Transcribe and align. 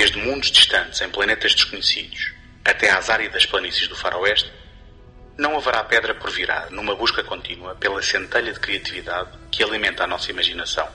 Desde 0.00 0.16
mundos 0.18 0.50
distantes 0.50 0.98
em 1.02 1.10
planetas 1.10 1.54
desconhecidos 1.54 2.32
até 2.64 2.90
às 2.90 3.10
áridas 3.10 3.44
planícies 3.44 3.86
do 3.86 3.94
faroeste, 3.94 4.50
não 5.36 5.58
haverá 5.58 5.84
pedra 5.84 6.14
por 6.14 6.30
virar 6.30 6.70
numa 6.70 6.96
busca 6.96 7.22
contínua 7.22 7.74
pela 7.74 8.00
centelha 8.00 8.50
de 8.50 8.58
criatividade 8.58 9.28
que 9.50 9.62
alimenta 9.62 10.04
a 10.04 10.06
nossa 10.06 10.30
imaginação. 10.30 10.88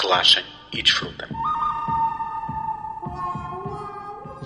Relaxem 0.00 0.42
e 0.72 0.82
desfrutem. 0.82 1.28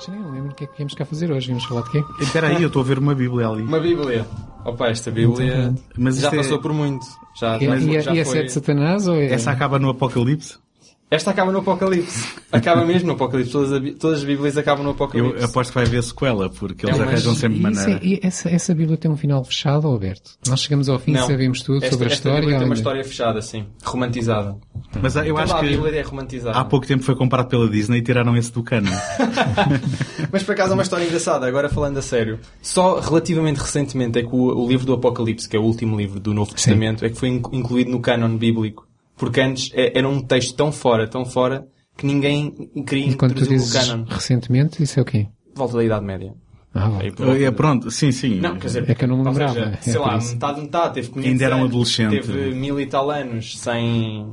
Já 0.05 0.11
nem 0.13 0.33
lembro 0.33 0.51
o 0.51 0.55
que 0.57 0.65
é 0.65 0.67
que 0.67 0.77
viemos 0.77 0.95
cá 0.95 1.05
fazer 1.05 1.31
hoje. 1.31 1.47
Vimos 1.47 1.65
falar 1.65 1.83
de 1.83 1.91
quê? 1.93 2.05
Espera 2.19 2.49
aí, 2.49 2.61
eu 2.61 2.67
estou 2.67 2.83
a 2.83 2.85
ver 2.85 2.99
uma 2.99 3.15
Bíblia 3.15 3.47
ali. 3.47 3.63
Uma 3.63 3.79
Bíblia. 3.79 4.27
Opa, 4.65 4.89
esta 4.89 5.13
Bíblia 5.13 5.73
Mas 5.97 6.19
já 6.19 6.27
é- 6.27 6.37
passou 6.37 6.59
por 6.61 6.73
muito. 6.73 7.07
Já, 7.39 7.57
E, 7.59 7.69
mas 7.69 7.85
e, 7.85 8.01
já 8.01 8.13
e 8.13 8.19
essa 8.19 8.31
foi- 8.33 8.41
é 8.41 8.43
de 8.43 8.51
Satanás 8.53 9.07
ou 9.07 9.15
é... 9.15 9.27
Essa 9.27 9.53
acaba 9.53 9.79
no 9.79 9.91
Apocalipse? 9.91 10.59
Esta 11.15 11.31
acaba 11.31 11.53
no 11.53 11.59
Apocalipse. 11.61 12.35
Acaba 12.51 12.85
mesmo 12.85 13.07
no 13.09 13.13
Apocalipse. 13.15 13.53
Todas, 13.53 13.73
a 13.73 13.81
todas 13.99 14.19
as 14.19 14.25
Bíblias 14.25 14.57
acabam 14.59 14.83
no 14.85 14.91
Eu 14.91 14.95
Apocalipse. 14.95 15.45
aposto 15.45 15.71
que 15.71 15.75
vai 15.75 15.85
haver 15.87 16.03
sequela, 16.03 16.51
porque 16.51 16.87
eles 16.87 16.99
É, 16.99 17.03
arranjam 17.03 17.35
sempre 17.35 17.59
E 17.59 17.61
é- 17.61 17.63
maneira. 17.63 18.01
e 18.03 18.21
essa, 18.23 18.49
essa 18.51 18.75
Bíblia 18.75 18.97
tem 18.97 19.11
um 19.11 19.17
final 19.17 19.45
fechado 19.45 19.89
ou 19.89 19.95
aberto? 19.97 20.33
Nós 20.49 20.61
chegamos 20.61 20.89
ao 20.89 20.99
fim, 20.99 21.13
Não. 21.13 21.27
sabemos 21.27 21.63
tudo 21.63 21.77
esta, 21.79 21.91
sobre 21.91 22.05
a 22.05 22.09
esta 22.09 22.17
história. 22.17 22.41
Bíblia 22.41 22.59
tem 22.59 22.67
uma 22.67 22.75
história 22.75 23.05
fechada, 23.05 23.41
sim. 23.43 23.67
Romantizada. 23.85 24.57
Mas 25.01 25.17
eu 25.17 25.25
Toda 25.27 25.43
acho 25.43 25.55
a 25.55 25.61
que 25.61 25.67
Bíblia 25.69 25.97
é 25.97 26.03
romantizada. 26.03 26.59
há 26.59 26.65
pouco 26.65 26.87
tempo 26.87 27.03
foi 27.03 27.15
comprado 27.17 27.49
pela 27.49 27.69
Disney 27.69 27.99
e 27.99 28.03
tiraram 28.03 28.37
esse 28.37 28.53
do 28.53 28.63
cano. 28.63 28.91
Mas 30.31 30.43
por 30.43 30.53
acaso 30.53 30.71
é 30.73 30.75
uma 30.75 30.83
história 30.83 31.05
engraçada, 31.05 31.47
agora 31.47 31.69
falando 31.69 31.99
a 31.99 32.03
sério. 32.03 32.39
Só 32.63 33.01
relativamente 33.01 33.59
recentemente 33.61 34.19
é 34.19 34.23
que 34.23 34.29
o, 34.35 34.65
o 34.65 34.69
livro 34.69 34.87
do 34.87 34.95
Apocalipse, 34.95 35.49
que 35.49 35.57
é 35.57 35.61
o 35.61 35.63
último 35.63 35.97
livro 35.97 36.19
do 36.21 36.33
Novo 36.35 36.53
Testamento, 36.55 37.05
é 37.05 37.09
que 37.11 37.17
foi 37.17 37.29
in- 37.29 37.43
incluído 37.53 37.91
no 37.91 38.01
cânon 38.01 38.37
bíblico. 38.37 38.87
Porque 39.17 39.41
antes 39.41 39.71
é- 39.75 39.97
era 39.99 40.09
um 40.09 40.21
texto 40.21 40.55
tão 40.57 40.73
fora, 40.73 41.07
tão 41.09 41.25
fora, 41.25 41.67
que 41.97 42.05
ninguém 42.07 42.51
queria 42.87 43.09
E 43.09 43.15
quando 43.15 43.35
tu 43.35 43.43
introduzir 43.45 43.53
no 43.59 43.63
dizes 43.65 43.73
cânon. 43.89 44.05
recentemente, 44.09 44.83
isso 44.83 44.99
é 44.99 45.03
o 45.03 45.05
quê? 45.05 45.29
Volta 45.55 45.77
da 45.77 45.85
Idade 45.85 46.05
Média. 46.05 46.35
Ah, 46.75 46.91
é, 47.39 47.51
pronto, 47.53 47.89
sim, 47.93 48.11
sim. 48.11 48.41
Não, 48.41 48.57
quer 48.57 48.67
dizer, 48.67 48.91
É 48.91 48.95
que 48.97 49.05
eu 49.05 49.09
não 49.09 49.19
me 49.19 49.25
lembrava, 49.25 49.53
seja, 49.55 49.67
é 49.79 49.81
sei 49.81 49.99
lá, 50.01 50.17
isso. 50.17 50.33
metade, 50.33 50.61
metade, 50.61 50.95
teve 50.95 51.09
500 51.11 51.31
Ainda 51.31 51.45
era 51.45 51.55
um 51.55 51.59
anos, 51.61 51.71
adolescente. 51.71 52.11
Teve 52.11 52.55
mil 52.55 52.81
e 52.81 52.87
tal 52.87 53.11
anos 53.13 53.57
sem, 53.61 54.27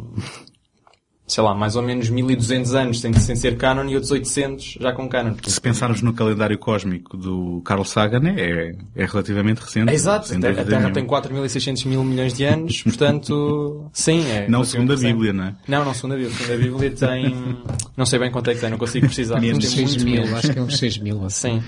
sei 1.31 1.43
lá, 1.43 1.55
mais 1.55 1.77
ou 1.77 1.81
menos 1.81 2.09
1200 2.09 2.75
anos 2.75 2.99
sem, 2.99 3.13
sem 3.13 3.37
ser 3.37 3.55
canon 3.55 3.85
e 3.87 3.95
outros 3.95 4.11
800 4.11 4.77
já 4.81 4.91
com 4.91 5.07
canon. 5.07 5.33
Se 5.45 5.61
pensarmos 5.61 6.01
no 6.01 6.11
calendário 6.13 6.57
cósmico 6.57 7.15
do 7.15 7.61
Carl 7.63 7.85
Sagan, 7.85 8.27
é, 8.35 8.75
é 8.95 9.05
relativamente 9.05 9.59
recente. 9.59 9.89
É 9.89 9.93
exato, 9.93 10.33
a 10.35 10.39
Terra, 10.39 10.63
nenhuma. 10.65 10.91
tem 10.91 11.07
4.600 11.07 11.87
mil 11.87 12.03
milhões 12.03 12.33
de 12.33 12.43
anos, 12.43 12.83
portanto, 12.83 13.89
sim, 13.93 14.29
é. 14.29 14.49
Não 14.49 14.65
segundo 14.65 14.91
a. 14.91 14.97
Bíblia, 14.97 15.31
não 15.31 15.45
é? 15.45 15.55
Não, 15.69 15.85
não 15.85 15.93
segundo 15.93 16.15
a 16.15 16.17
Bíblia. 16.17 16.35
Segundo 16.35 16.53
a 16.53 16.57
Bíblia 16.57 16.91
tem, 16.91 17.57
não 17.95 18.05
sei 18.05 18.19
bem 18.19 18.29
quanto 18.29 18.49
é 18.49 18.53
que 18.53 18.59
tem, 18.59 18.69
não 18.69 18.77
consigo 18.77 19.05
precisar. 19.05 19.39
tem 19.39 19.59
6 19.61 19.75
muito 19.89 20.03
mil, 20.03 20.21
menos. 20.23 20.33
acho 20.33 20.51
que 20.51 20.59
é 20.59 20.61
uns 20.61 20.77
6 20.77 20.97
mil. 20.97 21.25
assim. 21.25 21.61
Sim, 21.61 21.63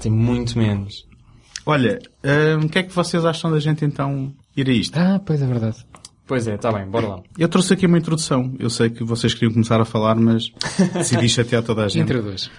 tem 0.00 0.10
muito 0.10 0.58
menos. 0.58 1.06
Olha, 1.64 2.00
hum, 2.24 2.66
o 2.66 2.68
que 2.68 2.80
é 2.80 2.82
que 2.82 2.92
vocês 2.92 3.24
acham 3.24 3.50
da 3.50 3.60
gente 3.60 3.84
então 3.84 4.34
ir 4.56 4.68
a 4.68 4.72
isto? 4.72 4.96
Ah, 4.98 5.20
pois 5.24 5.40
é 5.40 5.46
verdade. 5.46 5.76
Pois 6.26 6.46
é, 6.46 6.54
está 6.54 6.72
bem, 6.72 6.86
bora 6.86 7.08
lá. 7.08 7.22
Eu 7.38 7.48
trouxe 7.48 7.74
aqui 7.74 7.86
uma 7.86 7.98
introdução. 7.98 8.54
Eu 8.58 8.70
sei 8.70 8.88
que 8.88 9.04
vocês 9.04 9.34
queriam 9.34 9.52
começar 9.52 9.80
a 9.80 9.84
falar, 9.84 10.16
mas 10.16 10.50
decidi 10.94 11.28
chatear 11.28 11.62
toda 11.62 11.84
a 11.84 11.88
gente. 11.88 12.04
Introduz. 12.04 12.50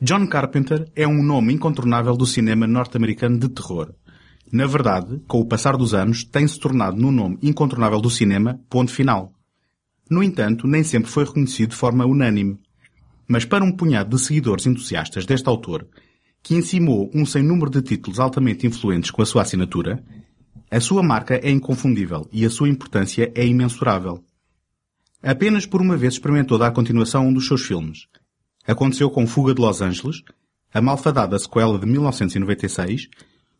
John 0.00 0.26
Carpenter 0.28 0.86
é 0.94 1.08
um 1.08 1.22
nome 1.22 1.54
incontornável 1.54 2.16
do 2.16 2.26
cinema 2.26 2.66
norte-americano 2.66 3.38
de 3.38 3.48
terror. 3.48 3.92
Na 4.52 4.66
verdade, 4.66 5.20
com 5.26 5.40
o 5.40 5.46
passar 5.46 5.76
dos 5.76 5.92
anos, 5.94 6.24
tem-se 6.24 6.58
tornado 6.60 6.96
no 6.96 7.10
nome 7.10 7.38
incontornável 7.42 8.00
do 8.00 8.10
cinema 8.10 8.60
ponto 8.70 8.92
final. 8.92 9.32
No 10.10 10.22
entanto, 10.22 10.66
nem 10.66 10.82
sempre 10.82 11.10
foi 11.10 11.24
reconhecido 11.24 11.70
de 11.70 11.76
forma 11.76 12.06
unânime. 12.06 12.58
Mas 13.26 13.44
para 13.44 13.64
um 13.64 13.72
punhado 13.72 14.16
de 14.16 14.22
seguidores 14.22 14.66
entusiastas 14.66 15.26
deste 15.26 15.48
autor, 15.48 15.86
que 16.42 16.54
encimou 16.54 17.10
um 17.12 17.26
sem 17.26 17.42
número 17.42 17.70
de 17.70 17.82
títulos 17.82 18.20
altamente 18.20 18.66
influentes 18.66 19.10
com 19.10 19.20
a 19.20 19.26
sua 19.26 19.42
assinatura, 19.42 20.02
a 20.70 20.80
sua 20.80 21.02
marca 21.02 21.36
é 21.36 21.50
inconfundível 21.50 22.28
e 22.30 22.44
a 22.44 22.50
sua 22.50 22.68
importância 22.68 23.32
é 23.34 23.46
imensurável. 23.46 24.22
Apenas 25.22 25.66
por 25.66 25.80
uma 25.80 25.96
vez 25.96 26.14
experimentou 26.14 26.58
dar 26.58 26.72
continuação 26.72 27.22
a 27.22 27.26
um 27.26 27.32
dos 27.32 27.46
seus 27.46 27.62
filmes. 27.62 28.06
Aconteceu 28.66 29.10
com 29.10 29.26
Fuga 29.26 29.54
de 29.54 29.60
Los 29.60 29.80
Angeles, 29.80 30.22
a 30.72 30.80
malfadada 30.80 31.38
sequela 31.38 31.78
de 31.78 31.86
1996, 31.86 33.08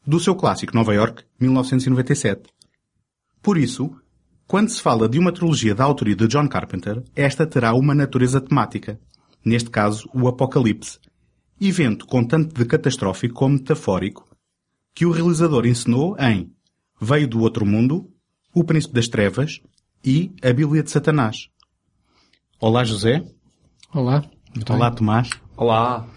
do 0.07 0.21
seu 0.21 0.35
clássico 0.35 0.75
Nova 0.75 0.95
York, 0.95 1.25
1997. 1.41 2.43
Por 3.43 3.57
isso, 3.57 3.91
quando 4.47 4.69
se 4.69 4.83
fala 4.83 5.09
de 5.09 5.19
uma 5.19 5.33
trilogia 5.33 5.75
da 5.75 5.85
autoria 5.85 6.15
de 6.15 6.29
John 6.29 6.49
Carpenter, 6.49 7.03
esta 7.17 7.47
terá 7.47 7.73
uma 7.75 7.95
natureza 7.95 8.41
temática. 8.41 9.01
Neste 9.45 9.71
caso, 9.71 10.09
o 10.13 10.29
Apocalipse. 10.29 10.99
Evento 11.61 12.07
com 12.07 12.23
tanto 12.23 12.55
de 12.55 12.65
catastrófico 12.65 13.35
como 13.35 13.55
metafórico, 13.55 14.29
que 14.95 15.07
o 15.07 15.11
realizador 15.11 15.67
ensinou 15.67 16.17
em 16.19 16.53
Veio 17.01 17.29
do 17.29 17.41
Outro 17.41 17.65
Mundo, 17.65 18.11
O 18.53 18.65
Príncipe 18.65 18.95
das 18.95 19.07
Trevas 19.07 19.61
e 20.05 20.33
A 20.43 20.53
Bíblia 20.53 20.83
de 20.83 20.91
Satanás. 20.91 21.49
Olá, 22.61 22.83
José. 22.83 23.25
Olá. 23.95 24.25
Muito 24.55 24.73
Olá, 24.73 24.91
bem. 24.91 24.99
Tomás. 24.99 25.31
Olá! 25.57 26.09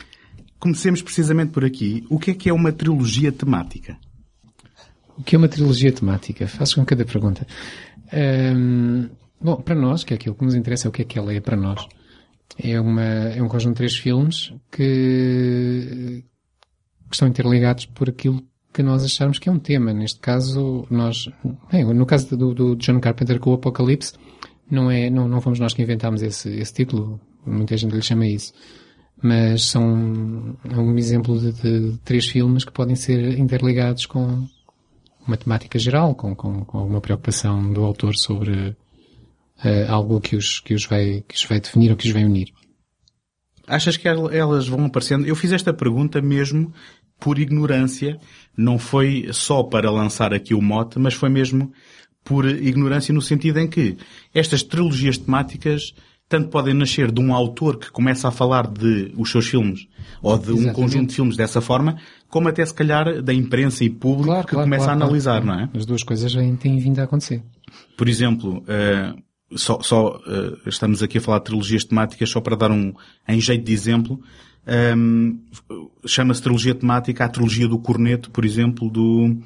Comecemos 0.60 1.02
precisamente 1.04 1.52
por 1.52 1.64
aqui. 1.64 2.04
O 2.10 2.18
que 2.18 2.32
é 2.32 2.34
que 2.34 2.50
é 2.50 2.54
uma 2.54 2.72
trilogia 2.72 3.32
temática? 3.32 3.98
O 5.16 5.24
que 5.24 5.36
é 5.36 5.38
uma 5.38 5.48
trilogia 5.48 5.92
temática? 5.92 6.48
Faço 6.48 6.76
com 6.76 6.86
cada 6.86 7.06
pergunta. 7.06 7.46
Ahm, 8.12 9.10
bom, 9.40 9.58
para 9.58 9.76
nós, 9.76 10.04
que 10.04 10.14
é 10.14 10.16
aquilo 10.16 10.34
que 10.34 10.44
nos 10.44 10.56
interessa, 10.56 10.88
é 10.88 10.90
o 10.90 10.92
que 10.92 11.04
é 11.04 11.06
que 11.06 11.20
ela 11.20 11.32
é 11.32 11.40
para 11.40 11.56
nós. 11.56 11.88
É, 12.58 12.80
uma, 12.82 13.04
é 13.04 13.42
um 13.42 13.48
conjunto 13.48 13.74
de 13.74 13.78
três 13.78 13.96
filmes 13.96 14.52
que, 14.72 16.24
que 17.08 17.14
estão 17.14 17.28
interligados 17.28 17.86
por 17.86 18.10
aquilo 18.10 18.44
que 18.74 18.82
nós 18.84 19.04
acharmos 19.04 19.38
que 19.40 19.50
é 19.50 19.52
um 19.52 19.60
tema. 19.60 19.94
Neste 19.94 20.20
caso, 20.20 20.86
nós, 20.90 21.28
bem, 21.72 21.84
no 21.84 22.06
caso 22.06 22.36
do, 22.38 22.54
do 22.54 22.76
John 22.76 23.00
Carpenter 23.00 23.40
com 23.40 23.52
o 23.52 23.54
Apocalipse, 23.56 24.14
não 24.70 24.90
é, 24.90 25.10
não, 25.10 25.28
não 25.28 25.42
fomos 25.42 25.60
nós 25.60 25.74
que 25.74 25.82
inventámos 25.82 26.22
esse, 26.22 26.50
esse 26.50 26.74
título. 26.74 27.20
Muita 27.46 27.76
gente 27.76 27.94
lhe 27.96 28.02
chama 28.02 28.26
isso. 28.28 28.54
Mas 29.22 29.66
são 29.66 30.56
um 30.66 30.98
exemplo 30.98 31.38
de, 31.40 31.52
de 31.54 31.98
três 32.00 32.26
filmes 32.28 32.66
que 32.66 32.72
podem 32.72 32.96
ser 32.96 33.38
interligados 33.38 34.06
com 34.06 34.48
uma 35.28 35.38
temática 35.38 35.78
geral, 35.78 36.16
com, 36.16 36.34
com, 36.36 36.66
com 36.66 36.78
alguma 36.80 37.00
preocupação 37.02 37.72
do 37.72 37.84
autor 37.84 38.16
sobre 38.16 38.76
eh, 39.64 39.86
algo 39.88 40.20
que 40.20 40.36
os, 40.36 40.60
que, 40.60 40.74
os 40.74 40.86
vai, 40.88 41.24
que 41.28 41.36
os 41.36 41.46
vai 41.46 41.60
definir 41.60 41.92
ou 41.92 41.98
que 41.98 42.08
os 42.08 42.14
vai 42.14 42.26
unir. 42.26 42.48
Achas 43.68 43.96
que 43.96 44.08
el- 44.08 44.32
elas 44.32 44.68
vão 44.68 44.86
aparecendo? 44.86 45.26
Eu 45.28 45.36
fiz 45.36 45.52
esta 45.52 45.72
pergunta 45.72 46.20
mesmo 46.22 46.74
por 47.22 47.40
ignorância. 47.40 48.18
Não 48.58 48.78
foi 48.78 49.30
só 49.32 49.64
para 49.64 49.90
lançar 49.90 50.34
aqui 50.34 50.54
o 50.54 50.62
mote, 50.62 51.00
mas 51.00 51.14
foi 51.14 51.30
mesmo 51.30 51.72
por 52.24 52.46
ignorância 52.46 53.14
no 53.14 53.22
sentido 53.22 53.60
em 53.60 53.68
que 53.68 53.96
estas 54.34 54.62
trilogias 54.62 55.18
temáticas 55.18 55.94
tanto 56.28 56.50
podem 56.50 56.74
nascer 56.74 57.12
de 57.12 57.20
um 57.20 57.34
autor 57.34 57.78
que 57.78 57.92
começa 57.92 58.28
a 58.28 58.32
falar 58.32 58.66
de 58.66 59.14
os 59.18 59.30
seus 59.30 59.48
filmes 59.48 59.88
ou 60.22 60.38
de 60.38 60.52
um 60.52 60.54
Exatamente. 60.54 60.76
conjunto 60.76 61.10
de 61.10 61.16
filmes 61.16 61.36
dessa 61.36 61.60
forma, 61.60 61.98
como 62.30 62.48
até 62.48 62.66
se 62.66 62.74
calhar 62.74 63.22
da 63.22 63.34
imprensa 63.34 63.84
e 63.84 63.90
público 63.90 64.48
que 64.48 64.56
começa 64.56 64.90
a 64.90 64.94
analisar, 64.94 65.44
não 65.44 65.60
é? 65.60 65.70
As 65.74 65.86
duas 65.86 66.04
coisas 66.04 66.34
vêm, 66.34 66.56
têm 66.56 66.78
vindo 66.78 67.00
a 67.00 67.04
acontecer. 67.04 67.44
Por 67.98 68.08
exemplo, 68.08 68.64
eh, 68.68 69.14
só, 69.56 69.82
só, 69.82 70.22
eh, 70.26 70.58
estamos 70.68 71.04
aqui 71.04 71.18
a 71.18 71.22
falar 71.22 71.40
de 71.40 71.46
trilogias 71.46 71.84
temáticas 71.84 72.30
só 72.30 72.40
para 72.40 72.56
dar 72.56 72.72
um, 72.72 72.94
em 73.28 73.42
jeito 73.42 73.66
de 73.66 73.74
exemplo. 73.74 74.22
Ehm, 74.66 75.38
Chama-se 76.06 76.42
trilogia 76.42 76.74
temática 76.74 77.26
a 77.26 77.30
trilogia 77.30 77.68
do 77.68 77.80
corneto, 77.80 78.32
por 78.32 78.44
exemplo, 78.44 78.90
do 78.90 79.38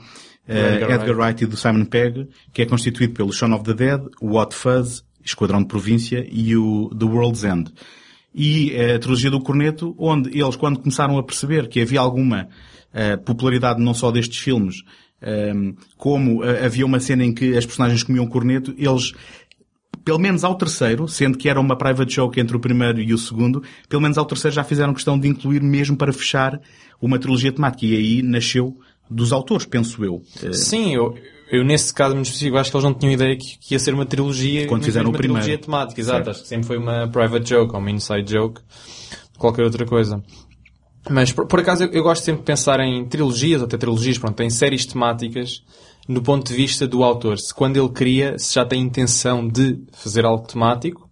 eh, 0.48 0.76
Edgar 0.76 1.02
Edgar, 1.02 1.18
Wright 1.18 1.44
e 1.44 1.48
do 1.48 1.58
Simon 1.58 1.86
Pegg, 1.86 2.28
que 2.54 2.62
é 2.62 2.66
constituído 2.66 3.14
pelo 3.14 3.34
Shaun 3.34 3.54
of 3.54 3.64
the 3.64 3.74
Dead, 3.74 4.02
o 4.22 4.38
Hot 4.38 4.56
Fuzz, 4.56 5.04
Esquadrão 5.24 5.62
de 5.62 5.68
Província 5.68 6.26
e 6.32 6.56
o 6.56 6.90
The 6.98 7.06
World's 7.06 7.44
End. 7.44 7.74
E 8.34 8.72
eh, 8.74 8.96
a 8.96 9.00
trilogia 9.00 9.32
do 9.32 9.42
corneto, 9.42 9.96
onde 9.98 10.38
eles, 10.38 10.56
quando 10.56 10.80
começaram 10.80 11.18
a 11.18 11.24
perceber 11.24 11.68
que 11.68 11.82
havia 11.82 12.00
alguma 12.00 12.48
eh, 12.94 13.18
popularidade 13.18 13.82
não 13.82 13.94
só 13.94 14.12
destes 14.12 14.40
filmes, 14.40 14.84
ehm, 15.22 15.74
como 15.98 16.44
havia 16.44 16.86
uma 16.86 17.00
cena 17.00 17.24
em 17.24 17.34
que 17.34 17.58
as 17.58 17.66
personagens 17.66 18.04
comiam 18.04 18.28
corneto, 18.28 18.76
eles 18.78 19.14
pelo 20.06 20.20
menos 20.20 20.44
ao 20.44 20.56
terceiro, 20.56 21.08
sendo 21.08 21.36
que 21.36 21.50
era 21.50 21.60
uma 21.60 21.76
private 21.76 22.14
joke 22.14 22.40
entre 22.40 22.56
o 22.56 22.60
primeiro 22.60 23.02
e 23.02 23.12
o 23.12 23.18
segundo, 23.18 23.64
pelo 23.90 24.04
menos 24.04 24.20
ao 24.20 24.26
terceiro 24.26 24.54
já 24.54 24.64
fizeram 24.64 24.94
questão 24.94 25.20
de 25.20 25.28
incluir 25.28 25.64
mesmo 25.64 25.98
para 25.98 26.14
fechar 26.14 26.62
uma 27.02 27.18
trilogia 27.18 27.52
temática. 27.52 27.88
E 27.88 27.96
aí 27.96 28.22
nasceu 28.22 28.78
dos 29.10 29.34
autores, 29.34 29.66
penso 29.66 30.06
eu. 30.06 30.22
Eh, 30.44 30.54
Sim, 30.54 30.94
eu, 30.94 31.16
eu 31.52 31.66
nesse 31.66 31.92
caso 31.92 32.14
muito 32.14 32.28
específico 32.28 32.56
acho 32.58 32.70
que 32.70 32.78
eles 32.78 32.84
não 32.84 32.94
tinham 32.94 33.14
ideia 33.14 33.36
que, 33.36 33.58
que 33.58 33.74
ia 33.74 33.80
ser 33.80 33.96
uma 33.96 34.06
trilogia. 34.06 34.68
Quando 34.68 34.86
fizeram 34.86 35.10
uma 35.10 35.16
o 35.16 35.18
primeiro. 35.18 35.44
trilogia 35.44 35.64
temática, 35.64 36.00
exato. 36.00 36.30
Acho 36.30 36.44
que 36.44 36.48
sempre 36.48 36.68
foi 36.68 36.78
uma 36.78 37.08
private 37.08 37.50
joke 37.50 37.74
ou 37.74 37.80
uma 37.80 37.90
inside 37.90 38.32
joke. 38.32 38.62
Qualquer 39.40 39.64
outra 39.64 39.88
coisa. 39.88 40.24
Mas 41.10 41.32
por, 41.32 41.48
por 41.48 41.60
acaso 41.60 41.84
eu, 41.84 41.92
eu 41.92 42.04
gosto 42.04 42.24
sempre 42.24 42.42
de 42.42 42.46
pensar 42.46 42.80
em 42.80 43.06
trilogias, 43.06 43.62
ou 43.62 43.68
até 43.68 43.76
trilogias, 43.78 44.20
pronto, 44.20 44.42
em 44.42 44.50
séries 44.50 44.86
temáticas, 44.86 45.64
no 46.08 46.22
ponto 46.22 46.48
de 46.48 46.54
vista 46.54 46.88
do 46.88 47.04
autor. 47.04 47.38
Se 47.40 47.54
quando 47.54 47.78
ele 47.78 47.90
cria, 47.90 48.38
se 48.38 48.56
já 48.56 48.66
tem 48.66 48.82
intenção 48.82 49.48
de 49.48 49.80
fazer 49.92 50.26
algo 50.26 50.48
temático, 50.48 51.10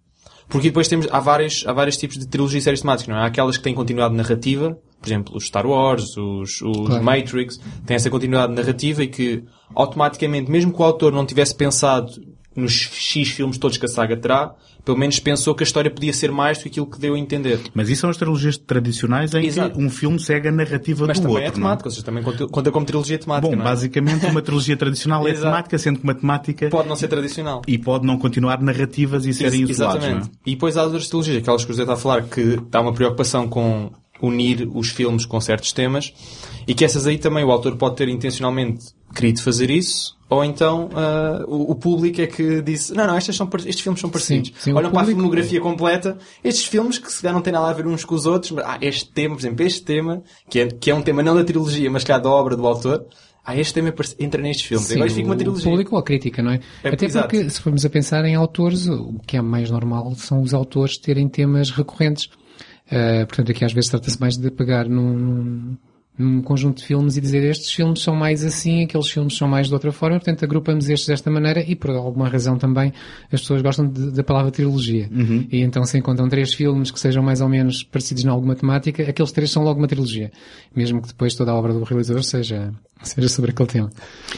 porque 0.48 0.68
depois 0.68 0.86
temos, 0.86 1.08
há 1.10 1.18
vários, 1.18 1.64
há 1.66 1.72
vários 1.72 1.96
tipos 1.96 2.18
de 2.18 2.26
trilogias 2.28 2.62
e 2.62 2.64
séries 2.64 2.80
temáticas, 2.80 3.08
não 3.08 3.20
é? 3.20 3.24
Há 3.24 3.26
aquelas 3.26 3.56
que 3.56 3.64
têm 3.64 3.74
continuidade 3.74 4.14
narrativa, 4.14 4.78
por 5.00 5.08
exemplo, 5.08 5.36
os 5.36 5.46
Star 5.46 5.66
Wars, 5.66 6.16
os, 6.16 6.62
os 6.62 6.86
Claro. 6.86 7.04
Matrix, 7.04 7.58
têm 7.84 7.96
essa 7.96 8.08
continuidade 8.08 8.52
narrativa 8.52 9.02
e 9.02 9.08
que 9.08 9.42
automaticamente, 9.74 10.50
mesmo 10.50 10.72
que 10.72 10.80
o 10.80 10.84
autor 10.84 11.12
não 11.12 11.26
tivesse 11.26 11.54
pensado 11.54 12.12
nos 12.54 12.72
X 12.72 13.30
filmes 13.30 13.58
todos 13.58 13.76
que 13.76 13.84
a 13.84 13.88
saga 13.88 14.16
terá, 14.16 14.54
pelo 14.84 14.98
menos 14.98 15.18
pensou 15.18 15.54
que 15.54 15.62
a 15.62 15.66
história 15.66 15.90
podia 15.90 16.12
ser 16.12 16.30
mais 16.30 16.58
do 16.58 16.62
que 16.64 16.68
aquilo 16.68 16.86
que 16.86 16.98
deu 16.98 17.14
a 17.14 17.18
entender. 17.18 17.58
Mas 17.72 17.88
isso 17.88 18.02
são 18.02 18.10
as 18.10 18.16
trilogias 18.16 18.56
tradicionais 18.58 19.32
em 19.34 19.46
Exato. 19.46 19.76
que 19.78 19.82
um 19.82 19.88
filme 19.88 20.18
segue 20.20 20.48
a 20.48 20.52
narrativa 20.52 21.06
Mas 21.06 21.18
do 21.18 21.22
também 21.22 21.36
outro. 21.36 21.46
é 21.46 21.48
não 21.48 21.54
temática, 21.54 21.88
ou 21.88 21.90
seja, 21.92 22.04
também 22.04 22.22
conta, 22.22 22.70
como 22.70 22.84
trilogia 22.84 23.18
temática, 23.18 23.54
Bom, 23.56 23.60
é? 23.62 23.64
basicamente 23.64 24.26
uma 24.26 24.42
trilogia 24.42 24.76
tradicional 24.76 25.26
é 25.26 25.32
temática, 25.34 25.78
sendo 25.78 25.98
que 25.98 26.04
uma 26.04 26.14
temática 26.14 26.68
Pode 26.68 26.88
não 26.88 26.96
ser 26.96 27.08
tradicional. 27.08 27.62
e 27.66 27.78
pode 27.78 28.06
não 28.06 28.18
continuar 28.18 28.60
narrativas 28.60 29.24
e 29.26 29.32
serem 29.32 29.60
Ex- 29.62 29.70
isolados. 29.70 30.02
Não 30.02 30.08
é? 30.08 30.10
Exatamente. 30.12 30.38
E 30.44 30.50
depois 30.50 30.76
há 30.76 30.82
outras 30.84 31.08
trilogias, 31.08 31.38
aquelas 31.38 31.64
que 31.64 31.70
o 31.70 31.72
José 31.72 31.82
está 31.84 31.94
a 31.94 31.96
falar, 31.96 32.22
que 32.24 32.58
dá 32.70 32.80
uma 32.80 32.92
preocupação 32.92 33.48
com 33.48 33.90
unir 34.22 34.68
os 34.72 34.88
filmes 34.90 35.26
com 35.26 35.40
certos 35.40 35.72
temas 35.72 36.12
e 36.66 36.74
que 36.74 36.84
essas 36.84 37.06
aí 37.06 37.18
também 37.18 37.44
o 37.44 37.50
autor 37.50 37.76
pode 37.76 37.96
ter 37.96 38.08
intencionalmente 38.08 38.84
querido 39.14 39.42
fazer 39.42 39.70
isso 39.70 40.16
ou 40.34 40.44
então 40.44 40.88
ah, 40.94 41.44
o, 41.46 41.72
o 41.72 41.74
público 41.74 42.20
é 42.20 42.26
que 42.26 42.60
disse 42.62 42.92
não, 42.94 43.06
não, 43.06 43.16
estas 43.16 43.36
são, 43.36 43.48
estes 43.58 43.80
filmes 43.80 44.00
são 44.00 44.10
parecidos. 44.10 44.52
sim, 44.58 44.72
o 44.72 44.76
Olham 44.76 44.90
para 44.90 45.02
a 45.02 45.04
filmografia 45.06 45.60
completa, 45.60 46.18
estes 46.42 46.64
filmes 46.66 46.98
que 46.98 47.10
se 47.12 47.20
calhar 47.22 47.34
não 47.34 47.42
têm 47.42 47.52
nada 47.52 47.68
a 47.68 47.72
ver 47.72 47.86
uns 47.86 48.04
com 48.04 48.14
os 48.14 48.26
outros, 48.26 48.52
mas 48.52 48.64
ah, 48.66 48.78
este 48.80 49.10
tema, 49.12 49.34
por 49.34 49.40
exemplo, 49.40 49.64
este 49.66 49.82
tema, 49.82 50.22
que 50.48 50.60
é, 50.60 50.66
que 50.66 50.90
é 50.90 50.94
um 50.94 51.02
tema 51.02 51.22
não 51.22 51.34
da 51.34 51.44
trilogia, 51.44 51.90
mas 51.90 52.04
que 52.04 52.12
é 52.12 52.18
da 52.18 52.28
obra 52.30 52.56
do 52.56 52.66
autor, 52.66 53.06
ah, 53.44 53.56
este 53.58 53.74
tema 53.74 53.92
parece- 53.92 54.16
entra 54.18 54.40
nestes 54.40 54.64
filmes. 54.66 54.86
Sim, 54.86 54.94
Agora 54.94 55.10
fica 55.10 55.26
uma 55.28 55.34
o 55.34 55.38
trilogia. 55.38 55.70
público 55.70 55.94
ou 55.94 55.98
a 56.00 56.02
crítica, 56.02 56.42
não 56.42 56.52
é? 56.52 56.60
É, 56.82 56.88
Até 56.88 57.04
exato. 57.06 57.28
porque, 57.28 57.50
se 57.50 57.60
formos 57.60 57.84
a 57.84 57.90
pensar 57.90 58.24
em 58.24 58.34
autores, 58.34 58.88
o 58.88 59.18
que 59.26 59.36
é 59.36 59.42
mais 59.42 59.70
normal 59.70 60.14
são 60.16 60.40
os 60.42 60.54
autores 60.54 60.96
terem 60.96 61.28
temas 61.28 61.70
recorrentes. 61.70 62.24
Uh, 62.86 63.26
portanto, 63.26 63.50
aqui 63.50 63.64
às 63.64 63.72
vezes 63.72 63.88
trata-se 63.90 64.20
mais 64.20 64.36
de 64.36 64.50
pegar 64.50 64.86
num, 64.88 65.76
num, 66.18 66.26
num 66.36 66.42
conjunto 66.42 66.78
de 66.78 66.84
filmes 66.86 67.16
e 67.16 67.20
dizer 67.20 67.42
estes 67.44 67.70
filmes 67.70 68.00
são 68.02 68.14
mais 68.14 68.44
assim, 68.44 68.84
aqueles 68.84 69.08
filmes 69.08 69.36
são 69.36 69.48
mais 69.48 69.68
de 69.68 69.74
outra 69.74 69.92
forma, 69.92 70.16
portanto 70.18 70.44
agrupamos 70.44 70.88
estes 70.88 71.08
desta 71.08 71.30
maneira 71.30 71.60
e 71.60 71.74
por 71.74 71.90
alguma 71.90 72.28
razão 72.28 72.56
também 72.56 72.92
as 73.32 73.40
pessoas 73.40 73.62
gostam 73.62 73.88
de- 73.88 74.10
da 74.12 74.22
palavra 74.24 74.50
trilogia. 74.50 75.08
E 75.50 75.60
então 75.60 75.84
se 75.84 75.98
encontram 75.98 76.28
três 76.28 76.52
filmes 76.54 76.90
que 76.90 76.98
sejam 77.00 77.22
mais 77.22 77.40
ou 77.40 77.48
menos 77.48 77.82
parecidos 77.82 78.24
em 78.24 78.28
alguma 78.28 78.54
temática, 78.54 79.02
aqueles 79.02 79.32
três 79.32 79.50
são 79.50 79.62
logo 79.64 79.78
uma 79.78 79.88
trilogia. 79.88 80.30
Mesmo 80.74 81.00
que 81.02 81.08
depois 81.08 81.34
toda 81.34 81.50
a 81.50 81.54
obra 81.54 81.72
do 81.72 81.82
realizador 81.84 82.22
seja, 82.22 82.72
seja 83.08 83.28
sobre 83.28 83.50
aquele 83.50 83.68
tema. 83.68 83.90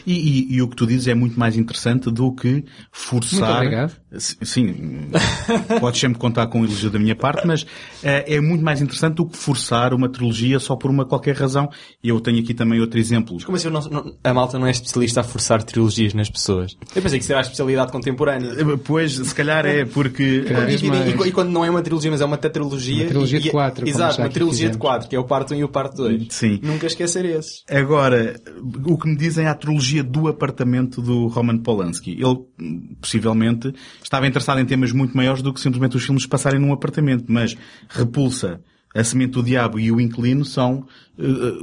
E, 0.07 0.13
e- 0.15 0.55
e 0.57 0.63
o 0.63 0.69
que 0.69 0.77
tu 0.77 0.87
dizes 0.87 1.09
é 1.09 1.15
muito 1.15 1.39
mais 1.39 1.57
interessante 1.57 2.11
do 2.11 2.35
que 2.35 2.65
forçar. 2.93 3.41
Muito 3.41 3.55
obrigado. 3.57 3.97
Sim, 4.19 5.11
podes 5.81 6.01
sempre 6.01 6.19
contar 6.19 6.47
com 6.47 6.61
o 6.61 6.65
elogio 6.65 6.91
da 6.91 6.99
minha 6.99 7.15
parte, 7.15 7.47
mas 7.47 7.67
eh, 8.03 8.37
é 8.37 8.41
muito 8.41 8.65
mais 8.65 8.81
interessante 8.81 9.17
do 9.17 9.27
que 9.27 9.37
forçar 9.37 9.93
uma 9.93 10.09
trilogia 10.09 10.59
só 10.59 10.75
por 10.77 10.91
uma 10.91 11.05
qualquer 11.05 11.37
razão. 11.37 11.69
E 12.03 12.09
eu 12.09 12.21
tenho 12.21 12.39
aqui 12.41 12.55
também 12.55 12.81
outro 12.81 12.99
exemplo. 12.99 13.37
Como 13.45 13.57
assim 13.57 13.69
não- 13.69 13.81
não- 13.83 14.17
a 14.25 14.35
malta 14.35 14.59
não 14.59 14.67
é 14.67 14.71
especialista 14.71 15.21
a 15.21 15.25
forçar 15.25 15.63
trilogias 15.63 16.15
nas 16.15 16.31
pessoas? 16.31 16.77
Eu 16.95 17.03
pensei 17.03 17.19
que 17.21 17.27
era 17.31 17.41
a 17.41 17.43
especialidade 17.43 17.93
contemporânea. 17.93 18.51
Eh, 18.53 18.77
Pois, 18.85 19.13
se 19.17 19.35
calhar 19.35 19.67
é 19.67 19.85
porque. 19.85 20.23
E, 20.23 21.25
e- 21.25 21.29
e- 21.29 21.33
quando 21.33 21.51
não 21.51 21.65
é 21.65 21.71
uma 21.71 21.83
trilogia, 21.83 22.11
mas 22.11 22.21
é 22.21 22.25
uma 22.25 22.37
tetralogia. 22.39 23.03
Uma 23.03 23.09
trilogia 23.09 23.39
e- 23.39 23.43
de 23.43 23.51
quatro, 23.51 23.89
Exato, 23.89 24.21
uma 24.21 24.29
trilogia 24.29 24.71
de 24.71 24.79
quatro, 24.79 25.09
que 25.09 25.17
é 25.17 25.19
o 25.19 25.25
parte 25.25 25.55
1 25.55 25.59
e 25.59 25.65
o 25.65 25.69
parte 25.69 25.97
2. 25.97 26.27
Sim. 26.31 26.59
Nunca 26.63 26.87
esquecer 26.87 27.25
esses. 27.25 27.63
Agora, 27.69 28.39
o 28.85 28.97
que 28.99 29.09
me 29.09 29.17
dizem 29.17 29.45
é 29.47 29.49
a 29.49 29.55
trilogia 29.55 30.03
do 30.03 30.29
apartamento 30.29 31.01
do 31.03 31.27
Roman 31.27 31.59
Polanski. 31.59 32.13
Ele, 32.13 32.39
possivelmente, 33.01 33.73
estava 34.03 34.27
interessado 34.27 34.61
em 34.61 34.65
temas 34.67 34.93
muito 34.93 35.17
maiores 35.17 35.43
do 35.43 35.53
que 35.53 35.61
simplesmente 35.61 35.97
os 35.97 36.05
filmes 36.05 36.27
passarem 36.27 36.61
num 36.61 36.73
apartamento, 36.73 37.25
mas 37.29 37.57
Repulsa, 37.89 38.61
A 38.95 39.05
Semente 39.05 39.33
do 39.33 39.43
Diabo 39.43 39.79
e 39.79 39.93
O 39.93 40.01
Inquilino 40.01 40.45
são 40.45 40.87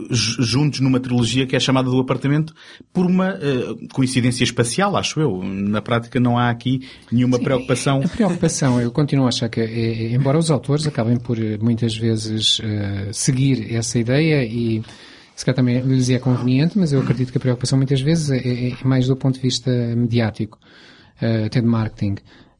ju- 0.09 0.41
juntos 0.43 0.79
numa 0.79 0.99
trilogia 0.99 1.45
que 1.45 1.55
é 1.55 1.59
chamada 1.59 1.89
do 1.89 1.99
apartamento 1.99 2.53
por 2.91 3.05
uma 3.05 3.29
eh, 3.29 3.75
coincidência 3.91 4.43
espacial, 4.43 4.95
acho 4.95 5.19
eu. 5.19 5.43
Na 5.43 5.81
prática 5.81 6.19
não 6.19 6.37
há 6.37 6.49
aqui 6.49 6.81
nenhuma 7.11 7.39
preocupação. 7.39 8.01
A 8.03 8.07
preocupação, 8.07 8.79
eu 8.81 8.91
continuo 8.91 9.25
a 9.25 9.29
achar 9.29 9.49
que, 9.49 9.59
é- 9.61 10.13
embora 10.13 10.37
os 10.37 10.49
autores 10.51 10.85
acabem 10.87 11.17
por 11.17 11.37
muitas 11.61 11.95
vezes 11.95 12.59
eh, 12.63 13.09
seguir 13.11 13.73
essa 13.75 13.97
ideia 13.99 14.43
e 14.43 14.83
se 15.35 15.45
calhar 15.45 15.55
também 15.55 15.79
lhes 15.81 16.09
é 16.09 16.19
conveniente, 16.19 16.77
mas 16.77 16.93
eu 16.93 17.01
acredito 17.01 17.31
que 17.31 17.37
a 17.37 17.41
preocupação 17.41 17.77
muitas 17.77 18.01
vezes 18.01 18.29
é, 18.29 18.37
é- 18.37 18.69
é 18.71 18.77
mais 18.83 19.07
do 19.07 19.15
ponto 19.15 19.35
de 19.35 19.41
vista 19.41 19.71
mediático, 19.95 20.59
eh, 21.21 21.45
até 21.45 21.59
de 21.61 21.67
marketing. 21.67 22.15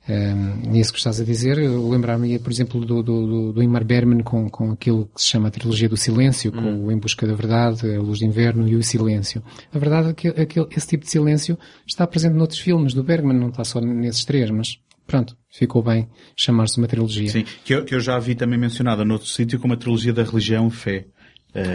Um, 0.08 0.76
isso 0.76 0.92
que 0.92 0.98
estás 0.98 1.22
a 1.22 1.24
dizer, 1.24 1.58
eu 1.58 1.90
lembrar-me, 1.90 2.38
por 2.38 2.52
exemplo, 2.52 2.84
do, 2.84 3.02
do, 3.02 3.54
do, 3.54 3.64
Ingmar 3.64 3.86
Bergman 3.86 4.22
com, 4.22 4.50
com 4.50 4.72
aquilo 4.72 5.10
que 5.16 5.22
se 5.22 5.28
chama 5.30 5.48
a 5.48 5.52
trilogia 5.52 5.88
do 5.88 5.96
silêncio, 5.96 6.52
com 6.52 6.86
o 6.86 6.92
Em 6.92 6.98
Busca 6.98 7.26
da 7.26 7.34
Verdade, 7.34 7.90
a 7.96 8.02
Luz 8.02 8.20
de 8.20 8.26
Inverno 8.26 8.68
e 8.68 8.76
o 8.76 8.84
Silêncio. 8.84 9.42
A 9.74 9.80
verdade 9.80 10.10
é 10.10 10.14
que 10.14 10.28
aquele, 10.28 10.68
esse 10.76 10.88
tipo 10.88 11.06
de 11.06 11.10
silêncio 11.10 11.58
está 11.88 12.06
presente 12.06 12.34
noutros 12.34 12.60
filmes 12.60 12.94
do 12.94 13.02
Bergman, 13.02 13.38
não 13.38 13.48
está 13.48 13.64
só 13.64 13.80
nesses 13.80 14.26
três, 14.26 14.52
mas 14.52 14.78
pronto, 15.08 15.38
ficou 15.50 15.82
bem 15.82 16.10
chamar-se 16.36 16.78
uma 16.80 16.88
trilogia. 16.88 17.30
Sim, 17.30 17.46
que 17.64 17.74
eu, 17.74 17.86
que 17.86 17.96
eu 17.96 18.02
já 18.02 18.20
vi 18.20 18.36
também 18.36 18.60
mencionada 18.60 19.06
noutro 19.06 19.30
sítio 19.30 19.58
como 19.58 19.74
a 19.74 19.78
trilogia 19.78 20.12
da 20.12 20.24
religião 20.24 20.70
fé. 20.70 20.96
Eh, 20.98 21.06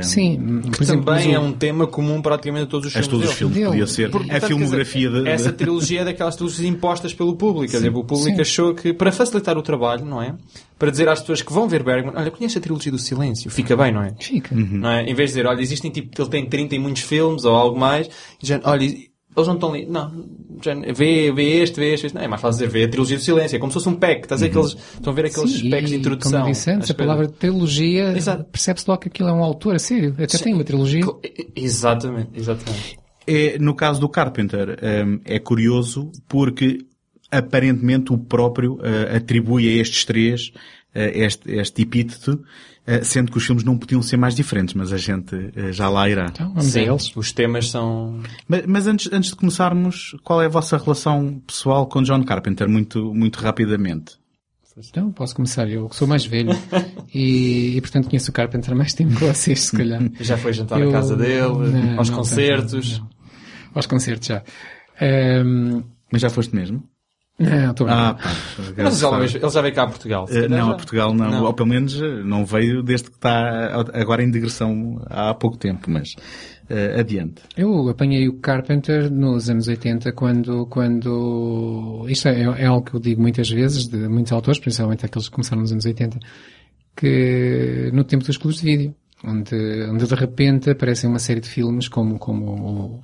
Sim, 0.02 0.62
Que 0.75 0.82
exemplo, 0.82 1.04
também 1.04 1.34
é 1.34 1.38
um 1.38 1.52
tema 1.52 1.86
comum 1.86 2.20
praticamente 2.20 2.64
a 2.64 2.66
todos 2.66 2.88
os 2.88 2.96
a 2.96 3.00
filmes. 3.02 3.08
todos 3.10 3.30
os 3.30 3.34
filmes, 3.36 3.64
podia 3.64 3.86
ser. 3.86 4.10
Porque, 4.10 4.26
a 4.28 4.32
portanto, 4.32 4.48
filmografia 4.48 5.08
dizer, 5.08 5.22
de, 5.22 5.28
Essa 5.28 5.50
de- 5.52 5.56
trilogia 5.56 6.00
é 6.00 6.04
daquelas 6.04 6.34
trilogias 6.34 6.64
impostas 6.66 7.14
pelo 7.14 7.36
público. 7.36 7.70
Quer 7.70 7.76
dizer, 7.78 7.88
o 7.90 8.02
público 8.04 8.34
Sim. 8.36 8.40
achou 8.40 8.75
que, 8.75 8.92
para 8.92 9.12
facilitar 9.12 9.56
o 9.56 9.62
trabalho, 9.62 10.05
não 10.05 10.20
é? 10.20 10.34
Para 10.79 10.91
dizer 10.91 11.08
às 11.08 11.20
pessoas 11.20 11.43
que 11.43 11.53
vão 11.53 11.69
ver 11.69 11.82
Bergman, 11.82 12.12
olha, 12.17 12.31
conhece 12.31 12.58
a 12.58 12.60
trilogia 12.60 12.91
do 12.91 12.98
silêncio? 12.98 13.50
Fica 13.50 13.76
bem, 13.76 13.93
não 13.93 14.03
é? 14.03 14.14
Fica. 14.19 14.55
Não 14.55 14.91
é? 14.91 15.03
Em 15.03 15.14
vez 15.14 15.31
de 15.31 15.36
dizer, 15.36 15.46
olha, 15.46 15.60
existem 15.60 15.91
tipo, 15.91 16.20
ele 16.20 16.29
tem 16.31 16.46
30 16.46 16.74
e 16.74 16.79
muitos 16.79 17.03
filmes 17.03 17.44
ou 17.44 17.55
algo 17.55 17.79
mais, 17.79 18.08
já, 18.43 18.60
olha, 18.64 18.84
eles 19.38 19.48
não 19.48 19.54
estão 19.54 19.72
ali, 19.72 19.86
não, 19.86 20.28
já, 20.62 20.74
vê, 20.74 21.32
vê 21.32 21.62
este, 21.62 21.78
vê 21.78 21.94
este. 21.94 22.14
Não, 22.14 22.22
é 22.22 22.28
mais 22.28 22.40
fácil 22.40 22.66
dizer, 22.66 22.78
vê 22.78 22.84
a 22.84 22.88
trilogia 22.88 23.16
do 23.16 23.22
silêncio, 23.22 23.56
é 23.56 23.58
como 23.58 23.70
se 23.70 23.74
fosse 23.74 23.88
um 23.88 23.94
pack, 23.94 24.22
estás 24.22 24.42
a 24.42 24.46
ver 24.46 24.50
aqueles, 24.50 24.76
estão 24.94 25.12
a 25.12 25.16
ver 25.16 25.26
aqueles 25.26 25.52
Sim, 25.52 25.70
packs 25.70 25.90
de 25.90 25.96
introdução. 25.96 26.40
Como 26.40 26.52
disse 26.52 26.70
antes, 26.70 26.84
às 26.84 26.90
a 26.90 26.94
palavra 26.94 27.28
trilogia, 27.28 28.16
Exato. 28.16 28.44
percebe-se 28.44 28.88
logo 28.88 29.00
que 29.02 29.08
aquilo 29.08 29.28
é 29.28 29.32
um 29.32 29.42
autor, 29.42 29.76
a 29.76 29.78
sério. 29.78 30.14
Até 30.18 30.38
tem 30.38 30.54
uma 30.54 30.64
trilogia. 30.64 31.02
Exatamente, 31.54 32.30
exatamente. 32.34 32.98
É, 33.26 33.58
no 33.58 33.74
caso 33.74 34.00
do 34.00 34.08
Carpenter, 34.08 34.78
hum, 34.82 35.20
é 35.24 35.38
curioso 35.38 36.10
porque 36.26 36.78
aparentemente 37.30 38.12
o 38.12 38.18
próprio 38.18 38.78
eh, 38.82 39.16
atribui 39.16 39.68
a 39.68 39.82
estes 39.82 40.04
três 40.04 40.50
este, 41.00 41.50
este 41.52 41.82
epíteto, 41.82 42.43
eh, 42.86 43.02
sendo 43.05 43.31
que 43.31 43.38
os 43.38 43.44
filmes 43.44 43.64
não 43.64 43.76
podiam 43.78 44.00
ser 44.02 44.17
mais 44.17 44.34
diferentes, 44.34 44.74
mas 44.74 44.93
a 44.93 44.96
gente 44.96 45.34
eh, 45.56 45.72
já 45.72 45.88
lá 45.88 46.08
irá. 46.08 46.26
Então, 46.31 46.48
vamos 46.48 46.67
a 46.67 46.70
Sim, 46.70 46.81
eles. 46.90 47.12
os 47.17 47.32
temas 47.32 47.70
são... 47.70 48.20
Mas, 48.46 48.64
mas 48.67 48.86
antes, 48.86 49.12
antes 49.12 49.31
de 49.31 49.36
começarmos, 49.36 50.17
qual 50.24 50.40
é 50.43 50.46
a 50.46 50.48
vossa 50.48 50.76
relação 50.78 51.40
pessoal 51.46 51.86
com 51.86 52.02
John 52.02 52.22
Carpenter, 52.24 52.69
muito, 52.69 53.12
muito 53.14 53.36
rapidamente? 53.36 54.17
Então, 54.90 55.10
posso 55.10 55.34
começar. 55.34 55.69
Eu 55.69 55.88
que 55.88 55.96
sou 55.96 56.06
mais 56.06 56.24
velho 56.24 56.50
e, 57.12 57.76
e, 57.76 57.81
portanto, 57.81 58.08
conheço 58.08 58.31
o 58.31 58.32
Carpenter 58.32 58.72
há 58.72 58.76
mais 58.76 58.94
tempo 58.94 59.12
que 59.17 59.24
vocês, 59.24 59.58
se 59.64 59.76
calhar. 59.76 60.00
Já 60.20 60.38
foi 60.38 60.52
jantar 60.52 60.81
Eu- 60.81 60.90
à 60.90 60.93
casa 60.93 61.17
dele, 61.17 61.40
Não, 61.72 61.98
aos 61.98 62.08
não, 62.08 62.17
concertos. 62.19 62.98
não, 63.00 63.05
não. 63.06 63.10
Aos 63.74 63.86
concertos, 63.86 64.28
já. 64.28 64.43
Ehm, 65.00 65.82
Mas 66.12 66.22
já 66.22 66.31
foste 66.31 66.55
mesmo? 66.55 66.82
Não, 67.38 67.70
estou 67.70 67.86
Ah, 67.88 68.14
bem. 68.14 68.22
pá. 68.22 68.30
Mas 68.84 69.02
ele, 69.02 69.38
ele 69.44 69.50
já 69.50 69.62
veio 69.62 69.74
cá 69.74 69.82
a 69.84 69.86
Portugal. 69.86 70.26
se 70.26 70.34
calhar 70.34 70.50
não, 70.50 70.66
já. 70.66 70.72
a 70.72 70.76
Portugal 70.76 71.14
não. 71.14 71.30
Não. 71.30 71.44
Ou 71.44 71.54
pelo 71.54 71.68
menos 71.68 72.00
eh, 72.00 72.22
não 72.24 72.44
veio 72.44 72.82
desde 72.82 73.10
que 73.10 73.16
está 73.16 73.80
agora 73.94 74.22
em 74.22 74.30
digressão 74.30 75.00
há 75.06 75.32
pouco 75.34 75.56
tempo, 75.56 75.88
mas 75.90 76.14
eh, 76.68 76.98
adiante. 77.00 77.42
Eu 77.56 77.88
apanhei 77.88 78.28
o 78.28 78.38
Carpenter 78.40 79.10
nos 79.10 79.48
anos 79.48 79.68
80 79.68 80.12
quando, 80.12 80.66
quando, 80.66 82.04
isto 82.08 82.28
é, 82.28 82.42
é 82.42 82.66
algo 82.66 82.84
que 82.84 82.94
eu 82.94 83.00
digo 83.00 83.20
muitas 83.22 83.48
vezes, 83.48 83.86
de 83.86 84.08
muitos 84.08 84.32
autores, 84.32 84.58
principalmente 84.58 85.06
aqueles 85.06 85.28
que 85.28 85.34
começaram 85.34 85.62
nos 85.62 85.70
anos 85.72 85.84
80, 85.84 86.18
que 86.96 87.90
no 87.92 88.04
tempo 88.04 88.24
dos 88.24 88.36
clubes 88.36 88.60
de 88.60 88.64
vídeo, 88.66 88.94
onde, 89.24 89.54
onde 89.90 90.06
de 90.06 90.14
repente 90.14 90.70
aparecem 90.70 91.08
uma 91.08 91.18
série 91.18 91.40
de 91.40 91.48
filmes 91.48 91.88
como, 91.88 92.18
como 92.18 93.00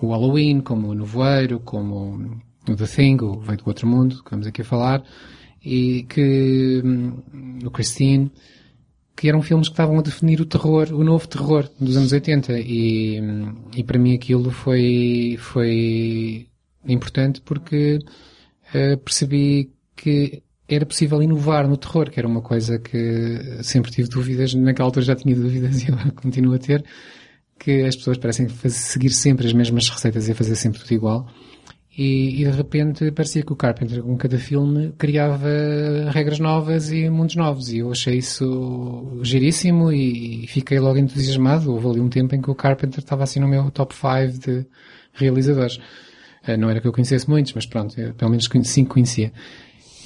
o, 0.00 0.06
o 0.06 0.10
Halloween, 0.12 0.60
como 0.60 0.88
o 0.88 0.94
Nevoeiro, 0.94 1.60
como 1.60 2.40
o 2.68 2.76
The 2.76 2.86
Thing, 2.86 3.18
o 3.22 3.40
Veio 3.40 3.58
do 3.58 3.64
Outro 3.66 3.86
Mundo, 3.86 4.22
que 4.22 4.30
vamos 4.30 4.46
aqui 4.46 4.62
a 4.62 4.64
falar, 4.64 5.04
e 5.64 6.04
que, 6.08 6.82
hum, 6.84 7.58
o 7.64 7.70
Christine, 7.70 8.30
que 9.16 9.28
eram 9.28 9.42
filmes 9.42 9.68
que 9.68 9.74
estavam 9.74 9.98
a 9.98 10.02
definir 10.02 10.40
o 10.40 10.46
terror, 10.46 10.92
o 10.92 11.04
novo 11.04 11.28
terror 11.28 11.68
dos 11.78 11.96
anos 11.96 12.12
80 12.12 12.58
e, 12.58 13.20
hum, 13.20 13.54
e 13.74 13.84
para 13.84 13.98
mim 13.98 14.14
aquilo 14.14 14.50
foi, 14.50 15.36
foi 15.38 16.48
importante 16.86 17.40
porque 17.40 17.98
uh, 18.74 18.96
percebi 18.98 19.70
que 19.94 20.42
era 20.68 20.86
possível 20.86 21.22
inovar 21.22 21.68
no 21.68 21.76
terror, 21.76 22.10
que 22.10 22.18
era 22.18 22.26
uma 22.26 22.40
coisa 22.40 22.78
que 22.78 23.62
sempre 23.62 23.90
tive 23.90 24.08
dúvidas, 24.08 24.54
naquela 24.54 24.88
altura 24.88 25.04
já 25.04 25.14
tinha 25.14 25.34
dúvidas 25.34 25.82
e 25.84 25.92
agora 25.92 26.10
continuo 26.12 26.54
a 26.54 26.58
ter, 26.58 26.84
que 27.58 27.82
as 27.82 27.94
pessoas 27.94 28.18
parecem 28.18 28.48
seguir 28.48 29.10
sempre 29.10 29.46
as 29.46 29.52
mesmas 29.52 29.88
receitas 29.88 30.28
e 30.28 30.34
fazer 30.34 30.56
sempre 30.56 30.80
tudo 30.80 30.92
igual. 30.92 31.28
E, 31.96 32.40
e, 32.40 32.44
de 32.44 32.50
repente 32.50 33.10
parecia 33.10 33.42
que 33.42 33.52
o 33.52 33.56
Carpenter, 33.56 34.02
com 34.02 34.16
cada 34.16 34.38
filme, 34.38 34.94
criava 34.96 35.46
regras 36.10 36.38
novas 36.38 36.90
e 36.90 37.10
mundos 37.10 37.36
novos. 37.36 37.70
E 37.70 37.78
eu 37.78 37.92
achei 37.92 38.16
isso 38.16 39.20
giríssimo 39.22 39.92
e, 39.92 40.46
fiquei 40.46 40.80
logo 40.80 40.98
entusiasmado. 40.98 41.70
Houve 41.70 41.88
ali 41.88 42.00
um 42.00 42.08
tempo 42.08 42.34
em 42.34 42.40
que 42.40 42.50
o 42.50 42.54
Carpenter 42.54 43.00
estava 43.00 43.24
assim 43.24 43.40
no 43.40 43.48
meu 43.48 43.70
top 43.70 43.94
5 43.94 44.38
de 44.38 44.66
realizadores. 45.12 45.76
Uh, 46.48 46.56
não 46.58 46.70
era 46.70 46.80
que 46.80 46.88
eu 46.88 46.92
conhecesse 46.92 47.28
muitos, 47.28 47.52
mas 47.52 47.66
pronto, 47.66 48.00
eu, 48.00 48.14
pelo 48.14 48.30
menos 48.30 48.48
cinco 48.64 48.94
conhecia. 48.94 49.30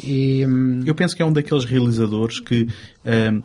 E, 0.03 0.45
hum... 0.45 0.83
Eu 0.85 0.95
penso 0.95 1.15
que 1.15 1.23
é 1.23 1.25
um 1.25 1.33
daqueles 1.33 1.65
realizadores 1.65 2.41
que 2.41 2.69
hum, 3.07 3.43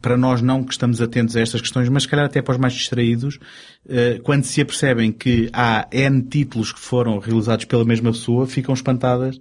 para 0.00 0.16
nós 0.16 0.42
não 0.42 0.62
que 0.62 0.72
estamos 0.72 1.00
atentos 1.00 1.36
a 1.36 1.40
estas 1.40 1.60
questões, 1.60 1.88
mas 1.88 2.02
se 2.02 2.08
calhar 2.08 2.26
até 2.26 2.42
para 2.42 2.52
os 2.52 2.58
mais 2.58 2.74
distraídos, 2.74 3.38
eh, 3.38 3.79
quando 4.22 4.44
se 4.44 4.60
apercebem 4.60 5.10
que 5.10 5.48
há 5.52 5.88
N 5.90 6.22
títulos 6.22 6.72
que 6.72 6.78
foram 6.80 7.18
realizados 7.18 7.64
pela 7.64 7.84
mesma 7.84 8.12
pessoa, 8.12 8.46
ficam 8.46 8.74
espantadas 8.74 9.40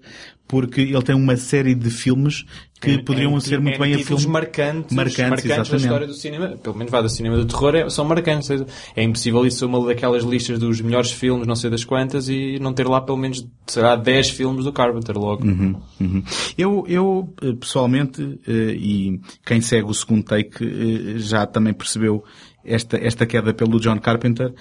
porque 0.49 0.81
ele 0.81 1.01
tem 1.03 1.15
uma 1.15 1.37
série 1.37 1.75
de 1.75 1.91
filmes 1.91 2.43
que 2.81 2.97
poderiam 3.03 3.39
ser 3.39 3.59
muito 3.59 3.75
é, 3.75 3.77
bem 3.77 3.93
a 3.93 3.99
filmes 3.99 4.25
marcantes, 4.25 4.95
marcantes, 4.95 5.45
marcantes 5.45 5.69
da 5.69 5.77
história 5.77 6.07
do 6.07 6.13
cinema, 6.13 6.47
pelo 6.57 6.75
menos 6.75 6.89
vai 6.89 7.03
do 7.03 7.09
cinema 7.09 7.37
do 7.37 7.45
terror, 7.45 7.75
é, 7.75 7.89
são 7.89 8.03
marcantes. 8.03 8.49
É 8.95 9.03
impossível 9.03 9.45
isso 9.45 9.59
ser 9.59 9.65
uma 9.65 9.85
daquelas 9.85 10.23
listas 10.23 10.57
dos 10.57 10.81
melhores 10.81 11.11
filmes, 11.11 11.45
não 11.45 11.55
sei 11.55 11.69
das 11.69 11.83
quantas, 11.83 12.29
e 12.29 12.57
não 12.59 12.73
ter 12.73 12.87
lá 12.87 12.99
pelo 12.99 13.17
menos, 13.17 13.45
será 13.67 13.95
10 13.95 14.31
filmes 14.31 14.65
do 14.65 14.73
Carpenter 14.73 15.17
logo. 15.19 15.45
Uhum, 15.45 15.75
uhum. 15.99 16.23
Eu, 16.57 16.85
eu, 16.87 17.33
eh, 17.43 17.53
pessoalmente, 17.53 18.39
eh, 18.47 18.75
e 18.75 19.21
quem 19.45 19.61
segue 19.61 19.87
o 19.87 19.93
segundo 19.93 20.23
take 20.23 20.63
eh, 20.63 21.19
já 21.19 21.45
também 21.45 21.73
percebeu 21.73 22.23
esta, 22.63 22.97
esta 22.97 23.25
queda 23.25 23.53
pelo 23.53 23.79
John 23.79 23.99
Carpenter, 23.99 24.53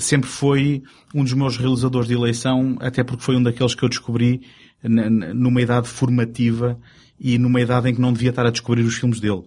sempre 0.00 0.28
foi 0.28 0.82
um 1.14 1.22
dos 1.22 1.32
meus 1.32 1.56
realizadores 1.56 2.08
de 2.08 2.14
eleição, 2.14 2.76
até 2.80 3.04
porque 3.04 3.22
foi 3.22 3.36
um 3.36 3.42
daqueles 3.42 3.74
que 3.74 3.82
eu 3.82 3.88
descobri 3.88 4.42
numa 4.82 5.60
idade 5.60 5.88
formativa 5.88 6.78
e 7.18 7.38
numa 7.38 7.60
idade 7.60 7.90
em 7.90 7.94
que 7.94 8.00
não 8.00 8.12
devia 8.12 8.30
estar 8.30 8.46
a 8.46 8.50
descobrir 8.50 8.82
os 8.82 8.94
filmes 8.94 9.20
dele. 9.20 9.42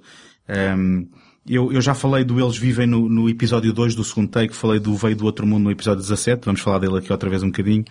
Um, 0.78 1.08
eu, 1.48 1.74
eu, 1.74 1.82
já 1.82 1.94
falei 1.94 2.24
do 2.24 2.40
Eles 2.40 2.58
Vivem 2.58 2.88
no, 2.88 3.10
no, 3.10 3.30
episódio 3.30 3.74
2 3.74 3.96
do 3.96 4.04
segundo 4.04 4.30
take, 4.30 4.56
falei 4.56 4.80
do 4.80 4.96
Veio 4.96 5.14
do 5.14 5.26
Outro 5.26 5.46
Mundo 5.46 5.64
no 5.64 5.72
episódio 5.72 6.02
17, 6.02 6.46
vamos 6.46 6.62
falar 6.62 6.80
dele 6.80 6.98
aqui 6.98 7.12
outra 7.12 7.30
vez 7.30 7.44
um 7.44 7.48
bocadinho, 7.48 7.84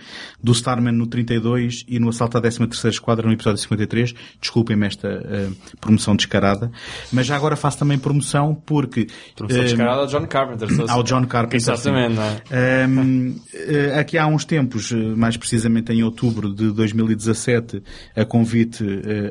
do 0.42 0.52
Starman 0.52 0.92
no 0.92 1.06
32 1.06 1.84
e 1.86 1.98
no 1.98 2.08
Assalto 2.08 2.38
à 2.38 2.40
13ª 2.40 2.88
Esquadra 2.88 3.26
no 3.26 3.32
episódio 3.32 3.58
53. 3.58 4.14
Desculpem-me 4.40 4.86
esta 4.86 5.08
uh, 5.08 5.76
promoção 5.78 6.16
descarada. 6.16 6.72
Mas 7.12 7.26
já 7.26 7.36
agora 7.36 7.54
faço 7.54 7.78
também 7.78 7.98
promoção 7.98 8.54
porque... 8.54 9.08
Promoção 9.36 9.60
uh, 9.60 9.64
descarada 9.64 10.00
ao 10.00 10.06
John 10.06 10.26
Carpenter. 10.26 10.68
Ao 10.90 11.02
John 11.02 11.26
Carpenter. 11.26 11.56
Exatamente, 11.56 12.14
não 12.14 12.22
é? 12.22 12.86
Uh, 12.86 14.00
aqui 14.00 14.16
há 14.16 14.26
uns 14.26 14.46
tempos, 14.46 14.92
mais 14.92 15.36
precisamente 15.36 15.92
em 15.92 16.02
outubro 16.02 16.54
de 16.54 16.70
2017, 16.70 17.82
a 18.16 18.24
convite 18.24 18.82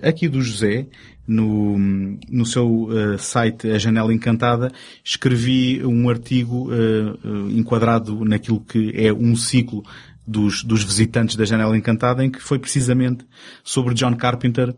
aqui 0.03 0.27
do 0.27 0.41
José, 0.43 0.85
no, 1.27 1.77
no 2.29 2.45
seu 2.45 2.83
uh, 2.83 3.17
site 3.17 3.69
A 3.69 3.77
Janela 3.77 4.13
Encantada, 4.13 4.71
escrevi 5.03 5.83
um 5.85 6.09
artigo 6.09 6.69
uh, 6.69 7.49
enquadrado 7.51 8.25
naquilo 8.25 8.59
que 8.61 8.91
é 8.95 9.13
um 9.13 9.35
ciclo 9.35 9.83
dos, 10.25 10.63
dos 10.63 10.83
visitantes 10.83 11.35
da 11.35 11.45
Janela 11.45 11.77
Encantada, 11.77 12.23
em 12.23 12.29
que 12.29 12.41
foi 12.41 12.59
precisamente 12.59 13.25
sobre 13.63 13.93
John 13.93 14.15
Carpenter. 14.15 14.75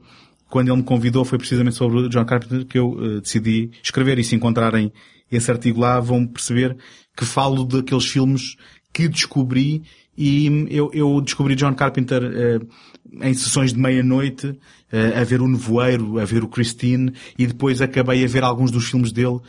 Quando 0.50 0.70
ele 0.70 0.78
me 0.78 0.84
convidou, 0.84 1.26
foi 1.26 1.38
precisamente 1.38 1.76
sobre 1.76 2.08
John 2.10 2.26
Carpenter 2.26 2.66
que 2.66 2.78
eu 2.78 2.92
uh, 2.92 3.22
decidi 3.22 3.72
escrever. 3.82 4.20
E 4.20 4.24
se 4.24 4.36
encontrarem 4.36 4.92
esse 5.32 5.50
artigo 5.50 5.80
lá, 5.80 6.00
vão 6.00 6.28
perceber 6.28 6.78
que 7.16 7.26
falo 7.26 7.64
daqueles 7.64 8.06
filmes 8.06 8.56
que 8.92 9.08
descobri 9.08 9.82
e 10.18 10.68
eu, 10.70 10.92
eu 10.94 11.20
descobri 11.22 11.56
John 11.56 11.74
Carpenter 11.74 12.22
uh, 12.24 12.68
em 13.22 13.34
sessões 13.34 13.74
de 13.74 13.80
meia-noite, 13.80 14.48
uh, 14.48 15.20
a 15.20 15.24
ver 15.24 15.42
o 15.42 15.48
Nevoeiro, 15.48 16.20
a 16.20 16.26
ver 16.26 16.44
o 16.44 16.48
Christine, 16.48 17.14
e 17.38 17.48
depois 17.48 17.82
acabei 17.82 18.24
a 18.24 18.28
ver 18.28 18.44
alguns 18.44 18.72
dos 18.72 18.86
filmes 18.86 19.12
dele 19.12 19.40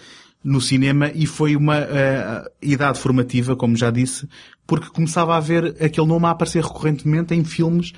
no 0.43 0.61
cinema 0.61 1.11
e 1.15 1.27
foi 1.27 1.57
uma 1.57 1.79
uh, 1.81 2.51
idade 2.61 2.99
formativa, 2.99 3.57
como 3.57 3.77
já 3.77 3.91
disse, 3.91 4.29
porque 4.67 4.91
começava 4.91 5.37
a 5.37 5.41
ver 5.41 5.77
aquele 5.83 6.07
nome 6.07 6.27
a 6.27 6.31
aparecer 6.31 6.63
recorrentemente 6.63 7.35
em 7.35 7.45
filmes 7.45 7.93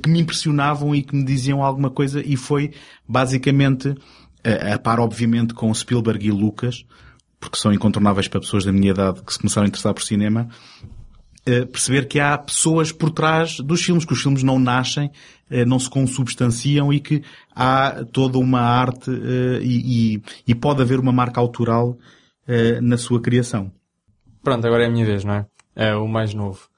que 0.00 0.08
me 0.08 0.20
impressionavam 0.20 0.94
e 0.94 1.02
que 1.02 1.16
me 1.16 1.24
diziam 1.24 1.64
alguma 1.64 1.90
coisa 1.90 2.22
e 2.24 2.36
foi 2.36 2.70
basicamente, 3.08 3.92
a 4.72 4.78
par 4.78 5.00
obviamente 5.00 5.52
com 5.52 5.74
Spielberg 5.74 6.24
e 6.24 6.30
Lucas, 6.30 6.84
porque 7.40 7.58
são 7.58 7.72
incontornáveis 7.72 8.28
para 8.28 8.40
pessoas 8.40 8.64
da 8.64 8.70
minha 8.70 8.90
idade 8.90 9.22
que 9.22 9.32
se 9.32 9.38
começaram 9.38 9.64
a 9.64 9.68
interessar 9.68 9.94
por 9.94 10.02
cinema, 10.02 10.48
eh, 10.82 10.86
perceber 11.44 12.06
que 12.06 12.20
há 12.20 12.36
pessoas 12.36 12.92
por 12.92 13.10
trás 13.10 13.58
dos 13.60 13.82
filmes, 13.82 14.04
que 14.04 14.12
os 14.12 14.22
filmes 14.22 14.42
não 14.42 14.58
nascem, 14.58 15.10
eh, 15.50 15.64
não 15.64 15.78
se 15.78 15.88
consubstanciam 15.88 16.92
e 16.92 17.00
que 17.00 17.22
há 17.54 18.04
toda 18.12 18.38
uma 18.38 18.60
arte 18.60 19.10
eh, 19.10 19.60
e, 19.62 20.22
e, 20.46 20.54
pode 20.54 20.82
haver 20.82 21.00
uma 21.00 21.12
marca 21.12 21.40
autoral 21.40 21.96
na 22.82 22.98
sua 22.98 23.20
criação. 23.20 23.70
Pronto, 24.42 24.66
agora 24.66 24.82
é 24.82 24.86
a 24.88 24.90
minha 24.90 25.06
vez, 25.06 25.22
não 25.22 25.34
é? 25.34 25.46
É 25.76 25.94
o 25.94 26.08
mais 26.08 26.34
novo. 26.34 26.70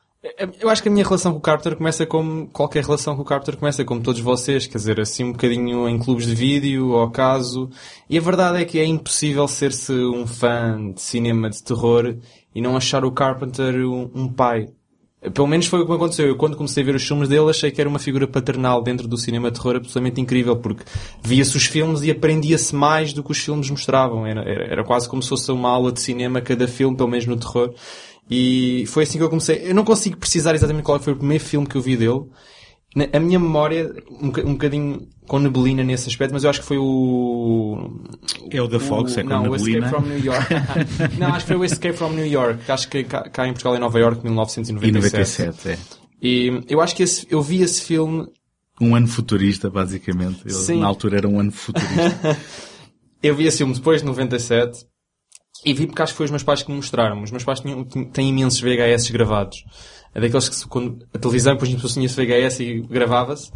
Eu 0.61 0.71
acho 0.71 0.81
que 0.81 0.89
a 0.89 0.93
minha 0.93 1.05
relação 1.05 1.33
com 1.33 1.39
o 1.39 1.41
Carpenter 1.41 1.77
começa 1.77 2.07
como 2.07 2.47
qualquer 2.47 2.85
relação 2.85 3.17
com 3.17 3.23
o 3.23 3.25
Carpenter 3.25 3.57
começa, 3.57 3.85
como 3.85 4.01
todos 4.01 4.21
vocês, 4.21 4.69
quer 4.69 4.79
dizer, 4.79 5.01
assim 5.01 5.25
um 5.25 5.33
bocadinho 5.33 5.89
em 5.89 5.99
clubes 5.99 6.27
de 6.27 6.35
vídeo, 6.35 6.95
ao 6.95 7.11
caso. 7.11 7.69
E 8.09 8.17
a 8.17 8.21
verdade 8.21 8.63
é 8.63 8.65
que 8.65 8.79
é 8.79 8.85
impossível 8.85 9.49
ser-se 9.49 9.93
um 9.93 10.25
fã 10.25 10.93
de 10.93 11.01
cinema 11.01 11.51
de 11.51 11.61
terror 11.61 12.15
e 12.55 12.61
não 12.61 12.77
achar 12.77 13.05
o 13.05 13.13
Carpenter 13.13 13.75
um, 13.87 14.11
um, 14.15 14.29
pai. 14.29 14.69
Pelo 15.33 15.47
menos 15.47 15.67
foi 15.67 15.81
o 15.81 15.85
que 15.85 15.91
me 15.91 15.97
aconteceu. 15.97 16.27
Eu 16.27 16.37
quando 16.37 16.57
comecei 16.57 16.83
a 16.83 16.87
ver 16.87 16.95
os 16.95 17.07
filmes 17.07 17.29
dele 17.29 17.49
achei 17.49 17.71
que 17.71 17.81
era 17.81 17.89
uma 17.89 17.99
figura 17.99 18.27
paternal 18.27 18.83
dentro 18.83 19.07
do 19.07 19.17
cinema 19.17 19.51
de 19.51 19.59
terror 19.59 19.77
absolutamente 19.77 20.21
incrível, 20.21 20.57
porque 20.57 20.83
via-se 21.23 21.57
os 21.57 21.67
filmes 21.67 22.03
e 22.03 22.11
aprendia-se 22.11 22.75
mais 22.75 23.13
do 23.13 23.23
que 23.23 23.31
os 23.31 23.39
filmes 23.39 23.71
mostravam. 23.71 24.27
Era, 24.27 24.41
era, 24.43 24.65
era, 24.65 24.85
quase 24.85 25.09
como 25.09 25.23
se 25.23 25.29
fosse 25.29 25.51
uma 25.53 25.69
aula 25.69 25.93
de 25.93 26.01
cinema 26.01 26.41
cada 26.41 26.67
filme, 26.67 26.97
pelo 26.97 27.09
menos 27.09 27.27
no 27.27 27.37
terror. 27.37 27.73
E 28.29 28.85
foi 28.87 29.05
assim 29.05 29.19
que 29.19 29.25
eu 29.25 29.29
comecei. 29.29 29.63
Eu 29.65 29.75
não 29.75 29.85
consigo 29.85 30.17
precisar 30.17 30.55
exatamente 30.55 30.85
qual 30.85 30.99
foi 30.99 31.13
o 31.13 31.17
primeiro 31.17 31.45
filme 31.45 31.67
que 31.67 31.77
eu 31.77 31.83
vi 31.83 31.97
dele, 31.97 32.23
a 33.13 33.21
minha 33.21 33.39
memória, 33.39 33.91
um, 34.11 34.27
um 34.27 34.53
bocadinho 34.53 35.09
com 35.27 35.39
neblina 35.39 35.83
nesse 35.83 36.09
aspecto, 36.09 36.33
mas 36.33 36.45
eu 36.45 36.51
acho 36.51 36.61
que 36.61 36.67
foi 36.67 36.77
o. 36.79 37.91
É 38.51 38.61
o 38.61 38.69
The 38.69 38.79
Fox, 38.79 39.17
o, 39.17 39.21
é 39.21 39.23
com 39.23 39.31
não, 39.31 39.43
neblina. 39.45 39.91
Não, 39.91 39.99
o 39.99 40.01
Escape 40.01 40.03
from 40.03 40.09
New 40.09 40.25
York. 40.25 40.55
não, 41.19 41.27
acho 41.29 41.47
que 41.47 41.53
foi 41.53 41.57
o 41.57 41.65
Escape 41.65 41.97
from 41.97 42.11
New 42.11 42.27
York, 42.27 42.71
acho 42.71 42.89
que 42.89 43.05
cá, 43.05 43.23
cá 43.31 43.49
em 43.49 43.53
Portugal, 43.53 43.77
em 43.77 43.81
Nova 43.81 43.99
York, 43.99 44.23
1997. 44.23 44.89
E 44.89 44.93
97, 44.93 45.69
é. 45.71 45.79
E 46.23 46.65
eu 46.69 46.81
acho 46.81 46.95
que 46.95 47.03
esse, 47.03 47.27
eu 47.31 47.41
vi 47.41 47.63
esse 47.63 47.83
filme. 47.83 48.27
Um 48.81 48.95
ano 48.95 49.09
futurista, 49.09 49.71
basicamente. 49.71 50.43
Eu, 50.45 50.55
Sim. 50.55 50.81
Na 50.81 50.87
altura 50.87 51.19
era 51.19 51.29
um 51.29 51.41
ano 51.41 51.51
futurista. 51.51 52.39
eu 53.23 53.35
vi 53.35 53.47
esse 53.47 53.59
filme 53.59 53.75
depois 53.75 54.03
de 54.03 54.07
97 54.07 54.87
e 55.65 55.73
vi 55.73 55.87
porque 55.87 56.03
acho 56.03 56.13
que 56.13 56.17
foi 56.17 56.27
os 56.27 56.31
meus 56.31 56.43
pais 56.43 56.63
que 56.63 56.71
me 56.71 56.77
mostraram. 56.77 57.23
Os 57.23 57.31
meus 57.31 57.45
pais 57.45 57.61
tinham, 57.61 57.85
têm 57.85 58.29
imensos 58.29 58.61
VHS 58.61 59.11
gravados. 59.11 59.65
É 60.15 60.21
daqueles 60.21 60.49
que 60.49 60.69
quando 60.69 60.99
a 61.13 61.19
televisão 61.19 61.55
depois 61.55 61.73
a 61.73 61.89
tinha 61.89 62.07
esse 62.07 62.17
VHS 62.17 62.61
e 62.61 62.81
gravava-se. 62.81 63.51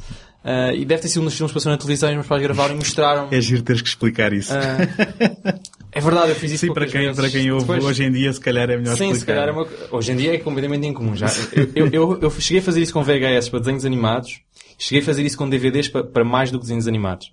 Uh, 0.46 0.72
e 0.76 0.84
deve 0.84 1.02
ter 1.02 1.08
sido 1.08 1.22
um 1.22 1.24
dos 1.24 1.34
filmes 1.34 1.50
que 1.50 1.54
passou 1.54 1.72
na 1.72 1.76
televisão 1.76 2.08
e 2.08 2.14
meus 2.14 2.26
pais 2.26 2.40
gravaram 2.40 2.74
e 2.74 2.76
mostraram. 2.76 3.28
É 3.32 3.40
giro 3.40 3.62
teres 3.62 3.82
que 3.82 3.88
explicar 3.88 4.32
isso. 4.32 4.54
Uh, 4.54 5.60
é 5.90 6.00
verdade, 6.00 6.28
eu 6.28 6.36
fiz 6.36 6.52
isso 6.52 6.66
Sim, 6.66 6.72
para 6.72 6.86
quem, 6.86 7.00
vezes. 7.00 7.16
para 7.16 7.28
quem 7.28 7.50
ouve 7.50 7.66
depois, 7.66 7.84
hoje 7.84 8.04
em 8.04 8.12
dia, 8.12 8.32
se 8.32 8.40
calhar 8.40 8.70
é 8.70 8.76
melhor 8.76 8.96
sim, 8.96 9.10
explicar. 9.10 9.14
Sim, 9.14 9.20
se 9.20 9.26
calhar 9.26 9.48
é 9.48 9.50
uma, 9.50 9.66
hoje 9.90 10.12
em 10.12 10.16
dia 10.16 10.34
é 10.34 10.38
completamente 10.38 10.86
incomum. 10.86 11.16
Já. 11.16 11.26
Eu, 11.52 11.68
eu, 11.74 11.92
eu, 11.92 12.18
eu, 12.22 12.30
cheguei 12.30 12.60
a 12.60 12.62
fazer 12.62 12.80
isso 12.80 12.92
com 12.92 13.02
VHS 13.02 13.48
para 13.48 13.58
desenhos 13.58 13.84
animados. 13.84 14.40
Cheguei 14.78 15.02
a 15.02 15.04
fazer 15.04 15.24
isso 15.24 15.36
com 15.36 15.48
DVDs 15.48 15.88
para, 15.88 16.04
para 16.04 16.24
mais 16.24 16.50
do 16.50 16.58
que 16.58 16.64
desenhos 16.64 16.86
animados. 16.86 17.32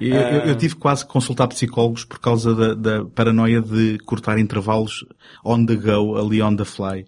Eu, 0.00 0.16
uh, 0.16 0.48
eu, 0.48 0.56
tive 0.56 0.74
quase 0.74 1.04
que 1.06 1.12
consultar 1.12 1.46
psicólogos 1.48 2.04
por 2.04 2.18
causa 2.18 2.54
da, 2.54 2.74
da 2.74 3.04
paranoia 3.04 3.60
de 3.60 3.98
cortar 4.06 4.38
intervalos 4.38 5.04
on 5.44 5.64
the 5.64 5.76
go, 5.76 6.16
ali 6.16 6.42
on 6.42 6.56
the 6.56 6.64
fly. 6.64 7.04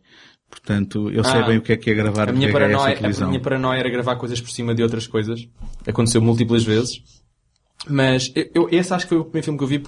Portanto, 0.51 1.11
eu 1.11 1.23
sei 1.23 1.41
ah, 1.41 1.47
bem 1.47 1.59
o 1.59 1.63
que 1.63 1.73
é 1.73 1.77
que 1.77 1.91
é 1.91 1.95
gravar 1.95 2.29
a 2.29 2.33
minha 2.33 2.51
paranoia, 2.51 2.99
A 2.99 3.27
minha 3.27 3.41
paranoia 3.41 3.79
era 3.79 3.89
gravar 3.89 4.17
coisas 4.17 4.41
por 4.41 4.51
cima 4.51 4.75
de 4.75 4.83
outras 4.83 5.07
coisas. 5.07 5.49
Aconteceu 5.87 6.21
múltiplas 6.21 6.65
vezes. 6.65 7.03
Mas 7.89 8.33
eu, 8.55 8.69
esse 8.71 8.93
acho 8.93 9.07
que 9.07 9.11
foi 9.11 9.19
o 9.19 9.25
primeiro 9.25 9.45
filme 9.45 9.59
que 9.59 9.65
eu 9.65 9.69
vi, 9.69 9.83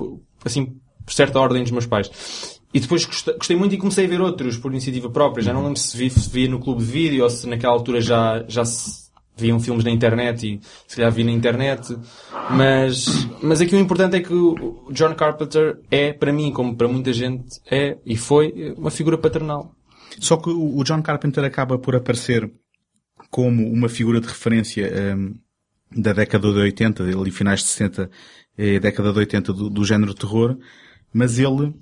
assim, 0.44 0.76
por 1.04 1.12
certa 1.12 1.38
ordem 1.40 1.62
dos 1.62 1.72
meus 1.72 1.84
pais. 1.84 2.60
e 2.72 2.80
depois 2.80 3.04
gostei, 3.04 3.34
gostei, 3.34 3.56
muito 3.56 3.74
e 3.74 3.78
comecei 3.78 4.06
a 4.06 4.08
ver 4.08 4.20
outros 4.20 4.56
por 4.56 4.70
iniciativa 4.70 5.10
própria. 5.10 5.42
Já 5.42 5.52
não 5.52 5.64
lembro 5.64 5.78
se 5.78 5.96
via, 5.96 6.08
se 6.08 6.30
via 6.30 6.48
no 6.48 6.60
clube 6.60 6.82
de 6.82 6.90
vídeo 6.90 7.24
ou 7.24 7.28
se 7.28 7.46
naquela 7.46 7.72
altura 7.72 8.00
já, 8.00 8.44
já 8.48 8.64
se 8.64 9.02
viam 9.36 9.58
filmes 9.58 9.84
na 9.84 9.90
internet 9.90 10.46
e 10.46 10.60
se 10.86 10.96
calhar 10.96 11.12
vi 11.12 11.24
na 11.24 11.32
internet. 11.32 11.96
Mas, 12.50 13.28
mas 13.42 13.60
aqui 13.60 13.74
o 13.74 13.78
importante 13.78 14.16
é 14.16 14.20
que 14.20 14.32
o 14.32 14.88
John 14.90 15.14
Carpenter 15.14 15.80
é, 15.90 16.12
para 16.12 16.32
mim, 16.32 16.52
como 16.52 16.76
para 16.76 16.88
muita 16.88 17.12
gente, 17.12 17.60
é 17.70 17.98
e 18.06 18.16
foi 18.16 18.74
uma 18.76 18.90
figura 18.90 19.18
paternal. 19.18 19.74
Só 20.20 20.36
que 20.36 20.50
o 20.50 20.82
John 20.84 21.02
Carpenter 21.02 21.44
acaba 21.44 21.78
por 21.78 21.96
aparecer 21.96 22.50
como 23.30 23.66
uma 23.70 23.88
figura 23.88 24.20
de 24.20 24.28
referência 24.28 24.90
um, 25.16 25.34
da 25.94 26.12
década 26.12 26.52
de 26.52 26.58
80, 26.58 27.02
ali 27.02 27.30
finais 27.30 27.60
de 27.60 27.66
60, 27.66 28.10
é, 28.56 28.78
década 28.78 29.12
de 29.12 29.18
80 29.18 29.52
do, 29.52 29.70
do 29.70 29.84
género 29.84 30.14
terror, 30.14 30.58
mas 31.12 31.38
ele 31.38 31.74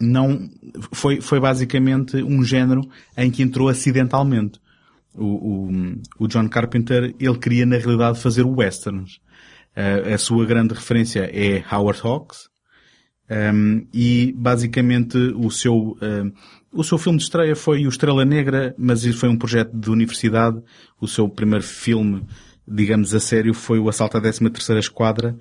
não 0.00 0.48
foi, 0.92 1.20
foi 1.20 1.40
basicamente 1.40 2.16
um 2.22 2.42
género 2.44 2.82
em 3.16 3.30
que 3.30 3.42
entrou 3.42 3.68
acidentalmente. 3.68 4.60
O, 5.14 5.24
o, 5.24 5.70
o 6.18 6.28
John 6.28 6.48
Carpenter, 6.48 7.14
ele 7.18 7.38
queria 7.38 7.64
na 7.64 7.76
realidade 7.78 8.20
fazer 8.20 8.44
westerns. 8.44 9.16
Uh, 9.76 10.14
a 10.14 10.18
sua 10.18 10.44
grande 10.44 10.74
referência 10.74 11.30
é 11.32 11.64
Howard 11.72 12.00
Hawks, 12.02 12.48
um, 13.28 13.86
e 13.92 14.32
basicamente 14.36 15.16
o 15.16 15.50
seu, 15.50 15.74
uh, 15.74 16.32
o 16.76 16.84
seu 16.84 16.98
filme 16.98 17.18
de 17.18 17.24
estreia 17.24 17.56
foi 17.56 17.86
o 17.86 17.88
Estrela 17.88 18.24
Negra, 18.24 18.74
mas 18.78 19.04
isso 19.04 19.18
foi 19.18 19.28
um 19.28 19.36
projeto 19.36 19.76
de 19.76 19.90
universidade. 19.90 20.62
O 21.00 21.08
seu 21.08 21.28
primeiro 21.28 21.64
filme, 21.64 22.22
digamos 22.66 23.14
a 23.14 23.20
sério, 23.20 23.54
foi 23.54 23.78
o 23.78 23.88
Assalto 23.88 24.16
à 24.16 24.20
13 24.20 24.50
terceira 24.50 24.80
Esquadra, 24.80 25.36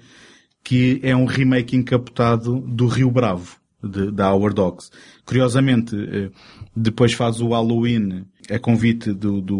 que 0.63 0.99
é 1.03 1.15
um 1.15 1.25
remake 1.25 1.75
encapotado 1.75 2.59
do 2.61 2.87
Rio 2.87 3.11
Bravo, 3.11 3.57
de, 3.83 4.11
da 4.11 4.31
Howard 4.31 4.55
Dogs. 4.55 4.89
Curiosamente, 5.25 5.95
eh, 5.95 6.31
depois 6.75 7.13
faz 7.13 7.39
o 7.41 7.49
Halloween 7.49 8.25
a 8.49 8.57
convite 8.57 9.13
do, 9.13 9.41
do, 9.41 9.59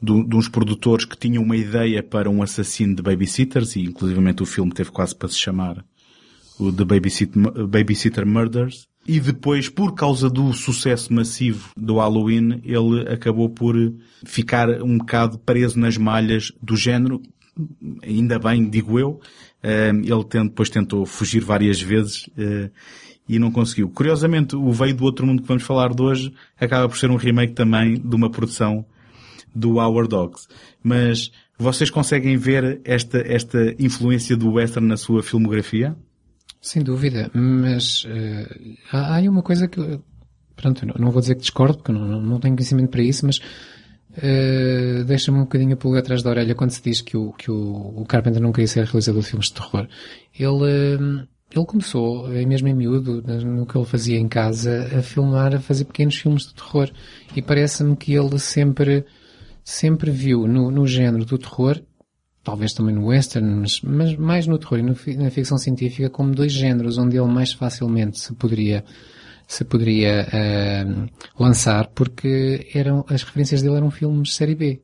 do, 0.00 0.24
de 0.24 0.36
uns 0.36 0.48
produtores 0.48 1.04
que 1.04 1.16
tinham 1.16 1.42
uma 1.42 1.56
ideia 1.56 2.02
para 2.02 2.30
um 2.30 2.42
assassino 2.42 2.94
de 2.94 3.02
babysitters 3.02 3.76
e 3.76 3.82
inclusivamente 3.82 4.42
o 4.42 4.46
filme 4.46 4.72
teve 4.72 4.90
quase 4.90 5.14
para 5.16 5.28
se 5.28 5.38
chamar 5.38 5.84
o 6.58 6.72
The 6.72 6.84
Babysitter 7.66 8.26
Murders. 8.26 8.86
E 9.06 9.20
depois, 9.20 9.68
por 9.68 9.94
causa 9.94 10.30
do 10.30 10.52
sucesso 10.52 11.12
massivo 11.12 11.70
do 11.76 11.96
Halloween, 11.96 12.60
ele 12.64 13.06
acabou 13.08 13.50
por 13.50 13.74
ficar 14.24 14.82
um 14.82 14.98
bocado 14.98 15.38
preso 15.38 15.78
nas 15.78 15.98
malhas 15.98 16.50
do 16.62 16.74
género. 16.74 17.20
Ainda 18.02 18.38
bem, 18.38 18.68
digo 18.68 18.98
eu. 18.98 19.20
Ele 19.62 20.44
depois 20.44 20.70
tentou 20.70 21.04
fugir 21.04 21.40
várias 21.42 21.80
vezes 21.80 22.28
eh, 22.36 22.70
e 23.28 23.38
não 23.38 23.50
conseguiu. 23.50 23.88
Curiosamente, 23.88 24.56
o 24.56 24.70
Veio 24.72 24.94
do 24.94 25.04
Outro 25.04 25.26
Mundo 25.26 25.42
que 25.42 25.48
vamos 25.48 25.62
falar 25.62 25.94
de 25.94 26.02
hoje 26.02 26.32
acaba 26.58 26.88
por 26.88 26.98
ser 26.98 27.10
um 27.10 27.16
remake 27.16 27.54
também 27.54 27.94
de 27.94 28.14
uma 28.14 28.30
produção 28.30 28.84
do 29.54 29.78
Our 29.78 30.06
Dogs. 30.06 30.48
Mas 30.82 31.30
vocês 31.58 31.88
conseguem 31.88 32.36
ver 32.36 32.80
esta, 32.84 33.18
esta 33.18 33.74
influência 33.78 34.36
do 34.36 34.52
western 34.52 34.86
na 34.86 34.96
sua 34.96 35.22
filmografia? 35.22 35.96
Sem 36.64 36.82
dúvida, 36.82 37.30
mas 37.34 38.04
uh, 38.04 38.78
há, 38.90 39.18
há 39.18 39.20
uma 39.28 39.42
coisa 39.42 39.68
que, 39.68 40.00
pronto, 40.56 40.86
não, 40.98 41.10
vou 41.10 41.20
dizer 41.20 41.34
que 41.34 41.42
discordo, 41.42 41.76
porque 41.76 41.92
não, 41.92 42.18
não 42.22 42.40
tenho 42.40 42.56
conhecimento 42.56 42.88
para 42.88 43.02
isso, 43.02 43.26
mas 43.26 43.36
uh, 43.36 45.04
deixa-me 45.04 45.36
um 45.36 45.42
bocadinho 45.42 45.74
a 45.74 45.76
pulga 45.76 45.98
atrás 45.98 46.22
da 46.22 46.30
orelha 46.30 46.54
quando 46.54 46.70
se 46.70 46.82
diz 46.82 47.02
que 47.02 47.18
o, 47.18 47.34
que 47.34 47.50
o, 47.50 48.00
o 48.00 48.06
Carpenter 48.06 48.40
não 48.40 48.50
queria 48.50 48.66
ser 48.66 48.86
realizador 48.86 49.20
de 49.20 49.28
filmes 49.28 49.48
de 49.48 49.52
terror. 49.52 49.86
Ele, 50.40 50.48
uh, 50.48 51.28
ele 51.54 51.66
começou, 51.66 52.28
mesmo 52.28 52.66
em 52.66 52.74
miúdo, 52.74 53.22
no 53.44 53.66
que 53.66 53.76
ele 53.76 53.84
fazia 53.84 54.18
em 54.18 54.26
casa, 54.26 54.88
a 54.98 55.02
filmar, 55.02 55.54
a 55.54 55.60
fazer 55.60 55.84
pequenos 55.84 56.16
filmes 56.16 56.46
de 56.46 56.54
terror. 56.54 56.90
E 57.36 57.42
parece-me 57.42 57.94
que 57.94 58.14
ele 58.14 58.38
sempre, 58.38 59.04
sempre 59.62 60.10
viu 60.10 60.48
no, 60.48 60.70
no 60.70 60.86
género 60.86 61.26
do 61.26 61.36
terror, 61.36 61.78
talvez 62.44 62.72
também 62.74 62.94
no 62.94 63.06
western, 63.06 63.48
mas, 63.60 63.80
mas 63.80 64.16
mais 64.16 64.46
no 64.46 64.58
terror 64.58 64.78
e 64.78 64.82
no, 64.82 64.94
na 65.22 65.30
ficção 65.30 65.58
científica, 65.58 66.10
como 66.10 66.34
dois 66.34 66.52
géneros 66.52 66.98
onde 66.98 67.16
ele 67.16 67.26
mais 67.26 67.52
facilmente 67.52 68.20
se 68.20 68.34
poderia 68.34 68.84
se 69.46 69.64
poderia 69.64 70.26
uh, 70.26 71.42
lançar, 71.42 71.88
porque 71.88 72.70
eram, 72.74 73.04
as 73.08 73.22
referências 73.22 73.60
dele 73.60 73.76
eram 73.76 73.90
filmes 73.90 74.28
de 74.28 74.34
série 74.34 74.54
B. 74.54 74.80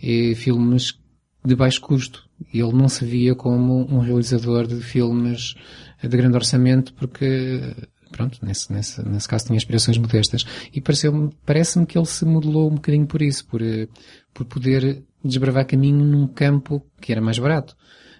E 0.00 0.34
filmes 0.34 0.98
de 1.44 1.56
baixo 1.56 1.80
custo. 1.80 2.28
Ele 2.52 2.72
não 2.72 2.88
se 2.88 3.04
via 3.04 3.34
como 3.34 3.86
um 3.92 3.98
realizador 3.98 4.66
de 4.66 4.80
filmes 4.80 5.54
de 6.02 6.16
grande 6.16 6.36
orçamento 6.36 6.92
porque, 6.94 7.74
pronto, 8.12 8.38
nesse, 8.42 8.72
nesse, 8.72 9.02
nesse 9.08 9.26
caso 9.26 9.46
tinha 9.46 9.56
aspirações 9.56 9.98
modestas. 9.98 10.44
E 10.72 10.80
pareceu 10.80 11.32
parece-me 11.44 11.86
que 11.86 11.98
ele 11.98 12.06
se 12.06 12.24
modelou 12.24 12.70
um 12.70 12.74
bocadinho 12.74 13.06
por 13.06 13.22
isso, 13.22 13.46
por, 13.46 13.62
eh, 13.62 13.88
por 14.32 14.44
poder 14.44 15.02
desbravar 15.24 15.66
caminho 15.66 16.04
num 16.04 16.26
campo 16.26 16.84
que 17.00 17.12
era 17.12 17.20
mais 17.20 17.38
barato. 17.38 17.76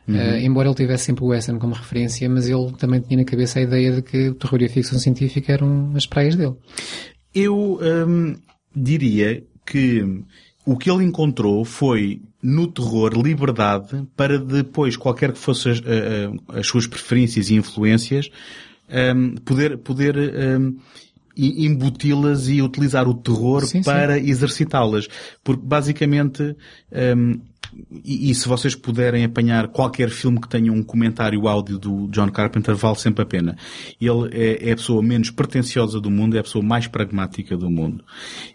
Uhum. 0.07 0.17
Uh, 0.17 0.37
embora 0.39 0.69
ele 0.69 0.75
tivesse 0.75 1.05
sempre 1.05 1.25
o 1.25 1.29
western 1.29 1.61
como 1.61 1.75
referência, 1.75 2.29
mas 2.29 2.49
ele 2.49 2.73
também 2.79 3.01
tinha 3.01 3.19
na 3.19 3.25
cabeça 3.25 3.59
a 3.59 3.63
ideia 3.63 3.93
de 3.93 4.03
que 4.03 4.31
o 4.31 4.35
terror 4.35 4.63
e 4.63 4.65
a 4.65 4.71
ficção 4.71 4.99
científica 4.99 5.53
eram 5.53 5.93
as 5.95 6.07
praias 6.07 6.35
dele. 6.35 6.55
Eu 7.35 7.79
hum, 7.81 8.35
diria 8.75 9.45
que 9.67 10.23
o 10.65 10.77
que 10.77 10.91
ele 10.91 11.05
encontrou 11.05 11.65
foi 11.65 12.23
no 12.43 12.67
terror 12.67 13.13
liberdade 13.15 14.07
para 14.17 14.39
depois, 14.39 14.97
qualquer 14.97 15.33
que 15.33 15.39
fossem 15.39 15.73
as, 15.73 15.79
eh, 15.79 15.83
eh, 15.87 16.59
as, 16.61 16.67
suas 16.67 16.87
preferências 16.87 17.51
e 17.51 17.55
influências, 17.55 18.31
um, 18.89 18.95
ehm, 18.95 19.35
poder, 19.45 19.79
poder 19.79 20.17
um, 20.17 20.77
ehm, 21.39 21.67
embuti-las 21.67 22.49
e 22.49 22.61
utilizar 22.61 23.09
o 23.09 23.15
terror 23.15 23.65
sim, 23.65 23.83
para 23.83 24.19
exercitá-las. 24.19 25.09
Porque 25.43 25.63
basicamente 25.65 26.57
um, 27.17 27.41
e, 28.05 28.31
e, 28.31 28.35
se 28.35 28.49
vocês 28.49 28.75
puderem 28.75 29.25
apanhar 29.25 29.69
qualquer 29.69 30.11
filme 30.11 30.41
que 30.41 30.49
tenha 30.49 30.73
um 30.73 30.83
comentário 30.83 31.47
áudio 31.47 31.79
do 31.79 32.09
John 32.09 32.31
Carpenter, 32.31 32.75
vale 32.75 32.97
sempre 32.97 33.23
a 33.23 33.27
pena. 33.27 33.57
Ele 34.01 34.29
é, 34.33 34.69
é, 34.69 34.73
a 34.73 34.77
pessoa 34.77 35.03
menos 35.03 35.31
pretenciosa 35.31 36.01
do 36.01 36.11
mundo, 36.11 36.37
é 36.37 36.41
a 36.41 36.43
pessoa 36.43 36.65
mais 36.65 36.87
pragmática 36.87 37.57
do 37.57 37.71
mundo. 37.71 38.05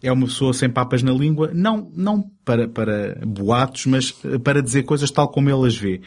É 0.01 0.11
uma 0.11 0.25
pessoa 0.25 0.53
sem 0.53 0.69
papas 0.69 1.03
na 1.03 1.11
língua, 1.11 1.51
não, 1.53 1.91
não 1.95 2.29
para, 2.43 2.67
para 2.67 3.19
boatos, 3.25 3.85
mas 3.85 4.11
para 4.43 4.61
dizer 4.61 4.83
coisas 4.83 5.11
tal 5.11 5.27
como 5.27 5.49
ele 5.49 5.67
as 5.67 5.75
vê. 5.75 6.01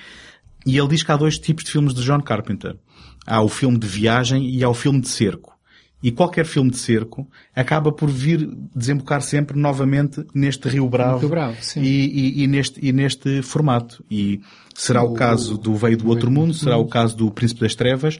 E 0.66 0.76
ele 0.76 0.88
diz 0.88 1.02
que 1.02 1.12
há 1.12 1.16
dois 1.16 1.38
tipos 1.38 1.64
de 1.64 1.70
filmes 1.70 1.94
de 1.94 2.02
John 2.02 2.20
Carpenter. 2.20 2.76
Há 3.24 3.40
o 3.40 3.48
filme 3.48 3.78
de 3.78 3.86
viagem 3.86 4.48
e 4.50 4.64
há 4.64 4.68
o 4.68 4.74
filme 4.74 5.00
de 5.00 5.08
cerco. 5.08 5.55
E 6.02 6.12
qualquer 6.12 6.44
filme 6.44 6.70
de 6.70 6.76
cerco 6.76 7.26
acaba 7.54 7.90
por 7.90 8.08
vir 8.10 8.48
desembocar 8.74 9.22
sempre 9.22 9.58
novamente 9.58 10.24
neste 10.34 10.68
Rio 10.68 10.88
Bravo, 10.88 11.26
Bravo 11.28 11.56
e, 11.76 11.80
e, 11.80 12.44
e, 12.44 12.46
neste, 12.46 12.86
e 12.86 12.92
neste 12.92 13.42
formato. 13.42 14.04
E 14.10 14.40
será 14.74 15.02
o, 15.02 15.12
o 15.12 15.14
caso 15.14 15.56
do 15.56 15.74
Veio 15.74 15.96
do 15.96 16.08
Outro 16.08 16.30
Mundo, 16.30 16.52
será 16.52 16.76
o 16.76 16.86
caso 16.86 17.16
do 17.16 17.30
Príncipe 17.30 17.62
das 17.62 17.74
Trevas 17.74 18.18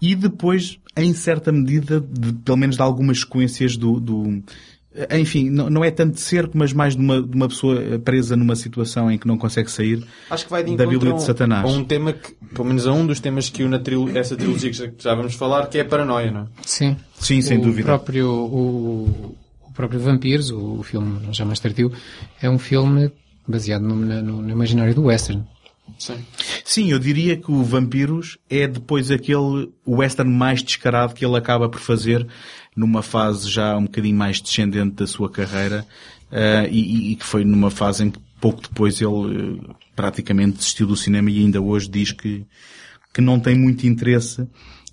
e 0.00 0.14
depois, 0.14 0.78
em 0.96 1.12
certa 1.12 1.50
medida, 1.50 2.00
de, 2.00 2.32
pelo 2.32 2.56
menos 2.56 2.76
de 2.76 2.82
algumas 2.82 3.20
sequências 3.20 3.76
do, 3.76 3.98
do 3.98 4.42
enfim, 5.10 5.50
não, 5.50 5.68
não 5.68 5.84
é 5.84 5.90
tanto 5.90 6.14
de 6.14 6.20
cerco, 6.20 6.56
mas 6.56 6.72
mais 6.72 6.96
de 6.96 7.02
uma, 7.02 7.20
de 7.22 7.36
uma 7.36 7.48
pessoa 7.48 7.98
presa 8.04 8.36
numa 8.36 8.56
situação 8.56 9.10
em 9.10 9.18
que 9.18 9.26
não 9.26 9.36
consegue 9.36 9.70
sair 9.70 10.04
Acho 10.30 10.44
que 10.44 10.50
vai 10.50 10.64
de 10.64 10.76
da 10.76 10.86
Bíblia 10.86 11.12
de 11.12 11.22
Satanás. 11.22 11.64
A 11.64 11.68
um 11.68 11.84
tema 11.84 12.12
que, 12.12 12.32
pelo 12.54 12.66
menos 12.66 12.86
a 12.86 12.92
um 12.92 13.06
dos 13.06 13.20
temas 13.20 13.48
que 13.48 13.62
une 13.62 13.76
essa 14.14 14.36
trilogia 14.36 14.70
que 14.70 14.92
já 14.98 15.14
vamos 15.14 15.34
falar, 15.34 15.68
que 15.68 15.78
é 15.78 15.82
a 15.82 15.84
paranoia, 15.84 16.30
não 16.30 16.40
é? 16.42 16.46
Sim. 16.64 16.96
Sim, 17.18 17.40
sem 17.40 17.58
o 17.58 17.62
dúvida. 17.62 17.84
Próprio, 17.84 18.28
o, 18.30 19.36
o 19.66 19.72
próprio 19.74 20.00
Vampiros, 20.00 20.50
o, 20.50 20.78
o 20.78 20.82
filme 20.82 21.20
já 21.30 21.44
mais 21.44 21.60
tardio, 21.60 21.92
é 22.40 22.48
um 22.48 22.58
filme 22.58 23.10
baseado 23.46 23.82
no, 23.82 23.94
no, 23.94 24.42
no 24.42 24.50
imaginário 24.50 24.94
do 24.94 25.04
western. 25.04 25.44
Sim. 25.98 26.24
Sim, 26.64 26.90
eu 26.90 26.98
diria 26.98 27.36
que 27.36 27.50
o 27.50 27.62
Vampiros 27.62 28.38
é 28.50 28.66
depois 28.66 29.10
aquele 29.10 29.70
western 29.86 30.30
mais 30.30 30.62
descarado 30.62 31.14
que 31.14 31.24
ele 31.24 31.36
acaba 31.36 31.68
por 31.68 31.80
fazer 31.80 32.26
numa 32.76 33.02
fase 33.02 33.50
já 33.50 33.76
um 33.76 33.84
bocadinho 33.84 34.16
mais 34.16 34.40
descendente 34.40 34.96
da 34.96 35.06
sua 35.06 35.30
carreira 35.30 35.86
uh, 36.30 36.68
e, 36.70 37.12
e, 37.12 37.16
que 37.16 37.24
foi 37.24 37.44
numa 37.44 37.70
fase 37.70 38.04
em 38.04 38.10
que 38.10 38.18
pouco 38.40 38.60
depois 38.60 39.00
ele 39.00 39.10
uh, 39.10 39.76
praticamente 39.94 40.58
desistiu 40.58 40.86
do 40.86 40.94
cinema 40.94 41.30
e 41.30 41.38
ainda 41.38 41.60
hoje 41.60 41.88
diz 41.88 42.12
que, 42.12 42.46
que 43.14 43.20
não 43.20 43.40
tem 43.40 43.56
muito 43.56 43.86
interesse 43.86 44.46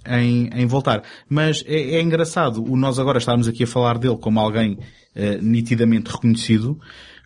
em, 0.07 0.49
em 0.53 0.65
voltar. 0.65 1.03
Mas 1.27 1.63
é, 1.67 1.95
é 1.95 2.01
engraçado 2.01 2.63
o 2.63 2.77
nós 2.77 2.99
agora 2.99 3.17
estarmos 3.17 3.47
aqui 3.47 3.63
a 3.63 3.67
falar 3.67 3.97
dele 3.97 4.17
como 4.17 4.39
alguém 4.39 4.73
uh, 4.73 5.41
nitidamente 5.41 6.09
reconhecido, 6.09 6.79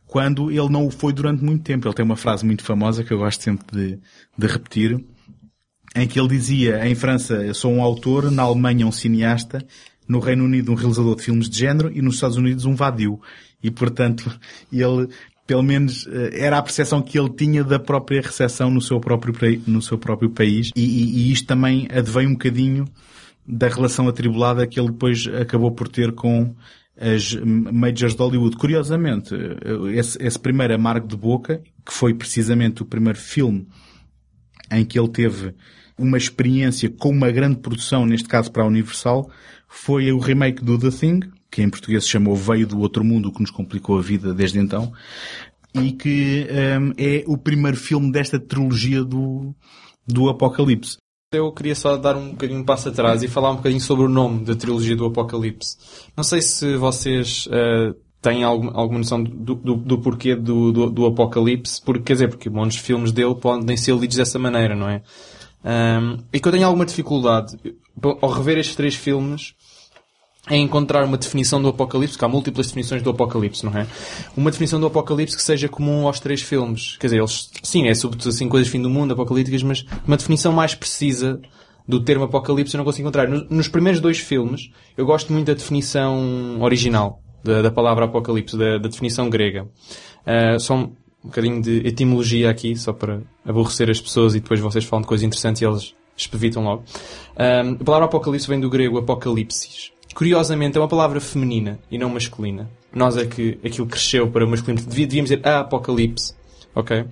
quando 0.08 0.50
ele 0.50 0.70
não 0.70 0.88
o 0.88 0.92
foi 0.92 1.14
durante 1.14 1.44
muito 1.44 1.64
tempo. 1.64 1.88
Ele 1.88 1.96
tem 1.96 2.06
uma 2.06 2.16
frase 2.16 2.46
muito 2.46 2.64
famosa 2.64 3.04
que 3.04 3.12
eu 3.12 3.20
gosto 3.20 3.44
sempre 3.44 3.66
de, 3.72 4.00
de 4.38 4.48
repetir, 4.48 5.04
em 5.96 6.08
que 6.08 6.20
ele 6.20 6.30
dizia, 6.30 6.88
em 6.88 6.96
França 6.96 7.36
eu 7.36 7.54
sou 7.54 7.72
um 7.72 7.82
autor, 7.82 8.32
na 8.32 8.44
Alemanha 8.44 8.86
um 8.86 8.92
cineasta, 8.92 9.66
no 10.08 10.20
Reino 10.20 10.46
Unido 10.46 10.72
um 10.72 10.76
realizador 10.76 11.16
de 11.16 11.24
filmes 11.24 11.50
de 11.50 11.58
género 11.58 11.92
e 11.94 12.02
nos 12.02 12.16
Estados 12.16 12.38
Unidos 12.38 12.66
um 12.66 12.76
vadio. 12.76 13.20
E 13.62 13.70
portanto, 13.70 14.30
ele, 14.72 15.10
pelo 15.46 15.64
menos, 15.64 16.08
eh, 16.08 16.46
era 16.46 16.58
a 16.58 16.62
percepção 16.62 17.02
que 17.02 17.20
ele 17.20 17.30
tinha 17.30 17.64
da 17.64 17.80
própria 17.80 18.22
recessão 18.22 18.70
no 18.70 18.82
seu 18.82 19.00
próprio, 19.00 19.34
no 19.68 19.82
seu 19.82 19.98
próprio 19.98 20.30
país 20.30 20.72
e, 20.76 20.84
e, 20.84 21.18
e 21.18 21.32
isto 21.32 21.48
também 21.48 21.88
advém 21.92 22.28
um 22.28 22.34
bocadinho 22.34 22.86
da 23.48 23.68
relação 23.68 24.08
atribulada 24.08 24.68
que 24.68 24.80
ele 24.80 24.92
depois 24.92 25.26
acabou 25.28 25.72
por 25.72 25.88
ter 25.88 26.12
com 26.12 26.54
as 27.00 27.36
majors 27.36 28.16
de 28.16 28.22
Hollywood. 28.22 28.58
Curiosamente, 28.58 29.34
esse, 29.94 30.22
esse 30.22 30.40
primeiro 30.40 30.74
amargo 30.74 31.08
de 31.08 31.16
boca, 31.16 31.62
que 31.86 31.94
foi 31.94 32.14
precisamente 32.14 32.82
o 32.82 32.86
primeiro 32.86 33.18
filme 33.18 33.68
em 34.72 34.84
que 34.84 35.00
ele 35.00 35.08
teve 35.08 35.54
uma 35.98 36.18
experiência 36.18 36.90
com 36.90 37.10
uma 37.10 37.32
grande 37.32 37.58
produção, 37.58 38.06
neste 38.06 38.28
caso 38.28 38.52
para 38.52 38.64
a 38.64 38.68
Universal, 38.68 39.30
foi 39.68 40.12
o 40.12 40.20
remake 40.20 40.64
do 40.64 40.78
The 40.78 40.90
Thing, 40.90 41.20
que 41.52 41.62
em 41.62 41.70
português 41.70 42.04
se 42.04 42.10
chamou 42.10 42.36
Veio 42.36 42.68
do 42.68 42.80
Outro 42.80 43.04
Mundo, 43.04 43.32
que 43.32 43.42
nos 43.42 43.52
complicou 43.52 43.98
a 43.98 44.02
vida 44.02 44.34
desde 44.34 44.60
então, 44.60 44.92
e 45.74 45.92
que 45.92 46.48
um, 46.80 46.94
é 46.98 47.24
o 47.28 47.38
primeiro 47.38 47.78
filme 47.78 48.12
desta 48.12 48.40
trilogia 48.40 49.04
do, 49.04 49.54
do 50.08 50.30
Apocalipse. 50.30 50.98
Eu 51.34 51.52
queria 51.52 51.76
só 51.76 51.98
dar 51.98 52.16
um 52.16 52.30
bocadinho 52.30 52.60
de 52.60 52.66
passo 52.66 52.88
atrás 52.88 53.22
e 53.22 53.28
falar 53.28 53.52
um 53.52 53.58
bocadinho 53.58 53.82
sobre 53.82 54.06
o 54.06 54.10
nome 54.10 54.46
da 54.46 54.56
trilogia 54.56 54.96
do 54.96 55.06
Apocalipse. 55.06 55.78
Não 56.16 56.24
sei 56.24 56.42
se 56.42 56.78
vocês 56.78 57.48
uh, 57.48 57.94
têm 58.22 58.46
alguma, 58.46 58.72
alguma 58.72 59.00
noção 59.00 59.22
do, 59.22 59.56
do, 59.56 59.76
do 59.76 59.98
porquê 60.00 60.36
do, 60.38 60.72
do, 60.72 60.90
do, 60.90 61.06
Apocalipse, 61.06 61.82
porque, 61.84 62.04
quer 62.04 62.14
dizer, 62.14 62.30
porque 62.30 62.50
muitos 62.50 62.78
filmes 62.78 63.12
dele 63.12 63.36
podem 63.36 63.76
ser 63.76 63.94
lidos 63.98 64.16
dessa 64.16 64.40
maneira, 64.40 64.74
não 64.74 64.88
é? 64.88 65.02
Um, 65.68 66.24
e 66.32 66.40
que 66.40 66.48
eu 66.48 66.52
tenho 66.54 66.66
alguma 66.66 66.86
dificuldade, 66.86 67.58
ao 68.02 68.30
rever 68.30 68.58
estes 68.58 68.76
três 68.76 68.96
filmes, 68.96 69.54
em 70.50 70.64
encontrar 70.64 71.04
uma 71.04 71.18
definição 71.18 71.62
do 71.62 71.68
Apocalipse, 71.68 72.14
porque 72.14 72.24
há 72.24 72.30
múltiplas 72.30 72.68
definições 72.68 73.02
do 73.02 73.10
Apocalipse, 73.10 73.66
não 73.66 73.78
é? 73.78 73.86
Uma 74.38 74.50
definição 74.50 74.80
do 74.80 74.86
Apocalipse 74.86 75.36
que 75.36 75.44
seja 75.44 75.68
comum 75.68 76.08
aos 76.08 76.22
três 76.22 76.42
filmes. 76.42 76.96
Quer 76.98 77.08
dizer, 77.08 77.18
eles, 77.18 77.50
sim, 77.62 77.88
é 77.88 77.94
sobretudo 77.94 78.30
assim 78.30 78.48
coisas 78.48 78.70
fim 78.70 78.82
do 78.82 78.90
mundo, 78.90 79.12
apocalípticas, 79.12 79.62
mas 79.62 79.86
uma 80.08 80.16
definição 80.16 80.54
mais 80.54 80.74
precisa 80.74 81.42
do 81.86 82.02
termo 82.02 82.24
Apocalipse 82.24 82.74
eu 82.74 82.78
não 82.78 82.86
consigo 82.86 83.08
encontrar. 83.08 83.28
Nos, 83.28 83.68
primeiros 83.68 84.00
dois 84.00 84.20
filmes, 84.20 84.72
eu 84.96 85.06
gosto 85.06 85.34
muito 85.34 85.48
da 85.48 85.54
definição 85.54 86.62
original 86.62 87.22
da, 87.44 87.62
da 87.62 87.72
palavra 87.72 88.06
Apocalipse, 88.06 88.58
da, 88.58 88.78
da 88.78 88.88
definição 88.88 89.30
grega. 89.30 89.68
Uh, 90.26 90.60
só 90.60 90.90
um 91.28 91.30
bocadinho 91.30 91.62
de 91.62 91.88
etimologia 91.88 92.50
aqui, 92.50 92.76
só 92.76 92.94
para 92.94 93.22
aborrecer 93.46 93.90
as 93.90 94.02
pessoas 94.02 94.34
e 94.36 94.40
depois 94.40 94.60
vocês 94.60 94.86
falam 94.86 95.02
de 95.02 95.08
coisas 95.08 95.24
interessantes 95.24 95.62
e 95.62 95.66
eles 95.66 95.94
espevitam 96.16 96.64
logo. 96.64 96.84
Uh, 97.36 97.78
a 97.80 97.84
palavra 97.84 98.06
Apocalipse 98.06 98.48
vem 98.48 98.60
do 98.60 98.70
grego 98.70 98.98
Apocalipsis, 98.98 99.92
Curiosamente, 100.18 100.76
é 100.76 100.82
uma 100.82 100.88
palavra 100.88 101.22
feminina 101.22 101.78
e 101.92 101.98
não 102.00 102.10
masculina. 102.10 102.68
Nós 102.92 103.16
é 103.18 103.28
que 103.28 103.60
aquilo 103.64 103.86
cresceu 103.86 104.28
para 104.28 104.48
masculino. 104.48 104.82
Devíamos 104.82 105.30
dizer 105.30 105.48
a 105.48 105.60
apocalipse. 105.60 106.34
Ok? 106.74 107.06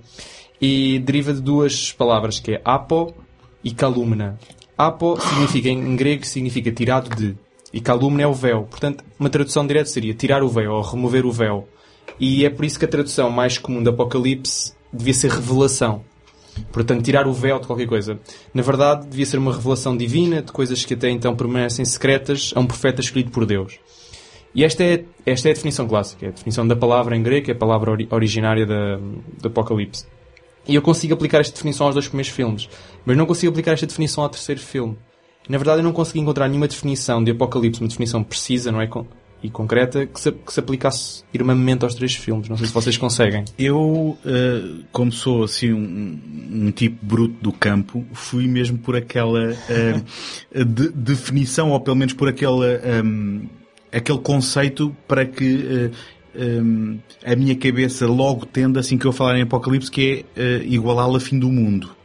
E 0.60 0.98
deriva 0.98 1.32
de 1.32 1.40
duas 1.40 1.92
palavras, 1.92 2.40
que 2.40 2.54
é 2.54 2.62
apo 2.64 3.14
e 3.62 3.70
calumna. 3.70 4.36
Apo 4.76 5.20
significa, 5.20 5.68
em 5.68 5.94
grego, 5.94 6.26
significa 6.26 6.72
tirado 6.72 7.14
de. 7.14 7.36
E 7.72 7.80
calumna 7.80 8.24
é 8.24 8.26
o 8.26 8.34
véu. 8.34 8.64
Portanto, 8.64 9.04
uma 9.20 9.30
tradução 9.30 9.64
direta 9.64 9.88
seria 9.88 10.12
tirar 10.12 10.42
o 10.42 10.48
véu 10.48 10.72
ou 10.72 10.82
remover 10.82 11.24
o 11.24 11.30
véu. 11.30 11.68
E 12.18 12.44
é 12.44 12.50
por 12.50 12.64
isso 12.64 12.78
que 12.78 12.84
a 12.84 12.88
tradução 12.88 13.30
mais 13.30 13.58
comum 13.58 13.82
de 13.82 13.88
Apocalipse 13.88 14.74
devia 14.92 15.14
ser 15.14 15.30
revelação. 15.30 16.02
Portanto, 16.72 17.04
tirar 17.04 17.26
o 17.26 17.32
véu 17.32 17.58
de 17.60 17.66
qualquer 17.66 17.86
coisa. 17.86 18.18
Na 18.54 18.62
verdade, 18.62 19.06
devia 19.06 19.26
ser 19.26 19.36
uma 19.38 19.52
revelação 19.52 19.96
divina 19.96 20.40
de 20.40 20.52
coisas 20.52 20.84
que 20.84 20.94
até 20.94 21.10
então 21.10 21.36
permanecem 21.36 21.84
secretas 21.84 22.52
a 22.54 22.60
um 22.60 22.66
profeta 22.66 23.00
escolhido 23.00 23.30
por 23.30 23.44
Deus. 23.44 23.78
E 24.54 24.64
esta 24.64 24.82
é, 24.82 25.04
esta 25.26 25.48
é 25.48 25.50
a 25.50 25.54
definição 25.54 25.86
clássica, 25.86 26.24
é 26.24 26.28
a 26.30 26.32
definição 26.32 26.66
da 26.66 26.74
palavra 26.74 27.14
em 27.14 27.22
grego, 27.22 27.50
é 27.50 27.52
a 27.52 27.56
palavra 27.56 27.90
ori 27.90 28.08
originária 28.10 28.64
da, 28.64 28.96
do 28.96 29.48
Apocalipse. 29.48 30.06
E 30.66 30.74
eu 30.74 30.80
consigo 30.80 31.12
aplicar 31.12 31.40
esta 31.40 31.54
definição 31.54 31.86
aos 31.86 31.94
dois 31.94 32.08
primeiros 32.08 32.32
filmes, 32.32 32.68
mas 33.04 33.16
não 33.16 33.26
consigo 33.26 33.50
aplicar 33.50 33.72
esta 33.72 33.86
definição 33.86 34.24
ao 34.24 34.30
terceiro 34.30 34.60
filme. 34.60 34.96
Na 35.46 35.58
verdade, 35.58 35.80
eu 35.80 35.84
não 35.84 35.92
consegui 35.92 36.20
encontrar 36.20 36.48
nenhuma 36.48 36.66
definição 36.66 37.22
de 37.22 37.32
Apocalipse, 37.32 37.80
uma 37.80 37.88
definição 37.88 38.24
precisa, 38.24 38.72
não 38.72 38.80
é? 38.80 38.88
E 39.46 39.50
concreta 39.50 40.06
que 40.06 40.20
se, 40.20 40.32
que 40.32 40.52
se 40.52 40.60
aplicasse 40.60 41.22
irmamente 41.32 41.84
aos 41.84 41.94
três 41.94 42.14
filmes. 42.14 42.48
Não 42.48 42.56
sei 42.56 42.66
se 42.66 42.72
vocês 42.72 42.96
conseguem. 42.96 43.44
Eu, 43.58 43.78
uh, 43.80 44.84
como 44.92 45.12
sou 45.12 45.44
assim 45.44 45.72
um, 45.72 46.20
um, 46.50 46.70
tipo 46.70 47.04
bruto 47.04 47.34
do 47.40 47.52
campo, 47.52 48.04
fui 48.12 48.46
mesmo 48.46 48.78
por 48.78 48.96
aquela 48.96 49.52
uh, 49.52 50.64
de, 50.64 50.88
definição, 50.90 51.70
ou 51.70 51.80
pelo 51.80 51.96
menos 51.96 52.14
por 52.14 52.28
aquele, 52.28 52.80
um, 53.04 53.46
aquele 53.92 54.18
conceito 54.18 54.94
para 55.06 55.24
que 55.24 55.54
uh, 55.54 55.90
um, 56.38 56.98
a 57.24 57.36
minha 57.36 57.54
cabeça 57.54 58.06
logo 58.06 58.44
tende, 58.44 58.78
assim 58.78 58.98
que 58.98 59.06
eu 59.06 59.12
falar 59.12 59.38
em 59.38 59.42
Apocalipse, 59.42 59.90
que 59.90 60.26
é 60.36 60.62
igualá-la 60.64 61.18
a 61.18 61.20
fim 61.20 61.38
do 61.38 61.48
mundo 61.48 61.95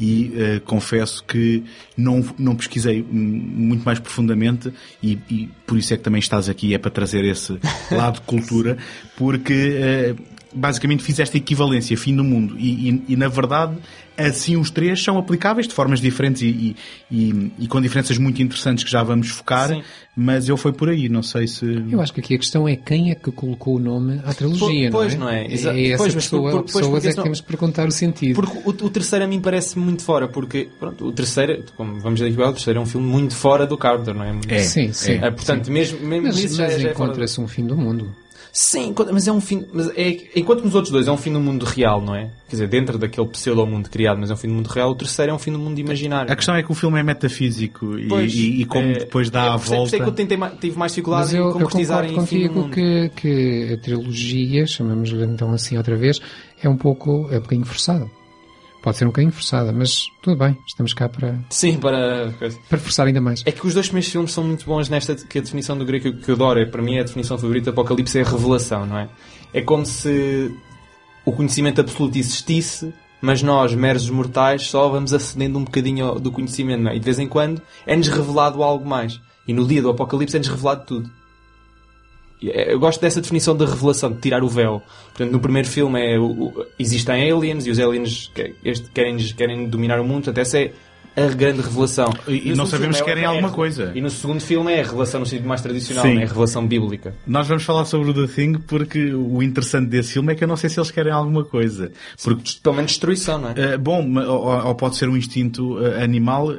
e 0.00 0.32
uh, 0.34 0.60
confesso 0.62 1.22
que 1.24 1.62
não, 1.96 2.24
não 2.38 2.56
pesquisei 2.56 3.02
muito 3.02 3.84
mais 3.84 3.98
profundamente 3.98 4.72
e, 5.02 5.18
e, 5.30 5.48
por 5.66 5.76
isso 5.76 5.92
é 5.92 5.96
que 5.98 6.02
também 6.02 6.18
estás 6.18 6.48
aqui, 6.48 6.74
é 6.74 6.78
para 6.78 6.90
trazer 6.90 7.22
esse 7.24 7.58
lado 7.92 8.14
de 8.14 8.22
cultura, 8.22 8.78
porque 9.16 10.16
uh, 10.16 10.22
basicamente 10.54 11.02
fiz 11.02 11.20
esta 11.20 11.36
equivalência, 11.36 11.96
fim 11.96 12.16
do 12.16 12.24
mundo, 12.24 12.56
e, 12.58 12.88
e, 12.88 13.04
e, 13.08 13.16
na 13.16 13.28
verdade 13.28 13.76
assim 14.26 14.56
os 14.56 14.70
três 14.70 15.02
são 15.02 15.18
aplicáveis 15.18 15.66
de 15.66 15.74
formas 15.74 16.00
diferentes 16.00 16.42
e, 16.42 16.76
e 17.10 17.68
com 17.68 17.80
diferenças 17.80 18.18
muito 18.18 18.42
interessantes 18.42 18.84
que 18.84 18.90
já 18.90 19.02
vamos 19.02 19.28
focar, 19.28 19.68
Sim. 19.68 19.82
mas 20.16 20.48
eu 20.48 20.56
fui 20.56 20.72
por 20.72 20.88
aí, 20.88 21.08
não 21.08 21.22
sei 21.22 21.46
se... 21.46 21.64
Eu 21.90 22.00
acho 22.00 22.12
que 22.12 22.20
aqui 22.20 22.34
a 22.34 22.38
questão 22.38 22.68
é 22.68 22.76
quem 22.76 23.10
é 23.10 23.14
que 23.14 23.30
colocou 23.30 23.76
o 23.76 23.78
nome 23.78 24.20
à 24.24 24.34
trilogia, 24.34 24.90
pois, 24.90 25.14
não 25.16 25.28
é? 25.28 25.44
Pois, 25.44 25.64
não 25.64 25.72
é? 25.72 25.80
É 25.80 25.88
essa 25.90 25.98
pois, 25.98 26.14
pessoa, 26.14 26.50
por, 26.50 26.62
por, 26.62 26.72
pessoas 26.72 27.04
é 27.04 27.10
que 27.10 27.16
não... 27.16 27.22
temos 27.24 27.40
que 27.40 27.46
perguntar 27.46 27.88
o 27.88 27.92
sentido. 27.92 28.34
Porque 28.34 28.58
o, 28.64 28.86
o, 28.86 28.90
terceiro 28.90 29.24
a 29.24 29.28
mim 29.28 29.40
parece 29.40 29.78
muito 29.78 30.02
fora, 30.02 30.28
porque 30.28 30.68
pronto, 30.78 31.06
o 31.06 31.12
terceiro, 31.12 31.64
como 31.76 32.00
vamos 32.00 32.20
dizer 32.20 32.32
aqui, 32.32 32.42
o 32.42 32.52
terceiro 32.52 32.78
é 32.78 32.82
um 32.82 32.86
filme 32.86 33.06
muito 33.06 33.34
fora 33.34 33.66
do 33.66 33.76
Carter, 33.76 34.14
não 34.14 34.24
é? 34.24 34.38
é 34.48 34.58
sim, 34.60 34.92
sim. 34.92 35.14
É, 35.14 35.30
portanto, 35.30 35.66
sim. 35.66 35.72
mesmo, 35.72 36.00
mesmo 36.06 36.26
mas, 36.26 36.38
isso 36.38 36.60
mas 36.60 36.80
já, 36.80 36.88
é 36.88 36.92
encontra-se 36.92 37.40
um 37.40 37.48
fim 37.48 37.66
do 37.66 37.76
mundo. 37.76 38.14
Sim, 38.52 38.94
mas 39.12 39.28
é 39.28 39.32
um 39.32 39.40
fim. 39.40 39.64
Mas 39.72 39.90
é, 39.96 40.16
enquanto 40.34 40.64
nos 40.64 40.74
outros 40.74 40.92
dois 40.92 41.06
é 41.06 41.12
um 41.12 41.16
fim 41.16 41.32
do 41.32 41.40
mundo 41.40 41.64
real, 41.64 42.00
não 42.00 42.14
é? 42.14 42.30
Quer 42.48 42.56
dizer, 42.56 42.68
dentro 42.68 42.98
daquele 42.98 43.28
pseudo-mundo 43.28 43.88
criado, 43.88 44.18
mas 44.18 44.30
é 44.30 44.34
um 44.34 44.36
fim 44.36 44.48
do 44.48 44.54
mundo 44.54 44.66
real, 44.66 44.90
o 44.90 44.94
terceiro 44.94 45.30
é 45.30 45.34
um 45.34 45.38
fim 45.38 45.52
do 45.52 45.58
mundo 45.58 45.78
imaginário. 45.78 46.32
A 46.32 46.36
questão 46.36 46.54
é 46.56 46.62
que 46.62 46.72
o 46.72 46.74
filme 46.74 46.98
é 46.98 47.02
metafísico 47.02 47.96
e, 47.98 48.08
pois, 48.08 48.34
e, 48.34 48.62
e 48.62 48.64
como 48.64 48.88
é, 48.88 48.98
depois 49.00 49.30
dá 49.30 49.44
é, 49.44 49.48
a 49.50 49.56
volta. 49.56 49.96
É 49.96 50.00
que 50.00 50.08
eu 50.08 50.12
tentei, 50.12 50.38
tive 50.60 50.78
mais 50.78 50.92
dificuldade 50.92 51.36
em 51.36 51.52
concretizar 51.52 52.04
em 52.04 52.26
fim 52.26 52.48
do 52.48 52.54
mundo. 52.54 52.70
Que, 52.70 53.08
que 53.10 53.72
a 53.74 53.76
trilogia, 53.78 54.66
chamamos-lhe 54.66 55.24
então 55.24 55.52
assim 55.52 55.76
outra 55.76 55.96
vez, 55.96 56.20
é 56.60 56.68
um 56.68 56.76
pouco, 56.76 57.28
é 57.30 57.38
um 57.38 57.42
bocadinho 57.42 57.66
forçada. 57.66 58.19
Pode 58.82 58.96
ser 58.96 59.04
um 59.04 59.08
bocadinho 59.08 59.32
forçada, 59.32 59.72
mas 59.72 60.06
tudo 60.22 60.36
bem, 60.36 60.56
estamos 60.66 60.94
cá 60.94 61.08
para. 61.08 61.38
Sim, 61.50 61.76
para. 61.76 62.32
Para 62.68 62.78
forçar 62.78 63.06
ainda 63.06 63.20
mais. 63.20 63.42
É 63.44 63.52
que 63.52 63.66
os 63.66 63.74
dois 63.74 63.86
primeiros 63.86 64.10
filmes 64.10 64.32
são 64.32 64.42
muito 64.44 64.64
bons 64.64 64.88
nesta. 64.88 65.14
que 65.14 65.38
a 65.38 65.42
definição 65.42 65.76
do 65.76 65.84
grego 65.84 66.14
que 66.14 66.30
eu 66.30 66.34
adoro, 66.34 66.60
é, 66.60 66.64
para 66.64 66.80
mim 66.80 66.96
é 66.96 67.00
a 67.00 67.04
definição 67.04 67.36
favorita 67.36 67.70
do 67.70 67.78
Apocalipse 67.78 68.18
é 68.18 68.22
a 68.22 68.28
revelação, 68.28 68.86
não 68.86 68.98
é? 68.98 69.08
É 69.52 69.60
como 69.60 69.84
se 69.84 70.50
o 71.24 71.32
conhecimento 71.32 71.80
absoluto 71.80 72.16
existisse, 72.16 72.94
mas 73.20 73.42
nós, 73.42 73.74
meros 73.74 74.08
mortais, 74.08 74.62
só 74.62 74.88
vamos 74.88 75.12
acedendo 75.12 75.58
um 75.58 75.64
bocadinho 75.64 76.14
do 76.14 76.32
conhecimento, 76.32 76.82
não 76.82 76.90
é? 76.90 76.96
E 76.96 76.98
de 76.98 77.04
vez 77.04 77.18
em 77.18 77.28
quando 77.28 77.60
é-nos 77.86 78.08
revelado 78.08 78.62
algo 78.62 78.88
mais. 78.88 79.20
E 79.46 79.52
no 79.52 79.66
dia 79.66 79.82
do 79.82 79.90
Apocalipse 79.90 80.36
é-nos 80.36 80.48
revelado 80.48 80.84
tudo. 80.86 81.19
É, 82.42 82.72
eu 82.72 82.78
gosto 82.78 83.00
dessa 83.00 83.20
definição 83.20 83.56
da 83.56 83.66
revelação, 83.66 84.12
de 84.12 84.18
tirar 84.18 84.42
o 84.42 84.48
véu. 84.48 84.82
Portanto, 85.08 85.30
no 85.30 85.40
primeiro 85.40 85.68
filme 85.68 86.00
é, 86.00 86.18
o, 86.18 86.66
existem 86.78 87.30
aliens 87.30 87.66
e 87.66 87.70
os 87.70 87.78
aliens 87.78 88.30
querem, 88.94 89.16
querem 89.36 89.68
dominar 89.68 90.00
o 90.00 90.04
mundo. 90.04 90.24
Portanto, 90.24 90.38
essa 90.38 90.58
é 90.58 90.72
a 91.16 91.28
grande 91.28 91.60
revelação. 91.60 92.12
E, 92.26 92.50
e 92.50 92.54
não 92.54 92.66
sabemos 92.66 92.96
se 92.96 93.04
querem 93.04 93.24
é, 93.24 93.26
alguma 93.26 93.50
coisa. 93.50 93.92
E 93.94 94.00
no 94.00 94.10
segundo 94.10 94.40
filme 94.40 94.72
é 94.72 94.80
a 94.80 94.84
revelação 94.84 95.20
no 95.20 95.26
sentido 95.26 95.48
mais 95.48 95.60
tradicional, 95.60 96.06
é 96.06 96.16
a 96.16 96.26
revelação 96.26 96.66
bíblica. 96.66 97.14
Nós 97.26 97.48
vamos 97.48 97.64
falar 97.64 97.84
sobre 97.84 98.10
o 98.10 98.14
The 98.14 98.32
Thing 98.32 98.58
porque 98.66 99.12
o 99.12 99.42
interessante 99.42 99.88
desse 99.88 100.14
filme 100.14 100.32
é 100.32 100.36
que 100.36 100.44
eu 100.44 100.48
não 100.48 100.56
sei 100.56 100.70
se 100.70 100.78
eles 100.78 100.90
querem 100.90 101.12
alguma 101.12 101.44
coisa. 101.44 101.92
Porque, 102.22 102.52
Pelo 102.62 102.76
menos 102.76 102.92
destruição, 102.92 103.38
não 103.38 103.50
é? 103.50 103.74
Uh, 103.74 103.78
bom, 103.78 104.18
ou, 104.18 104.66
ou, 104.66 104.74
pode 104.74 104.96
ser 104.96 105.08
um 105.08 105.16
instinto 105.16 105.78
uh, 105.78 106.02
animal, 106.02 106.48
uh, 106.48 106.56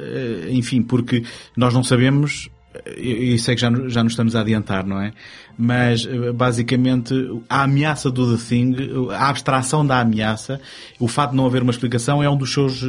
enfim, 0.50 0.82
porque 0.82 1.24
nós 1.56 1.72
não 1.72 1.82
sabemos 1.82 2.50
e 2.96 3.38
sei 3.38 3.54
que 3.54 3.60
já, 3.60 3.70
já 3.88 4.02
nos 4.02 4.12
estamos 4.12 4.34
a 4.34 4.40
adiantar, 4.40 4.86
não 4.86 5.00
é? 5.00 5.12
mas 5.56 6.06
eh, 6.06 6.32
basicamente 6.32 7.14
a 7.48 7.62
ameaça 7.62 8.10
do 8.10 8.36
The 8.36 8.42
Thing, 8.42 8.74
a 9.10 9.28
abstração 9.28 9.84
da 9.86 10.00
ameaça, 10.00 10.60
o 10.98 11.08
fato 11.08 11.30
de 11.30 11.36
não 11.36 11.46
haver 11.46 11.62
uma 11.62 11.70
explicação 11.70 12.22
é 12.22 12.28
um 12.28 12.36
dos 12.36 12.52
seus 12.52 12.82
eh, 12.82 12.86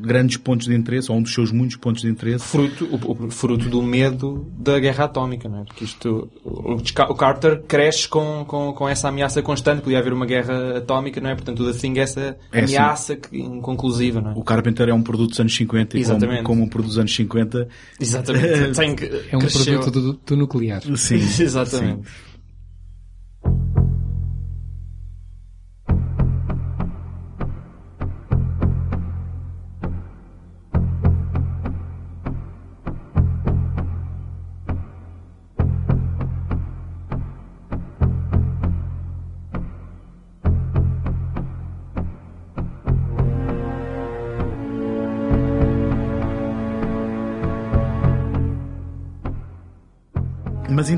grandes 0.00 0.36
pontos 0.36 0.66
de 0.66 0.74
interesse, 0.74 1.10
ou 1.10 1.18
um 1.18 1.22
dos 1.22 1.32
seus 1.32 1.52
muitos 1.52 1.76
pontos 1.76 2.02
de 2.02 2.08
interesse. 2.08 2.44
Fruto, 2.44 2.88
o, 2.92 3.30
fruto 3.30 3.68
do 3.68 3.82
medo 3.82 4.46
da 4.58 4.78
guerra 4.78 5.04
atómica, 5.04 5.48
não 5.48 5.60
é? 5.60 5.64
Porque 5.64 5.84
isto, 5.84 6.30
o, 6.44 6.74
o 6.74 7.14
Carter 7.14 7.62
cresce 7.62 8.08
com, 8.08 8.44
com, 8.46 8.72
com 8.72 8.88
essa 8.88 9.08
ameaça 9.08 9.42
constante, 9.42 9.82
podia 9.82 9.98
haver 9.98 10.12
uma 10.12 10.26
guerra 10.26 10.78
atómica, 10.78 11.20
não 11.20 11.30
é? 11.30 11.34
Portanto, 11.34 11.62
o 11.62 11.72
The 11.72 11.78
Thing 11.78 11.98
é 11.98 12.02
essa 12.02 12.36
é 12.52 12.64
ameaça 12.64 13.16
que, 13.16 13.38
inconclusiva, 13.38 14.20
não 14.20 14.32
é? 14.32 14.34
O 14.34 14.42
Carpenter 14.42 14.88
é 14.88 14.94
um 14.94 15.02
produto 15.02 15.30
dos 15.30 15.40
anos 15.40 15.54
50 15.54 15.98
e 15.98 16.04
como, 16.04 16.42
como, 16.42 16.62
um 16.64 16.68
produto 16.68 16.88
dos 16.88 16.98
anos 16.98 17.14
50... 17.14 17.68
Exatamente. 18.00 18.72
Tem 18.80 18.94
que, 18.94 19.06
é 19.30 19.36
um 19.36 19.40
cresceu. 19.40 19.80
produto 19.80 20.00
do, 20.00 20.12
do 20.24 20.36
nuclear. 20.36 20.82
Sim. 20.96 21.16
Exatamente. 21.42 22.08
Sim. 22.08 22.29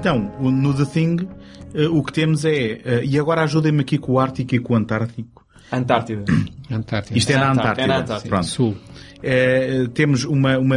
Então, 0.03 0.33
no 0.41 0.75
The 0.75 0.85
Thing, 0.85 1.29
eh, 1.75 1.87
o 1.89 2.03
que 2.03 2.13
temos 2.13 2.45
é, 2.45 2.81
eh, 2.85 3.03
e 3.05 3.19
agora 3.19 3.43
ajudem-me 3.43 3.81
aqui 3.83 3.99
com 3.99 4.13
o 4.13 4.19
Ártico 4.19 4.55
e 4.55 4.59
com 4.59 4.75
o 4.75 4.77
Antártico. 4.77 5.47
Antártida. 5.71 6.25
Antártida. 6.71 7.17
Isto 7.19 7.31
é, 7.31 7.35
É 7.35 7.39
na 7.39 7.53
Antártida, 7.53 7.71
Antártida. 7.71 7.83
é 7.83 7.87
na 7.87 7.97
Antártida. 8.03 8.29
Pronto. 8.29 8.47
Sul. 8.47 8.77
Eh, 9.23 9.87
temos 9.95 10.25
uma, 10.25 10.59
uma, 10.59 10.77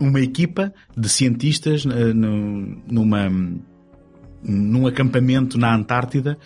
uma 0.00 0.20
equipa 0.20 0.72
de 0.96 1.08
cientistas 1.08 1.84
no- 1.84 2.76
numa, 2.90 3.28
num 4.42 4.86
acampamento 4.86 5.58
na 5.58 5.74
Antártida 5.74 6.38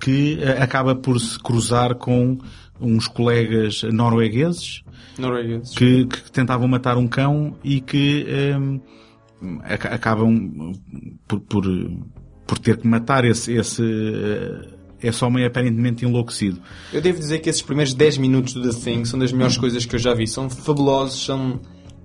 que 0.00 0.38
acaba 0.60 0.94
por 0.94 1.18
se 1.20 1.38
cruzar 1.38 1.94
com 1.94 2.36
uns 2.80 3.06
colegas 3.06 3.82
noruegueses 3.84 4.82
Noruegueses. 5.18 5.74
que, 5.76 6.06
que 6.06 6.30
tentavam 6.32 6.66
matar 6.66 6.96
um 6.98 7.06
cão 7.06 7.56
e 7.62 7.80
que 7.80 8.26
aca- 8.28 8.80
acabam 9.64 10.72
por, 11.26 11.40
por, 11.40 11.64
por 12.46 12.58
ter 12.58 12.76
que 12.76 12.86
matar 12.86 13.24
esse, 13.24 13.52
esse, 13.52 13.82
eh, 13.82 14.68
esse 15.02 15.24
homem 15.24 15.44
aparentemente 15.44 16.04
enlouquecido. 16.04 16.60
Eu 16.92 17.00
devo 17.00 17.18
dizer 17.18 17.38
que 17.40 17.50
esses 17.50 17.62
primeiros 17.62 17.94
10 17.94 18.18
minutos 18.18 18.54
do 18.54 18.62
The 18.62 18.78
Thing 18.78 19.04
são 19.04 19.18
das 19.18 19.32
melhores 19.32 19.56
coisas 19.56 19.84
que 19.84 19.94
eu 19.94 19.98
já 19.98 20.14
vi. 20.14 20.26
São 20.26 20.48
fabulosos, 20.48 21.24
são... 21.24 21.60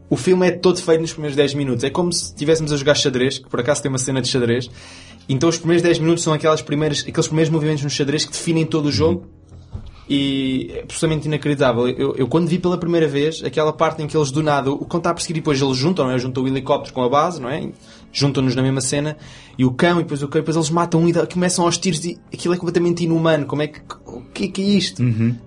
O 0.10 0.18
filme 0.18 0.48
é 0.48 0.52
todo 0.52 0.82
feito 0.82 1.02
nos 1.02 1.12
primeiros 1.12 1.36
10 1.36 1.54
minutos. 1.54 1.84
É 1.84 1.90
como 1.90 2.12
se 2.12 2.26
estivéssemos 2.26 2.72
a 2.72 2.78
jogar 2.78 2.96
xadrez, 2.96 3.38
que 3.38 3.48
por 3.48 3.60
acaso 3.60 3.82
tem 3.82 3.90
uma 3.90 4.00
cena 4.00 4.22
de 4.22 4.28
xadrez. 4.28 4.70
Então 5.28 5.48
os 5.48 5.58
primeiros 5.58 5.84
10 5.84 6.00
minutos 6.00 6.24
são 6.24 6.34
aquelas 6.34 6.62
primeiras, 6.62 7.06
aqueles 7.08 7.28
primeiros 7.28 7.52
movimentos 7.52 7.84
no 7.84 7.90
xadrez 7.90 8.26
que 8.26 8.32
definem 8.32 8.66
todo 8.66 8.88
o 8.88 8.92
jogo. 8.92 9.28
E 10.10 10.72
é 10.74 10.82
absolutamente 10.82 11.28
inacreditável. 11.28 11.88
Eu, 11.88 12.16
eu 12.16 12.28
quando 12.28 12.48
vi 12.48 12.58
pela 12.58 12.78
primeira 12.78 13.08
vez, 13.08 13.44
aquela 13.44 13.72
parte 13.72 14.02
em 14.02 14.08
que 14.08 14.18
eles 14.18 14.32
do 14.32 14.42
nada, 14.42 14.72
o 14.72 14.86
cão 14.86 14.98
está 14.98 15.12
a 15.12 15.14
perseguir 15.14 15.38
e 15.38 15.40
depois 15.42 15.62
eles 15.62 15.78
juntam, 15.78 16.06
não 16.06 16.14
é? 16.14 16.18
Juntam 16.18 16.44
o 16.44 16.48
helicóptero 16.48 16.94
com 16.94 17.04
a 17.04 17.10
base, 17.10 17.40
não 17.40 17.48
é? 17.48 17.70
Juntam-nos 18.12 18.56
na 18.56 18.64
mesma 18.64 18.82
cena. 18.82 19.16
E 19.56 19.64
o 19.64 19.72
cão, 19.72 20.00
e 20.00 20.04
depois 20.04 20.24
o 20.24 20.28
cão, 20.28 20.40
e 20.40 20.42
depois 20.42 20.58
eles 20.58 20.72
matam 20.72 21.02
um 21.02 21.10
e 21.10 21.14
começam 21.28 21.64
aos 21.64 21.78
tiros 21.78 22.04
e 22.04 22.18
aquilo 22.34 22.56
é 22.56 22.58
completamente 22.58 23.04
inumano. 23.04 23.46
Como 23.46 23.62
é 23.62 23.68
que, 23.68 23.82
o 24.08 24.22
que 24.34 24.46
é 24.46 24.48
que 24.48 24.62
é 24.62 24.66
isto? 24.66 25.04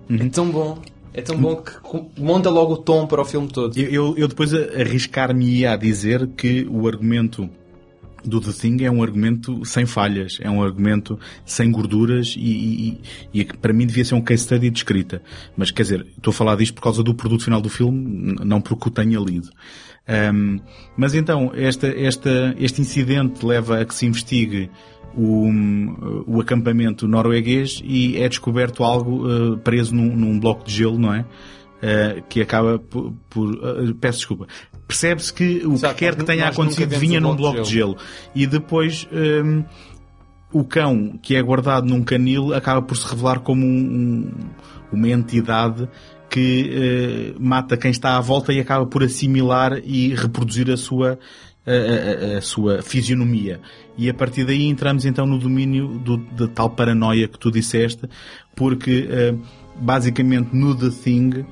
É 0.09 0.29
tão 0.29 0.49
bom. 0.49 0.77
É 1.13 1.21
tão 1.21 1.37
bom 1.37 1.57
que 1.57 2.21
monta 2.21 2.49
logo 2.49 2.73
o 2.73 2.77
tom 2.77 3.05
para 3.05 3.21
o 3.21 3.25
filme 3.25 3.47
todo. 3.49 3.77
Eu, 3.77 3.89
eu, 3.89 4.17
eu 4.17 4.27
depois 4.27 4.53
arriscar-me 4.53 5.65
a 5.65 5.75
dizer 5.75 6.27
que 6.37 6.65
o 6.71 6.87
argumento 6.87 7.49
do 8.23 8.39
The 8.41 8.51
Thing 8.51 8.83
é 8.83 8.91
um 8.91 9.01
argumento 9.03 9.63
sem 9.65 9.85
falhas, 9.85 10.37
é 10.41 10.49
um 10.49 10.63
argumento 10.63 11.19
sem 11.45 11.71
gorduras 11.71 12.35
e, 12.37 12.41
e, 12.41 13.01
e 13.33 13.41
é 13.41 13.45
para 13.45 13.73
mim 13.73 13.85
devia 13.85 14.05
ser 14.05 14.15
um 14.15 14.21
case 14.21 14.43
study 14.43 14.69
de 14.69 14.77
escrita. 14.79 15.21
Mas 15.57 15.71
quer 15.71 15.83
dizer, 15.83 16.05
estou 16.17 16.31
a 16.31 16.33
falar 16.33 16.55
disto 16.55 16.73
por 16.75 16.81
causa 16.81 17.03
do 17.03 17.13
produto 17.13 17.43
final 17.43 17.61
do 17.61 17.69
filme, 17.69 18.35
não 18.43 18.61
porque 18.61 18.87
o 18.89 18.91
tenha 18.91 19.19
lido. 19.19 19.49
Ahm, 20.07 20.59
mas 20.97 21.15
então, 21.15 21.51
esta, 21.55 21.87
esta, 21.87 22.55
este 22.59 22.81
incidente 22.81 23.45
leva 23.45 23.79
a 23.79 23.85
que 23.85 23.93
se 23.95 24.05
investigue 24.05 24.69
o, 25.15 25.47
o 26.25 26.41
acampamento 26.41 27.07
norueguês 27.07 27.81
e 27.85 28.17
é 28.17 28.27
descoberto 28.27 28.83
algo 28.83 29.25
eh, 29.29 29.57
preso 29.63 29.93
num, 29.95 30.15
num 30.15 30.39
bloco 30.39 30.65
de 30.65 30.73
gelo, 30.73 30.97
não 30.97 31.13
é? 31.13 31.25
Eh, 31.81 32.23
que 32.29 32.41
acaba 32.41 32.79
por, 32.79 33.13
por- 33.29 33.53
eh, 33.53 33.93
peço 33.99 34.19
desculpa. 34.19 34.47
Percebe-se 34.87 35.33
que 35.33 35.65
o 35.65 35.73
Exato, 35.73 35.93
que 35.95 35.99
quer 35.99 36.15
que 36.15 36.23
tenha 36.23 36.47
acontecido 36.47 36.97
vinha 36.99 37.19
num 37.19 37.35
bloco 37.35 37.57
de 37.61 37.63
de 37.67 37.73
gelo. 37.73 37.97
E 38.35 38.45
depois 38.45 39.07
hum, 39.11 39.63
o 40.51 40.63
cão 40.63 41.17
que 41.21 41.35
é 41.35 41.41
guardado 41.41 41.87
num 41.87 42.03
canil 42.03 42.53
acaba 42.53 42.81
por 42.81 42.95
se 42.97 43.07
revelar 43.07 43.39
como 43.39 43.65
um- 43.65 43.69
um- 43.69 44.31
uma 44.91 45.09
entidade 45.09 45.87
que 46.29 46.69
eh, 46.73 47.35
mata 47.39 47.77
quem 47.77 47.91
está 47.91 48.17
à 48.17 48.21
volta 48.21 48.51
e 48.53 48.59
acaba 48.59 48.85
por 48.85 49.03
assimilar 49.03 49.79
e 49.83 50.13
reproduzir 50.15 50.69
a 50.71 50.77
sua 50.77 51.17
a, 51.65 52.33
a- 52.35 52.37
a- 52.37 52.41
sua 52.41 52.81
fisionomia. 52.81 53.61
E 53.97 54.09
a 54.09 54.13
partir 54.13 54.43
daí 54.45 54.67
entramos 54.67 55.05
então 55.05 55.25
no 55.25 55.39
domínio 55.39 55.87
do, 55.99 56.17
da 56.17 56.47
tal 56.47 56.69
paranoia 56.71 57.27
que 57.27 57.39
tu 57.39 57.49
disseste, 57.49 58.01
porque 58.55 59.07
eh, 59.09 59.33
basicamente 59.79 60.49
no 60.53 60.75
The 60.75 60.89
Thing, 60.89 61.45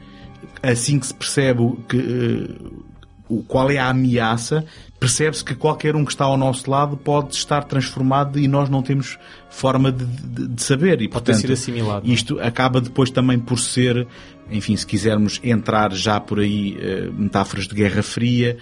assim 0.61 0.99
que 0.99 1.05
se 1.07 1.13
percebe 1.13 1.77
que, 1.87 1.97
eh, 1.97 2.90
o 3.33 3.43
qual 3.43 3.71
é 3.71 3.77
a 3.77 3.87
ameaça, 3.89 4.65
percebe-se 4.99 5.43
que 5.43 5.55
qualquer 5.55 5.95
um 5.95 6.03
que 6.03 6.11
está 6.11 6.25
ao 6.25 6.35
nosso 6.37 6.69
lado 6.69 6.97
pode 6.97 7.33
estar 7.35 7.63
transformado 7.63 8.37
e 8.37 8.47
nós 8.47 8.69
não 8.69 8.83
temos 8.83 9.17
forma 9.49 9.91
de, 9.91 10.05
de- 10.05 10.47
de 10.49 10.61
saber. 10.63 11.01
E, 11.01 11.07
Pode 11.07 11.23
portanto, 11.23 11.41
sido 11.41 11.53
assimilado. 11.53 12.05
é? 12.09 12.13
Isto 12.13 12.39
acaba 12.39 12.81
depois 12.81 13.09
também 13.09 13.39
por 13.39 13.57
ser, 13.57 14.05
enfim, 14.51 14.75
se 14.75 14.85
quisermos 14.85 15.39
entrar 15.43 15.93
já 15.93 16.19
por 16.19 16.39
aí, 16.39 16.77
eh, 16.79 17.09
metáforas 17.13 17.67
de 17.67 17.73
Guerra 17.75 18.03
Fria, 18.03 18.57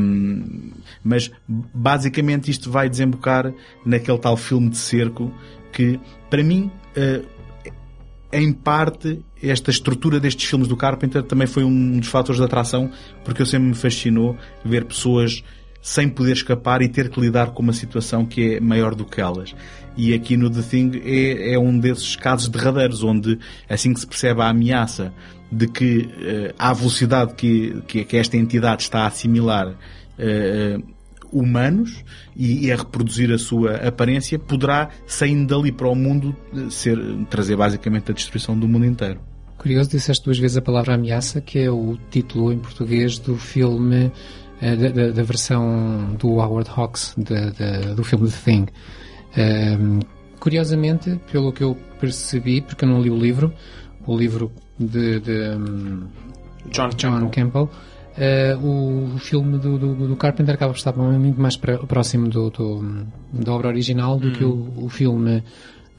hum, 0.00 0.70
mas 1.04 1.30
basicamente 1.48 2.50
isto 2.50 2.70
vai 2.70 2.88
desembocar 2.88 3.52
naquele 3.84 4.18
tal 4.18 4.36
filme 4.36 4.70
de 4.70 4.78
cerco 4.78 5.32
que, 5.72 6.00
para 6.30 6.42
mim, 6.42 6.70
eh, 6.96 7.22
em 8.32 8.52
parte, 8.52 9.24
esta 9.42 9.70
estrutura 9.70 10.20
destes 10.20 10.48
filmes 10.48 10.68
do 10.68 10.76
Carpenter 10.76 11.22
também 11.22 11.46
foi 11.46 11.64
um 11.64 11.98
dos 11.98 12.08
fatores 12.08 12.38
de 12.38 12.44
atração, 12.44 12.90
porque 13.24 13.42
eu 13.42 13.46
sempre 13.46 13.68
me 13.68 13.74
fascinou 13.74 14.36
ver 14.64 14.84
pessoas 14.84 15.42
sem 15.80 16.08
poder 16.08 16.32
escapar 16.32 16.82
e 16.82 16.88
ter 16.88 17.08
que 17.08 17.20
lidar 17.20 17.52
com 17.52 17.62
uma 17.62 17.72
situação 17.72 18.26
que 18.26 18.56
é 18.56 18.60
maior 18.60 18.94
do 18.94 19.04
que 19.04 19.20
elas. 19.20 19.54
E 19.96 20.12
aqui 20.12 20.36
no 20.36 20.50
The 20.50 20.62
Thing 20.62 20.90
é, 21.04 21.54
é 21.54 21.58
um 21.58 21.78
desses 21.78 22.16
casos 22.16 22.48
derradeiros, 22.48 23.02
onde 23.02 23.38
assim 23.68 23.94
que 23.94 24.00
se 24.00 24.06
percebe 24.06 24.42
a 24.42 24.48
ameaça 24.48 25.12
de 25.50 25.66
que 25.66 26.08
eh, 26.20 26.54
à 26.58 26.72
velocidade 26.74 27.34
que, 27.34 27.82
que, 27.86 28.04
que 28.04 28.16
esta 28.16 28.36
entidade 28.36 28.82
está 28.82 29.04
a 29.04 29.06
assimilar 29.06 29.74
eh, 30.18 30.78
humanos 31.32 32.04
e, 32.36 32.66
e 32.66 32.72
a 32.72 32.76
reproduzir 32.76 33.30
a 33.32 33.38
sua 33.38 33.76
aparência, 33.76 34.38
poderá, 34.38 34.88
saindo 35.06 35.54
dali 35.56 35.70
para 35.72 35.88
o 35.88 35.94
mundo, 35.94 36.34
eh, 36.54 36.70
ser, 36.70 36.98
trazer 37.30 37.56
basicamente 37.56 38.10
a 38.10 38.14
destruição 38.14 38.58
do 38.58 38.66
mundo 38.68 38.86
inteiro. 38.86 39.20
Curioso, 39.58 39.90
disseste 39.90 40.24
duas 40.24 40.38
vezes 40.38 40.56
a 40.56 40.62
palavra 40.62 40.94
ameaça, 40.94 41.40
que 41.40 41.58
é 41.58 41.70
o 41.70 41.98
título 42.10 42.52
em 42.52 42.58
português 42.58 43.18
do 43.18 43.36
filme, 43.36 44.12
eh, 44.60 44.76
da, 44.76 44.88
da- 44.90 45.10
da 45.10 45.22
versão 45.22 46.14
do 46.18 46.28
Howard 46.38 46.70
Hawks, 46.74 47.14
da- 47.18 47.50
da- 47.50 47.94
do 47.94 48.04
filme 48.04 48.28
The 48.30 48.36
Thing. 48.44 48.66
Ehm, 49.36 50.00
curiosamente, 50.40 51.20
pelo 51.30 51.52
que 51.52 51.62
eu 51.62 51.76
percebi, 52.00 52.60
porque 52.60 52.84
eu 52.84 52.88
não 52.88 53.00
li 53.02 53.10
o 53.10 53.16
livro, 53.18 53.52
o 54.06 54.16
livro 54.16 54.52
de, 54.78 55.20
de, 55.20 55.50
hum, 55.56 56.06
John, 56.70 56.90
John 56.96 57.28
Campbell, 57.30 57.68
eh, 57.68 57.74
o, 58.60 59.14
o 59.14 59.18
filme 59.18 59.58
do, 59.58 59.78
do, 59.78 60.08
do 60.08 60.16
Carpenter 60.16 60.54
acaba 60.54 60.72
por 60.72 60.78
estar 60.78 60.92
muito 60.96 61.40
mais 61.40 61.56
pra- 61.56 61.78
próximo 61.78 62.28
do, 62.28 62.50
do- 62.50 63.06
da 63.32 63.52
obra 63.52 63.68
original 63.68 64.18
do 64.18 64.32
que 64.32 64.44
o, 64.44 64.72
o 64.76 64.88
filme 64.88 65.42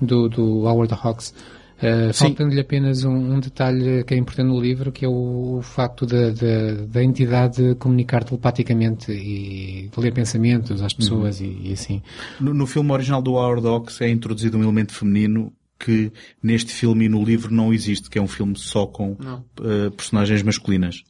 do, 0.02 0.28
do 0.30 0.44
Howard 0.66 0.94
Hawks. 1.02 1.34
Eh, 1.82 2.12
Sim. 2.12 2.26
Faltando-lhe 2.28 2.60
apenas 2.60 3.06
um, 3.06 3.14
um 3.36 3.40
detalhe 3.40 4.04
que 4.04 4.14
é 4.14 4.18
importante 4.18 4.48
no 4.48 4.60
livro, 4.60 4.92
que 4.92 5.06
é 5.06 5.08
o, 5.08 5.60
o 5.60 5.62
facto 5.62 6.06
da, 6.06 6.30
da, 6.32 6.74
da 6.90 7.02
entidade 7.04 7.74
comunicar 7.76 8.24
telepaticamente 8.26 9.14
e 9.14 9.90
ler 9.98 10.14
pensamentos 10.14 10.82
às 10.82 10.94
pessoas 10.94 11.40
e, 11.40 11.46
e 11.64 11.72
assim. 11.72 12.02
No, 12.38 12.54
no 12.54 12.68
filme 12.68 12.92
original 12.92 13.22
do 13.22 13.32
Howard 13.36 13.66
Hawks 13.66 14.02
é 14.02 14.10
introduzido 14.10 14.58
um 14.58 14.64
elemento 14.64 14.94
feminino 14.94 15.54
que 15.80 16.12
neste 16.44 16.74
filme 16.74 17.06
e 17.06 17.10
no 17.10 17.24
livro 17.24 17.54
não 17.54 17.74
existe, 17.74 18.10
que 18.10 18.20
é 18.20 18.22
um 18.22 18.28
filme 18.28 18.58
só 18.58 18.86
com 18.86 19.16
eh, 19.62 19.90
personagens 19.92 20.44
masculinas. 20.44 21.02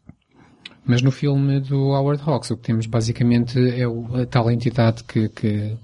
Mas 0.85 1.01
no 1.01 1.11
filme 1.11 1.59
do 1.59 1.89
Howard 1.89 2.21
Hawks, 2.25 2.51
o 2.51 2.57
que 2.57 2.63
temos 2.63 2.85
basicamente 2.87 3.59
é 3.59 3.87
o- 3.87 4.15
a 4.15 4.25
tal 4.25 4.49
entidade 4.49 5.03
que, 5.03 5.29
que, 5.29 5.77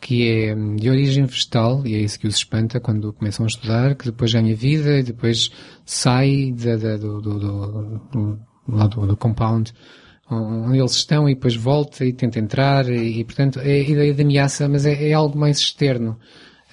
que 0.00 0.28
é 0.28 0.54
de 0.54 0.90
origem 0.90 1.24
vegetal, 1.24 1.86
e 1.86 1.94
é 1.94 1.98
isso 1.98 2.18
que 2.20 2.26
os 2.26 2.36
espanta 2.36 2.78
quando 2.80 3.12
começam 3.12 3.44
a 3.44 3.48
estudar, 3.48 3.94
que 3.94 4.04
depois 4.06 4.32
ganha 4.32 4.54
vida 4.54 4.98
e 4.98 5.02
depois 5.02 5.50
sai 5.86 6.52
da, 6.52 6.76
da- 6.76 6.96
do, 6.96 7.20
do, 7.22 7.38
do, 7.38 8.38
do, 8.68 9.06
do, 9.06 9.16
compound 9.16 9.72
onde 10.30 10.78
eles 10.78 10.92
estão 10.92 11.28
e 11.28 11.34
depois 11.34 11.54
volta 11.54 12.04
e 12.04 12.12
tenta 12.12 12.38
entrar 12.38 12.88
e, 12.88 13.20
e, 13.20 13.24
portanto 13.24 13.60
é 13.60 13.72
a 13.72 13.78
ideia 13.88 14.14
de 14.14 14.22
ameaça, 14.22 14.66
mas 14.68 14.86
é, 14.86 15.10
é 15.10 15.12
algo 15.12 15.38
mais 15.38 15.58
externo. 15.58 16.18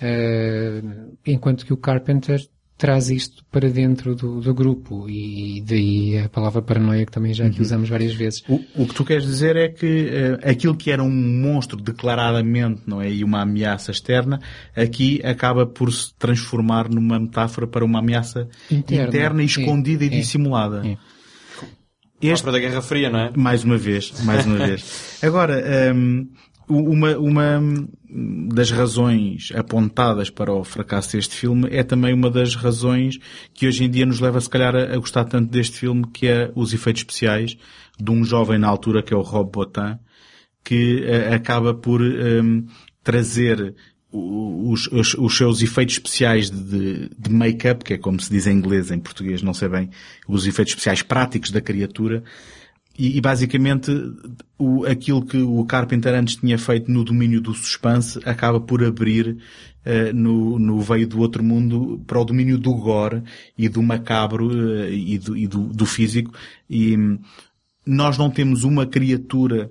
Eh, 0.02 0.82
enquanto 1.28 1.66
que 1.66 1.74
o 1.74 1.78
Carpenter 1.78 2.42
traz 2.82 3.12
isto 3.12 3.46
para 3.52 3.70
dentro 3.70 4.16
do, 4.16 4.42
do 4.42 4.56
grupo 4.56 5.08
e 5.08 5.62
daí 5.62 6.18
a 6.18 6.28
palavra 6.28 6.64
paranoia 6.64 7.06
que 7.06 7.12
também 7.12 7.32
já 7.32 7.46
aqui 7.46 7.62
usamos 7.62 7.88
várias 7.88 8.12
vezes. 8.16 8.42
O, 8.50 8.56
o 8.76 8.88
que 8.88 8.96
tu 8.96 9.06
queres 9.06 9.24
dizer 9.24 9.56
é 9.56 9.70
que 9.70 10.10
eh, 10.12 10.50
aquilo 10.50 10.76
que 10.76 10.90
era 10.90 11.04
um 11.04 11.12
monstro 11.12 11.80
declaradamente, 11.80 12.82
não 12.88 13.00
é, 13.00 13.08
e 13.08 13.24
uma 13.24 13.44
ameaça 13.44 13.92
externa, 13.92 14.42
aqui 14.76 15.22
acaba 15.24 15.64
por 15.64 15.94
se 15.94 16.12
transformar 16.16 16.90
numa 16.90 17.20
metáfora 17.20 17.68
para 17.68 17.86
uma 17.86 18.00
ameaça 18.00 18.50
Interna. 18.72 19.08
interna, 19.10 19.42
e 19.44 19.46
É, 19.46 19.46
escondida 19.46 20.04
e 20.04 20.08
é, 20.08 20.10
dissimulada. 20.10 20.82
é. 20.84 20.98
Este, 22.20 22.42
Para 22.42 22.54
da 22.54 22.60
Guerra 22.60 22.82
Fria, 22.82 23.12
não 23.12 23.20
é? 23.20 23.32
mais 23.38 23.64
uma 23.64 23.78
vez, 23.78 24.12
mais 24.24 24.44
uma 24.44 24.58
vez. 24.58 25.18
Agora, 25.22 25.64
hum, 25.96 26.28
uma, 26.72 27.18
uma 27.18 27.88
das 28.54 28.72
razões 28.72 29.52
apontadas 29.56 30.30
para 30.30 30.54
o 30.54 30.64
fracasso 30.64 31.14
deste 31.14 31.36
filme 31.36 31.68
é 31.72 31.84
também 31.84 32.14
uma 32.14 32.30
das 32.30 32.56
razões 32.56 33.18
que 33.54 33.68
hoje 33.68 33.84
em 33.84 33.90
dia 33.90 34.06
nos 34.06 34.20
leva, 34.20 34.40
se 34.40 34.50
calhar, 34.50 34.76
a, 34.76 34.98
gostar 34.98 35.26
tanto 35.26 35.50
deste 35.50 35.78
filme, 35.78 36.06
que 36.12 36.28
é 36.28 36.52
os 36.56 36.74
efeitos 36.74 37.02
especiais 37.02 37.58
de 38.00 38.12
um 38.12 38.24
jovem 38.24 38.58
na 38.58 38.68
altura, 38.68 39.04
que 39.04 39.14
é 39.14 39.18
o 39.18 39.22
Rob 39.22 39.52
Bottin, 39.52 39.98
que 40.64 41.04
uh, 41.04 41.34
acaba 41.34 41.74
por 41.74 42.02
um, 42.02 42.66
trazer 43.04 43.76
os, 44.12 44.88
os, 44.88 45.14
os, 45.14 45.38
seus 45.38 45.62
efeitos 45.62 45.96
especiais 45.96 46.50
de, 46.50 47.10
de 47.18 47.32
make-up, 47.32 47.84
que 47.84 47.94
é 47.94 47.98
como 47.98 48.20
se 48.20 48.30
diz 48.30 48.46
em 48.46 48.58
inglês, 48.58 48.92
em 48.92 49.00
português 49.00 49.42
não 49.42 49.54
sei 49.54 49.70
bem, 49.70 49.90
os 50.28 50.46
efeitos 50.46 50.74
especiais 50.74 51.02
práticos 51.02 51.50
da 51.50 51.62
criatura, 51.62 52.24
e, 52.98 53.18
e 53.18 53.22
basicamente 53.22 53.92
o, 54.58 54.86
aquilo 54.86 55.26
que 55.26 55.38
o 55.38 55.64
Carpenter 55.66 56.14
antes 56.14 56.36
tinha 56.36 56.58
feito 56.58 56.92
no 56.92 57.04
domínio 57.04 57.42
do 57.42 57.54
suspense 57.54 58.20
acaba 58.26 58.60
por 58.60 58.84
abrir 58.84 59.38
uh, 59.86 60.14
no, 60.14 60.60
no 60.60 60.80
veio 60.82 61.08
do 61.08 61.20
outro 61.20 61.44
mundo 61.44 62.04
para 62.06 62.20
o 62.20 62.26
domínio 62.26 62.58
do 62.58 62.74
gore 62.74 63.24
e 63.58 63.70
do 63.70 63.82
macabro 63.82 64.48
uh, 64.48 64.90
e, 64.90 65.18
do, 65.18 65.38
e 65.38 65.48
do, 65.48 65.64
do 65.68 65.86
físico. 65.86 66.34
E 66.70 66.98
um, 66.98 67.20
nós 67.86 68.18
não 68.18 68.30
temos 68.30 68.64
uma 68.64 68.86
criatura 68.86 69.70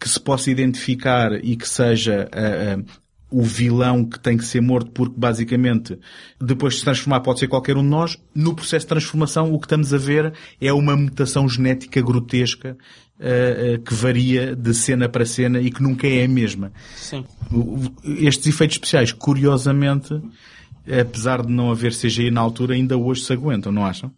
que 0.00 0.08
se 0.08 0.18
possa 0.18 0.50
identificar 0.50 1.32
e 1.44 1.56
que 1.56 1.68
seja 1.68 2.28
uh, 2.28 3.01
o 3.32 3.42
vilão 3.42 4.04
que 4.04 4.20
tem 4.20 4.36
que 4.36 4.44
ser 4.44 4.60
morto 4.60 4.90
porque 4.90 5.14
basicamente 5.16 5.98
depois 6.40 6.74
de 6.74 6.80
se 6.80 6.84
transformar 6.84 7.20
pode 7.20 7.40
ser 7.40 7.48
qualquer 7.48 7.76
um 7.76 7.82
de 7.82 7.88
nós. 7.88 8.18
No 8.34 8.54
processo 8.54 8.84
de 8.84 8.88
transformação 8.88 9.52
o 9.52 9.58
que 9.58 9.66
estamos 9.66 9.92
a 9.92 9.98
ver 9.98 10.32
é 10.60 10.72
uma 10.72 10.96
mutação 10.96 11.48
genética 11.48 12.00
grotesca 12.00 12.76
uh, 13.18 13.74
uh, 13.74 13.78
que 13.82 13.94
varia 13.94 14.54
de 14.54 14.74
cena 14.74 15.08
para 15.08 15.24
cena 15.24 15.60
e 15.60 15.70
que 15.70 15.82
nunca 15.82 16.06
é 16.06 16.24
a 16.24 16.28
mesma. 16.28 16.72
Sim. 16.94 17.24
Estes 18.04 18.46
efeitos 18.48 18.76
especiais, 18.76 19.12
curiosamente, 19.12 20.20
apesar 20.86 21.44
de 21.44 21.52
não 21.52 21.70
haver 21.70 21.92
CGI 21.92 22.30
na 22.30 22.40
altura, 22.40 22.74
ainda 22.74 22.96
hoje 22.96 23.22
se 23.22 23.32
aguentam, 23.32 23.72
não 23.72 23.84
acham? 23.84 24.12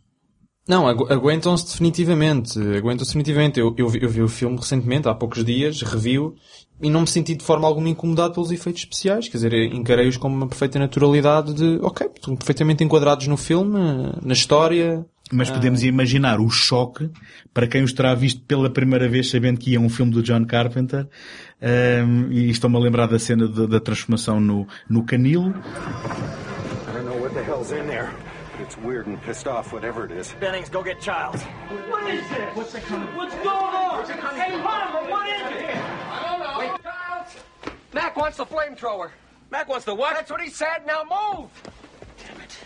Não, 0.66 0.88
aguentam-se 0.88 1.66
definitivamente. 1.66 2.58
Aguentam-se 2.58 3.10
definitivamente. 3.10 3.60
Eu, 3.60 3.74
eu, 3.76 3.94
eu, 3.96 4.08
vi 4.08 4.22
o 4.22 4.28
filme 4.28 4.56
recentemente, 4.56 5.06
há 5.06 5.14
poucos 5.14 5.44
dias, 5.44 5.82
reviu, 5.82 6.36
e 6.80 6.90
não 6.90 7.02
me 7.02 7.06
senti 7.06 7.34
de 7.34 7.44
forma 7.44 7.66
alguma 7.66 7.88
incomodado 7.88 8.34
pelos 8.34 8.50
efeitos 8.50 8.82
especiais. 8.82 9.28
Quer 9.28 9.38
dizer, 9.38 9.52
encarei-os 9.72 10.16
com 10.16 10.28
uma 10.28 10.46
perfeita 10.46 10.78
naturalidade 10.78 11.54
de, 11.54 11.78
ok, 11.82 12.08
estão 12.14 12.36
perfeitamente 12.36 12.82
enquadrados 12.82 13.26
no 13.26 13.36
filme, 13.36 13.78
na 14.22 14.32
história. 14.32 15.04
Mas 15.32 15.50
podemos 15.50 15.82
ah. 15.82 15.86
imaginar 15.86 16.38
o 16.38 16.50
choque 16.50 17.10
para 17.52 17.66
quem 17.66 17.82
os 17.82 17.94
terá 17.94 18.14
visto 18.14 18.42
pela 18.42 18.68
primeira 18.68 19.08
vez 19.08 19.30
sabendo 19.30 19.58
que 19.58 19.70
ia 19.70 19.80
um 19.80 19.88
filme 19.88 20.12
do 20.12 20.22
John 20.22 20.44
Carpenter. 20.44 21.08
Um, 21.62 22.30
e 22.30 22.50
estou-me 22.50 22.76
a 22.76 22.80
lembrar 22.80 23.06
da 23.06 23.18
cena 23.18 23.48
de, 23.48 23.66
da 23.66 23.80
transformação 23.80 24.38
no, 24.38 24.66
no 24.88 25.02
canilo. 25.04 25.48
I 25.48 26.92
don't 26.92 27.06
know 27.06 27.18
what 27.22 27.34
the 27.34 27.42
hell's 27.42 27.72
in 27.72 27.86
there. 27.86 28.10
It's 28.60 28.76
weird 28.76 29.06
and 29.06 29.20
pissed 29.22 29.48
off, 29.48 29.72
whatever 29.72 30.04
it 30.04 30.12
is. 30.12 30.32
Bennings, 30.38 30.68
go 30.68 30.82
get 30.82 31.00
Childs. 31.00 31.42
What 31.88 32.08
is 32.08 32.20
this? 32.28 32.54
What's, 32.54 32.74
What's 32.74 33.34
going 33.34 33.48
on? 33.48 34.04
Hey, 34.36 34.60
Palmer, 34.62 35.10
what 35.10 35.28
is 35.28 35.62
it? 35.62 35.63
Mac 37.94 38.16
wants 38.16 38.36
the 38.36 38.44
flamethrower. 38.44 39.10
Mac 39.52 39.68
wants 39.68 39.84
the 39.84 39.94
what? 39.94 40.14
That's 40.14 40.28
what 40.28 40.40
he 40.40 40.50
said. 40.50 40.84
Now 40.84 41.04
move! 41.04 41.48
Damn 42.18 42.40
it. 42.40 42.58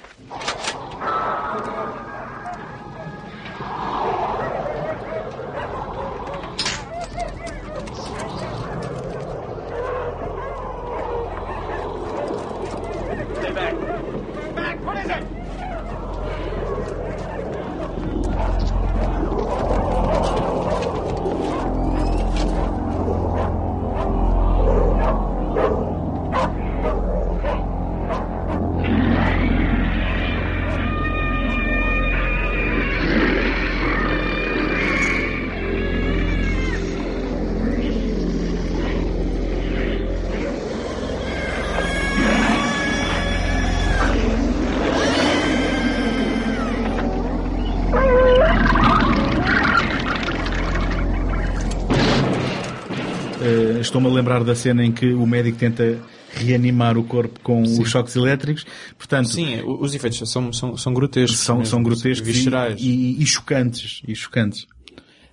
Estou-me 53.88 54.06
a 54.06 54.10
lembrar 54.10 54.44
da 54.44 54.54
cena 54.54 54.84
em 54.84 54.92
que 54.92 55.14
o 55.14 55.26
médico 55.26 55.58
tenta 55.58 55.98
reanimar 56.34 56.98
o 56.98 57.04
corpo 57.04 57.40
com 57.40 57.64
Sim. 57.64 57.82
os 57.82 57.88
choques 57.88 58.14
elétricos. 58.16 58.66
Portanto, 58.98 59.30
Sim, 59.30 59.62
os 59.64 59.94
efeitos 59.94 60.30
são, 60.30 60.52
são, 60.52 60.76
são 60.76 60.92
grotescos. 60.92 61.40
São, 61.40 61.64
são 61.64 61.82
grotescos 61.82 62.26
viscerais. 62.26 62.78
E, 62.78 62.86
e, 62.86 63.22
e, 63.22 63.26
chocantes. 63.26 64.02
E 64.06 64.14
chocantes. 64.14 64.66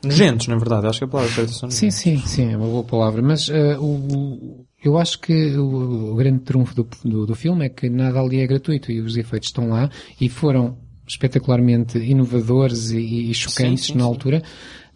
Nojentos, 0.02 0.48
na 0.48 0.56
verdade. 0.56 0.88
Acho 0.88 1.00
que 1.00 1.04
a 1.06 1.08
palavra 1.08 1.34
certa 1.34 1.52
são 1.52 1.70
Sim, 1.70 1.92
sim, 1.92 2.18
sim. 2.26 2.54
É 2.54 2.58
uma 2.58 2.68
boa 2.68 2.84
palavra. 2.84 3.22
Mas 3.22 3.50
uh, 3.50 3.78
o, 3.82 4.66
eu 4.82 4.98
acho 4.98 5.20
que 5.20 5.58
o, 5.58 6.14
o 6.14 6.16
grande 6.16 6.40
trunfo 6.40 6.74
do, 6.76 6.88
do, 7.04 7.26
do 7.26 7.36
filme 7.36 7.66
é 7.66 7.70
que 7.70 7.90
nada 7.90 8.22
ali 8.22 8.40
é 8.40 8.48
gratuito 8.48 8.90
e 8.90 9.02
os 9.02 9.18
efeitos 9.18 9.50
estão 9.50 9.68
lá 9.68 9.90
e 10.20 10.30
foram 10.30 10.78
espetacularmente 11.06 11.98
inovadores 11.98 12.92
e, 12.92 13.30
e 13.30 13.34
chocantes 13.34 13.88
sim, 13.88 13.94
sim, 13.94 14.00
na 14.00 14.06
altura. 14.06 14.42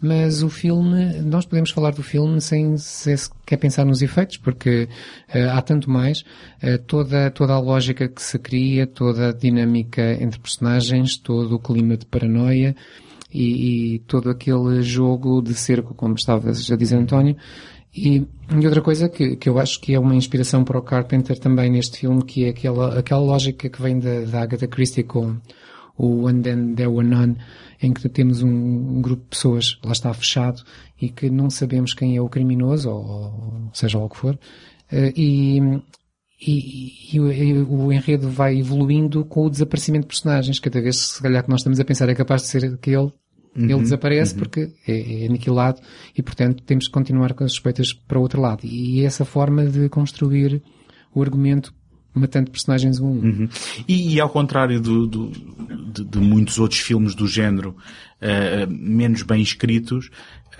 Mas 0.01 0.43
o 0.43 0.49
filme, 0.49 1.21
nós 1.21 1.45
podemos 1.45 1.71
falar 1.71 1.91
do 1.91 2.01
filme 2.01 2.39
sem 2.39 2.77
sequer 2.77 3.57
pensar 3.57 3.83
nos 3.83 4.01
efeitos, 4.01 4.37
porque 4.37 4.87
uh, 5.35 5.49
há 5.51 5.61
tanto 5.61 5.89
mais. 5.89 6.21
Uh, 6.63 6.77
toda, 6.87 7.29
toda 7.31 7.53
a 7.53 7.59
lógica 7.59 8.07
que 8.07 8.21
se 8.21 8.39
cria, 8.39 8.87
toda 8.87 9.29
a 9.29 9.33
dinâmica 9.33 10.13
entre 10.21 10.39
personagens, 10.39 11.17
todo 11.17 11.55
o 11.55 11.59
clima 11.59 11.97
de 11.97 12.05
paranoia 12.05 12.75
e, 13.33 13.95
e 13.95 13.99
todo 13.99 14.29
aquele 14.29 14.81
jogo 14.81 15.41
de 15.41 15.53
cerco, 15.53 15.93
como 15.93 16.15
estava 16.15 16.49
a 16.49 16.75
dizer 16.75 16.95
António. 16.95 17.35
E, 17.93 18.25
e, 18.51 18.65
outra 18.65 18.81
coisa 18.81 19.09
que, 19.09 19.35
que 19.35 19.49
eu 19.49 19.59
acho 19.59 19.81
que 19.81 19.93
é 19.93 19.99
uma 19.99 20.15
inspiração 20.15 20.63
para 20.63 20.77
o 20.77 20.81
Carpenter 20.81 21.37
também 21.37 21.69
neste 21.71 21.99
filme, 21.99 22.23
que 22.23 22.45
é 22.45 22.49
aquela, 22.49 22.99
aquela 22.99 23.21
lógica 23.21 23.67
que 23.67 23.81
vem 23.81 23.99
da, 23.99 24.21
da 24.21 24.41
Agatha 24.43 24.67
Christie 24.67 25.03
com 25.03 25.37
o 25.97 26.27
And 26.27 26.41
Then 26.41 26.75
There 26.75 26.89
Were 26.89 27.07
None, 27.07 27.35
em 27.81 27.93
que 27.93 28.07
temos 28.09 28.41
um, 28.43 28.49
um, 28.49 29.01
grupo 29.01 29.23
de 29.23 29.29
pessoas, 29.29 29.79
lá 29.83 29.91
está 29.91 30.13
fechado, 30.13 30.63
e 31.01 31.09
que 31.09 31.29
não 31.29 31.49
sabemos 31.49 31.93
quem 31.93 32.15
é 32.15 32.21
o 32.21 32.29
criminoso, 32.29 32.89
ou, 32.89 33.05
ou 33.05 33.69
seja 33.73 33.97
lá 33.97 34.05
o 34.05 34.09
que 34.09 34.17
for, 34.17 34.35
uh, 34.35 35.13
e, 35.15 35.59
e, 36.41 37.15
e, 37.15 37.19
o, 37.19 37.31
e, 37.31 37.57
o, 37.57 37.91
enredo 37.91 38.29
vai 38.29 38.57
evoluindo 38.57 39.23
com 39.25 39.45
o 39.45 39.49
desaparecimento 39.49 40.03
de 40.03 40.07
personagens. 40.07 40.59
Cada 40.59 40.81
vez, 40.81 40.97
se 40.97 41.21
calhar, 41.21 41.43
que 41.43 41.49
nós 41.49 41.61
estamos 41.61 41.79
a 41.79 41.85
pensar 41.85 42.09
é 42.09 42.15
capaz 42.15 42.41
de 42.41 42.47
ser 42.47 42.65
aquele, 42.65 42.97
uhum, 42.97 43.11
ele 43.55 43.81
desaparece 43.81 44.33
uhum. 44.33 44.39
porque 44.39 44.71
é, 44.87 45.23
é, 45.23 45.25
aniquilado 45.25 45.81
e, 46.15 46.21
portanto, 46.21 46.63
temos 46.63 46.87
que 46.87 46.93
continuar 46.93 47.33
com 47.33 47.43
as 47.43 47.51
suspeitas 47.51 47.93
para 47.93 48.19
o 48.19 48.21
outro 48.21 48.41
lado. 48.41 48.65
E 48.65 49.05
essa 49.05 49.23
forma 49.23 49.65
de 49.65 49.87
construir 49.89 50.61
o 51.13 51.21
argumento 51.21 51.73
matando 52.13 52.51
personagens 52.51 52.99
um 52.99 53.09
um. 53.09 53.19
Uhum. 53.19 53.49
E, 53.87 54.15
e, 54.15 54.19
ao 54.19 54.29
contrário 54.29 54.79
do, 54.81 55.07
do, 55.07 55.31
de, 55.93 56.03
de, 56.03 56.19
muitos 56.19 56.59
outros 56.59 56.79
filmes 56.79 57.15
do 57.15 57.27
género 57.27 57.75
uh, 58.21 58.69
menos 58.69 59.23
bem 59.23 59.41
escritos, 59.41 60.09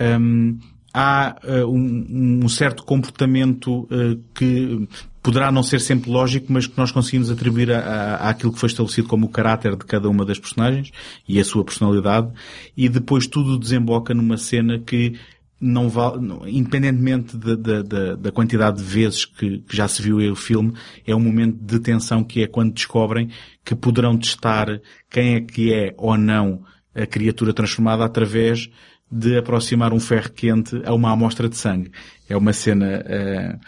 um, 0.00 0.58
há 0.92 1.36
uh, 1.44 1.66
um, 1.66 2.40
um, 2.44 2.48
certo 2.48 2.84
comportamento 2.84 3.82
uh, 3.82 4.20
que 4.34 4.88
poderá 5.22 5.52
não 5.52 5.62
ser 5.62 5.80
sempre 5.80 6.10
lógico, 6.10 6.46
mas 6.52 6.66
que 6.66 6.76
nós 6.76 6.90
conseguimos 6.90 7.30
atribuir 7.30 7.70
a, 7.72 8.16
àquilo 8.16 8.52
que 8.52 8.58
foi 8.58 8.68
estabelecido 8.68 9.08
como 9.08 9.26
o 9.26 9.28
caráter 9.28 9.76
de 9.76 9.84
cada 9.84 10.08
uma 10.08 10.24
das 10.24 10.38
personagens 10.38 10.90
e 11.28 11.38
a 11.38 11.44
sua 11.44 11.64
personalidade, 11.64 12.30
e 12.76 12.88
depois 12.88 13.26
tudo 13.26 13.58
desemboca 13.58 14.14
numa 14.14 14.36
cena 14.36 14.78
que 14.78 15.14
não 15.60 15.90
vale, 15.90 16.18
independentemente 16.46 17.36
da, 17.36 17.54
da, 17.54 18.14
da, 18.16 18.32
quantidade 18.32 18.78
de 18.78 18.82
vezes 18.82 19.26
que, 19.26 19.58
que, 19.58 19.76
já 19.76 19.86
se 19.86 20.00
viu 20.00 20.16
o 20.32 20.36
filme, 20.36 20.72
é 21.06 21.14
um 21.14 21.20
momento 21.20 21.58
de 21.60 21.78
tensão 21.78 22.24
que 22.24 22.42
é 22.42 22.46
quando 22.46 22.72
descobrem 22.72 23.28
que 23.62 23.74
poderão 23.74 24.16
testar 24.16 24.80
quem 25.10 25.34
é 25.34 25.40
que 25.40 25.72
é 25.72 25.94
ou 25.98 26.16
não 26.16 26.62
a 26.94 27.06
criatura 27.06 27.52
transformada 27.52 28.04
através 28.04 28.70
de 29.10 29.36
aproximar 29.36 29.92
um 29.92 30.00
ferro 30.00 30.30
quente 30.30 30.80
a 30.84 30.94
uma 30.94 31.10
amostra 31.10 31.48
de 31.48 31.56
sangue. 31.56 31.90
É 32.28 32.36
uma 32.36 32.52
cena, 32.52 33.04
uh, 33.04 33.60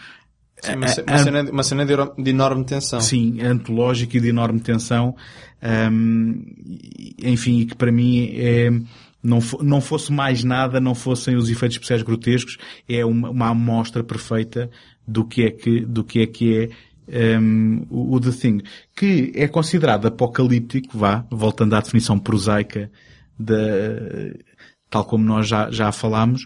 Sim, 0.61 0.75
uma, 0.75 0.85
uma, 0.85 1.17
cena, 1.17 1.51
uma 1.51 1.63
cena 1.63 1.85
de, 1.85 1.93
de, 2.17 2.29
enorme 2.29 2.63
tensão. 2.63 3.01
Sim, 3.01 3.41
antológica 3.41 4.17
e 4.17 4.21
de 4.21 4.29
enorme 4.29 4.61
tensão. 4.61 5.15
Um, 5.61 6.43
enfim, 7.21 7.59
e 7.59 7.65
que 7.65 7.75
para 7.75 7.91
mim 7.91 8.31
é, 8.33 8.69
não, 9.23 9.39
não 9.61 9.79
fosse 9.79 10.11
mais 10.11 10.43
nada, 10.43 10.79
não 10.79 10.93
fossem 10.93 11.35
os 11.35 11.49
efeitos 11.49 11.75
especiais 11.75 12.03
grotescos, 12.03 12.57
é 12.87 13.05
uma, 13.05 13.29
uma 13.29 13.49
amostra 13.49 14.03
perfeita 14.03 14.69
do 15.07 15.25
que 15.25 15.43
é 15.43 15.51
que, 15.51 15.85
do 15.85 16.03
que 16.03 16.19
é 16.19 16.27
que 16.27 16.69
é 17.07 17.39
um, 17.39 17.85
o, 17.89 18.19
The 18.19 18.31
Thing, 18.31 18.61
que 18.95 19.31
é 19.35 19.47
considerado 19.47 20.05
apocalíptico, 20.05 20.97
vá, 20.97 21.25
voltando 21.31 21.75
à 21.75 21.81
definição 21.81 22.19
prosaica 22.19 22.91
da, 23.37 23.55
tal 24.89 25.05
como 25.05 25.23
nós 25.23 25.47
já, 25.47 25.71
já 25.71 25.91
falámos, 25.91 26.45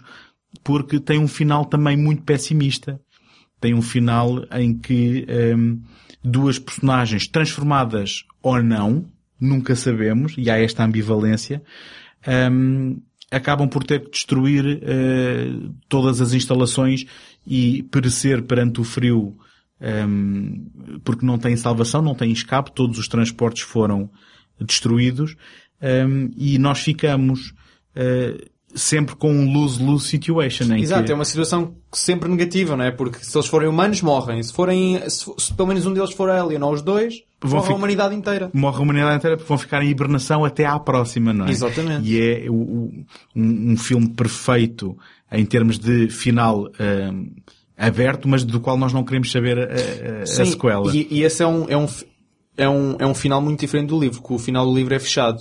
porque 0.64 0.98
tem 0.98 1.18
um 1.18 1.28
final 1.28 1.64
também 1.64 1.96
muito 1.96 2.22
pessimista. 2.22 3.00
Tem 3.60 3.74
um 3.74 3.82
final 3.82 4.44
em 4.52 4.78
que 4.78 5.26
um, 5.56 5.82
duas 6.22 6.58
personagens 6.58 7.26
transformadas 7.26 8.24
ou 8.42 8.62
não, 8.62 9.04
nunca 9.40 9.74
sabemos, 9.74 10.34
e 10.38 10.48
há 10.50 10.58
esta 10.58 10.84
ambivalência, 10.84 11.62
um, 12.52 13.00
acabam 13.30 13.68
por 13.68 13.84
ter 13.84 14.04
que 14.04 14.10
destruir 14.10 14.64
uh, 14.64 15.74
todas 15.88 16.20
as 16.20 16.32
instalações 16.32 17.04
e 17.46 17.82
perecer 17.84 18.42
perante 18.42 18.80
o 18.80 18.84
frio 18.84 19.36
um, 19.80 20.66
porque 21.04 21.24
não 21.24 21.38
têm 21.38 21.56
salvação, 21.56 22.02
não 22.02 22.14
têm 22.14 22.32
escape, 22.32 22.72
todos 22.72 22.98
os 22.98 23.08
transportes 23.08 23.62
foram 23.62 24.10
destruídos 24.60 25.36
um, 25.80 26.30
e 26.36 26.58
nós 26.58 26.80
ficamos 26.80 27.54
uh, 27.94 28.50
sempre 28.74 29.14
com 29.14 29.32
um 29.32 29.52
lose-lose 29.52 30.06
situation. 30.06 30.64
Em 30.72 30.82
Exato, 30.82 31.04
que... 31.04 31.12
é 31.12 31.14
uma 31.14 31.24
situação 31.24 31.76
sempre 31.92 32.28
negativa, 32.28 32.76
não 32.76 32.84
é? 32.84 32.90
Porque 32.90 33.24
se 33.24 33.36
eles 33.36 33.46
forem 33.46 33.68
humanos, 33.68 34.02
morrem. 34.02 34.42
Se 34.42 34.52
forem, 34.52 34.98
se, 35.08 35.32
se 35.38 35.54
pelo 35.54 35.68
menos 35.68 35.86
um 35.86 35.92
deles 35.92 36.12
for 36.12 36.28
alien 36.28 36.62
ou 36.62 36.72
os 36.72 36.82
dois, 36.82 37.22
Vão 37.40 37.60
morre 37.60 37.72
a 37.72 37.76
humanidade 37.76 38.14
inteira. 38.16 38.50
Morre 38.52 38.78
a 38.78 38.80
humanidade 38.82 39.16
inteira 39.18 39.36
porque 39.36 39.48
vão 39.48 39.58
ficar 39.58 39.82
em 39.82 39.88
hibernação 39.88 40.44
até 40.44 40.64
à 40.64 40.78
próxima, 40.78 41.32
não 41.32 41.46
é? 41.46 41.50
Exatamente. 41.50 42.08
E 42.08 42.20
é 42.20 42.50
um, 42.50 43.04
um 43.36 43.76
filme 43.76 44.08
perfeito 44.08 44.98
em 45.30 45.44
termos 45.46 45.78
de 45.78 46.08
final 46.08 46.68
um, 47.12 47.30
aberto, 47.76 48.28
mas 48.28 48.42
do 48.44 48.58
qual 48.60 48.76
nós 48.76 48.92
não 48.92 49.04
queremos 49.04 49.30
saber 49.30 49.56
a, 49.58 49.62
a- 50.18 50.22
a 50.22 50.26
Sim, 50.26 50.46
sequela. 50.46 50.92
E, 50.94 51.06
e 51.10 51.22
esse 51.22 51.42
é 51.42 51.46
um, 51.46 51.68
é, 51.68 51.76
um, 51.76 51.86
é, 52.56 52.68
um, 52.68 52.96
é 52.98 53.06
um 53.06 53.14
final 53.14 53.40
muito 53.40 53.60
diferente 53.60 53.88
do 53.90 54.00
livro, 54.00 54.20
que 54.20 54.32
o 54.32 54.38
final 54.38 54.66
do 54.66 54.74
livro 54.74 54.92
é 54.94 54.98
fechado. 54.98 55.38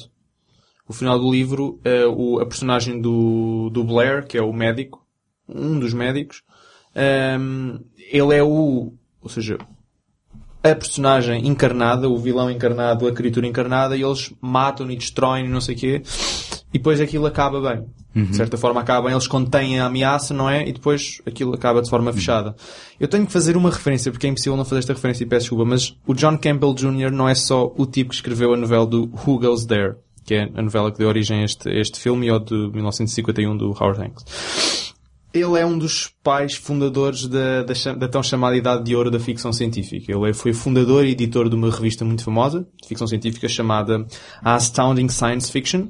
O 0.87 0.93
final 0.93 1.17
do 1.19 1.29
livro, 1.31 1.79
eh, 1.83 2.05
o, 2.05 2.39
a 2.39 2.45
personagem 2.45 3.01
do, 3.01 3.69
do 3.71 3.83
Blair, 3.83 4.25
que 4.25 4.37
é 4.37 4.41
o 4.41 4.53
médico, 4.53 5.03
um 5.49 5.77
dos 5.79 5.93
médicos, 5.93 6.43
ehm, 6.95 7.79
ele 8.11 8.35
é 8.35 8.41
o, 8.43 8.93
ou 9.21 9.29
seja, 9.29 9.57
a 10.63 10.75
personagem 10.75 11.47
encarnada, 11.47 12.09
o 12.09 12.17
vilão 12.17 12.49
encarnado, 12.49 13.07
a 13.07 13.11
criatura 13.11 13.47
encarnada, 13.47 13.95
e 13.95 14.03
eles 14.03 14.33
matam 14.41 14.89
e 14.91 14.95
destroem 14.95 15.45
e 15.45 15.49
não 15.49 15.61
sei 15.61 15.75
o 15.75 15.77
quê, 15.77 16.01
e 16.73 16.77
depois 16.77 16.99
aquilo 16.99 17.25
acaba 17.25 17.61
bem. 17.61 17.85
De 18.25 18.35
certa 18.35 18.57
forma 18.57 18.81
acaba 18.81 19.03
bem, 19.03 19.11
eles 19.11 19.27
contêm 19.27 19.79
a 19.79 19.85
ameaça, 19.85 20.33
não 20.33 20.49
é? 20.49 20.67
E 20.67 20.73
depois 20.73 21.21
aquilo 21.23 21.53
acaba 21.53 21.83
de 21.83 21.89
forma 21.89 22.11
fechada. 22.11 22.55
Eu 22.99 23.07
tenho 23.07 23.27
que 23.27 23.31
fazer 23.31 23.55
uma 23.55 23.69
referência, 23.69 24.11
porque 24.11 24.25
é 24.25 24.29
impossível 24.29 24.57
não 24.57 24.65
fazer 24.65 24.79
esta 24.79 24.93
referência 24.93 25.23
e 25.23 25.27
peço 25.27 25.41
desculpa, 25.41 25.65
mas 25.65 25.95
o 26.05 26.15
John 26.15 26.35
Campbell 26.37 26.73
Jr. 26.73 27.11
não 27.11 27.29
é 27.29 27.35
só 27.35 27.71
o 27.77 27.85
tipo 27.85 28.09
que 28.09 28.15
escreveu 28.15 28.53
a 28.53 28.57
novela 28.57 28.87
do 28.87 29.03
Who 29.03 29.39
Goes 29.39 29.65
There, 29.65 29.97
que 30.25 30.33
é 30.33 30.49
a 30.55 30.61
novela 30.63 30.91
que 30.91 30.97
deu 30.97 31.07
origem 31.07 31.41
a 31.41 31.45
este, 31.45 31.69
a 31.69 31.79
este 31.79 31.99
filme 31.99 32.25
e 32.25 32.29
ao 32.29 32.39
de 32.39 32.55
1951 32.55 33.55
do 33.55 33.69
Howard 33.69 34.01
Hanks. 34.01 34.86
Ele 35.33 35.59
é 35.59 35.65
um 35.65 35.77
dos 35.77 36.09
pais 36.23 36.55
fundadores 36.55 37.27
da, 37.27 37.63
da, 37.63 37.73
da 37.95 38.07
tão 38.07 38.23
chamada 38.23 38.55
Idade 38.55 38.83
de 38.83 38.95
Ouro 38.95 39.11
da 39.11 39.19
ficção 39.19 39.51
científica. 39.53 40.11
Ele 40.11 40.29
é- 40.29 40.33
foi 40.33 40.53
fundador 40.53 41.05
e 41.05 41.11
editor 41.11 41.49
de 41.49 41.55
uma 41.55 41.69
revista 41.69 42.03
muito 42.05 42.23
famosa 42.23 42.65
de 42.81 42.87
ficção 42.87 43.05
científica 43.07 43.47
chamada 43.47 44.05
Astounding 44.43 45.09
Science 45.09 45.51
Fiction, 45.51 45.87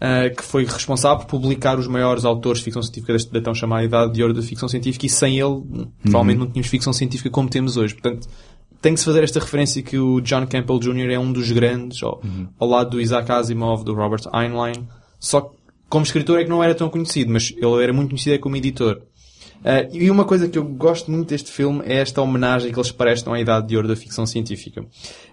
uh, 0.00 0.34
que 0.36 0.42
foi 0.42 0.64
responsável 0.64 1.18
por 1.18 1.26
publicar 1.40 1.78
os 1.78 1.86
maiores 1.86 2.24
autores 2.24 2.58
de 2.58 2.64
ficção 2.64 2.82
científica 2.82 3.12
deste- 3.12 3.30
da 3.32 3.40
tão 3.40 3.54
chamada 3.54 3.84
Idade 3.84 4.12
de 4.14 4.22
Ouro 4.22 4.34
da 4.34 4.42
ficção 4.42 4.68
científica 4.68 5.06
e 5.06 5.08
sem 5.08 5.38
ele, 5.38 5.62
provavelmente 6.02 6.38
não 6.38 6.46
tínhamos 6.46 6.68
ficção 6.68 6.92
científica 6.92 7.30
como 7.30 7.48
temos 7.48 7.76
hoje. 7.76 7.94
Portanto, 7.94 8.26
tem 8.80 8.94
que 8.94 9.00
se 9.00 9.06
fazer 9.06 9.22
esta 9.22 9.38
referência 9.38 9.80
que 9.82 9.96
o 9.98 10.20
John 10.22 10.44
Campbell 10.46 10.78
Jr. 10.80 11.10
é 11.12 11.18
um 11.18 11.32
dos 11.32 11.52
grandes, 11.52 12.02
ao, 12.02 12.20
ao 12.58 12.68
lado 12.68 12.90
do 12.90 13.00
Isaac 13.00 13.30
Asimov, 13.30 13.84
do 13.84 13.94
Robert 13.94 14.22
Heinlein. 14.34 14.88
Só 15.20 15.40
que, 15.42 15.56
como 15.92 16.06
escritor 16.06 16.40
é 16.40 16.44
que 16.44 16.48
não 16.48 16.64
era 16.64 16.74
tão 16.74 16.88
conhecido, 16.88 17.30
mas 17.30 17.52
ele 17.54 17.82
era 17.82 17.92
muito 17.92 18.08
conhecido 18.08 18.34
é 18.34 18.38
como 18.38 18.56
editor. 18.56 19.02
Uh, 19.60 19.94
e 19.94 20.10
uma 20.10 20.24
coisa 20.24 20.48
que 20.48 20.58
eu 20.58 20.64
gosto 20.64 21.10
muito 21.10 21.28
deste 21.28 21.52
filme 21.52 21.82
é 21.84 21.96
esta 21.96 22.22
homenagem 22.22 22.72
que 22.72 22.78
eles 22.78 22.90
prestam 22.90 23.34
à 23.34 23.38
Idade 23.38 23.68
de 23.68 23.76
Ouro 23.76 23.86
da 23.86 23.94
ficção 23.94 24.24
científica. 24.24 24.86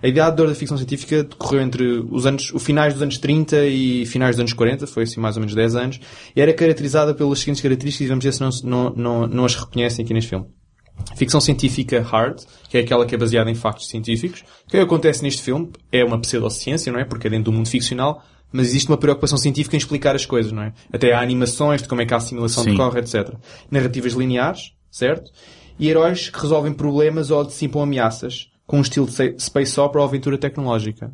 A 0.04 0.08
Idade 0.08 0.36
de 0.36 0.42
Ouro 0.42 0.52
da 0.52 0.60
ficção 0.60 0.76
científica 0.76 1.24
decorreu 1.24 1.62
entre 1.62 2.06
os 2.12 2.26
anos, 2.26 2.52
os 2.54 2.62
finais 2.62 2.94
dos 2.94 3.02
anos 3.02 3.18
30 3.18 3.68
e 3.68 4.06
finais 4.06 4.36
dos 4.36 4.42
anos 4.42 4.52
40, 4.52 4.86
foi 4.86 5.04
assim 5.04 5.22
mais 5.22 5.38
ou 5.38 5.40
menos 5.40 5.56
10 5.56 5.76
anos, 5.78 6.00
e 6.36 6.42
era 6.42 6.54
caracterizada 6.54 7.16
pelas 7.16 7.40
seguintes 7.40 7.62
características, 7.62 8.10
vamos 8.10 8.26
ver 8.26 8.34
se 8.34 8.42
não, 8.42 8.50
não, 8.66 8.90
não, 8.96 9.28
não 9.28 9.46
as 9.46 9.56
reconhecem 9.56 10.04
aqui 10.04 10.14
neste 10.14 10.30
filme. 10.30 10.46
Ficção 11.16 11.40
científica 11.40 12.02
hard, 12.02 12.38
que 12.70 12.78
é 12.78 12.82
aquela 12.82 13.06
que 13.06 13.16
é 13.16 13.18
baseada 13.18 13.50
em 13.50 13.56
factos 13.56 13.88
científicos. 13.88 14.44
O 14.68 14.72
que 14.72 14.78
acontece 14.78 15.24
neste 15.24 15.42
filme 15.42 15.72
é 15.90 16.04
uma 16.04 16.20
pseudociência, 16.20 16.92
não 16.92 17.00
é? 17.00 17.06
Porque 17.06 17.28
é 17.28 17.30
dentro 17.30 17.46
do 17.46 17.54
mundo 17.54 17.70
ficcional, 17.70 18.22
mas 18.52 18.68
existe 18.68 18.88
uma 18.90 18.98
preocupação 18.98 19.38
científica 19.38 19.76
em 19.76 19.80
explicar 19.80 20.16
as 20.16 20.26
coisas, 20.26 20.52
não 20.52 20.64
é? 20.64 20.74
Até 20.92 21.14
há 21.14 21.22
animações 21.22 21.82
de 21.82 21.88
como 21.88 22.02
é 22.02 22.06
que 22.06 22.14
a 22.14 22.18
assimilação 22.18 22.64
Sim. 22.64 22.72
decorre, 22.72 23.00
etc. 23.00 23.34
Narrativas 23.70 24.14
lineares, 24.14 24.74
certo? 24.92 25.32
E 25.80 25.88
heróis 25.90 26.30
que 26.30 26.40
resolvem 26.40 26.74
problemas 26.74 27.32
ou 27.32 27.44
dissipam 27.44 27.82
ameaças, 27.84 28.50
com 28.68 28.78
um 28.78 28.82
estilo 28.82 29.08
de 29.08 29.40
space 29.40 29.80
opera 29.80 30.02
ou 30.02 30.08
aventura 30.08 30.38
tecnológica. 30.38 31.12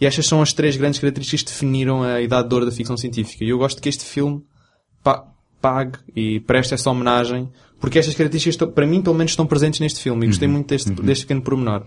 E 0.00 0.06
estas 0.06 0.26
são 0.26 0.42
as 0.42 0.52
três 0.52 0.76
grandes 0.76 0.98
características 1.00 1.42
que 1.42 1.50
definiram 1.52 2.02
a 2.02 2.20
idade 2.20 2.48
de 2.48 2.54
ouro 2.54 2.66
da 2.66 2.72
ficção 2.72 2.96
científica. 2.96 3.44
E 3.44 3.48
eu 3.50 3.58
gosto 3.58 3.80
que 3.80 3.88
este 3.88 4.04
filme 4.04 4.42
pa- 5.02 5.24
pague 5.60 5.98
e 6.14 6.40
preste 6.40 6.74
essa 6.74 6.90
homenagem, 6.90 7.48
porque 7.80 7.98
estas 7.98 8.14
características, 8.14 8.68
para 8.72 8.86
mim, 8.86 9.00
pelo 9.00 9.14
menos, 9.14 9.32
estão 9.32 9.46
presentes 9.46 9.78
neste 9.80 10.00
filme. 10.00 10.24
E 10.26 10.28
gostei 10.28 10.48
muito 10.48 10.66
deste, 10.68 10.90
deste 10.90 11.24
pequeno 11.24 11.42
pormenor. 11.42 11.84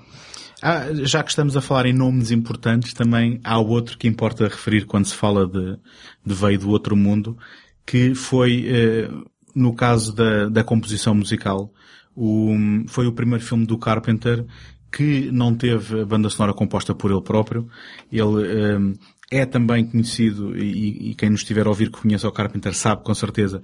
Ah, 0.62 0.88
já 0.94 1.22
que 1.22 1.30
estamos 1.30 1.56
a 1.58 1.62
falar 1.62 1.86
em 1.86 1.94
nomes 1.94 2.32
importantes, 2.32 2.94
também 2.94 3.40
há 3.44 3.60
outro 3.60 3.98
que 3.98 4.08
importa 4.08 4.48
referir 4.48 4.86
quando 4.86 5.06
se 5.06 5.16
fala 5.16 5.46
de, 5.46 5.78
de 6.26 6.34
veio 6.34 6.60
do 6.60 6.70
outro 6.70 6.96
mundo, 6.96 7.38
que 7.86 8.16
foi, 8.16 8.66
eh, 8.68 9.10
no 9.54 9.76
caso 9.76 10.16
da, 10.16 10.50
da 10.50 10.64
composição 10.64 11.14
musical, 11.14 11.72
o, 12.16 12.56
foi 12.88 13.06
o 13.06 13.14
primeiro 13.14 13.44
filme 13.44 13.66
do 13.66 13.78
Carpenter 13.78 14.46
que 14.92 15.30
não 15.30 15.54
teve 15.54 16.02
a 16.02 16.06
banda 16.06 16.30
sonora 16.30 16.54
composta 16.54 16.96
por 16.96 17.12
ele 17.12 17.22
próprio. 17.22 17.68
Ele 18.10 18.96
eh, 19.32 19.42
é 19.42 19.46
também 19.46 19.86
conhecido, 19.86 20.58
e, 20.58 21.12
e 21.12 21.16
quem 21.16 21.30
nos 21.30 21.42
estiver 21.42 21.66
a 21.66 21.70
ouvir 21.70 21.92
que 21.92 22.02
conhece 22.02 22.26
o 22.26 22.32
Carpenter 22.32 22.74
sabe 22.74 23.04
com 23.04 23.14
certeza, 23.14 23.62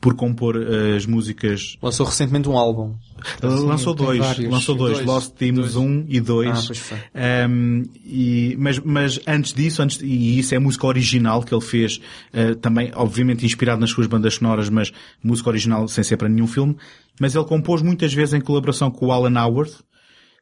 por 0.00 0.14
compor 0.14 0.54
eh, 0.56 0.96
as 0.96 1.06
músicas 1.06 1.76
Lançou 1.82 2.06
recentemente 2.06 2.48
um 2.48 2.56
álbum. 2.56 2.94
lançou 3.42 3.92
dois, 3.94 4.38
lançou 4.38 4.74
dois, 4.76 4.94
Dois. 4.98 5.06
Lost 5.06 5.32
Dois. 5.38 5.74
1 5.76 6.04
e 6.08 6.20
2. 6.20 6.48
Ah, 6.50 6.62
pois 6.66 6.78
foi. 6.78 6.98
Um, 7.48 7.82
e, 8.04 8.56
mas, 8.58 8.78
mas 8.78 9.20
antes 9.26 9.52
disso, 9.52 9.82
antes, 9.82 10.00
e 10.00 10.38
isso 10.38 10.54
é 10.54 10.58
música 10.60 10.86
original 10.86 11.42
que 11.42 11.52
ele 11.52 11.60
fez, 11.64 12.00
eh, 12.32 12.54
também, 12.54 12.92
obviamente 12.94 13.44
inspirado 13.44 13.80
nas 13.80 13.90
suas 13.90 14.06
bandas 14.06 14.34
sonoras, 14.34 14.68
mas 14.70 14.92
música 15.22 15.48
original 15.50 15.88
sem 15.88 16.04
ser 16.04 16.16
para 16.16 16.28
nenhum 16.28 16.46
filme, 16.46 16.76
mas 17.20 17.34
ele 17.34 17.44
compôs 17.44 17.82
muitas 17.82 18.14
vezes 18.14 18.34
em 18.34 18.40
colaboração 18.40 18.92
com 18.92 19.06
o 19.06 19.10
Alan 19.12 19.36
Howard, 19.40 19.72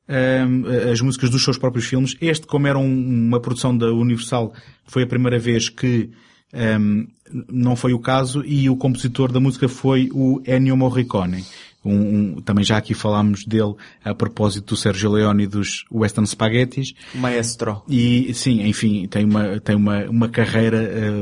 um, 0.09 0.91
as 0.93 1.01
músicas 1.01 1.31
dos 1.31 1.43
seus 1.43 1.59
próprios 1.59 1.87
filmes. 1.87 2.15
Este, 2.21 2.47
como 2.47 2.67
era 2.67 2.79
um- 2.79 3.27
uma 3.29 3.41
produção 3.41 3.77
da 3.77 3.91
Universal, 3.91 4.53
foi 4.87 5.03
a 5.03 5.07
primeira 5.07 5.39
vez 5.39 5.69
que 5.69 6.11
um, 6.55 7.07
não 7.51 7.75
foi 7.77 7.93
o 7.93 7.99
caso 7.99 8.45
e 8.45 8.69
o 8.71 8.77
compositor 8.77 9.33
da 9.33 9.41
música 9.41 9.69
foi 9.69 10.09
o 10.13 10.41
Ennio 10.47 10.77
Morricone. 10.77 11.45
Um, 11.85 12.37
um- 12.39 12.41
também 12.43 12.65
já 12.65 12.77
aqui 12.79 12.95
falámos 12.95 13.45
dele 13.45 13.75
a 14.05 14.13
propósito 14.15 14.75
do 14.75 14.77
Sergio 14.77 15.13
Leone 15.13 15.45
e 15.45 15.47
dos 15.47 15.85
Western 15.93 16.27
Spaghettis. 16.27 16.95
Maestro. 17.15 17.83
E 17.89 18.33
sim, 18.35 18.63
enfim, 18.63 19.07
tem 19.07 19.25
uma, 19.25 19.61
tem 19.61 19.77
uma, 19.77 20.05
uma 20.07 20.29
carreira 20.29 20.79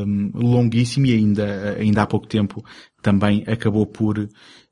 um, 0.07 0.31
longuíssima 0.35 1.09
e 1.09 1.15
ainda, 1.15 1.77
ainda 1.79 2.03
há 2.03 2.07
pouco 2.07 2.27
tempo 2.27 2.65
também 3.03 3.45
acabou 3.47 3.85
por 3.87 4.27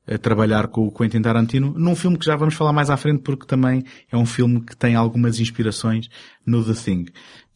eh, 0.07 0.17
trabalhar 0.17 0.67
com 0.69 0.87
o 0.87 0.91
Quentin 0.91 1.21
Tarantino 1.21 1.75
num 1.77 1.95
filme 1.95 2.17
que 2.17 2.25
já 2.25 2.35
vamos 2.35 2.55
falar 2.55 2.73
mais 2.73 2.89
à 2.89 2.97
frente 2.97 3.21
porque 3.21 3.45
também 3.45 3.83
é 4.11 4.17
um 4.17 4.25
filme 4.25 4.61
que 4.61 4.75
tem 4.75 4.95
algumas 4.95 5.39
inspirações 5.39 6.07
no 6.43 6.63
The 6.65 6.73
Thing. 6.73 7.05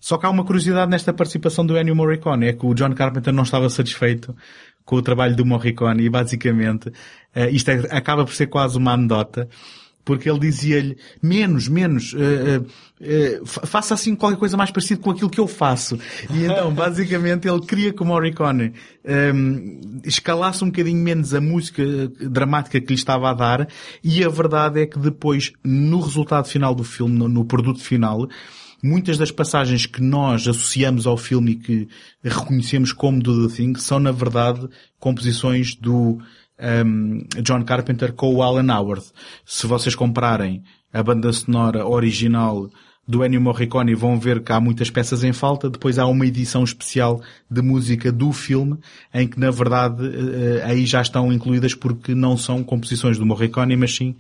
Só 0.08 0.18
que 0.18 0.26
há 0.26 0.30
uma 0.30 0.46
curiosidade 0.46 0.90
nesta 0.90 1.12
participação 1.12 1.66
do 1.66 1.78
Ennio 1.78 1.94
Morricone, 1.94 2.48
é 2.48 2.54
que 2.54 2.66
o 2.66 2.74
John 2.74 2.94
Carpenter 2.94 3.34
não 3.34 3.44
estava 3.44 3.70
satisfeito 3.70 4.34
com 4.86 4.96
o 4.96 5.02
trabalho 5.02 5.36
do 5.36 5.46
Morricone 5.46 6.02
e 6.06 6.10
basicamente 6.10 6.90
eh, 7.36 7.50
isto 7.50 7.68
é- 7.72 7.90
acaba 7.92 8.24
por 8.24 8.34
ser 8.34 8.48
quase 8.48 8.78
uma 8.78 8.94
anedota 8.94 9.50
porque 10.06 10.30
ele 10.30 10.40
dizia-lhe 10.40 10.96
menos, 11.22 11.68
menos, 11.68 12.16
eh, 12.18 12.62
eh, 13.02 13.42
fa- 13.44 13.66
faça 13.68 13.94
assim 13.96 14.16
qualquer 14.16 14.38
coisa 14.40 14.56
mais 14.56 14.72
parecida 14.72 15.02
com 15.02 15.12
aquilo 15.12 15.30
que 15.30 15.42
eu 15.42 15.48
faço. 15.50 16.00
E 16.34 16.46
então, 16.46 16.72
basicamente, 16.74 17.46
ele 17.46 17.60
queria 17.66 17.92
que 17.92 18.02
o 18.02 18.06
Morricone 18.06 18.72
ehm, 19.04 20.00
escalasse 20.06 20.64
um 20.64 20.68
bocadinho 20.68 21.04
menos 21.04 21.34
a 21.34 21.42
música 21.42 21.84
eh, 21.84 22.08
dramática 22.30 22.80
que 22.80 22.88
lhe 22.88 22.94
estava 22.94 23.30
a 23.30 23.34
dar 23.34 23.68
e 24.02 24.24
a 24.24 24.30
verdade 24.30 24.80
é 24.80 24.86
que 24.86 24.98
depois, 24.98 25.52
no 25.62 26.00
resultado 26.00 26.48
final 26.48 26.74
do 26.74 26.86
filme, 26.86 27.18
no, 27.18 27.28
no 27.28 27.44
produto 27.44 27.82
final, 27.84 28.30
muitas 28.84 29.18
das 29.18 29.32
passagens 29.32 29.86
que 29.86 30.02
nós 30.02 30.48
associamos 30.48 31.08
ao 31.08 31.18
filme 31.18 31.52
e 31.52 31.56
que 31.56 31.88
reconhecemos 32.24 32.92
como 32.92 33.22
do 33.22 33.48
The 33.48 33.56
Thing 33.56 33.76
são, 33.76 34.00
na 34.00 34.12
verdade, 34.12 34.68
composições 35.00 35.76
do 35.76 36.20
um, 36.60 37.20
John 37.42 37.64
Carpenter 37.64 38.14
com 38.14 38.34
o 38.34 38.44
Alan 38.44 38.74
Howard. 38.74 39.06
Se 39.46 39.68
vocês 39.68 39.96
comprarem 39.96 40.64
a 40.94 41.04
banda 41.04 41.32
sonora 41.34 41.86
original 41.86 42.70
do 43.08 43.24
Ennio 43.24 43.40
Morricone 43.40 43.96
vão 43.96 44.20
ver 44.20 44.44
que 44.44 44.52
há 44.52 44.60
muitas 44.60 44.90
peças 44.90 45.24
em 45.24 45.32
falta. 45.32 45.70
Depois 45.70 45.98
há 45.98 46.06
uma 46.06 46.26
edição 46.26 46.64
especial 46.64 47.22
de 47.50 47.62
música 47.62 48.12
do 48.12 48.34
filme 48.34 48.78
em 49.14 49.28
que 49.28 49.40
na 49.40 49.50
verdade 49.50 50.04
eh, 50.06 50.64
aí 50.66 50.86
já 50.86 51.02
estão 51.02 51.32
incluídas 51.32 51.74
porque 51.74 52.14
não 52.14 52.36
são 52.36 52.64
composições 52.64 53.18
do 53.18 53.26
Morricone, 53.26 53.78
mas 53.78 53.96
sim 53.96 54.16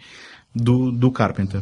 do, 0.55 0.91
do 0.91 1.11
Carpenter. 1.11 1.61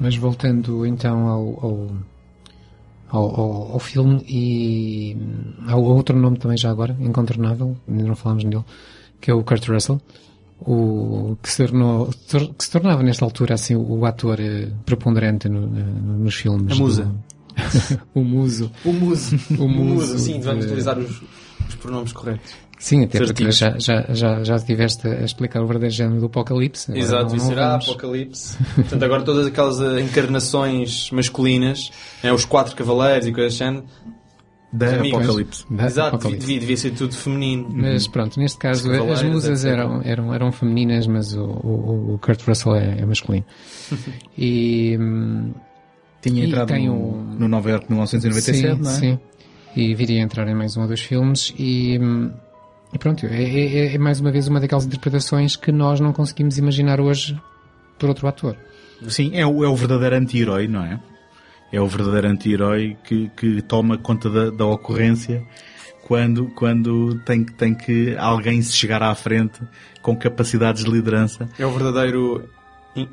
Mas 0.00 0.16
voltando 0.16 0.86
então 0.86 1.26
ao, 1.26 1.46
ao, 1.60 1.88
ao, 3.10 3.40
ao, 3.40 3.72
ao 3.72 3.78
filme 3.78 4.24
e 4.28 5.16
há 5.66 5.76
outro 5.76 6.16
nome 6.16 6.38
também 6.38 6.56
já 6.56 6.70
agora, 6.70 6.96
incontornável, 7.00 7.76
ainda 7.88 8.04
não 8.04 8.14
falámos 8.16 8.44
nele, 8.44 8.64
que 9.20 9.30
é 9.30 9.34
o 9.34 9.42
Kurt 9.42 9.66
Russell, 9.68 10.00
o, 10.60 11.36
que, 11.42 11.50
se 11.50 11.66
tornou, 11.66 12.06
que 12.56 12.64
se 12.64 12.70
tornava 12.70 13.02
nesta 13.02 13.24
altura 13.24 13.54
assim 13.54 13.74
o, 13.76 14.04
ator 14.04 14.38
eh, 14.40 14.68
preponderante 14.84 15.48
no, 15.48 15.66
no, 15.66 16.18
nos 16.18 16.34
filmes. 16.34 16.72
A 16.72 16.80
musa. 16.80 17.04
Do, 17.04 17.18
o 18.20 18.24
muso. 18.24 18.70
O 18.84 18.92
muso. 18.92 19.36
O 19.58 19.64
O 19.64 19.68
muso, 19.68 19.94
muso 19.94 20.18
sim, 20.18 20.40
vamos 20.40 20.60
de- 20.60 20.66
utilizar 20.66 20.98
os 20.98 21.22
pronomes 21.78 22.12
corretos. 22.12 22.52
Sim, 22.78 23.04
até 23.04 23.18
porque 23.18 23.50
já, 23.50 23.76
já, 23.78 24.04
já, 24.10 24.44
já 24.44 24.54
estiveste 24.54 25.08
a 25.08 25.24
explicar 25.24 25.60
o 25.62 25.66
verdadeiro 25.66 25.92
género 25.94 26.20
do 26.20 26.26
Apocalipse. 26.26 26.90
agora 26.92 27.04
Exato, 27.04 27.24
não- 27.30 27.34
isso 27.36 27.44
não 27.46 27.48
será 27.50 27.68
vamos- 27.70 27.88
Apocalipse. 27.88 28.56
Portanto, 28.76 29.02
agora 29.02 29.22
todas 29.22 29.46
aquelas 29.48 29.80
eh, 29.80 30.00
encarnações 30.00 31.10
masculinas, 31.10 31.90
né, 32.22 32.32
os 32.32 32.44
quatro 32.44 32.76
cavaleiros 32.76 33.26
e 33.26 33.32
coisas 33.32 33.60
assim. 33.60 33.82
Da 34.70 34.90
amigos. 34.96 35.18
Apocalipse. 35.22 35.64
da 35.70 35.86
Exato, 35.86 36.08
Apocalipse. 36.16 36.40
devia, 36.46 36.60
devia 36.60 36.76
ser 36.76 36.90
tudo 36.92 37.14
feminino. 37.16 37.68
Mas 37.72 38.06
pronto, 38.06 38.38
neste 38.38 38.58
caso 38.58 38.92
as 38.92 39.22
musas 39.24 39.64
etc. 39.64 39.72
eram, 39.78 40.02
eram, 40.04 40.34
eram 40.34 40.52
femininas, 40.52 41.06
mas 41.06 41.32
o, 41.34 41.42
o, 41.42 42.14
o 42.14 42.18
Kurt 42.18 42.42
Russell 42.46 42.76
é, 42.76 42.98
é 43.00 43.06
masculino. 43.06 43.46
e, 44.36 44.96
hum, 45.00 45.52
Tinha 46.20 46.44
E 46.44 46.48
entrado 46.48 46.68
tem 46.68 46.86
no, 46.86 46.94
um- 46.94 47.22
no 47.38 47.48
Nova 47.48 47.70
York 47.70 47.86
1997, 47.88 48.58
sim, 48.76 48.82
não 48.82 48.90
é? 48.90 48.94
sim. 48.94 49.18
E 49.76 49.94
viria 49.94 50.20
a 50.20 50.24
entrar 50.24 50.48
em 50.48 50.54
mais 50.54 50.76
um 50.76 50.82
ou 50.82 50.86
dois 50.88 51.00
filmes 51.00 51.54
e, 51.58 51.98
hum, 52.00 52.32
e 52.92 52.98
pronto, 52.98 53.26
é, 53.26 53.42
é, 53.42 53.94
é 53.94 53.98
mais 53.98 54.18
uma 54.20 54.30
vez 54.30 54.48
uma 54.48 54.60
daquelas 54.60 54.86
interpretações 54.86 55.54
que 55.56 55.70
nós 55.70 56.00
não 56.00 56.12
conseguimos 56.12 56.58
imaginar 56.58 57.00
hoje 57.00 57.38
por 57.98 58.08
outro 58.08 58.26
ator. 58.26 58.56
Sim, 59.08 59.30
é 59.34 59.46
o, 59.46 59.64
é 59.64 59.68
o 59.68 59.76
verdadeiro 59.76 60.16
anti-herói, 60.16 60.66
não 60.66 60.82
é? 60.84 60.98
É 61.72 61.80
o 61.80 61.86
verdadeiro 61.86 62.28
anti-herói 62.28 62.96
que, 63.04 63.30
que 63.36 63.62
toma 63.62 63.98
conta 63.98 64.28
da, 64.30 64.50
da 64.50 64.66
ocorrência 64.66 65.44
quando, 66.06 66.46
quando 66.54 67.20
tem, 67.24 67.44
que- 67.44 67.52
tem 67.52 67.74
que 67.74 68.16
alguém 68.16 68.60
se 68.62 68.72
chegar 68.74 69.02
à 69.02 69.14
frente 69.14 69.60
com 70.02 70.16
capacidades 70.16 70.82
de 70.82 70.90
liderança. 70.90 71.48
É 71.58 71.66
o 71.66 71.70
verdadeiro 71.70 72.48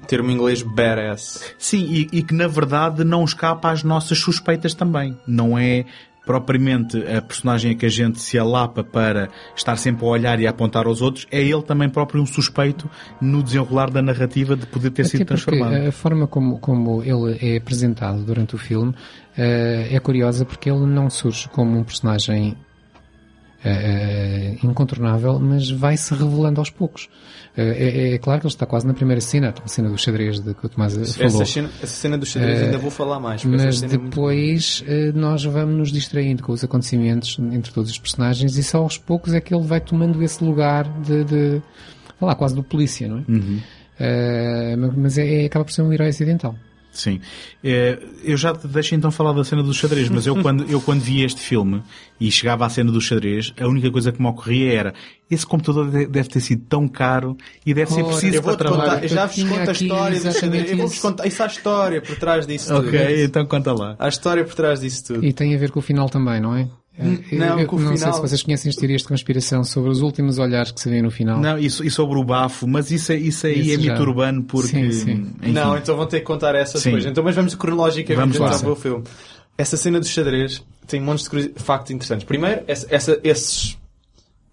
termo 0.08 0.32
em 0.32 0.36
inglês 0.36 0.64
badass. 0.64 1.54
Sim, 1.60 1.86
e, 1.92 2.08
e 2.20 2.24
que 2.24 2.34
na 2.34 2.48
verdade 2.48 3.04
não 3.04 3.24
escapa 3.26 3.70
às 3.70 3.84
nossas 3.84 4.18
suspeitas 4.18 4.74
também. 4.74 5.16
Não 5.28 5.58
é 5.60 5.86
propriamente 6.26 6.98
a 6.98 7.22
personagem 7.22 7.72
a 7.72 7.76
que 7.76 7.86
a 7.86 7.90
gente 7.90 8.20
se 8.20 8.38
alapa 8.38 8.84
para 8.84 9.30
estar 9.56 9.78
sempre 9.78 10.06
a 10.06 10.10
olhar 10.10 10.40
e 10.40 10.48
a 10.48 10.50
apontar 10.50 10.88
aos 10.88 11.02
outros, 11.02 11.28
é 11.32 11.42
ele 11.42 11.62
também 11.62 11.90
próprio 11.90 12.22
um 12.22 12.26
suspeito 12.26 12.90
no 13.22 13.44
desenrolar 13.44 13.90
da 13.90 14.02
narrativa 14.02 14.56
de 14.56 14.66
poder 14.66 14.90
ter 14.92 15.04
Até 15.04 15.12
sido 15.12 15.26
transformado. 15.26 15.76
a 15.76 15.92
forma 15.92 16.28
como, 16.28 16.58
como 16.60 17.04
ele 17.04 17.38
é 17.42 17.58
apresentado 17.58 18.24
durante 18.24 18.56
o 18.56 18.58
filme 18.58 18.94
eh, 19.38 19.90
é 19.92 20.00
curiosa 20.00 20.46
porque 20.46 20.70
ele 20.70 20.86
não 20.86 21.10
surge 21.10 21.48
como 21.50 21.78
um 21.78 21.84
personagem 21.84 22.58
eh, 23.64 24.58
incontornável, 24.64 25.40
mas 25.40 25.70
vai-se 25.72 26.14
revelando 26.14 26.62
aos 26.62 26.70
poucos. 26.70 27.10
Eh, 27.58 28.12
é, 28.12 28.14
é 28.16 28.18
claro 28.18 28.42
que 28.42 28.48
ele 28.48 28.54
está 28.54 28.66
quase 28.66 28.86
na 28.86 28.94
primeira 28.94 29.22
cena, 29.22 29.54
a 29.64 29.68
cena 29.68 29.90
do 29.90 29.98
xadrez 29.98 30.40
de 30.40 30.54
que 30.54 30.66
o 30.66 30.70
Tomás 30.70 30.94
falou. 30.94 31.42
Essa 31.42 31.46
cena, 31.46 31.70
essa 31.82 31.96
cena 31.96 32.18
dos 32.18 32.30
xadrez 32.30 32.62
ainda 32.64 32.78
vou 32.78 32.92
falar 32.92 33.20
mais. 33.20 33.44
Mas 33.46 33.80
cena 33.80 33.94
é 33.94 33.98
muito 33.98 34.10
depois 34.12 34.84
eh, 34.88 35.12
nós 35.14 35.44
vamos 35.46 35.76
nos 35.76 35.92
distraindo 35.92 36.44
com 36.44 36.52
os 36.52 36.64
acontecimentos 36.64 37.38
entre 37.40 37.72
todos 37.72 37.90
os 37.92 37.98
personagens 37.98 38.58
e 38.58 38.64
só 38.64 38.80
aos 38.80 38.98
poucos 38.98 39.34
é 39.34 39.40
que 39.40 39.54
ele 39.54 39.64
vai 39.64 39.80
tomando 39.80 40.22
esse 40.22 40.44
lugar 40.44 40.84
de, 41.02 41.24
de 41.24 41.62
lá, 42.20 42.36
quase 42.36 42.56
do 42.56 42.64
polícia, 42.64 43.08
não 43.08 43.20
é? 43.20 43.24
Uhum. 43.28 43.60
Eh, 44.00 44.76
mas 44.98 45.18
é, 45.18 45.44
é- 45.44 45.46
acaba 45.46 45.64
por 45.66 45.72
ser 45.72 45.82
um 45.82 45.94
herói 45.94 46.10
acidental. 46.10 46.56
Sim. 46.98 47.20
É, 47.64 48.00
eu 48.24 48.38
já 48.38 48.54
te 48.54 48.68
deixo 48.68 48.96
então 48.96 49.12
falar 49.12 49.34
da 49.34 49.44
cena 49.44 49.62
do 49.62 49.74
xadrez, 49.74 50.08
mas 50.10 50.26
eu 50.26 50.36
quando, 50.42 50.64
eu 50.72 50.80
quando 50.82 51.02
vi 51.02 51.24
este 51.24 51.42
filme 51.42 51.84
e 52.20 52.32
chegava 52.32 52.66
à 52.66 52.70
cena 52.70 52.92
do 52.92 53.02
xadrez, 53.02 53.54
a 53.60 53.68
única 53.68 53.92
coisa 53.92 54.12
que 54.14 54.22
me 54.22 54.28
ocorria 54.30 54.74
era 54.74 54.94
esse 55.30 55.46
computador 55.46 55.92
de- 55.92 56.08
deve 56.08 56.30
ter 56.30 56.40
sido 56.40 56.64
tão 56.70 56.88
caro 56.88 57.36
e 57.66 57.74
deve 57.74 57.92
ser 57.92 58.04
preciso 58.06 58.38
Eu 58.38 58.44
para 58.44 58.56
trabalhar. 58.56 58.84
contar, 58.94 59.04
eu 59.04 59.10
já 59.10 59.26
vos 59.26 59.44
conto 59.44 59.70
a 59.70 59.72
história 59.74 60.20
do 60.22 60.32
xadrez. 60.32 60.72
Eu 60.72 60.78
vou-vos 60.78 61.00
contar, 61.00 61.28
isso 61.28 61.44
há 61.44 61.46
história 61.48 62.02
por 62.02 62.16
trás 62.16 62.48
disso 62.48 62.74
tudo. 62.74 62.88
Ok, 62.88 63.24
então 63.26 63.46
conta 63.46 63.74
lá. 63.74 63.96
Há 64.00 64.08
história 64.08 64.46
por 64.46 64.56
trás 64.56 64.80
disso 64.80 65.04
tudo. 65.06 65.26
E 65.26 65.34
tem 65.34 65.54
a 65.54 65.58
ver 65.58 65.72
com 65.72 65.80
o 65.80 65.84
final 65.84 66.10
também, 66.10 66.40
não 66.40 66.56
é? 66.56 66.68
Eu- 66.98 67.06
não, 67.38 67.60
eu, 67.60 67.68
não 67.68 67.88
sei 67.90 67.98
final- 67.98 68.14
se 68.14 68.22
vocês 68.22 68.42
conhecem 68.44 68.70
as 68.70 68.76
teorias 68.76 69.02
de 69.02 69.08
conspiração 69.08 69.64
sobre 69.66 69.90
os 69.92 70.02
últimos 70.02 70.38
olhares 70.40 70.72
que 70.72 70.80
se 70.80 70.90
vê 70.90 71.02
no 71.02 71.12
final. 71.12 71.40
Não, 71.40 71.58
isso, 71.58 71.84
e 71.84 71.90
sobre 71.92 72.18
o 72.18 72.24
bafo, 72.24 72.66
mas 72.68 72.90
isso, 72.90 73.12
é- 73.12 73.18
isso 73.18 73.46
aí 73.48 73.60
Isso 73.60 73.80
é 73.80 73.84
já. 73.84 73.92
mito 73.94 74.02
urbano 74.02 74.44
porque. 74.44 74.68
Sim, 74.70 74.92
sim. 74.92 75.34
Não, 75.52 75.78
então 75.78 75.98
vão 75.98 76.06
ter 76.06 76.20
que 76.20 76.26
contar 76.26 76.56
essa 76.56 76.78
Sim. 76.80 76.86
depois. 76.92 77.06
Então, 77.06 77.24
mas 77.24 77.36
vamos 77.36 77.54
cronologicamente 77.56 78.38
Vamos 78.38 78.54
lá. 78.54 78.60
para 78.60 78.72
o 78.72 78.76
filme. 78.76 79.04
Essa 79.58 79.76
cena 79.78 80.00
do 80.00 80.06
xadrez 80.06 80.64
tem 80.88 81.02
montes 81.02 81.24
de 81.26 81.30
curiosi- 81.30 81.54
factos 81.58 81.92
interessantes. 81.92 82.26
Primeiro, 82.26 82.64
essa, 82.68 82.88
essa- 82.90 83.20
esses, 83.24 83.78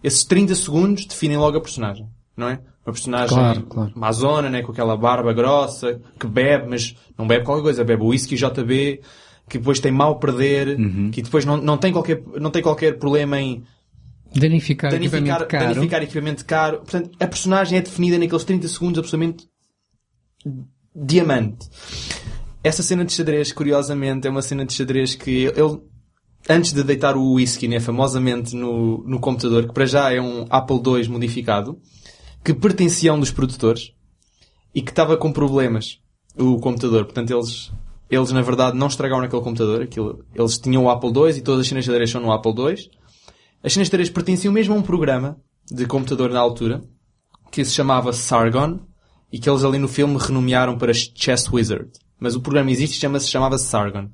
esses 0.03 0.25
30 0.25 0.55
segundos 0.55 1.07
definem 1.07 1.37
logo 1.39 1.57
a 1.59 1.61
personagem, 1.61 2.07
não 2.37 2.49
é? 2.49 2.59
Uma 2.85 2.93
personagem 2.93 3.29
Claro, 3.37 3.63
claro. 3.63 3.93
amazona, 3.95 4.51
né, 4.51 4.63
com 4.63 4.73
aquela 4.73 4.97
barba 4.97 5.33
grossa, 5.33 6.01
que 6.19 6.27
bebe, 6.27 6.67
mas 6.69 6.97
não 7.17 7.27
bebe 7.27 7.45
qualquer 7.45 7.63
coisa, 7.63 7.85
bebe 7.85 8.03
whisky 8.03 8.35
JB, 8.35 9.01
que 9.49 9.59
depois 9.59 9.81
tem 9.81 9.93
mal 9.93 10.19
perder, 10.19 10.79
Uhum. 10.79 11.11
que 11.11 11.23
depois 11.23 11.45
não, 11.45 11.57
não, 11.57 11.77
tem 11.77 11.93
qualquer, 11.93 12.23
não 12.41 12.51
tem 12.51 12.63
qualquer 12.63 12.99
problema 12.99 13.41
em 13.41 13.63
Danificar, 14.35 14.91
danificar, 14.91 15.21
equipamento 15.21 15.47
caro. 15.47 15.75
danificar 15.75 16.03
equipamento 16.03 16.45
caro. 16.47 16.77
Portanto, 16.79 17.11
a 17.21 17.27
personagem 17.27 17.79
é 17.79 17.83
definida 17.83 18.19
naqueles 18.19 18.45
30 18.45 18.67
segundos 18.69 18.99
absolutamente 18.99 19.47
diamante. 20.95 21.69
Essa 22.65 22.83
cena 22.83 23.05
de 23.05 23.13
xadrez, 23.13 23.53
curiosamente, 23.53 24.27
é 24.27 24.31
uma 24.31 24.43
cena 24.43 24.65
de 24.65 24.73
xadrez 24.73 25.15
que 25.15 25.45
ele, 25.47 25.81
antes 26.49 26.73
de 26.73 26.83
deitar 26.83 27.17
o 27.17 27.33
whisky, 27.35 27.67
né, 27.69 27.81
famosamente 27.81 28.55
no, 28.55 29.05
no 29.07 29.19
computador, 29.21 29.67
que 29.67 29.75
para 29.75 29.85
já 29.85 30.13
é 30.13 30.21
um 30.21 30.47
Apple 30.49 30.77
II 30.77 31.09
modificado, 31.09 31.79
que 32.45 32.55
pertencia 32.55 33.11
a 33.11 33.15
um 33.15 33.21
dos 33.21 33.31
produtores 33.31 33.93
e 34.75 34.81
que 34.81 34.91
estava 34.91 35.17
com 35.17 35.33
problemas, 35.33 35.99
o 36.39 36.59
computador. 36.59 37.05
Portanto, 37.05 37.33
eles, 37.33 37.71
eles 38.15 38.31
na 38.31 38.43
verdade 38.43 38.77
não 38.77 38.89
estragaram 38.89 39.23
naquele 39.23 39.43
computador. 39.43 39.83
Aquilo, 39.83 40.25
eles 40.35 40.59
tinham 40.59 40.85
o 40.85 40.91
Apple 40.91 41.11
II 41.11 41.39
e 41.39 41.41
todas 41.41 41.73
as 41.73 41.85
xadrez 41.85 42.11
são 42.11 42.21
no 42.21 42.31
Apple 42.31 42.53
II. 42.53 42.91
As 43.65 43.73
xadrez 43.73 44.11
pertenciam 44.11 44.53
mesmo 44.53 44.75
a 44.75 44.77
um 44.77 44.83
programa 44.83 45.37
de 45.71 45.87
computador 45.87 46.31
na 46.31 46.41
altura, 46.41 46.83
que 47.51 47.65
se 47.65 47.73
chamava 47.73 48.13
Sargon, 48.13 48.81
e 49.33 49.39
que 49.39 49.49
eles 49.49 49.65
ali 49.65 49.79
no 49.79 49.89
filme 49.89 50.19
renomearam 50.19 50.77
para 50.77 50.93
Chess 50.93 51.49
Wizard. 51.51 51.91
Mas 52.21 52.37
o 52.37 52.41
programa 52.41 52.71
existe 52.71 52.97
e 52.97 53.01
chama-se, 53.01 53.29
chamava-se 53.29 53.65
Sargon. 53.65 54.09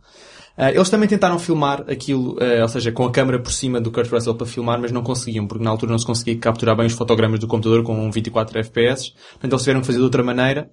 Ah, 0.56 0.72
eles 0.72 0.90
também 0.90 1.08
tentaram 1.08 1.38
filmar 1.38 1.84
aquilo, 1.88 2.36
ah, 2.40 2.62
ou 2.62 2.68
seja, 2.68 2.92
com 2.92 3.04
a 3.04 3.10
câmera 3.10 3.40
por 3.40 3.52
cima 3.52 3.80
do 3.80 3.90
Kurt 3.90 4.10
Russell 4.10 4.34
para 4.34 4.46
filmar, 4.46 4.80
mas 4.80 4.92
não 4.92 5.02
conseguiam, 5.02 5.46
porque 5.46 5.62
na 5.62 5.70
altura 5.70 5.92
não 5.92 5.98
se 5.98 6.06
conseguia 6.06 6.36
capturar 6.38 6.76
bem 6.76 6.86
os 6.86 6.92
fotogramas 6.92 7.40
do 7.40 7.46
computador 7.46 7.82
com 7.82 8.10
24 8.10 8.58
FPS. 8.60 9.12
Portanto, 9.32 9.52
eles 9.52 9.62
tiveram 9.62 9.80
que 9.80 9.86
fazer 9.86 9.98
de 9.98 10.04
outra 10.04 10.22
maneira. 10.22 10.70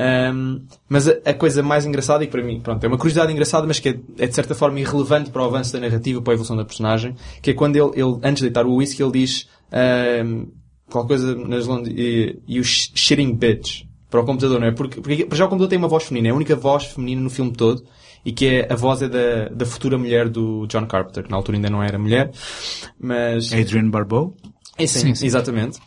Ahm, 0.00 0.60
mas 0.88 1.08
a, 1.08 1.12
a 1.24 1.34
coisa 1.34 1.60
mais 1.60 1.84
engraçada, 1.84 2.22
e 2.22 2.28
para 2.28 2.40
mim, 2.40 2.60
pronto, 2.60 2.84
é 2.84 2.86
uma 2.86 2.96
curiosidade 2.96 3.32
engraçada, 3.32 3.66
mas 3.66 3.80
que 3.80 3.88
é, 3.88 3.98
é 4.18 4.26
de 4.28 4.34
certa 4.34 4.54
forma 4.54 4.78
irrelevante 4.78 5.30
para 5.30 5.42
o 5.42 5.44
avanço 5.46 5.72
da 5.72 5.80
narrativa, 5.80 6.22
para 6.22 6.32
a 6.32 6.34
evolução 6.34 6.56
da 6.56 6.64
personagem, 6.64 7.16
que 7.42 7.50
é 7.50 7.54
quando 7.54 7.74
ele, 7.74 8.00
ele 8.00 8.16
antes 8.22 8.36
de 8.40 8.42
deitar 8.48 8.64
o 8.64 8.76
whisky, 8.76 9.02
ele 9.02 9.10
diz 9.12 9.48
ahm, 9.72 10.44
qualquer 10.88 11.08
coisa 11.08 11.34
nas 11.34 11.66
Lond 11.66 11.90
e, 11.90 12.60
o 12.60 12.62
sh- 12.64 12.92
shitting 12.94 13.34
bitch 13.34 13.82
para 14.08 14.20
o 14.20 14.24
computador, 14.24 14.60
não 14.60 14.68
é? 14.68 14.72
Porque, 14.72 15.00
porque 15.00 15.24
para 15.26 15.36
já 15.36 15.44
o 15.46 15.48
computador 15.48 15.68
tem 15.68 15.78
uma 15.78 15.88
voz 15.88 16.04
feminina, 16.04 16.28
é 16.28 16.30
a 16.30 16.36
única 16.36 16.54
voz 16.54 16.84
feminina 16.84 17.20
no 17.20 17.28
filme 17.28 17.50
todo, 17.52 17.82
e 18.24 18.30
que 18.32 18.46
é 18.46 18.72
a 18.72 18.76
voz 18.76 19.02
é 19.02 19.08
da, 19.08 19.48
da 19.48 19.66
futura 19.66 19.98
mulher 19.98 20.28
do 20.28 20.64
John 20.68 20.86
Carpenter, 20.86 21.24
que 21.24 21.30
na 21.30 21.36
altura 21.36 21.58
ainda 21.58 21.68
não 21.70 21.82
era 21.82 21.98
mulher, 21.98 22.30
mas... 23.00 23.52
Adrian 23.52 23.90
Barbeau? 23.90 24.34
É, 24.78 24.86
sim, 24.86 25.00
Sim, 25.00 25.14
sim. 25.16 25.26
exatamente. 25.26 25.78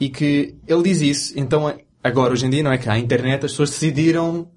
E 0.00 0.08
que 0.08 0.54
ele 0.66 0.82
diz 0.82 1.00
isso, 1.02 1.32
então 1.38 1.72
agora 2.02 2.32
hoje 2.32 2.46
em 2.46 2.50
dia 2.50 2.62
não 2.62 2.72
é 2.72 2.78
que 2.78 2.88
há 2.88 2.98
internet, 2.98 3.44
as 3.46 3.52
pessoas 3.52 3.70
decidiram 3.70 4.48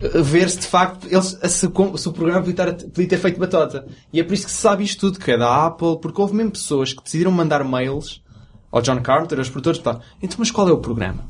eh, 0.00 0.22
ver 0.22 0.48
se 0.50 0.58
de 0.60 0.66
facto 0.66 1.06
eles, 1.10 1.38
se, 1.48 1.66
o- 1.66 2.12
programa 2.12 2.42
podia 2.42 2.72
ter, 2.72 2.84
podia 2.90 3.08
ter 3.08 3.18
feito 3.18 3.38
batota. 3.40 3.86
E 4.12 4.20
é 4.20 4.24
por 4.24 4.34
isso 4.34 4.46
que 4.46 4.52
se 4.52 4.58
sabe 4.58 4.84
isto 4.84 5.00
tudo, 5.00 5.18
que 5.24 5.30
é 5.30 5.38
da 5.38 5.66
Apple, 5.66 5.98
porque 6.00 6.20
houve 6.20 6.34
mesmo 6.34 6.52
pessoas 6.52 6.92
que 6.92 7.02
decidiram 7.02 7.30
mandar 7.30 7.62
mails 7.64 8.22
ao 8.70 8.82
John 8.82 9.00
Carpenter, 9.00 9.38
aos 9.38 9.48
produtores, 9.48 9.78
tá. 9.78 10.00
Então, 10.20 10.36
mas 10.38 10.50
qual 10.50 10.68
é 10.68 10.72
o 10.72 10.78
programa? 10.78 11.24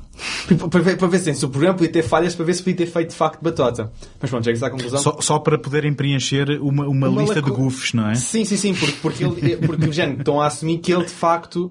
para, 0.70 0.80
ver, 0.80 0.96
para 0.96 1.06
ver 1.06 1.18
se 1.34 1.44
o 1.44 1.48
programa 1.48 1.74
podia 1.74 1.92
ter 1.92 2.02
falhas, 2.02 2.34
para 2.34 2.44
ver 2.46 2.54
se 2.54 2.62
podia 2.62 2.76
ter 2.78 2.86
feito 2.86 3.10
de 3.10 3.14
facto 3.14 3.40
batota. 3.42 3.92
Mas 4.20 4.30
pronto, 4.30 4.44
chega-se 4.44 4.64
à 4.64 4.70
conclusão. 4.70 4.98
Só, 4.98 5.20
só 5.20 5.38
para 5.38 5.56
poderem 5.58 5.92
preencher 5.92 6.48
uma, 6.60 6.88
uma, 6.88 7.08
Uma 7.08 7.20
lista 7.22 7.36
lacu- 7.36 7.50
de 7.50 7.56
goofs, 7.56 7.92
não 7.92 8.08
é? 8.10 8.14
Sim, 8.14 8.44
sim, 8.44 8.56
sim, 8.56 8.74
porque, 8.74 8.96
porque, 9.02 9.24
ele, 9.24 9.56
porque 9.58 9.92
género, 9.92 10.18
estão 10.20 10.40
a 10.40 10.46
assumir 10.46 10.78
que 10.78 10.92
ele 10.92 11.04
de 11.04 11.10
facto, 11.12 11.70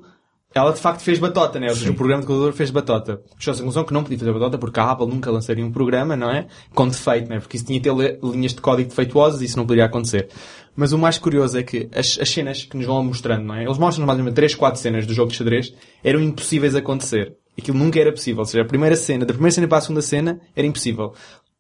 ela 0.56 0.72
de 0.72 0.80
facto 0.80 1.02
fez 1.02 1.20
batota, 1.20 1.60
né? 1.60 1.68
Ou 1.68 1.76
seja, 1.76 1.92
o 1.92 1.96
programa 1.96 2.22
de 2.22 2.28
computador 2.28 2.54
fez 2.54 2.72
batota. 2.72 3.22
Chegou-se 3.38 3.60
à 3.60 3.64
conclusão 3.64 3.84
que 3.84 3.94
não 3.94 4.04
podia 4.04 4.18
fazer 4.18 4.32
batota 4.32 4.58
porque 4.58 4.80
a 4.80 4.90
Apple 4.90 5.06
nunca 5.06 5.30
lançaria 5.30 5.66
um 5.66 5.70
programa, 5.70 6.16
não 6.16 6.32
é? 6.32 6.48
Com 6.74 6.88
defeito, 6.88 7.30
né? 7.30 7.42
Porque 7.42 7.58
isso 7.58 7.66
tinha 7.66 7.78
que 7.78 7.90
ter 7.90 8.20
linhas 8.24 8.54
de 8.54 8.62
código 8.62 8.88
defeituosas 8.88 9.42
e 9.42 9.46
isso 9.46 9.58
não 9.58 9.66
poderia 9.66 9.84
acontecer. 9.84 10.30
Mas 10.74 10.94
o 10.94 10.98
mais 10.98 11.18
curioso 11.18 11.58
é 11.58 11.64
que 11.64 11.90
as, 11.94 12.18
as 12.22 12.30
cenas 12.30 12.64
que 12.64 12.78
nos 12.78 12.86
vão 12.86 13.04
mostrando, 13.04 13.44
não 13.44 13.54
é? 13.54 13.66
Eles 13.66 13.78
mostram 13.78 14.06
mais 14.06 14.18
ou 14.18 14.24
menos 14.24 14.34
3, 14.34 14.56
4 14.56 14.80
cenas 14.80 15.06
do 15.06 15.14
jogo 15.14 15.30
de 15.30 15.38
xadrez 15.38 15.74
eram 16.02 16.22
impossíveis 16.22 16.74
a 16.74 16.80
acontecer. 16.80 17.36
Aquilo 17.60 17.78
nunca 17.78 18.00
era 18.00 18.14
possível. 18.14 18.40
Ou 18.40 18.46
seja, 18.46 18.64
a 18.64 18.66
primeira 18.68 18.96
cena, 18.96 19.26
da 19.26 19.34
primeira 19.34 19.52
cena 19.54 19.68
para 19.68 19.80
a 19.80 19.82
segunda 19.82 20.02
cena, 20.02 20.40
era 20.56 20.66
impossível. 20.66 21.14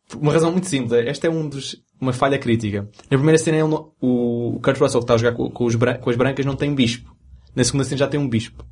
Por 0.07 0.21
uma 0.21 0.31
razão 0.31 0.53
muito 0.53 0.67
simples. 0.67 0.93
é, 0.93 1.09
Esta 1.09 1.27
é 1.27 1.29
um 1.29 1.49
dos, 1.49 1.75
uma 1.99 2.13
falha 2.13 2.37
crítica. 2.37 2.87
Na 3.11 3.17
primeira 3.17 3.37
cena, 3.37 3.57
ele 3.57 3.73
o, 3.99 4.55
o 4.55 4.59
Kurt 4.61 4.79
Russell 4.79 5.01
que 5.01 5.03
está 5.03 5.15
a 5.15 5.17
jogar 5.17 5.33
com, 5.33 5.49
com 5.49 5.65
os 5.65 5.75
com 5.75 6.09
as 6.09 6.15
brancas 6.15 6.45
não 6.45 6.55
tem 6.55 6.73
bispo. 6.73 7.13
Na 7.53 7.63
segunda 7.63 7.83
cena 7.83 7.97
já 7.97 8.07
tem 8.07 8.19
um 8.19 8.29
bispo. 8.29 8.63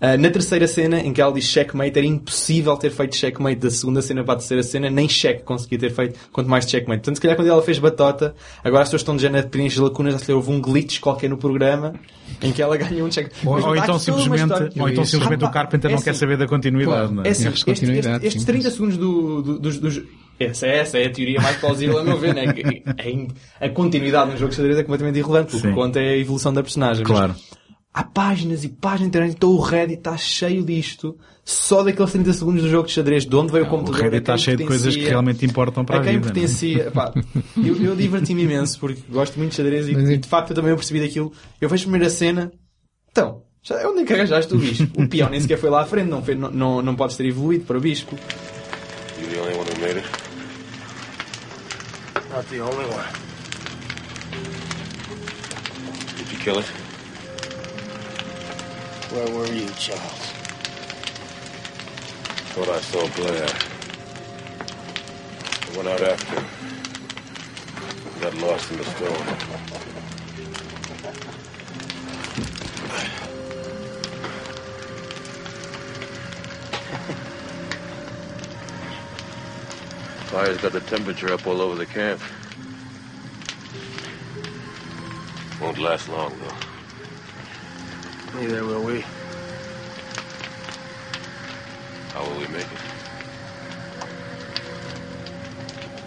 Ah, 0.00 0.16
na 0.18 0.28
terceira 0.28 0.66
cena, 0.66 1.00
em 1.00 1.12
que 1.12 1.20
ela 1.20 1.32
diz 1.32 1.44
checkmate, 1.44 1.96
era 1.98 2.06
impossível 2.06 2.76
ter 2.76 2.90
feito 2.90 3.16
checkmate 3.16 3.56
da 3.56 3.70
segunda 3.70 4.02
cena 4.02 4.22
para 4.24 4.34
a 4.34 4.36
terceira 4.36 4.62
cena, 4.62 4.90
nem 4.90 5.06
check 5.06 5.42
conseguia 5.44 5.78
ter 5.78 5.90
feito, 5.90 6.18
quanto 6.32 6.50
mais 6.50 6.68
checkmate. 6.68 7.00
Portanto, 7.00 7.14
se 7.16 7.20
calhar 7.22 7.36
quando 7.36 7.48
ela 7.48 7.62
fez 7.62 7.78
batota, 7.78 8.34
agora 8.62 8.82
as 8.82 8.88
pessoas 8.88 9.00
estão 9.02 9.16
de 9.16 9.22
género 9.22 9.46
a 9.46 9.48
preencher 9.48 9.80
lacunas, 9.80 10.16
acho 10.16 10.24
que 10.26 10.32
houve 10.32 10.50
um 10.50 10.60
glitch 10.60 10.98
qualquer 11.00 11.30
no 11.30 11.38
programa, 11.38 11.94
em 12.42 12.52
que 12.52 12.60
ela 12.60 12.76
ganhou 12.78 13.06
um 13.06 13.08
check. 13.10 13.30
Ou, 13.46 13.54
Mas 13.54 13.64
ou 13.64 13.76
então 13.76 13.94
aqui 13.96 14.06
toda 14.06 14.16
uma 14.22 14.36
simplesmente, 14.36 14.80
ou 14.80 14.88
então 14.88 15.04
simplesmente 15.04 15.44
Ah, 15.44 15.48
o 15.48 15.50
Carpenter 15.52 15.90
é 15.90 15.94
não 15.94 16.02
quer 16.02 16.10
assim. 16.10 16.18
saber 16.20 16.36
da 16.36 16.46
continuidade, 16.48 17.08
Claro. 17.12 17.20
É 17.24 17.28
é? 17.28 17.30
assim, 17.30 17.42
de 17.44 17.48
estes, 17.48 17.64
continuidade, 17.64 18.26
estes, 18.26 18.26
estes 18.26 18.42
sim. 18.42 18.46
30 18.46 18.70
segundos 18.72 18.96
do, 18.98 19.42
do- 19.42 19.58
dos, 19.60 19.78
dos- 19.78 20.02
essa, 20.38 20.66
essa 20.66 20.98
é 20.98 21.06
a 21.06 21.10
teoria 21.12 21.40
mais 21.40 21.56
plausível 21.58 21.98
a 21.98 22.04
meu 22.04 22.18
ver, 22.18 22.34
né? 22.34 22.44
A, 22.98 23.08
in- 23.08 23.28
a 23.60 23.68
continuidade 23.68 24.32
no 24.32 24.36
jogo 24.36 24.50
de 24.50 24.56
xadrez 24.56 24.76
é 24.76 24.82
completamente 24.82 25.16
irrelevante, 25.20 25.54
o 25.56 25.60
que 25.60 25.68
Sim. 25.68 25.72
conta 25.74 26.00
é 26.00 26.10
a 26.10 26.16
evolução 26.18 26.52
da 26.52 26.62
personagem. 26.62 27.04
Mas 27.06 27.12
Claro. 27.16 27.34
Há 27.96 28.02
páginas 28.02 28.64
e 28.64 28.68
páginas 28.68 29.02
na 29.02 29.06
internet, 29.06 29.34
então 29.36 29.50
o 29.50 29.60
Reddit 29.60 29.98
está 30.00 30.16
cheio 30.16 30.64
disto, 30.64 31.16
só 31.44 31.84
daqueles 31.84 32.10
30 32.10 32.32
segundos 32.32 32.62
do 32.64 32.68
jogo 32.68 32.88
de 32.88 32.92
xadrez, 32.92 33.24
de 33.24 33.36
onde 33.36 33.52
veio 33.52 33.64
o 33.64 33.68
O 33.68 33.70
computador, 33.70 34.02
Reddit 34.02 34.22
está 34.22 34.36
cheio 34.36 34.56
de 34.56 34.64
coisas 34.64 34.96
que 34.96 35.04
realmente 35.04 35.46
importam 35.46 35.84
para 35.84 35.98
a, 35.98 36.00
a 36.00 36.02
quem 36.02 36.14
vida. 36.14 36.26
é? 36.28 36.32
pertencia. 36.32 36.90
Pá, 36.90 37.14
eu, 37.56 37.76
eu 37.80 37.94
diverti-me 37.94 38.42
imenso 38.42 38.80
porque 38.80 39.00
gosto 39.08 39.38
muito 39.38 39.50
de 39.50 39.56
xadrez 39.58 39.88
e, 39.88 39.92
Mas 39.92 40.10
e 40.10 40.16
de 40.18 40.28
facto 40.28 40.50
eu 40.50 40.56
também 40.56 40.72
eu 40.72 40.76
percebi 40.76 41.00
daquilo. 41.00 41.32
Eu 41.60 41.68
vejo 41.68 41.84
a 41.84 41.86
primeira 41.86 42.10
cena, 42.10 42.52
então, 43.12 43.42
já, 43.62 43.88
onde 43.88 44.00
é 44.00 44.04
que 44.04 44.12
arranjaste 44.12 44.52
o 44.52 44.58
bispo? 44.58 45.00
O 45.00 45.08
peão 45.08 45.30
nem 45.30 45.40
sequer 45.40 45.56
foi 45.58 45.70
lá 45.70 45.82
à 45.82 45.86
frente, 45.86 46.08
não, 46.08 46.20
foi, 46.20 46.34
não, 46.34 46.50
não, 46.50 46.82
não 46.82 46.96
podes 46.96 47.16
ter 47.16 47.26
evoluído 47.26 47.64
para 47.64 47.78
o 47.78 47.80
bispo. 47.80 48.16
You 48.16 49.28
the 49.28 49.40
only 49.40 49.54
one 49.56 49.68
who 49.70 49.80
made 49.80 49.98
it? 49.98 50.08
Not 52.34 52.44
the 52.50 52.60
only 52.60 52.86
one. 52.86 53.06
Did 56.18 56.32
you 56.32 56.38
kill 56.40 56.58
it? 56.58 56.83
Where 59.14 59.30
were 59.30 59.46
you, 59.46 59.70
Charles? 59.78 60.32
Thought 62.50 62.68
I 62.68 62.80
saw 62.80 63.06
Blair. 63.14 63.46
I 65.62 65.76
went 65.76 65.88
out 65.88 66.00
after 66.02 66.34
him. 66.34 66.46
Got 68.20 68.34
lost 68.34 68.72
in 68.72 68.78
the 68.78 68.84
storm. 68.84 69.12
Fire's 80.26 80.58
got 80.58 80.72
the 80.72 80.80
temperature 80.80 81.32
up 81.32 81.46
all 81.46 81.60
over 81.60 81.76
the 81.76 81.86
camp. 81.86 82.20
Won't 85.60 85.78
last 85.78 86.08
long, 86.08 86.36
though. 86.40 86.73
Neither 88.40 88.64
will 88.64 88.84
we. 88.84 89.04
How 92.12 92.22
will 92.24 92.40
we 92.40 92.48
make 92.48 92.66
it? 92.66 92.80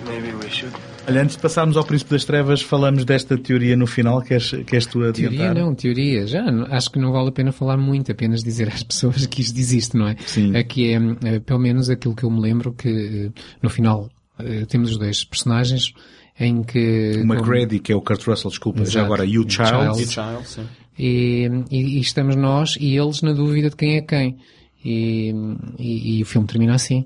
Maybe 0.05 0.33
we 0.33 0.49
should. 0.49 0.73
Olha, 1.07 1.21
antes 1.21 1.37
de 1.37 1.41
passarmos 1.41 1.77
ao 1.77 1.85
Príncipe 1.85 2.11
das 2.11 2.25
Trevas, 2.25 2.61
falamos 2.61 3.05
desta 3.05 3.37
teoria 3.37 3.77
no 3.77 3.87
final. 3.87 4.21
Queres, 4.21 4.51
queres 4.65 4.85
tu 4.85 5.03
adiantar? 5.03 5.37
Teoria 5.37 5.53
não, 5.53 5.73
teoria. 5.73 6.27
Já 6.27 6.43
acho 6.69 6.91
que 6.91 6.99
não 6.99 7.13
vale 7.13 7.29
a 7.29 7.31
pena 7.31 7.53
falar 7.53 7.77
muito, 7.77 8.11
apenas 8.11 8.43
dizer 8.43 8.67
às 8.67 8.83
pessoas 8.83 9.25
que 9.25 9.41
isto 9.41 9.57
existe, 9.57 9.95
não 9.95 10.09
é? 10.09 10.17
Sim. 10.25 10.53
Aqui 10.55 10.93
é, 10.93 10.97
eh, 11.23 11.39
pelo 11.39 11.59
menos 11.59 11.89
aquilo 11.89 12.13
que 12.13 12.25
eu 12.25 12.29
me 12.29 12.41
lembro, 12.41 12.73
que 12.73 12.89
eh, 12.89 13.41
no 13.61 13.69
final 13.69 14.09
eh, 14.37 14.65
temos 14.65 14.91
os 14.91 14.97
dois 14.97 15.23
personagens 15.23 15.93
em 16.37 16.61
que... 16.61 17.21
O 17.23 17.33
McGrady, 17.33 17.79
que 17.79 17.93
é 17.93 17.95
o 17.95 18.01
Kurt 18.01 18.27
Russell, 18.27 18.49
desculpa, 18.49 18.79
já 18.79 18.99
Exato. 18.99 19.05
agora, 19.05 19.25
e 19.25 19.39
o 19.39 19.45
O 19.45 19.49
Child. 19.49 20.67
E 20.97 21.47
o. 21.49 21.65
E, 21.69 21.97
e- 21.97 21.99
estamos 21.99 22.35
nós 22.35 22.75
e 22.79 22.95
eles 22.97 23.21
na 23.21 23.33
dúvida 23.33 23.69
de 23.69 23.75
quem 23.75 23.97
é 23.97 24.01
quem. 24.01 24.37
E, 24.83 25.33
e- 25.77 26.17
e 26.19 26.23
o 26.23 26.25
filme 26.25 26.47
termina 26.47 26.75
assim, 26.75 27.05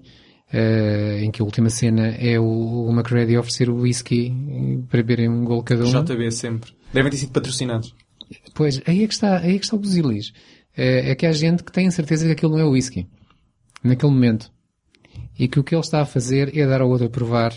eh, 0.52 1.22
em 1.24 1.32
que 1.32 1.42
a 1.42 1.46
última 1.46 1.70
cena 1.70 2.08
é 2.10 2.40
o, 2.40 2.44
o 2.88 2.92
McReady 2.92 3.38
oferecer 3.38 3.70
o 3.70 3.76
whisky 3.82 4.32
para 4.90 5.00
beberem 5.02 5.30
um 5.30 5.44
gol 5.46 5.64
cada 5.64 5.84
um. 5.86 6.04
JB 6.04 6.32
sempre. 6.32 6.72
Devem 6.94 7.10
ter 7.12 7.18
sido 7.18 7.32
patrocinados. 7.32 7.96
Pois, 8.54 8.82
aí 8.86 9.04
é 9.04 9.08
que 9.08 9.14
está, 9.14 9.38
aí 9.40 9.56
é 9.56 9.60
que 9.60 9.66
está 9.66 9.76
o 9.76 9.80
busilis. 9.80 10.32
É, 10.76 11.12
é 11.12 11.16
que 11.16 11.26
há 11.26 11.32
gente 11.32 11.64
que 11.64 11.72
tem 11.72 11.88
a 11.88 11.92
certeza 11.92 12.26
que 12.26 12.32
aquilo 12.32 12.52
não 12.54 12.60
é 12.60 12.64
whisky. 12.66 13.08
Naquele 13.84 14.12
momento. 14.12 14.52
E 15.40 15.48
que 15.48 15.60
o 15.60 15.64
que 15.64 15.74
ele 15.74 15.82
está 15.82 16.02
a 16.02 16.06
fazer 16.06 16.56
é 16.58 16.66
dar 16.68 16.82
ao 16.82 16.90
outro 16.90 17.08
a 17.08 17.10
provar 17.10 17.54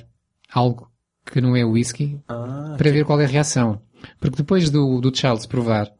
algo 0.52 0.88
que 1.26 1.40
não 1.40 1.54
é 1.56 1.64
whisky 1.64 2.18
Ah, 2.28 2.74
para 2.78 2.90
ver 2.90 3.04
qual 3.04 3.20
é 3.20 3.24
a 3.24 3.28
reação. 3.28 3.80
Porque 4.20 4.36
depois 4.38 4.70
do, 4.70 5.00
do 5.00 5.14
Charles 5.16 5.46
provar, 5.46 5.90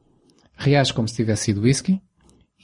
reage 0.57 0.93
como 0.93 1.09
se 1.09 1.17
tivesse 1.17 1.45
sido 1.45 1.63
whisky 1.63 2.01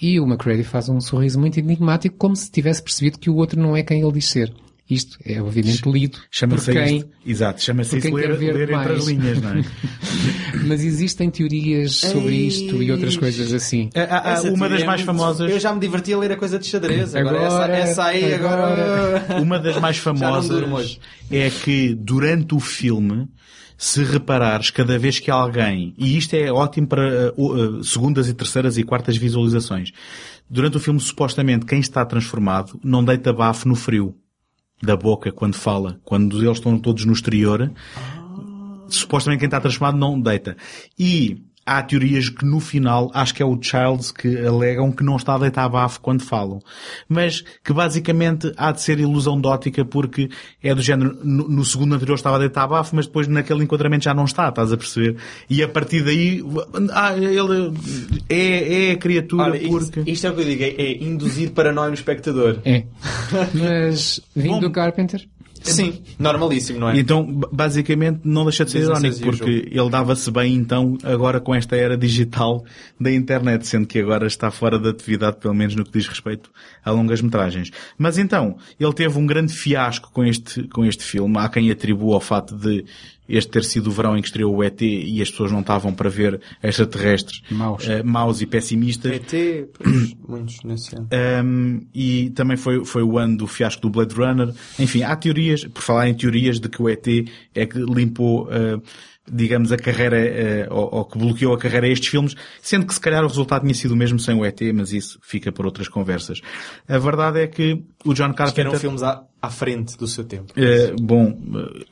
e 0.01 0.19
o 0.19 0.25
McCready 0.25 0.65
faz 0.65 0.89
um 0.89 1.01
sorriso 1.01 1.39
muito 1.39 1.59
enigmático 1.59 2.17
como 2.17 2.35
se 2.35 2.51
tivesse 2.51 2.83
percebido 2.83 3.19
que 3.19 3.29
o 3.29 3.37
outro 3.37 3.61
não 3.61 3.77
é 3.77 3.83
quem 3.83 4.01
ele 4.03 4.13
diz 4.13 4.29
ser. 4.29 4.53
Isto 4.89 5.19
é 5.25 5.41
obviamente 5.41 5.89
lido 5.89 6.19
por 6.19 6.27
Chama-se 6.33 6.73
quem, 6.73 6.97
isto. 6.97 7.11
Exato, 7.25 7.63
chama-se 7.63 7.99
isso 7.99 8.13
ler, 8.13 8.37
ler 8.37 8.63
entre 8.63 8.75
mais. 8.75 8.91
as 8.91 9.07
linhas, 9.07 9.41
não 9.41 9.51
é? 9.51 9.65
mas 10.67 10.83
existem 10.83 11.31
teorias 11.31 11.95
sobre 11.95 12.35
isto 12.35 12.83
e 12.83 12.91
outras 12.91 13.17
coisas 13.17 13.53
assim. 13.53 13.89
Ah, 13.95 14.23
ah, 14.25 14.33
Essa 14.33 14.51
uma 14.51 14.69
das 14.69 14.83
é 14.83 14.85
mais 14.85 15.03
famosas. 15.03 15.49
Eu 15.49 15.61
já 15.61 15.73
me 15.73 15.79
diverti 15.79 16.13
a 16.13 16.19
ler 16.19 16.33
a 16.33 16.37
coisa 16.37 16.59
de 16.59 16.67
xadrez. 16.67 17.15
Agora, 17.15 17.47
Agora, 17.47 17.73
essa, 17.73 17.91
essa 17.91 18.05
aí, 18.07 18.35
agora... 18.35 19.41
Uma 19.41 19.61
das 19.61 19.79
mais 19.79 19.97
famosas 19.99 20.99
é 21.31 21.49
que 21.51 21.95
durante 21.95 22.57
o 22.57 22.59
filme, 22.59 23.29
se 23.81 24.05
reparares, 24.05 24.69
cada 24.69 24.99
vez 24.99 25.19
que 25.19 25.31
alguém, 25.31 25.95
e 25.97 26.19
isto 26.19 26.35
é 26.35 26.53
ótimo 26.53 26.87
para 26.87 27.33
uh, 27.35 27.79
uh, 27.79 27.83
segundas 27.83 28.29
e 28.29 28.35
terceiras 28.35 28.77
e 28.77 28.85
quartas 28.85 29.17
visualizações, 29.17 29.91
durante 30.51 30.77
o 30.77 30.81
filme, 30.81 31.01
supostamente, 31.01 31.65
quem 31.65 31.81
está 31.81 32.05
transformado 32.05 32.79
não 32.85 33.03
deita 33.03 33.33
bafo 33.33 33.67
no 33.67 33.75
frio 33.75 34.15
da 34.83 34.95
boca 34.95 35.33
quando 35.33 35.55
fala. 35.55 35.99
Quando 36.05 36.37
eles 36.45 36.59
estão 36.59 36.79
todos 36.79 37.07
no 37.07 37.15
exterior, 37.15 37.73
supostamente 38.87 39.41
quem 39.41 39.47
está 39.47 39.59
transformado 39.59 39.97
não 39.97 40.21
deita. 40.21 40.59
E 40.99 41.43
há 41.71 41.81
teorias 41.85 42.29
que 42.29 42.45
no 42.45 42.59
final, 42.59 43.13
acho 43.15 43.33
que 43.33 43.41
é 43.41 43.47
o 43.47 43.57
Childs 43.63 44.11
que 44.11 44.45
alegam 44.45 44.91
que 44.91 45.05
não 45.05 45.15
está 45.15 45.37
a 45.37 45.39
deitar 45.39 45.69
bafo 45.69 46.01
quando 46.01 46.21
falam. 46.21 46.61
Mas 47.09 47.45
que 47.63 47.73
basicamente 47.73 48.53
há 48.57 48.73
de 48.73 48.83
ser 48.83 48.99
ilusão 48.99 49.41
de 49.41 49.47
ótica 49.47 49.85
porque 49.85 50.29
é 50.61 50.75
do 50.75 50.83
género, 50.83 51.17
no, 51.23 51.49
no 51.49 51.65
segundo 51.65 51.95
anterior 51.95 52.17
estava 52.17 52.35
a 52.35 52.39
deitar 52.41 52.67
bafo, 52.67 52.97
mas 52.97 53.07
depois 53.07 53.29
naquele 53.29 53.63
enquadramento 53.63 54.03
já 54.03 54.13
não 54.13 54.25
está, 54.25 54.49
estás 54.49 54.73
a 54.73 54.77
perceber? 54.77 55.17
E 55.49 55.63
a 55.63 55.69
partir 55.69 56.03
daí, 56.03 56.45
ah, 56.93 57.17
ele 57.17 57.73
é, 58.29 58.89
é 58.89 58.91
a 58.91 58.97
criatura 58.97 59.45
Olha, 59.45 59.61
porque... 59.61 60.01
isto, 60.01 60.11
isto 60.11 60.27
é 60.27 60.31
o 60.31 60.35
que 60.35 60.41
eu 60.41 60.45
digo, 60.47 60.65
é, 60.65 60.71
é 60.71 61.05
induzir 61.05 61.53
paranoia 61.53 61.91
no 61.91 61.95
espectador. 61.95 62.59
É. 62.65 62.83
Mas, 63.55 64.21
vindo 64.35 64.55
Bom. 64.55 64.61
do 64.61 64.73
Carpenter, 64.73 65.25
Sim, 65.63 66.03
normalíssimo, 66.19 66.81
não 66.81 66.91
é? 66.91 66.99
Então, 66.99 67.27
basicamente, 67.53 68.21
não 68.25 68.45
deixa 68.45 68.65
de 68.65 68.71
ser 68.71 68.81
irónico, 68.81 69.21
porque 69.21 69.69
ele 69.71 69.91
dava-se 69.91 70.31
bem, 70.31 70.55
então, 70.55 70.97
agora 71.03 71.41
com 71.41 71.55
esta 71.55 71.77
era 71.77 71.97
digital 71.97 72.65
da 72.99 73.13
internet, 73.13 73.67
sendo 73.67 73.87
que 73.87 73.99
agora 73.99 74.27
está 74.27 74.51
fora 74.51 74.79
da 74.79 74.91
atividade, 74.91 75.37
pelo 75.39 75.55
menos 75.55 75.75
no 75.75 75.85
que 75.85 75.93
diz 75.93 76.07
respeito 76.07 76.51
a 76.85 76.91
longas 76.91 77.21
metragens. 77.21 77.71
Mas 77.99 78.19
então, 78.19 78.57
ele 78.79 78.93
teve 78.93 79.19
um 79.19 79.27
grande 79.27 79.53
fiasco 79.53 80.11
com 80.13 80.25
este, 80.25 80.63
com 80.69 80.85
este 80.85 81.05
filme. 81.05 81.37
Há 81.39 81.49
quem 81.49 81.71
atribua 81.71 82.15
ao 82.15 82.21
fato 82.21 82.57
de 82.57 82.85
este 83.31 83.51
ter 83.51 83.65
sido 83.65 83.89
o 83.89 83.91
verão 83.91 84.17
em 84.17 84.21
que 84.21 84.29
estreou 84.29 84.55
o 84.55 84.63
ET 84.63 84.81
e 84.83 85.21
as 85.21 85.31
pessoas 85.31 85.53
não 85.53 85.61
estavam 85.61 85.93
para 85.93 86.09
ver 86.09 86.41
extraterrestres 86.63 87.43
Maus. 87.51 87.89
eh, 87.89 88.03
maus 88.03 88.41
e 88.41 88.47
pessimistas. 88.47 89.13
ET, 89.13 89.69
pois, 89.73 90.17
muitos 90.29 90.63
nesse 90.65 90.97
ano. 90.97 91.09
Um, 91.45 91.87
e 91.95 92.31
também 92.31 92.57
foi, 92.57 92.85
foi 92.85 93.03
o 93.03 93.19
ano 93.19 93.37
do 93.37 93.47
fiasco 93.47 93.83
do 93.83 93.91
Blade 93.91 94.15
Runner. 94.15 94.53
Enfim, 94.79 95.03
há 95.03 95.15
teorias 95.17 95.41
teorias, 95.41 95.65
por 95.65 95.83
falar 95.83 96.09
em 96.09 96.15
teorias 96.15 96.61
de 96.61 96.69
que 96.69 96.83
o 96.83 96.89
ET 96.89 97.07
é 97.55 97.67
que 97.67 97.79
limpou, 97.79 98.45
uh, 98.45 98.83
digamos, 99.31 99.73
a 99.73 99.77
carreira, 99.77 100.69
uh, 100.69 100.75
ou, 100.75 100.95
ou, 100.95 101.05
que 101.05 101.19
bloqueou 101.19 101.55
a 101.55 101.59
carreira 101.59 101.87
a 101.87 101.91
estes 101.91 102.09
filmes, 102.09 102.35
sendo 102.61 102.87
que 102.87 102.95
se 102.95 103.01
calhar 103.01 103.25
o 103.25 103.29
resultado 103.29 103.63
tinha 103.63 103.75
sido 103.75 103.93
o 103.93 103.97
mesmo 103.97 104.19
sem 104.19 104.35
o 104.35 104.45
ET, 104.45 104.61
mas 104.75 104.93
isso 104.93 105.19
fica 105.23 105.53
por 105.53 105.65
outras 105.65 105.89
conversas. 105.89 106.41
A 106.89 106.99
verdade 106.99 107.41
é 107.41 107.47
que 107.47 107.83
o 108.05 108.13
John 108.15 108.33
Carpenter... 108.33 108.45
Acho 108.45 108.55
que 108.55 108.61
eram 108.61 108.75
filmes 108.75 109.03
à, 109.03 109.23
à 109.41 109.51
frente 109.51 109.97
do 109.97 110.07
seu 110.07 110.25
tempo. 110.25 110.53
Uh, 110.53 111.01
bom, 111.01 111.39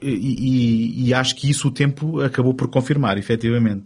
e, 0.02 0.10
e, 0.10 1.08
e, 1.08 1.14
acho 1.14 1.34
que 1.36 1.48
isso 1.48 1.68
o 1.68 1.70
tempo 1.70 2.20
acabou 2.20 2.54
por 2.54 2.68
confirmar, 2.68 3.16
efetivamente. 3.16 3.84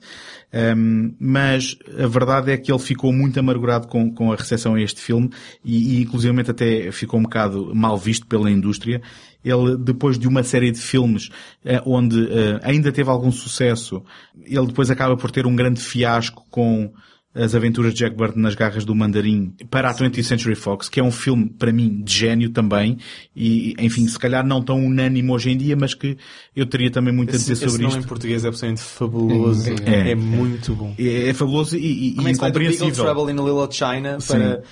Um, 0.53 1.15
mas 1.19 1.79
a 1.99 2.07
verdade 2.07 2.53
é 2.53 2.59
que 2.59 2.71
ele 2.71 2.79
ficou 2.79 3.11
muito 3.11 3.41
amargurado 3.41 3.89
com, 3.89 4.13
com 4.13 4.31
a 4.31 4.37
recepção 4.37 4.75
a 4.75 4.83
este 4.83 5.01
filme 5.01 5.31
e, 5.65 5.97
e 5.97 6.03
inclusive 6.03 6.39
até 6.43 6.93
ficou 6.93 7.19
um 7.19 7.23
bocado 7.23 7.75
mal 7.75 7.97
visto 7.97 8.27
pela 8.27 8.51
indústria. 8.51 9.01
Ele, 9.45 9.77
depois 9.77 10.19
de 10.19 10.29
uma 10.29 10.43
série 10.43 10.71
de 10.71 10.79
filmes 10.79 11.29
uh, 11.65 11.83
onde 11.85 12.19
uh, 12.21 12.61
ainda 12.63 12.93
teve 12.93 13.11
algum 13.11 13.33
sucesso, 13.33 14.03
ele 14.45 14.67
depois 14.67 14.91
acaba 14.91 15.17
por 15.17 15.31
ter 15.31 15.47
um 15.47 15.55
grande 15.55 15.81
fiasco 15.81 16.47
com 16.51 16.93
as 17.35 17.55
Aventuras 17.55 17.95
de 17.95 18.01
Jack 18.01 18.15
Burton 18.15 18.41
nas 18.41 18.55
Garras 18.55 18.85
do 18.85 18.95
Mandarim 18.95 19.55
para 19.71 19.91
a 19.91 19.95
20th 19.95 20.23
Century 20.23 20.55
Fox, 20.55 20.89
que 20.89 21.01
é 21.01 21.03
um 21.03 21.11
filme, 21.11 21.49
para 21.49 21.73
mim, 21.73 22.03
de 22.03 22.13
gênio 22.13 22.51
também, 22.51 22.99
e, 23.35 23.75
enfim, 23.79 24.07
se 24.07 24.19
calhar 24.19 24.47
não 24.47 24.63
tão 24.63 24.79
unânime 24.79 25.31
hoje 25.31 25.51
em 25.51 25.57
dia, 25.57 25.75
mas 25.75 25.95
que 25.95 26.17
eu 26.55 26.67
teria 26.67 26.91
também 26.91 27.15
muito 27.15 27.35
esse, 27.35 27.51
a 27.51 27.55
dizer 27.55 27.69
sobre 27.69 27.87
esse 27.87 27.97
isto. 27.97 28.05
em 28.05 28.09
português 28.09 28.45
é 28.45 28.49
absolutamente 28.49 28.83
fabuloso. 28.83 29.71
É, 29.87 30.09
é, 30.09 30.11
é 30.11 30.15
muito 30.15 30.75
bom. 30.75 30.95
É, 30.99 31.31
é 31.31 31.35
fabuloso 31.35 31.77
e, 31.77 32.11
e 32.11 32.15
Como 32.15 32.29
é 32.29 32.33
que 32.33 32.37
incompreensível. 32.37 32.89
Eagle 32.89 33.05
Trouble 33.05 33.33
in 33.33 33.37
Little 33.37 33.71
China 33.71 34.19
para 34.27 34.63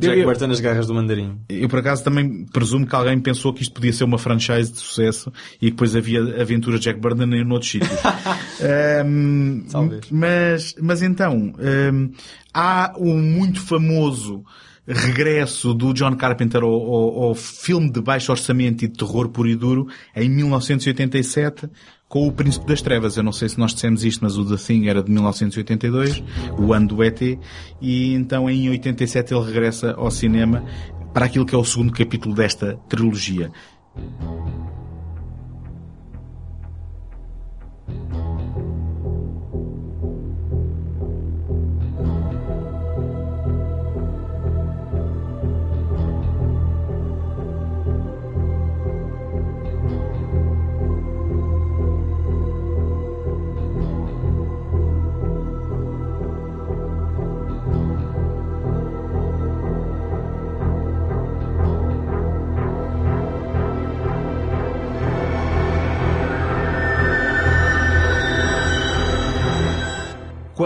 Jack 0.00 0.22
Burton 0.24 0.46
nas 0.48 0.60
Garras 0.60 0.86
do 0.86 0.94
Mandarim. 0.94 1.38
Eu, 1.48 1.68
por 1.68 1.78
acaso, 1.78 2.02
também 2.04 2.44
presumo 2.46 2.86
que 2.86 2.94
alguém 2.94 3.18
pensou 3.20 3.52
que 3.52 3.62
isto 3.62 3.72
podia 3.74 3.92
ser 3.92 4.04
uma 4.04 4.18
franchise 4.18 4.72
de 4.72 4.78
sucesso 4.78 5.32
e 5.56 5.66
que 5.66 5.70
depois 5.72 5.94
havia 5.94 6.20
aventuras 6.40 6.80
de 6.80 6.84
Jack 6.84 6.98
Burton 7.00 7.24
em 7.24 7.44
noutros 7.44 7.70
sítios. 7.70 7.98
Ahm, 8.60 9.64
Talvez. 9.70 10.00
mas, 10.10 10.74
mas 10.80 11.02
então, 11.02 11.52
ahm, 11.58 12.10
há 12.52 12.92
um 12.98 13.16
muito 13.18 13.60
famoso 13.60 14.44
regresso 14.86 15.72
do 15.74 15.92
John 15.92 16.16
Carpenter 16.16 16.62
ao, 16.62 16.70
ao- 16.72 17.22
ao 17.24 17.34
filme 17.34 17.90
de 17.90 18.00
baixo 18.00 18.32
orçamento 18.32 18.84
e 18.84 18.88
de 18.88 18.94
terror 18.98 19.28
puro 19.28 19.48
e 19.48 19.54
duro 19.54 19.86
em 20.16 20.28
1987 20.28 21.68
com 22.10 22.26
o 22.26 22.32
Príncipe 22.32 22.66
das 22.66 22.82
Trevas. 22.82 23.16
Eu 23.16 23.22
não 23.22 23.32
sei 23.32 23.48
se 23.48 23.58
nós 23.58 23.72
dissemos 23.72 24.04
isto, 24.04 24.22
mas 24.22 24.36
o 24.36 24.44
The 24.44 24.56
Thing 24.56 24.88
era 24.88 25.02
de 25.02 25.10
1982, 25.10 26.22
o 26.58 26.74
ano 26.74 26.88
do 26.88 27.02
ET, 27.02 27.22
e 27.80 28.14
então 28.14 28.50
em 28.50 28.68
87 28.68 29.32
ele 29.32 29.46
regressa 29.46 29.92
ao 29.92 30.10
cinema 30.10 30.62
para 31.14 31.26
aquilo 31.26 31.46
que 31.46 31.54
é 31.54 31.58
o 31.58 31.64
segundo 31.64 31.92
capítulo 31.92 32.34
desta 32.34 32.74
trilogia. 32.88 33.50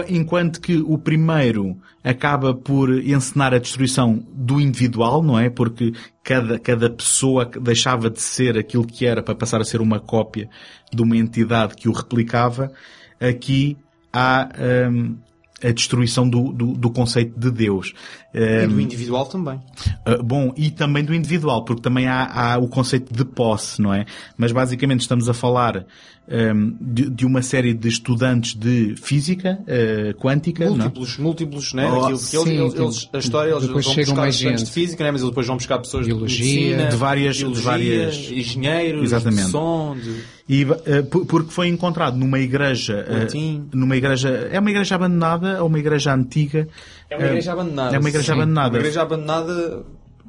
Enquanto 0.07 0.59
que 0.59 0.77
o 0.77 0.97
primeiro 0.97 1.77
acaba 2.03 2.53
por 2.53 2.89
encenar 2.91 3.53
a 3.53 3.57
destruição 3.57 4.25
do 4.31 4.59
individual, 4.59 5.23
não 5.23 5.39
é? 5.39 5.49
Porque 5.49 5.93
cada, 6.23 6.59
cada 6.59 6.89
pessoa 6.89 7.45
deixava 7.61 8.09
de 8.09 8.21
ser 8.21 8.57
aquilo 8.57 8.85
que 8.85 9.05
era 9.05 9.21
para 9.21 9.35
passar 9.35 9.61
a 9.61 9.65
ser 9.65 9.81
uma 9.81 9.99
cópia 9.99 10.49
de 10.93 11.01
uma 11.01 11.17
entidade 11.17 11.75
que 11.75 11.89
o 11.89 11.91
replicava. 11.91 12.71
Aqui 13.19 13.77
há 14.11 14.49
hum, 14.89 15.17
a 15.63 15.71
destruição 15.71 16.27
do, 16.29 16.51
do, 16.51 16.73
do 16.73 16.89
conceito 16.89 17.39
de 17.39 17.49
Deus. 17.49 17.93
E 18.33 18.67
do 18.67 18.81
individual 18.81 19.25
também. 19.25 19.59
Uh, 20.05 20.21
bom, 20.21 20.53
e 20.57 20.69
também 20.69 21.03
do 21.03 21.13
individual, 21.15 21.63
porque 21.63 21.81
também 21.81 22.07
há, 22.07 22.53
há 22.53 22.57
o 22.57 22.67
conceito 22.67 23.13
de 23.13 23.23
posse, 23.23 23.81
não 23.81 23.93
é? 23.93 24.05
Mas 24.37 24.51
basicamente 24.51 24.99
estamos 25.01 25.29
a 25.29 25.33
falar 25.33 25.85
um, 26.27 26.75
de, 26.81 27.09
de 27.09 27.25
uma 27.25 27.41
série 27.41 27.73
de 27.73 27.87
estudantes 27.87 28.53
de 28.53 28.95
física 28.97 29.57
uh, 29.61 30.13
quântica, 30.19 30.65
não 30.65 30.73
é? 30.73 30.77
Múltiplos, 30.79 31.17
múltiplos, 31.17 31.73
né? 31.73 31.89
Oh, 31.89 32.01
Aquilo 32.03 32.17
sim, 32.17 32.59
eles, 32.59 32.73
eles- 32.75 33.09
a 33.13 33.17
história, 33.19 33.51
eles 33.51 33.65
depois 33.67 33.85
vão 33.85 33.93
chegam 33.93 34.09
buscar 34.13 34.21
mais 34.21 34.35
estudantes 34.35 34.61
gente. 34.61 34.67
de 34.67 34.73
física, 34.73 35.03
né? 35.05 35.11
Mas 35.11 35.21
eles 35.21 35.31
depois 35.31 35.47
vão 35.47 35.55
buscar 35.55 35.79
pessoas 35.79 36.05
Biologia, 36.05 36.37
de 36.45 36.53
medicina, 36.53 36.89
de 36.89 36.95
várias- 36.97 37.35
de 37.37 37.43
biologia, 37.43 37.63
várias- 37.63 38.15
engenheiros, 38.31 39.03
Exatamente. 39.05 39.45
de 39.45 39.51
som, 39.51 39.95
de... 39.95 40.34
E, 40.47 40.63
uh, 40.63 40.75
por- 41.09 41.25
porque 41.25 41.51
foi 41.51 41.67
encontrado 41.67 42.15
numa 42.17 42.37
igreja, 42.39 43.03
uh, 43.09 43.67
numa 43.73 43.97
igreja, 43.97 44.29
é 44.51 44.59
uma 44.59 44.69
igreja 44.69 44.93
abandonada 44.95 45.61
ou 45.63 45.67
uma 45.67 45.79
igreja 45.79 46.13
antiga? 46.13 46.67
É 47.09 47.17
uma 47.17 47.25
igreja 47.25 47.51
abandonada. 47.53 47.95
É 47.95 47.99
uma 47.99 48.09
igreja 48.09 48.27
sim. 48.33 48.39
abandonada. 48.39 48.69
Uma 48.69 48.77
igreja 48.79 49.01
abandonada, 49.01 49.85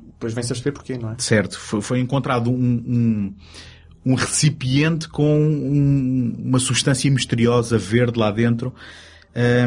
depois 0.07 0.33
vem-se 0.33 0.53
a 0.53 0.55
perceber 0.55 0.73
porquê, 0.73 0.97
não 0.97 1.11
é? 1.11 1.15
Certo, 1.19 1.59
foi, 1.59 1.81
foi 1.83 2.01
encontrado 2.01 2.51
um, 2.51 2.55
um, 2.55 3.35
um 4.07 4.15
recipiente 4.15 5.07
com 5.07 5.39
um- 5.39 6.35
uma 6.47 6.59
substância 6.59 7.11
misteriosa 7.11 7.77
verde 7.77 8.19
lá 8.19 8.31
dentro 8.31 8.73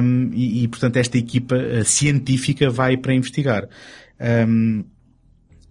um, 0.02 0.32
e, 0.34 0.64
e, 0.64 0.68
portanto, 0.68 0.98
esta 0.98 1.16
equipa 1.16 1.56
científica 1.86 2.72
vai 2.72 2.98
para 2.98 3.14
investigar. 3.14 3.70
Um, 4.48 4.84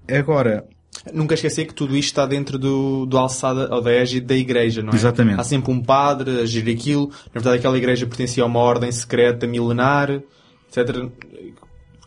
agora, 0.09 0.65
Nunca 1.13 1.35
esquecer 1.35 1.67
que 1.67 1.75
tudo 1.75 1.97
isto 1.97 2.09
está 2.09 2.27
dentro 2.27 2.59
do, 2.59 3.05
do 3.07 3.17
alçada 3.19 3.69
ou 3.75 3.81
da 3.83 3.91
égide 3.93 4.27
da 4.27 4.37
igreja, 4.37 4.83
não 4.83 4.93
é? 4.93 4.97
Exatamente. 4.97 5.41
Há 5.41 5.45
sempre 5.45 5.73
um 5.73 5.81
padre 5.83 6.41
a 6.41 6.47
gerir 6.47 6.75
aquilo. 6.77 7.09
Na 7.27 7.33
verdade, 7.41 7.59
aquela 7.59 7.77
igreja 7.79 8.07
pertencia 8.07 8.43
a 8.43 8.47
uma 8.47 8.61
ordem 8.61 8.91
secreta 8.93 9.47
milenar, 9.47 10.11
etc. 10.11 11.09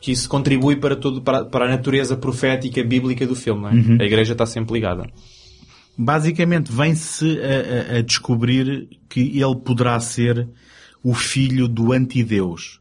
Que 0.02 0.12
isso 0.12 0.28
contribui 0.28 0.76
para, 0.78 0.95
todo, 0.95 1.22
para, 1.22 1.45
para 1.45 1.66
a 1.66 1.70
natureza 1.70 2.16
profética 2.18 2.84
bíblica 2.84 3.26
do 3.28 3.36
filme, 3.36 3.62
não 3.62 3.70
é? 3.70 3.74
Uhum. 3.74 3.97
A 4.02 4.04
igreja 4.06 4.32
está 4.34 4.45
sempre 4.45 4.74
ligada. 4.74 5.08
basicamente 5.97 6.72
vem-se 6.72 7.39
a, 7.39 7.97
a- 7.97 8.02
descobrir 8.02 8.88
que 9.10 9.20
ele 9.39 9.56
poderá 9.64 9.99
ser 9.99 10.47
o 11.04 11.14
filho 11.14 11.68
do 11.68 11.91
antideus. 11.91 12.80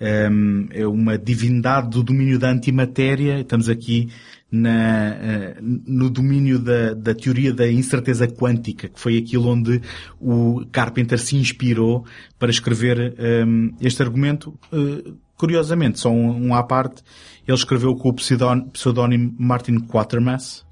Um, 0.00 0.68
é 0.70 0.86
uma 0.86 1.18
divindade 1.18 1.90
do 1.90 2.02
domínio 2.04 2.38
da 2.38 2.48
antimatéria. 2.50 3.40
Estamos 3.40 3.68
aqui 3.68 4.08
na, 4.50 5.08
eh, 5.10 5.56
no 5.60 6.08
domínio 6.08 6.58
da, 6.58 6.94
da 6.94 7.14
teoria 7.14 7.52
da 7.52 7.70
incerteza 7.70 8.26
quântica, 8.26 8.88
que 8.88 8.98
foi 8.98 9.18
aquilo 9.18 9.48
onde 9.48 9.80
o 10.20 10.64
Carpenter 10.72 11.18
se 11.18 11.36
inspirou 11.36 12.04
para 12.38 12.50
escrever 12.50 13.14
um, 13.46 13.74
este 13.80 14.02
argumento. 14.02 14.58
Eh, 14.72 15.12
curiosamente, 15.36 16.00
só 16.00 16.10
um, 16.10 16.48
um 16.48 16.54
à 16.54 16.62
parte, 16.62 17.02
ele 17.46 17.56
escreveu 17.56 17.94
com 17.94 18.08
o 18.08 18.14
pseudón- 18.14 18.68
pseudónimo 18.70 19.34
Martin 19.38 19.78
Quatermass, 19.80 20.66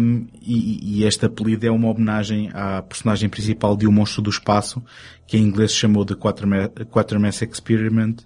um, 0.00 0.26
e, 0.40 1.00
e 1.00 1.04
este 1.04 1.26
apelido 1.26 1.66
é 1.66 1.70
uma 1.70 1.88
homenagem 1.88 2.48
à 2.54 2.80
personagem 2.80 3.28
principal 3.28 3.76
de 3.76 3.88
O 3.88 3.92
Monstro 3.92 4.22
do 4.22 4.30
Espaço, 4.30 4.82
que 5.26 5.36
em 5.36 5.42
inglês 5.42 5.72
se 5.72 5.78
chamou 5.78 6.06
Quatermass, 6.06 6.70
Quatermass 6.90 7.42
Experiment, 7.42 8.16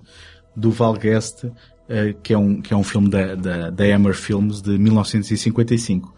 do 0.54 0.70
Val 0.70 0.94
Guest, 0.94 1.46
uh, 1.88 2.14
que, 2.22 2.32
é 2.32 2.38
um, 2.38 2.60
que 2.60 2.72
é 2.72 2.76
um 2.76 2.82
filme 2.84 3.08
da, 3.08 3.34
da, 3.34 3.70
da 3.70 3.84
Hammer 3.94 4.14
Films 4.14 4.60
de 4.62 4.78
1955. 4.78 6.14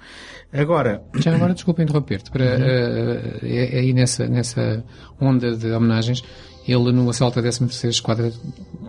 Agora, 0.52 1.02
Já 1.18 1.34
agora, 1.34 1.52
desculpa 1.54 1.82
interromper-te, 1.82 2.30
para, 2.30 2.44
eh, 2.44 3.38
eh, 3.42 3.78
aí 3.80 3.92
nessa, 3.92 4.26
nessa 4.28 4.84
onda 5.20 5.56
de 5.56 5.70
homenagens, 5.72 6.22
ele 6.66 6.92
no 6.92 7.10
Assalto 7.10 7.40
à 7.40 7.42
13ª 7.42 7.88
Esquadra 7.88 8.32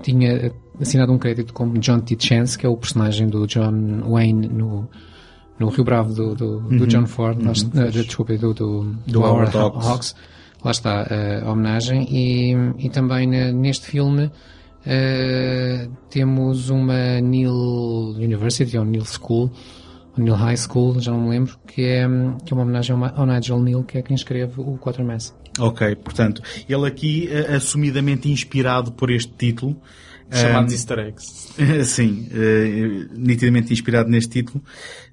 tinha 0.03 0.51
assinado 0.79 1.11
um 1.11 1.17
crédito 1.17 1.53
como 1.53 1.77
John 1.79 1.99
T. 1.99 2.15
Chance, 2.19 2.57
que 2.57 2.65
é 2.65 2.69
o 2.69 2.77
personagem 2.77 3.27
do 3.27 3.47
John 3.47 4.01
Wayne 4.11 4.47
no, 4.47 4.87
no 5.59 5.69
Rio 5.69 5.83
Bravo 5.83 6.13
do, 6.13 6.35
do, 6.35 6.59
do 6.61 6.85
John 6.87 7.07
Ford, 7.07 7.41
lá 7.43 7.51
está- 7.51 7.85
eh, 7.87 7.89
desculpa, 7.91 8.37
do, 8.37 8.53
do, 8.53 8.95
do, 9.07 9.21
Howard 9.21 9.57
Hawks. 9.57 9.87
Hawks. 9.87 10.15
Lá 10.63 10.71
está 10.71 11.07
eh, 11.09 11.41
a 11.43 11.51
homenagem 11.51 12.07
e, 12.09 12.53
e 12.85 12.89
também 12.89 13.27
ne- 13.27 13.51
neste 13.51 13.87
filme 13.87 14.31
eh, 14.85 15.87
temos 16.09 16.69
uma 16.69 17.19
Neil 17.21 18.15
University 18.17 18.77
ou 18.77 18.85
Neil 18.85 19.05
School 19.05 19.51
Neil 20.17 20.35
High 20.35 20.57
School, 20.57 20.99
já 20.99 21.11
não 21.11 21.21
me 21.21 21.29
lembro, 21.29 21.57
que 21.67 21.83
é, 21.83 22.07
que 22.45 22.53
é 22.53 22.55
uma 22.55 22.63
homenagem 22.63 22.95
ao, 22.95 23.25
Nigel 23.25 23.59
Neal, 23.59 23.83
que 23.83 23.97
é 23.97 24.01
quem 24.01 24.15
escreve 24.15 24.53
o 24.57 24.77
Quatermass. 24.77 25.35
Ok, 25.59 25.95
portanto, 25.97 26.41
ele 26.67 26.87
aqui 26.87 27.29
eh, 27.29 27.55
assumidamente 27.55 28.29
inspirado 28.29 28.91
por 28.91 29.11
este 29.11 29.31
título. 29.33 29.75
Chamados 30.31 30.73
Ahm, 30.73 30.75
easter 30.75 30.99
eggs. 30.99 31.53
Sim, 31.85 32.27
eh, 32.31 33.07
nitidamente 33.15 33.71
inspirado 33.71 34.09
neste 34.09 34.41
título. 34.41 34.63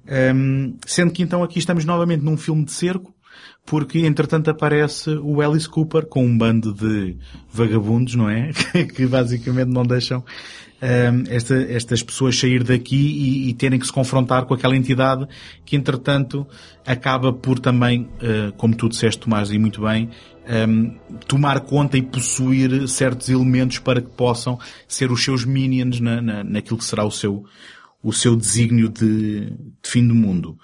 Ahm, 0.07 0.75
sendo 0.85 1.11
que 1.11 1.21
então 1.21 1.43
aqui 1.43 1.59
estamos 1.59 1.85
novamente 1.85 2.23
num 2.23 2.37
filme 2.37 2.65
de 2.65 2.71
cerco, 2.71 3.13
porque 3.65 3.99
entretanto 3.99 4.49
aparece 4.49 5.09
o 5.11 5.41
Alice 5.41 5.67
Cooper 5.69 6.05
com 6.05 6.25
um 6.25 6.37
bando 6.37 6.73
de 6.73 7.15
vagabundos, 7.51 8.15
não 8.15 8.29
é? 8.29 8.51
que 8.93 9.05
basicamente 9.07 9.69
não 9.69 9.83
deixam 9.83 10.23
ahm, 10.81 11.23
esta- 11.29 11.63
estas 11.71 12.03
pessoas 12.03 12.37
sair 12.37 12.63
daqui 12.63 12.95
e, 12.95 13.49
e 13.49 13.53
terem 13.53 13.79
que 13.79 13.85
se 13.85 13.93
confrontar 13.93 14.45
com 14.45 14.53
aquela 14.53 14.75
entidade 14.75 15.25
que 15.65 15.77
entretanto 15.77 16.45
acaba 16.85 17.31
por 17.31 17.57
também, 17.57 18.09
eh, 18.21 18.51
como 18.57 18.75
tu 18.75 18.89
disseste 18.89 19.21
Tomás 19.21 19.49
e 19.49 19.57
muito 19.57 19.81
bem, 19.81 20.09
ahm, 20.45 20.97
tomar 21.25 21.61
conta 21.61 21.97
e 21.97 22.01
possuir 22.01 22.85
certos 22.89 23.29
elementos 23.29 23.79
para 23.79 24.01
que 24.01 24.09
possam 24.09 24.59
ser 24.89 25.09
os 25.09 25.23
seus 25.23 25.45
minions 25.45 26.01
na, 26.01 26.21
na, 26.21 26.43
naquilo 26.43 26.77
que 26.77 26.83
será 26.85 27.05
o 27.05 27.11
seu, 27.11 27.45
o 28.03 28.11
seu 28.11 28.35
desígnio 28.35 28.89
de, 28.89 29.45
de 29.51 29.89
fim 29.89 30.05
do 30.05 30.13
mundo. 30.13 30.59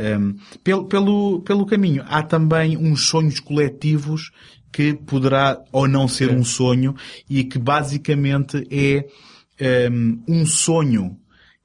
Um, 0.00 0.34
pelo, 0.64 0.84
pelo, 0.86 1.40
pelo 1.42 1.66
caminho, 1.66 2.04
há 2.08 2.22
também 2.22 2.76
uns 2.76 3.06
sonhos 3.06 3.38
coletivos 3.38 4.30
que 4.72 4.94
poderá 4.94 5.60
ou 5.72 5.86
não 5.88 6.08
ser 6.08 6.30
um 6.30 6.44
sonho 6.44 6.94
e 7.28 7.44
que 7.44 7.58
basicamente 7.58 8.66
é 8.70 9.06
um, 9.90 10.22
um 10.26 10.46
sonho 10.46 11.16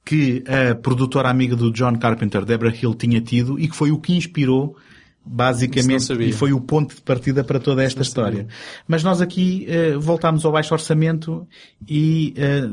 que 0.04 0.44
a 0.46 0.74
produtora 0.74 1.30
amiga 1.30 1.56
do 1.56 1.72
John 1.72 1.98
Carpenter, 1.98 2.44
Deborah 2.44 2.74
Hill, 2.74 2.94
tinha 2.94 3.20
tido 3.20 3.58
e 3.58 3.68
que 3.68 3.74
foi 3.76 3.90
o 3.90 3.98
que 3.98 4.14
inspirou 4.14 4.76
basicamente 5.26 6.04
sabia. 6.04 6.28
e 6.28 6.32
foi 6.32 6.52
o 6.52 6.60
ponto 6.60 6.94
de 6.94 7.02
partida 7.02 7.42
para 7.42 7.58
toda 7.58 7.82
esta 7.82 8.02
história. 8.02 8.46
Mas 8.86 9.02
nós 9.02 9.20
aqui 9.20 9.66
eh, 9.68 9.96
voltámos 9.96 10.44
ao 10.44 10.52
baixo 10.52 10.72
orçamento 10.72 11.46
e 11.88 12.32
eh, 12.36 12.70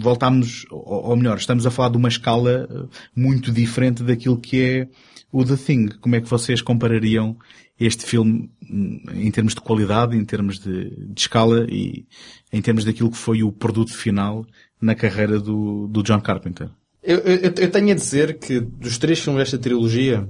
voltámos, 0.00 0.64
ou, 0.70 1.10
ou 1.10 1.16
melhor, 1.16 1.36
estamos 1.36 1.66
a 1.66 1.70
falar 1.70 1.88
de 1.88 1.96
uma 1.96 2.08
escala 2.08 2.68
eh, 2.70 2.96
muito 3.14 3.50
diferente 3.50 4.04
daquilo 4.04 4.38
que 4.38 4.62
é 4.62 4.88
o 5.32 5.44
The 5.44 5.56
Thing. 5.56 5.88
Como 6.00 6.14
é 6.14 6.20
que 6.20 6.28
vocês 6.28 6.62
comparariam 6.62 7.36
este 7.78 8.04
filme 8.04 8.50
hum, 8.70 9.02
em 9.14 9.30
termos 9.30 9.54
de 9.54 9.60
qualidade, 9.60 10.16
em 10.16 10.24
termos 10.24 10.60
de, 10.60 10.90
de 10.90 11.20
escala 11.20 11.66
e 11.68 12.06
em 12.52 12.62
termos 12.62 12.84
daquilo 12.84 13.10
que 13.10 13.16
foi 13.16 13.42
o 13.42 13.50
produto 13.50 13.92
final 13.92 14.46
na 14.80 14.94
carreira 14.94 15.40
do, 15.40 15.88
do 15.88 16.02
John 16.02 16.20
Carpenter? 16.20 16.68
Eu, 17.02 17.18
eu, 17.18 17.52
eu 17.56 17.70
tenho 17.70 17.90
a 17.90 17.94
dizer 17.94 18.38
que 18.38 18.60
dos 18.60 18.98
três 18.98 19.18
filmes 19.18 19.40
desta 19.40 19.58
trilogia, 19.58 20.28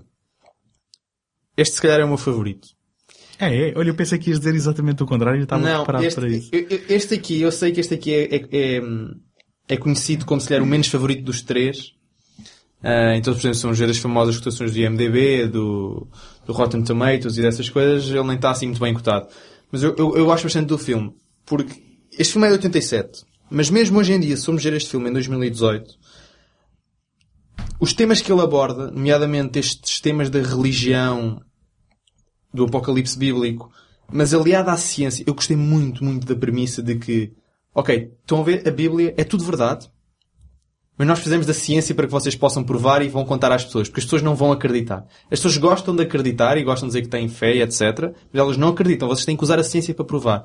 este 1.60 1.76
se 1.76 1.82
calhar 1.82 2.00
é 2.00 2.04
o 2.04 2.08
meu 2.08 2.16
favorito. 2.16 2.68
É, 3.38 3.70
é. 3.70 3.72
Olha, 3.76 3.88
eu 3.88 3.94
pensei 3.94 4.18
que 4.18 4.30
ias 4.30 4.38
dizer 4.38 4.54
exatamente 4.54 5.02
o 5.02 5.06
contrário 5.06 5.40
e 5.40 5.44
estava 5.44 5.62
Não, 5.62 5.84
preparado 5.84 6.04
este, 6.04 6.20
para 6.20 6.28
isso. 6.28 6.50
este 6.88 7.14
aqui, 7.14 7.40
eu 7.40 7.50
sei 7.50 7.72
que 7.72 7.80
este 7.80 7.94
aqui 7.94 8.12
é, 8.12 8.36
é, 8.36 8.48
é, 8.52 8.82
é 9.68 9.76
conhecido 9.76 10.26
como 10.26 10.40
se 10.40 10.48
calhar 10.48 10.62
o 10.62 10.66
menos 10.66 10.88
favorito 10.88 11.24
dos 11.24 11.42
três. 11.42 11.94
Ah, 12.82 13.14
então, 13.16 13.34
por 13.34 13.40
exemplo, 13.40 13.56
são 13.56 13.70
as 13.70 13.98
famosas 13.98 14.36
cotações 14.38 14.72
do 14.72 14.78
IMDB, 14.78 15.46
do, 15.48 16.08
do 16.46 16.52
Rotten 16.52 16.82
Tomatoes 16.82 17.36
e 17.36 17.42
dessas 17.42 17.68
coisas, 17.68 18.08
ele 18.08 18.22
nem 18.24 18.36
está 18.36 18.50
assim 18.50 18.66
muito 18.66 18.80
bem 18.80 18.94
cotado. 18.94 19.28
Mas 19.70 19.82
eu, 19.82 19.94
eu, 19.96 20.16
eu 20.16 20.24
gosto 20.24 20.44
bastante 20.44 20.66
do 20.66 20.78
filme, 20.78 21.14
porque 21.46 21.74
este 22.18 22.32
filme 22.32 22.46
é 22.46 22.50
de 22.50 22.56
87, 22.56 23.22
mas 23.50 23.70
mesmo 23.70 23.98
hoje 23.98 24.12
em 24.12 24.20
dia, 24.20 24.36
se 24.36 24.46
formos 24.46 24.64
ver 24.64 24.72
este 24.72 24.90
filme 24.90 25.10
em 25.10 25.12
2018, 25.12 25.94
os 27.78 27.92
temas 27.94 28.20
que 28.20 28.32
ele 28.32 28.40
aborda, 28.40 28.90
nomeadamente 28.90 29.58
estes 29.58 30.00
temas 30.00 30.28
da 30.28 30.40
religião, 30.40 31.40
do 32.52 32.64
apocalipse 32.64 33.18
bíblico, 33.18 33.70
mas 34.12 34.34
aliado 34.34 34.70
à 34.70 34.76
ciência, 34.76 35.24
eu 35.26 35.34
gostei 35.34 35.56
muito, 35.56 36.04
muito 36.04 36.26
da 36.26 36.34
premissa 36.34 36.82
de 36.82 36.96
que, 36.96 37.32
ok, 37.74 38.12
estão 38.20 38.40
a 38.40 38.44
ver, 38.44 38.66
a 38.66 38.70
Bíblia 38.70 39.14
é 39.16 39.24
tudo 39.24 39.44
verdade, 39.44 39.88
mas 40.98 41.06
nós 41.08 41.20
fizemos 41.20 41.46
da 41.46 41.54
ciência 41.54 41.94
para 41.94 42.06
que 42.06 42.12
vocês 42.12 42.34
possam 42.34 42.62
provar 42.62 43.02
e 43.02 43.08
vão 43.08 43.24
contar 43.24 43.50
às 43.52 43.64
pessoas, 43.64 43.88
porque 43.88 44.00
as 44.00 44.04
pessoas 44.04 44.20
não 44.20 44.34
vão 44.34 44.52
acreditar. 44.52 45.06
As 45.30 45.38
pessoas 45.38 45.56
gostam 45.56 45.96
de 45.96 46.02
acreditar 46.02 46.58
e 46.58 46.64
gostam 46.64 46.88
de 46.88 46.92
dizer 46.92 47.02
que 47.02 47.08
têm 47.08 47.26
fé 47.28 47.54
e 47.56 47.62
etc, 47.62 48.12
mas 48.32 48.40
elas 48.42 48.56
não 48.58 48.68
acreditam, 48.68 49.08
vocês 49.08 49.24
têm 49.24 49.36
que 49.36 49.42
usar 49.42 49.58
a 49.58 49.64
ciência 49.64 49.94
para 49.94 50.04
provar. 50.04 50.44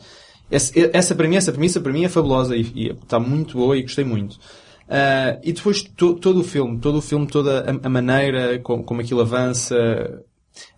Essa, 0.50 0.72
essa 0.94 1.16
para 1.16 1.28
mim, 1.28 1.36
essa 1.36 1.52
premissa 1.52 1.82
para 1.82 1.92
mim 1.92 2.06
é 2.06 2.10
fabulosa 2.10 2.56
e, 2.56 2.62
e 2.76 2.90
está 2.92 3.20
muito 3.20 3.58
boa 3.58 3.76
e 3.76 3.82
gostei 3.82 4.06
muito. 4.06 4.40
Ah, 4.88 5.40
e 5.44 5.52
depois 5.52 5.82
to- 5.82 6.14
todo 6.14 6.40
o 6.40 6.44
filme, 6.44 6.80
todo 6.80 7.00
o 7.00 7.02
filme, 7.02 7.26
toda 7.26 7.62
a, 7.62 7.88
a 7.88 7.90
maneira 7.90 8.60
como, 8.60 8.84
como 8.84 9.02
aquilo 9.02 9.22
avança. 9.22 9.76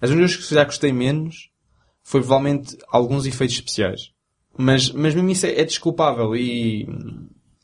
As 0.02 0.10
únicas 0.10 0.36
que 0.36 0.54
já 0.54 0.64
gostei 0.64 0.92
menos 0.92 1.50
foi 2.04 2.22
provavelmente 2.22 2.78
alguns 2.90 3.26
efeitos 3.26 3.56
especiais. 3.56 4.12
Mas, 4.58 4.92
mas 4.92 5.14
mesmo 5.14 5.30
isso 5.30 5.46
é, 5.46 5.60
é 5.60 5.64
desculpável 5.64 6.36
e 6.36 6.88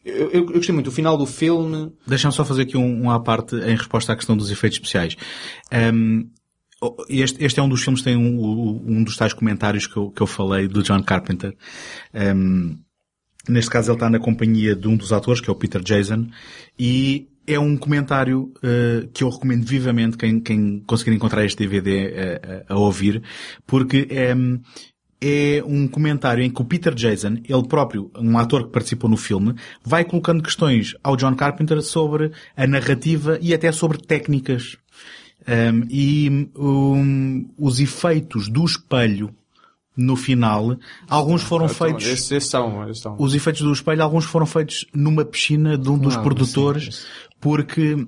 eu, 0.05 0.30
eu, 0.30 0.32
eu 0.32 0.45
gostei 0.45 0.74
muito. 0.74 0.88
O 0.88 0.91
final 0.91 1.18
do 1.18 1.26
filme, 1.26 1.91
Deixa-me 2.05 2.34
só 2.34 2.43
fazer 2.43 2.64
aqui 2.64 2.78
um, 2.78 3.05
um 3.05 3.11
à 3.11 3.20
parte 3.20 3.55
em 3.55 3.76
resposta 3.76 4.14
à 4.14 4.16
questão 4.16 4.36
dos 4.36 4.51
efeitos 4.51 4.78
especiais. 4.78 5.16
Um, 5.72 6.30
este, 7.07 7.43
este 7.43 7.59
é 7.59 7.64
um 7.64 7.70
dos 7.70 7.82
filmes 7.82 8.01
que 8.01 8.05
tem 8.05 8.18
um, 8.18 8.82
um 8.86 9.03
dos 9.03 9.16
tais 9.16 9.34
comentários 9.34 9.88
que 9.88 9.95
eu, 9.95 10.11
que 10.11 10.22
eu 10.22 10.28
falei 10.28 10.68
do 10.68 10.84
John 10.84 11.01
Carpenter. 11.01 11.55
Um, 12.14 12.78
neste 13.47 13.72
caso 13.72 13.91
ele 13.91 13.95
está 13.95 14.09
na 14.09 14.20
companhia 14.20 14.76
de 14.76 14.88
um 14.88 14.97
dos 14.97 15.14
atores, 15.14 15.39
que 15.39 15.49
é 15.49 15.53
o 15.53 15.55
Peter 15.55 15.82
Jason, 15.82 16.28
e 16.78 17.30
é 17.46 17.60
um 17.60 17.76
comentário 17.76 18.54
uh, 18.58 19.08
que 19.14 19.24
eu 19.24 19.30
recomendo 19.30 19.66
vivamente 19.66 20.18
quem, 20.18 20.39
quem 20.39 20.80
conseguir 20.86 21.16
encontrar 21.16 21.46
este 21.46 21.58
DVD 21.58 22.14
a, 22.70 22.74
a, 22.74 22.76
a 22.76 22.78
ouvir, 22.78 23.22
porque 23.66 24.08
é, 24.10 24.34
é 25.24 25.64
um 25.66 25.88
comentário 25.88 26.44
em 26.44 26.50
que 26.50 26.62
o 26.62 26.66
Peter 26.66 26.94
Jason, 26.94 27.38
ele 27.48 27.68
próprio, 27.68 28.12
um 28.18 28.38
ator 28.38 28.66
que 28.66 28.72
participou 28.72 29.10
no 29.10 29.16
filme, 29.16 29.56
vai 29.84 30.04
colocando 30.04 30.44
questões 30.44 30.96
ao 31.02 31.16
John 31.16 31.36
Carpenter 31.36 31.82
sobre 31.82 32.32
a 32.58 32.68
narrativa 32.68 33.38
e 33.41 33.54
até 33.54 33.72
sobre 33.72 33.98
técnicas. 34.00 34.78
Um, 35.48 35.88
e 35.89 36.50
um, 36.58 37.50
os 37.58 37.80
efeitos 37.80 38.50
do 38.50 38.64
espelho 38.64 39.34
no 39.96 40.16
final, 40.16 40.76
alguns 41.08 41.44
foram 41.44 41.70
feitos... 41.70 42.06
Esses, 42.06 42.32
esses 42.32 42.50
são, 42.50 42.89
esses 42.89 43.02
são. 43.02 43.16
Os 43.20 43.36
efeitos 43.36 43.62
do 43.62 43.72
espelho, 43.72 44.02
alguns 44.02 44.26
foram 44.26 44.46
feitos 44.46 44.86
numa 44.94 45.24
piscina 45.24 45.78
de 45.78 45.88
um 45.89 45.98
dos 45.98 46.16
Uau, 46.16 46.24
produtores, 46.24 46.96
sim, 46.96 47.08
porque, 47.44 48.08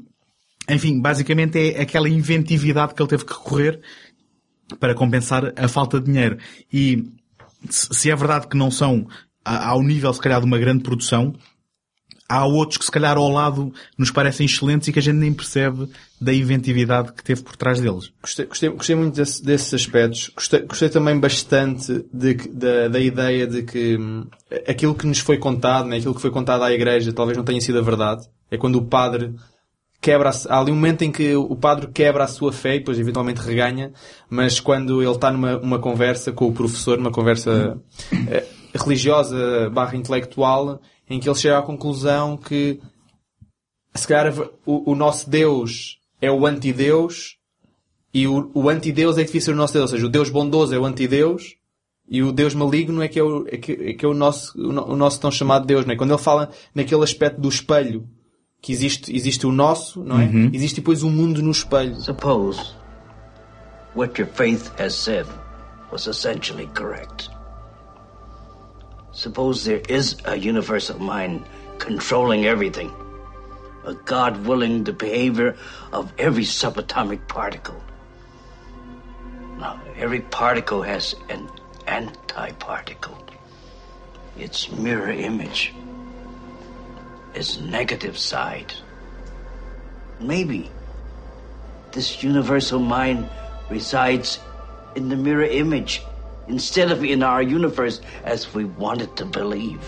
enfim, 0.70 1.02
basicamente 1.02 1.60
é 1.60 1.82
aquela 1.82 2.08
inventividade 2.08 2.94
que 2.94 3.02
ele 3.02 3.10
teve 3.10 3.26
que 3.26 3.34
recorrer 3.34 3.82
para 4.80 4.96
compensar 4.96 5.52
a 5.58 5.68
falta 5.68 6.00
de 6.00 6.06
dinheiro. 6.06 6.38
E 6.72 7.12
se 7.70 8.10
é 8.10 8.16
verdade 8.16 8.48
que 8.48 8.56
não 8.56 8.72
são 8.72 9.06
ao 9.44 9.84
nível, 9.84 10.14
se 10.14 10.22
calhar, 10.22 10.40
de 10.40 10.46
uma 10.46 10.58
grande 10.58 10.84
produção, 10.84 11.36
há 12.28 12.46
outros 12.46 12.78
que 12.78 12.86
se 12.86 12.92
calhar 12.92 13.18
ao 13.18 13.30
lado 13.30 13.72
nos 13.98 14.10
parecem 14.12 14.46
excelentes 14.46 14.88
e 14.88 14.92
que 14.94 15.00
a 15.00 15.02
gente 15.02 15.16
nem 15.18 15.32
percebe 15.34 15.88
da 16.20 16.34
inventividade 16.34 17.14
que 17.14 17.24
teve 17.24 17.44
por 17.44 17.56
trás 17.56 17.80
deles. 17.80 18.12
Gostei, 18.22 18.46
gostei, 18.46 18.70
gostei 18.70 18.96
muito 18.96 19.16
desse- 19.16 19.44
desses 19.44 19.74
aspectos. 19.74 20.32
Gostei, 20.36 20.62
gostei 20.62 20.90
também 20.90 21.20
bastante 21.20 22.04
de 22.12 22.34
da, 22.50 22.88
da 22.88 23.00
ideia 23.00 23.46
de 23.46 23.62
que 23.64 23.98
hum, 23.98 24.26
aquilo 24.68 24.96
que 24.96 25.06
nos 25.06 25.20
foi 25.20 25.38
contado, 25.38 25.88
né, 25.88 25.98
aquilo 25.98 26.16
que 26.16 26.22
foi 26.22 26.32
contado 26.32 26.64
à 26.64 26.72
igreja, 26.72 27.14
talvez 27.14 27.38
não 27.38 27.44
tenha 27.46 27.62
sido 27.62 27.78
a 27.80 27.82
verdade. 27.84 28.26
É 28.50 28.58
quando 28.58 28.78
o 28.78 28.86
padre 28.86 29.34
quebra, 30.02 30.30
a- 30.30 30.34
há 30.56 30.60
ali 30.60 30.72
um 30.72 30.76
momento 30.76 31.04
em 31.04 31.12
que 31.12 31.36
o 31.36 31.56
padre 31.56 31.88
quebra 31.94 32.24
a 32.24 32.28
sua 32.28 32.52
fé 32.52 32.76
e 32.76 32.80
depois 32.80 32.98
eventualmente 33.00 33.42
reganha, 33.42 33.92
mas 34.30 34.60
quando 34.60 35.02
ele 35.02 35.12
está 35.12 35.32
numa 35.32 35.58
uma 35.58 35.80
conversa 35.80 36.32
com 36.32 36.48
o 36.48 36.54
professor, 36.54 36.98
numa 36.98 37.12
conversa 37.12 37.78
eh, 38.30 38.46
religiosa 38.74 39.70
barra 39.72 39.96
intelectual, 39.96 40.80
em 41.10 41.20
que 41.20 41.28
ele 41.30 41.36
chega 41.38 41.58
à 41.60 41.62
conclusão 41.62 42.36
que 42.38 42.80
se 43.94 44.08
calhar 44.08 44.34
o, 44.66 44.92
o 44.92 44.96
nosso 44.96 45.30
Deus 45.30 46.00
é 46.22 46.32
o 46.32 46.46
antideus 46.46 47.38
e 48.14 48.28
o, 48.28 48.50
o 48.54 48.70
antideus 48.70 49.18
é 49.18 49.22
que 49.22 49.28
devia 49.28 49.42
ser 49.42 49.52
o 49.52 49.56
nosso 49.56 49.74
Deus. 49.74 49.92
Ou 49.92 49.98
seja, 49.98 50.06
o 50.06 50.10
Deus 50.10 50.30
bondoso 50.30 50.74
é 50.74 50.80
o 50.80 50.86
antideus 50.86 51.56
e 52.10 52.22
o 52.24 52.32
Deus 52.32 52.54
maligno 52.54 53.02
é 53.02 53.08
que 53.08 53.20
é 53.20 53.24
o, 53.24 53.46
é 53.48 53.58
que, 53.58 53.72
é 53.72 53.94
que 53.94 54.06
é 54.06 54.08
o 54.08 54.14
nosso, 54.14 54.58
o, 54.58 54.72
no- 54.72 54.86
o 54.94 54.96
nosso 54.96 55.20
tão 55.20 55.32
chamado 55.32 55.66
Deus. 55.66 55.86
Não 55.86 55.94
é? 55.94 55.98
Quando 55.98 56.12
ele 56.14 56.22
fala 56.22 56.50
naquele 56.74 57.04
aspecto 57.04 57.40
do 57.42 57.50
espelho, 57.50 58.08
que 58.62 58.72
existe, 58.72 59.16
existe 59.16 59.46
o 59.46 59.52
nosso, 59.52 60.04
não 60.04 60.20
é? 60.20 60.26
Existe 60.52 60.78
depois 60.78 61.04
o 61.04 61.10
mundo 61.10 61.42
no 61.44 61.52
espelho. 61.52 61.96
Suppose 62.02 62.60
what 63.96 64.20
your 64.20 64.30
faith 64.34 64.72
has 64.80 64.94
said 64.96 65.28
was 65.92 66.08
essentially 66.08 66.68
correct. 66.76 67.30
Suppose 69.16 69.64
there 69.64 69.82
is 69.88 70.18
a 70.26 70.36
universal 70.36 71.00
mind 71.02 71.46
controlling 71.80 72.46
everything, 72.46 72.94
a 73.86 73.94
God 73.94 74.46
willing 74.46 74.84
the 74.84 74.92
behavior 74.92 75.56
of 75.94 76.12
every 76.18 76.44
subatomic 76.44 77.26
particle. 77.30 77.82
Now, 79.58 79.82
every 79.96 80.20
particle 80.20 80.82
has 80.82 81.16
an 81.30 81.48
antiparticle. 81.88 83.16
Its 84.38 84.70
mirror 84.70 85.12
image, 85.12 85.74
its 87.34 87.58
negative 87.62 88.18
side. 88.18 88.74
Maybe 90.20 90.70
this 91.94 92.22
universal 92.22 92.80
mind 92.80 93.30
resides 93.70 94.40
in 94.96 95.08
the 95.08 95.16
mirror 95.16 95.46
image 95.46 96.02
instead 96.48 96.92
of 96.92 97.04
in 97.04 97.24
our 97.24 97.42
universe 97.42 98.02
as 98.24 98.54
we 98.54 98.66
wanted 98.66 99.16
to 99.18 99.26
believe. 99.26 99.82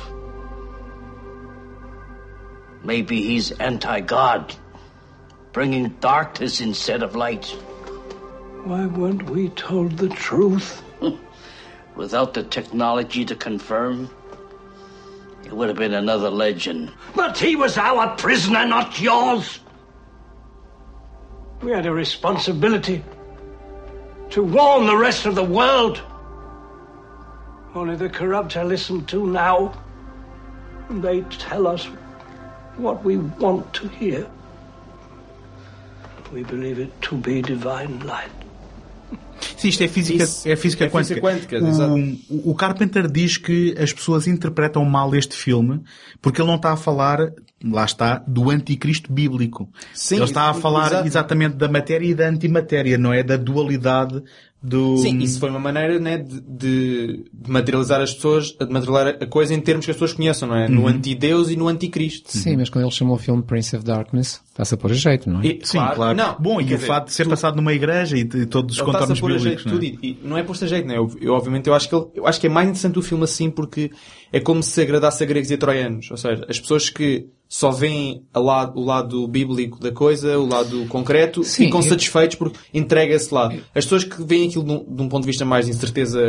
Maybe 2.83 3.21
he's 3.21 3.51
anti 3.51 3.99
God, 4.01 4.55
bringing 5.51 5.89
darkness 5.99 6.61
instead 6.61 7.03
of 7.03 7.15
light. 7.15 7.45
Why 8.63 8.85
weren't 8.85 9.29
we 9.29 9.49
told 9.49 9.97
the 9.97 10.09
truth? 10.09 10.83
Without 11.95 12.33
the 12.33 12.43
technology 12.43 13.25
to 13.25 13.35
confirm, 13.35 14.09
it 15.45 15.53
would 15.53 15.69
have 15.69 15.77
been 15.77 15.93
another 15.93 16.29
legend. 16.29 16.91
But 17.15 17.37
he 17.37 17.55
was 17.55 17.77
our 17.77 18.15
prisoner, 18.17 18.65
not 18.65 18.99
yours. 19.01 19.59
We 21.61 21.71
had 21.71 21.85
a 21.85 21.91
responsibility 21.91 23.03
to 24.31 24.43
warn 24.43 24.85
the 24.85 24.97
rest 24.97 25.25
of 25.25 25.35
the 25.35 25.43
world. 25.43 26.01
Only 27.77 27.95
the 27.95 28.09
corrupt 28.09 28.57
are 28.57 28.65
listened 28.65 29.07
to 29.09 29.25
now. 29.27 29.71
And 30.89 31.03
they 31.03 31.21
tell 31.37 31.67
us 31.67 31.87
what 32.77 33.03
we 33.05 33.17
want 33.17 33.71
to 33.73 33.87
hear. 33.87 34.25
We 36.33 36.43
believe 36.43 36.79
it 36.79 36.91
to 37.09 37.15
be 37.17 37.41
divine 37.41 37.99
light. 38.05 38.31
Sim, 39.55 39.69
isto 39.69 39.83
é 39.83 39.87
física, 39.87 40.23
Isso. 40.23 40.47
é 40.49 40.55
física 40.55 40.85
É 40.85 40.89
quântica. 40.89 41.21
física 41.21 41.57
quântica, 41.57 41.87
o, 42.29 42.51
o 42.51 42.55
Carpenter 42.55 43.07
diz 43.09 43.37
que 43.37 43.75
as 43.79 43.91
pessoas 43.93 44.27
interpretam 44.27 44.83
mal 44.85 45.15
este 45.15 45.35
filme 45.35 45.81
porque 46.21 46.41
ele 46.41 46.47
não 46.47 46.57
está 46.57 46.73
a 46.73 46.75
falar, 46.75 47.31
lá 47.63 47.85
está, 47.85 48.23
do 48.27 48.49
anticristo 48.51 49.11
bíblico. 49.11 49.69
Sim, 49.93 50.15
ele 50.17 50.25
está 50.25 50.49
a 50.49 50.53
falar 50.53 50.87
exato. 50.87 51.07
exatamente 51.07 51.55
da 51.55 51.67
matéria 51.67 52.05
e 52.07 52.13
da 52.15 52.27
antimatéria, 52.27 52.97
não 52.97 53.11
é 53.13 53.23
da 53.23 53.37
dualidade 53.37 54.21
do... 54.61 54.97
Sim, 54.97 55.19
isso 55.19 55.39
foi 55.39 55.49
uma 55.49 55.59
maneira 55.59 55.99
né, 55.99 56.17
de, 56.17 56.41
de- 56.41 57.25
materializar 57.47 58.01
as 58.01 58.13
pessoas, 58.13 58.51
de 58.51 58.65
materializar 58.65 59.17
a 59.21 59.25
coisa 59.27 59.53
em 59.53 59.61
termos 59.61 59.85
que 59.85 59.91
as 59.91 59.95
pessoas 59.97 60.13
conheçam, 60.13 60.47
não 60.49 60.55
é? 60.55 60.65
Uhum. 60.67 60.73
No 60.75 60.87
anti-Deus 60.87 61.49
e 61.49 61.55
no 61.55 61.67
anticristo. 61.67 62.35
Sim, 62.35 62.57
mas 62.57 62.69
quando 62.69 62.85
ele 62.85 62.91
chamou 62.93 63.15
o 63.15 63.19
filme 63.19 63.43
Prince 63.43 63.75
of 63.75 63.85
Darkness, 63.85 64.41
está-se 64.49 64.73
a 64.73 64.77
pôr 64.77 64.91
a 64.91 64.93
jeito, 64.95 65.29
não 65.29 65.41
é? 65.41 65.45
E, 65.47 65.59
Sim, 65.63 65.77
claro. 65.93 66.17
Não, 66.17 66.35
Bom, 66.39 66.59
e 66.59 66.73
o 66.73 66.79
fato 66.79 67.05
de 67.07 67.13
ser 67.13 67.25
tu- 67.25 67.29
passado 67.29 67.55
numa 67.55 67.71
igreja 67.73 68.17
e 68.17 68.23
de 68.23 68.45
todos 68.47 68.75
os 68.75 68.81
a 68.81 68.85
contornos 68.85 69.19
pôr 69.19 69.31
a 69.31 69.35
bíblicos, 69.35 69.63
jeito 69.63 69.67
não 69.69 69.77
é? 69.77 69.91
tudo 69.91 70.03
e, 70.05 70.09
e 70.09 70.27
não 70.27 70.37
é 70.37 70.43
por 70.43 70.55
ser 70.57 70.67
jeito, 70.67 70.87
né? 70.87 70.97
Eu, 70.97 71.11
eu, 71.21 71.33
obviamente 71.33 71.67
eu 71.67 71.73
acho 71.75 71.87
que 71.87 71.95
ele, 71.95 72.05
eu 72.15 72.25
acho 72.27 72.39
que 72.41 72.47
é 72.47 72.49
mais 72.49 72.67
interessante 72.67 72.97
o 72.97 73.01
filme 73.03 73.23
assim 73.25 73.49
porque 73.51 73.91
é 74.33 74.39
como 74.39 74.63
se 74.63 74.81
agradasse 74.81 75.23
a 75.23 75.27
gregos 75.27 75.51
e 75.51 75.53
a 75.53 75.57
troianos. 75.57 76.09
Ou 76.11 76.17
seja, 76.17 76.45
as 76.49 76.59
pessoas 76.59 76.89
que 76.89 77.27
só 77.49 77.71
veem 77.71 78.23
a 78.33 78.39
lado, 78.39 78.77
o 78.79 78.83
lado 78.83 79.27
bíblico 79.27 79.79
da 79.79 79.91
coisa, 79.91 80.37
o 80.37 80.45
lado 80.45 80.85
concreto, 80.87 81.43
Sim, 81.43 81.65
ficam 81.65 81.79
eu- 81.79 81.83
satisfeitos 81.83 82.35
porque 82.35 82.57
entrega 82.73 83.13
esse 83.15 83.33
lado. 83.33 83.55
As 83.73 83.85
pessoas 83.85 84.03
que 84.03 84.21
veem 84.23 84.47
aquilo 84.49 84.65
de 84.65 84.71
um, 84.71 84.95
de 84.95 85.01
um 85.03 85.07
ponto 85.09 85.21
de 85.23 85.27
vista 85.27 85.45
mais 85.45 85.65
de 85.65 85.71
incerteza 85.71 86.19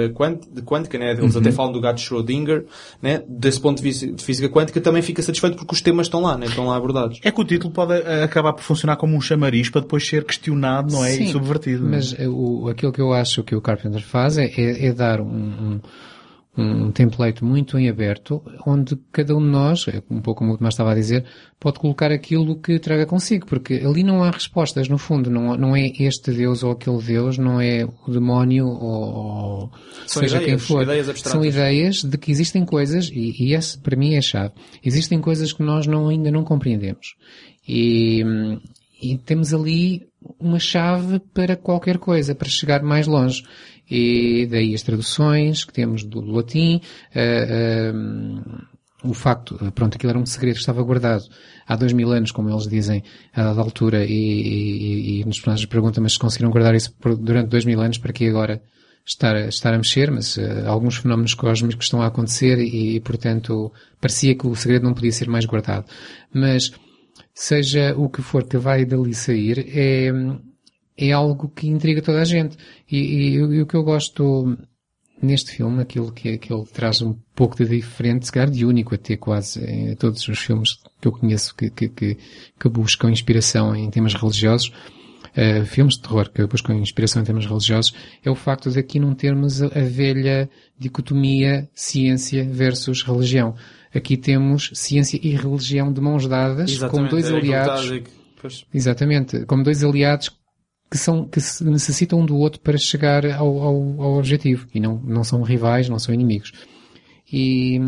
quântica, 0.65 0.99
né? 0.99 1.13
Eles 1.13 1.35
Uhum. 1.35 1.41
até 1.41 1.51
falam 1.53 1.73
do 1.73 1.81
gato 1.81 1.97
de 1.97 2.03
Schrödinger, 2.03 2.65
né? 3.03 3.23
Desse 3.29 3.61
ponto 3.61 3.79
de 3.79 3.83
vista 3.83 4.07
de 4.07 4.23
física 4.23 4.49
quântica 4.49 4.81
também 4.81 5.03
fica 5.03 5.21
satisfeito 5.23 5.57
porque 5.57 5.75
os 5.75 5.81
temas 5.81 6.07
estão 6.07 6.21
lá, 6.23 6.37
né? 6.39 6.47
Estão 6.47 6.67
lá 6.67 6.77
abordados. 6.77 7.19
É 7.25 7.31
que 7.31 7.41
o 7.41 7.45
título 7.45 7.73
pode 7.73 7.95
eh, 7.95 8.23
acabar 8.23 8.53
por 8.53 8.63
funcionar 8.63 8.97
como 8.97 9.17
um 9.17 9.21
chamariz 9.21 9.69
para 9.71 9.81
depois 9.81 10.07
ser 10.07 10.25
questionado, 10.25 10.93
não 10.93 11.05
é? 11.05 11.11
Sim, 11.11 11.25
e 11.25 11.33
subvertido. 11.33 11.83
não 11.85 11.89
é? 11.95 11.97
Mas 11.97 12.13
o, 12.29 12.69
aquilo 12.69 12.93
que 12.93 13.01
eu 13.01 13.13
acho 13.13 13.43
que 13.43 13.55
o 13.57 13.61
Carpenter 13.61 14.03
faz 14.03 14.39
é, 14.39 14.45
é- 14.47 14.87
é 14.87 14.93
dar 14.93 15.21
um, 15.21 15.27
um, 15.27 15.81
um 16.61 16.91
template 16.91 17.45
muito 17.45 17.79
em 17.79 17.89
aberto, 17.89 18.43
onde 18.67 18.99
cada 19.13 19.37
um 19.37 19.41
de 19.41 19.47
nós, 19.47 19.87
é 19.87 20.03
um 20.11 20.21
pouco 20.21 20.41
como 20.41 20.53
o 20.53 20.57
Tomás 20.59 20.75
estava 20.75 20.91
a 20.91 20.95
dizer, 20.95 21.25
pode 21.61 21.79
colocar 21.79 22.11
aquilo 22.11 22.61
que 22.61 22.79
traga 22.81 23.07
consigo, 23.07 23.47
porque 23.47 23.75
ali 23.75 24.03
não 24.03 24.25
há 24.25 24.31
respostas, 24.31 24.89
no 24.89 24.99
fundo, 24.99 25.31
não, 25.31 25.57
não 25.57 25.77
é 25.77 25.93
este 26.01 26.33
Deus 26.33 26.65
ou 26.65 26.73
aquele 26.73 27.01
Deus, 27.01 27.39
não 27.39 27.61
é 27.61 27.85
o 27.85 28.11
demónio 28.11 28.67
ou, 28.67 29.71
São 30.07 30.23
seja 30.23 30.39
quem 30.39 30.49
ideias, 30.49 30.67
for. 30.67 30.83
ideias. 30.83 31.21
São 31.21 31.45
ideias 31.45 32.03
de 32.03 32.19
que 32.19 32.33
existem 32.33 32.65
coisas, 32.65 33.09
e, 33.13 33.35
e 33.39 33.55
esse 33.55 33.79
para 33.79 33.97
mim 33.97 34.15
é 34.15 34.19
a 34.19 34.23
chave, 34.23 34.55
existem 34.85 35.21
coisas 35.21 35.53
que 35.53 35.63
nós 35.63 35.87
não, 35.87 36.09
ainda 36.09 36.31
não 36.31 36.43
compreendemos. 36.43 37.15
E, 37.69 38.25
e 39.01 39.17
temos 39.19 39.55
ali 39.55 40.09
uma 40.39 40.59
chave 40.59 41.21
para 41.33 41.57
qualquer 41.57 41.99
coisa, 41.99 42.35
para 42.35 42.49
chegar 42.49 42.83
mais 42.83 43.07
longe. 43.07 43.45
E 43.91 44.47
daí 44.47 44.75
as 44.75 44.83
traduções 44.83 45.65
que 45.65 45.73
temos 45.73 46.05
do 46.05 46.21
latim, 46.21 46.81
eh, 47.15 47.47
eh, 47.49 47.93
o 49.05 49.15
facto, 49.15 49.57
pronto, 49.75 49.95
aquilo 49.95 50.11
era 50.11 50.19
um 50.19 50.27
segredo 50.27 50.55
que 50.55 50.61
estava 50.61 50.83
guardado 50.83 51.25
há 51.67 51.77
dois 51.77 51.93
mil 51.93 52.11
anos, 52.11 52.33
como 52.33 52.51
eles 52.51 52.67
dizem, 52.67 53.03
a 53.33 53.45
dada 53.45 53.61
altura, 53.61 54.05
e, 54.05 54.11
e, 54.13 55.21
e 55.21 55.25
nos 55.25 55.39
personagens 55.39 55.67
perguntam, 55.67 56.03
mas 56.03 56.15
se 56.15 56.19
conseguiram 56.19 56.51
guardar 56.51 56.75
isso 56.75 56.95
durante 57.21 57.49
dois 57.49 57.65
mil 57.65 57.81
anos, 57.81 57.99
para 57.99 58.13
que 58.13 58.29
agora 58.29 58.61
estar, 59.07 59.37
estar 59.49 59.73
a 59.73 59.79
mexer? 59.79 60.11
Mas 60.11 60.37
eh, 60.37 60.65
alguns 60.67 60.97
fenómenos 60.97 61.35
cósmicos 61.35 61.87
estão 61.87 62.03
a 62.03 62.07
acontecer 62.07 62.59
e, 62.59 62.97
e, 62.97 63.01
portanto, 63.01 63.73
parecia 64.01 64.35
que 64.35 64.47
o 64.47 64.55
segredo 64.57 64.85
não 64.85 64.95
podia 64.95 65.13
ser 65.13 65.29
mais 65.29 65.47
guardado. 65.47 65.87
Mas, 66.35 66.73
seja 67.33 67.95
o 67.97 68.09
que 68.09 68.21
for 68.21 68.45
que 68.45 68.57
vai 68.57 68.85
dali 68.85 69.15
sair, 69.15 69.65
é, 69.73 70.11
é 70.99 71.13
algo 71.13 71.49
que 71.49 71.69
intriga 71.69 72.03
toda 72.03 72.21
a 72.21 72.25
gente. 72.25 72.57
E, 72.91 72.99
e- 72.99 73.35
e 73.37 73.63
o 73.63 73.67
que 73.67 73.75
eu 73.77 73.85
gosto 73.85 74.57
neste 75.23 75.53
filme, 75.53 75.81
aquilo 75.83 76.13
que, 76.13 76.39
que 76.39 76.53
ele 76.53 76.65
traz 76.67 77.01
um 77.03 77.15
pouco 77.35 77.57
de 77.57 77.65
diferente, 77.69 78.27
se 78.27 78.33
calhar 78.33 78.51
de 78.51 78.65
único 78.65 78.95
até 78.95 79.17
quase 79.17 79.65
em 79.65 79.95
todos 79.97 80.27
os 80.29 80.39
filmes 80.39 80.75
que 81.01 81.09
eu 81.09 81.13
conheço 81.13 81.55
que, 81.57 81.71
que, 81.71 81.89
que, 81.89 82.69
buscam 82.69 83.11
inspiração 83.11 83.75
em 83.75 83.91
temas 83.91 84.15
religiosos, 84.15 84.73
eh, 85.35 85.65
filmes 85.65 85.95
de 85.95 86.03
terror 86.03 86.31
que 86.31 86.47
buscam 86.47 86.75
inspiração 86.75 87.21
em 87.23 87.25
temas 87.25 87.47
religiosos, 87.47 87.93
é 88.25 88.31
o 88.31 88.35
facto 88.37 88.71
de 88.71 88.79
aqui 88.79 89.01
não 89.01 89.13
termos 89.15 89.61
a, 89.61 89.67
a 89.67 89.83
velha 89.83 90.49
dicotomia 90.79 91.69
ciência 91.75 92.45
versus 92.45 93.03
religião. 93.03 93.55
Aqui 93.93 94.17
temos 94.17 94.71
ciência 94.75 95.19
e 95.21 95.31
religião 95.35 95.93
de 95.93 96.01
mãos 96.01 96.27
dadas, 96.29 96.71
como 96.91 97.09
dois 97.09 97.25
aquilo 97.27 97.41
que 97.41 97.47
estava 97.49 97.71
a 97.71 97.73
aliados. 97.75 97.91
Exatamente, 98.73 99.45
como 99.47 99.65
dois 99.65 99.83
aliados 99.83 100.31
que 100.91 100.97
são 100.97 101.27
que 101.27 101.41
se 101.41 101.65
necessitam 101.65 102.21
um 102.21 102.27
do 102.27 102.37
outro 102.37 102.61
para 102.61 102.79
chegar 102.79 103.27
ao, 103.27 103.59
ao, 103.59 104.03
ao 104.03 104.19
objetivo 104.19 104.67
e 104.75 104.81
não 104.81 104.99
não 105.01 105.23
são 105.25 105.43
rivais, 105.43 105.89
não 105.89 105.99
são 105.99 106.15
inimigos. 106.15 106.53
E 107.31 107.79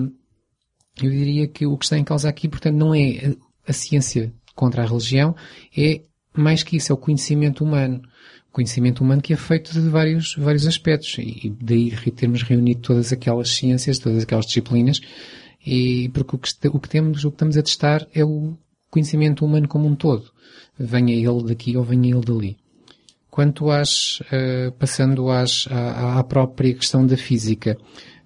eu 1.03 1.11
diria 1.11 1.49
que 1.49 1.67
o 1.67 1.77
que 1.77 1.85
está 1.85 1.99
em 1.99 2.05
causa 2.05 2.29
aqui, 2.29 2.49
portanto, 2.49 2.77
não 2.77 2.95
é 2.95 3.35
a, 3.67 3.73
ciência 3.73 4.33
contra 4.55 4.83
a 4.83 4.87
religião, 4.87 5.35
é 5.77 6.03
mais 6.37 6.63
que 6.63 6.77
isso, 6.77 6.93
é 6.93 6.95
o 6.95 6.99
conhecimento 6.99 7.65
humano. 7.65 8.03
O 8.51 8.53
conhecimento 8.53 9.03
humano 9.03 9.23
que 9.23 9.33
é 9.33 9.37
feito 9.37 9.73
de 9.73 9.89
vários, 9.89 10.35
vários 10.37 10.67
aspectos. 10.67 11.17
E 11.19 11.47
e 11.47 11.51
daí 11.51 11.91
termos 12.11 12.43
reunido 12.43 12.81
todas 12.81 13.13
aquelas 13.13 13.51
ciências, 13.51 13.99
todas 13.99 14.25
aquelas 14.25 14.47
disciplinas, 14.47 15.01
e 15.65 16.11
porque 16.11 16.37
o 16.37 16.39
que, 16.39 16.69
o 16.69 16.81
que 16.81 16.89
temos, 16.89 17.25
o 17.25 17.31
que 17.31 17.37
estamos 17.37 17.57
a 17.57 17.63
testar 17.63 18.07
é 18.15 18.25
o 18.25 18.57
conhecimento 18.91 19.45
humano 19.45 19.69
como 19.69 19.87
um 19.87 19.95
todo. 19.95 20.31
Venha 20.79 21.15
ele 21.15 21.45
daqui 21.45 21.77
ou 21.77 21.85
venha 21.85 22.15
ele 22.15 22.25
dali. 22.25 22.59
Quanto 23.31 23.71
às, 23.71 24.23
eh, 24.33 24.73
passando 24.79 25.31
às, 25.31 25.67
à, 25.71 26.19
à 26.19 26.25
própria 26.25 26.75
questão 26.75 27.07
da 27.07 27.17
física, 27.17 27.77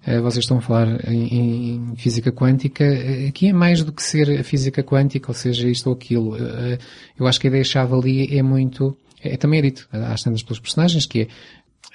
eh, 0.05 0.19
vocês 0.19 0.43
estão 0.43 0.57
a 0.57 0.61
falar 0.61 1.09
em, 1.09 1.91
em 1.91 1.95
física 1.95 2.31
quântica, 2.31 2.83
eh, 2.83 3.27
aqui 3.27 3.47
é 3.47 3.53
mais 3.53 3.83
do 3.83 3.91
que 3.91 4.03
ser 4.03 4.39
a 4.39 4.43
física 4.43 4.83
quântica, 4.83 5.31
ou 5.31 5.33
seja, 5.33 5.67
isto 5.67 5.87
ou 5.87 5.95
aquilo. 5.95 6.37
Eh, 6.37 6.77
eu 7.19 7.25
acho 7.25 7.39
que 7.39 7.47
a 7.47 7.49
ideia-chave 7.49 7.93
ali 7.93 8.37
é 8.37 8.43
muito, 8.43 8.95
é, 9.21 9.35
também 9.35 9.59
é 9.59 9.63
dito, 9.63 9.87
às 9.91 10.21
tantas 10.21 10.43
pelos 10.43 10.59
personagens, 10.59 11.07
que 11.07 11.21
é 11.21 11.27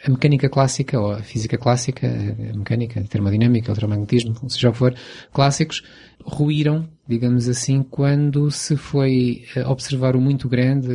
a 0.04 0.10
mecânica 0.10 0.48
clássica, 0.48 0.98
ou 0.98 1.12
a 1.12 1.22
física 1.22 1.56
clássica, 1.56 2.08
a 2.08 2.56
mecânica, 2.56 3.00
a 3.00 3.04
termodinâmica, 3.04 3.68
o 3.68 3.72
eletromagnetismo, 3.72 4.34
seja 4.48 4.70
o 4.70 4.72
que 4.72 4.78
for, 4.78 4.94
clássicos, 5.32 5.84
ruíram, 6.24 6.88
digamos 7.06 7.48
assim, 7.48 7.82
quando 7.82 8.50
se 8.50 8.76
foi 8.76 9.44
observar 9.66 10.16
o 10.16 10.20
muito 10.20 10.48
grande, 10.48 10.88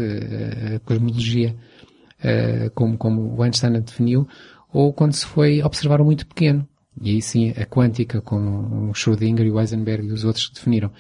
a 0.76 0.80
cosmologia, 0.80 1.56
eh, 2.26 2.72
como, 2.74 2.98
como 2.98 3.36
o 3.36 3.44
Einstein 3.44 3.76
a 3.78 3.80
definiu, 3.80 4.28
ou 4.74 4.92
quando 4.92 5.14
se 5.14 5.26
foi 5.26 5.62
observar 5.62 6.02
o 6.02 6.06
muito 6.06 6.26
pequeno. 6.26 6.68
E 7.00 7.12
aí 7.12 7.22
sim, 7.22 7.52
a 7.52 7.66
quântica, 7.66 8.20
como 8.20 8.90
o 8.90 8.94
Schrödinger 8.94 9.46
e 9.46 9.52
o 9.52 9.60
Heisenberg 9.60 10.08
e 10.08 10.12
os 10.12 10.24
outros 10.24 10.50
definiram. 10.50 10.92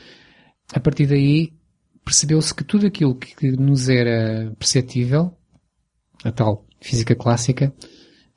A 0.71 0.79
partir 0.79 1.07
daí, 1.07 1.51
percebeu-se 2.03 2.53
que 2.53 2.63
tudo 2.63 2.85
aquilo 2.85 3.15
que 3.15 3.51
nos 3.51 3.89
era 3.89 4.53
perceptível, 4.59 5.35
a 6.23 6.31
tal 6.31 6.65
física 6.79 7.15
clássica, 7.15 7.73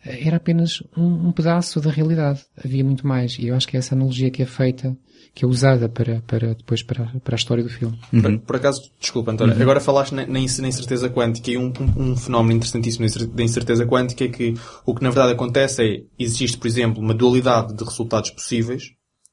era 0.03 0.39
apenas 0.39 0.83
um, 0.97 1.29
um 1.29 1.33
pedaço 1.33 1.81
da 1.81 1.91
realidade. 1.91 2.41
Havia 2.57 2.85
muito 2.85 3.07
mais. 3.07 3.39
E 3.39 3.49
eu 3.49 3.55
acho 3.55 3.69
que 3.69 3.77
é 3.77 3.81
essa 3.81 3.95
analogia 3.95 4.31
que 4.31 4.43
é 4.43 4.47
feita, 4.47 4.97
que 5.39 5.45
é 5.45 5.49
usada 5.49 5.89
para, 5.89 6.21
para 6.27 6.49
depois 6.53 6.83
para, 6.83 7.05
para 7.23 7.37
a 7.37 7.39
história 7.39 7.63
do 7.63 7.71
filme. 7.71 7.97
Por, 8.11 8.39
por 8.41 8.57
acaso, 8.57 8.91
desculpa, 8.99 9.31
António, 9.31 9.55
agora 9.63 9.79
falaste 9.79 10.13
na, 10.13 10.27
na 10.27 10.41
inc- 10.41 10.59
na 10.59 10.67
incerteza 10.67 11.09
quântica 11.09 11.49
e 11.53 11.57
um, 11.57 11.73
um, 11.97 12.03
um 12.11 12.17
fenómeno 12.17 12.57
interessantíssimo 12.57 13.03
da 13.03 13.07
incer- 13.07 13.29
da 13.29 13.43
incerteza 13.45 13.87
quântica 13.87 14.25
é 14.25 14.29
que 14.29 14.55
o 14.85 14.93
que 14.97 15.03
na 15.05 15.11
verdade 15.11 15.33
acontece 15.35 15.83
é, 15.85 16.03
existe, 16.19 16.59
por 16.59 16.67
exemplo, 16.67 17.01
uma 17.01 17.15
dualidade 17.15 17.73
de 17.73 17.85
resultados 17.85 18.31
possíveis, 18.31 18.83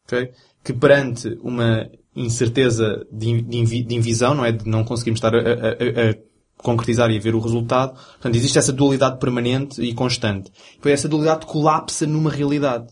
ok? 0.06 0.30
que 0.64 0.74
perante 0.74 1.28
uma 1.41 1.89
incerteza 2.16 3.06
de, 3.12 3.41
de 3.41 3.84
de 3.84 3.95
invisão, 3.95 4.36
não 4.36 4.45
é? 4.45 4.51
De 4.51 4.70
não 4.70 4.84
conseguirmos 4.84 5.18
estar 5.18 5.34
a, 5.36 5.39
a- 5.39 5.41
a- 5.41 6.12
a 6.12 6.16
concretizar 6.58 7.10
e 7.12 7.20
ver 7.20 7.34
o 7.36 7.39
resultado. 7.39 7.93
Portanto, 7.95 8.36
existe 8.36 8.58
essa 8.58 8.72
dualidade 8.72 9.20
permanente 9.20 9.82
e 9.82 9.93
constante. 9.93 10.51
Depois 10.76 10.93
essa 10.93 11.08
dualidade 11.10 11.45
colapsa 11.47 12.06
numa 12.08 12.30
realidade. 12.32 12.88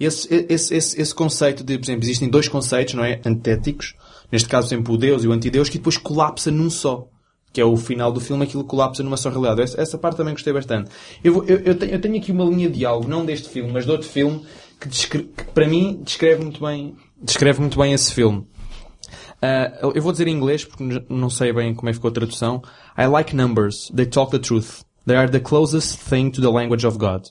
Esse, 0.00 0.26
esse, 0.48 0.74
esse, 0.74 1.00
esse 1.00 1.14
conceito 1.14 1.62
de, 1.62 1.76
por 1.78 1.84
exemplo, 1.84 2.04
existem 2.04 2.28
dois 2.28 2.48
conceitos, 2.48 2.94
não 2.94 3.04
é? 3.04 3.20
Antéticos. 3.24 3.94
Neste 4.32 4.48
caso, 4.48 4.68
sempre 4.68 4.90
o 4.92 4.96
Deus 4.96 5.22
e 5.22 5.28
o 5.28 5.32
antideus, 5.32 5.68
que 5.68 5.76
depois 5.78 5.98
colapsa 5.98 6.50
num 6.50 6.70
só. 6.70 7.06
Que 7.52 7.60
é 7.60 7.64
o 7.64 7.76
final 7.76 8.10
do 8.12 8.20
filme, 8.20 8.44
aquilo 8.44 8.62
colapsa 8.64 9.02
numa 9.02 9.16
só 9.16 9.28
realidade. 9.28 9.60
Essa, 9.62 9.80
essa 9.80 9.98
parte 9.98 10.16
também 10.16 10.32
gostei 10.32 10.52
bastante. 10.52 10.88
Eu, 11.22 11.34
vou- 11.34 11.44
eu, 11.46 11.58
eu, 11.58 11.74
tenho, 11.76 11.92
eu 11.92 12.00
tenho 12.00 12.16
aqui 12.16 12.30
uma 12.32 12.44
linha 12.44 12.68
de 12.70 12.78
diálogo, 12.78 13.08
não 13.08 13.26
deste 13.26 13.48
filme, 13.48 13.70
mas 13.72 13.84
de 13.84 13.90
outro 13.90 14.08
filme, 14.08 14.42
que, 14.80 14.88
que 14.88 15.44
para 15.52 15.66
mim 15.68 16.00
descreve 16.04 16.42
muito 16.44 16.60
bem, 16.64 16.94
descreve 17.20 17.60
muito 17.60 17.76
bem 17.78 17.92
esse 17.92 18.14
filme. 18.14 18.46
Ah, 19.42 19.72
eu 19.94 20.00
vou 20.02 20.12
dizer 20.12 20.28
em 20.28 20.32
inglês 20.36 20.64
porque 20.64 20.84
não 21.08 21.28
sei 21.28 21.52
bem 21.52 21.74
como 21.74 21.88
é 21.88 21.92
que 21.92 21.96
ficou 21.96 22.10
a 22.10 22.14
tradução. 22.14 22.62
I 22.96 23.06
like 23.06 23.34
numbers. 23.34 23.90
They 23.94 24.06
talk 24.06 24.30
the 24.30 24.38
truth. 24.38 24.82
They 25.06 25.16
are 25.16 25.28
the 25.30 25.40
closest 25.40 25.98
thing 26.08 26.30
to 26.30 26.40
the 26.40 26.48
language 26.50 26.86
of 26.86 26.98
God. 26.98 27.24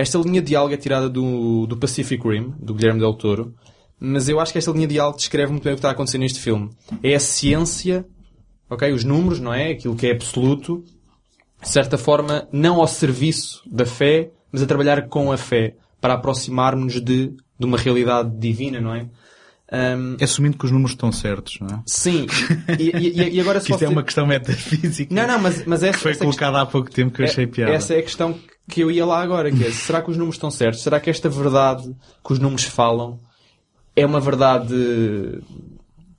Esta 0.00 0.16
linha 0.18 0.40
de 0.40 0.46
diálogo 0.48 0.72
é 0.72 0.76
tirada 0.76 1.08
do, 1.08 1.66
do 1.66 1.76
Pacific 1.76 2.22
Rim, 2.22 2.54
do 2.60 2.72
Guilherme 2.72 3.00
Del 3.00 3.14
Toro, 3.14 3.52
mas 3.98 4.28
eu 4.28 4.38
acho 4.38 4.52
que 4.52 4.58
esta 4.58 4.70
linha 4.70 4.86
de 4.86 4.94
diálogo 4.94 5.16
descreve 5.16 5.50
muito 5.50 5.64
bem 5.64 5.72
o 5.72 5.76
que 5.76 5.80
está 5.80 5.88
a 5.88 5.92
acontecer 5.92 6.18
neste 6.18 6.38
filme. 6.38 6.70
É 7.02 7.16
a 7.16 7.20
ciência, 7.20 8.06
ok? 8.70 8.92
Os 8.92 9.02
números, 9.02 9.40
não 9.40 9.52
é? 9.52 9.72
Aquilo 9.72 9.96
que 9.96 10.06
é 10.06 10.12
absoluto, 10.12 10.84
de 11.60 11.68
certa 11.68 11.98
forma, 11.98 12.46
não 12.52 12.76
ao 12.80 12.86
serviço 12.86 13.60
da 13.68 13.84
fé, 13.84 14.30
mas 14.52 14.62
a 14.62 14.66
trabalhar 14.66 15.08
com 15.08 15.32
a 15.32 15.36
fé, 15.36 15.74
para 16.00 16.14
aproximarmos 16.14 17.00
de, 17.00 17.32
de 17.58 17.66
uma 17.66 17.76
realidade 17.76 18.30
divina, 18.38 18.80
não 18.80 18.94
é? 18.94 19.08
Ahm, 19.70 20.16
Assumindo 20.22 20.56
que 20.56 20.64
os 20.64 20.70
números 20.70 20.92
estão 20.92 21.10
certos, 21.10 21.58
não 21.60 21.66
é? 21.68 21.82
Sim. 21.84 22.24
E, 22.78 22.84
e- 22.96 23.30
e 23.34 23.40
agora 23.42 23.58
se 23.60 23.66
Que 23.66 23.72
isto 23.72 23.84
é 23.84 23.88
uma 23.88 24.04
questão 24.04 24.26
metafísica 24.28 25.12
Não, 25.12 25.26
não, 25.26 25.38
mas, 25.40 25.66
mas 25.66 25.82
essa, 25.82 25.96
que 25.98 26.02
foi 26.04 26.12
essa 26.12 26.20
colocada 26.20 26.60
há 26.62 26.66
pouco 26.66 26.88
tempo 26.88 27.12
que 27.12 27.20
eu 27.20 27.26
achei 27.26 27.44
é- 27.44 27.46
piada. 27.48 27.72
Essa 27.72 27.94
é 27.94 27.98
a 27.98 28.02
questão 28.02 28.38
que 28.68 28.80
eu 28.82 28.90
ia 28.90 29.06
lá 29.06 29.20
agora, 29.22 29.50
que 29.50 29.64
é, 29.64 29.70
será 29.70 30.02
que 30.02 30.10
os 30.10 30.16
números 30.16 30.36
estão 30.36 30.50
certos? 30.50 30.82
Será 30.82 31.00
que 31.00 31.08
esta 31.10 31.28
verdade 31.28 31.94
que 32.24 32.32
os 32.32 32.38
números 32.38 32.64
falam 32.64 33.18
é 33.96 34.04
uma 34.04 34.20
verdade 34.20 34.74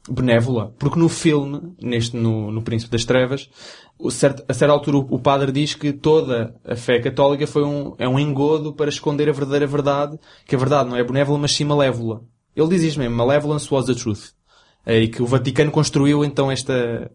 benévola? 0.10 0.74
Porque 0.80 1.00
no 1.00 1.10
filme, 1.10 1.74
neste, 1.82 2.16
no, 2.16 2.52
no 2.52 2.62
Príncipe 2.62 2.92
das 2.92 3.06
Trevas, 3.06 3.50
o 3.98 4.10
certo- 4.10 4.44
a 4.48 4.54
certa 4.54 4.74
altura 4.74 4.98
o, 4.98 5.20
padre 5.20 5.52
diz 5.52 5.74
que 5.76 5.92
toda 5.92 6.56
a 6.66 6.76
fé 6.76 7.00
católica 7.00 7.46
foi 7.46 7.64
um, 7.64 7.94
é 7.98 8.08
um 8.08 8.18
engodo 8.20 8.74
para 8.74 8.90
esconder 8.90 9.30
a 9.30 9.34
verdadeira 9.34 9.68
verdade, 9.68 10.18
que 10.46 10.56
a 10.56 10.58
verdade 10.60 10.90
não 10.90 10.98
é 10.98 11.04
benévola, 11.04 11.38
mas 11.38 11.52
sim 11.54 11.66
malévola. 11.66 12.22
Ele 12.56 12.70
diz 12.70 12.82
isto 12.84 13.00
mesmo, 13.00 13.16
malevolence 13.16 13.72
was 13.74 13.86
the 13.86 13.94
truth. 13.94 14.32
É, 14.86 15.00
E 15.00 15.08
que 15.08 15.22
o 15.22 15.26
Vaticano 15.28 15.70
construiu 15.72 16.24
então 16.26 16.50
esta, 16.52 17.12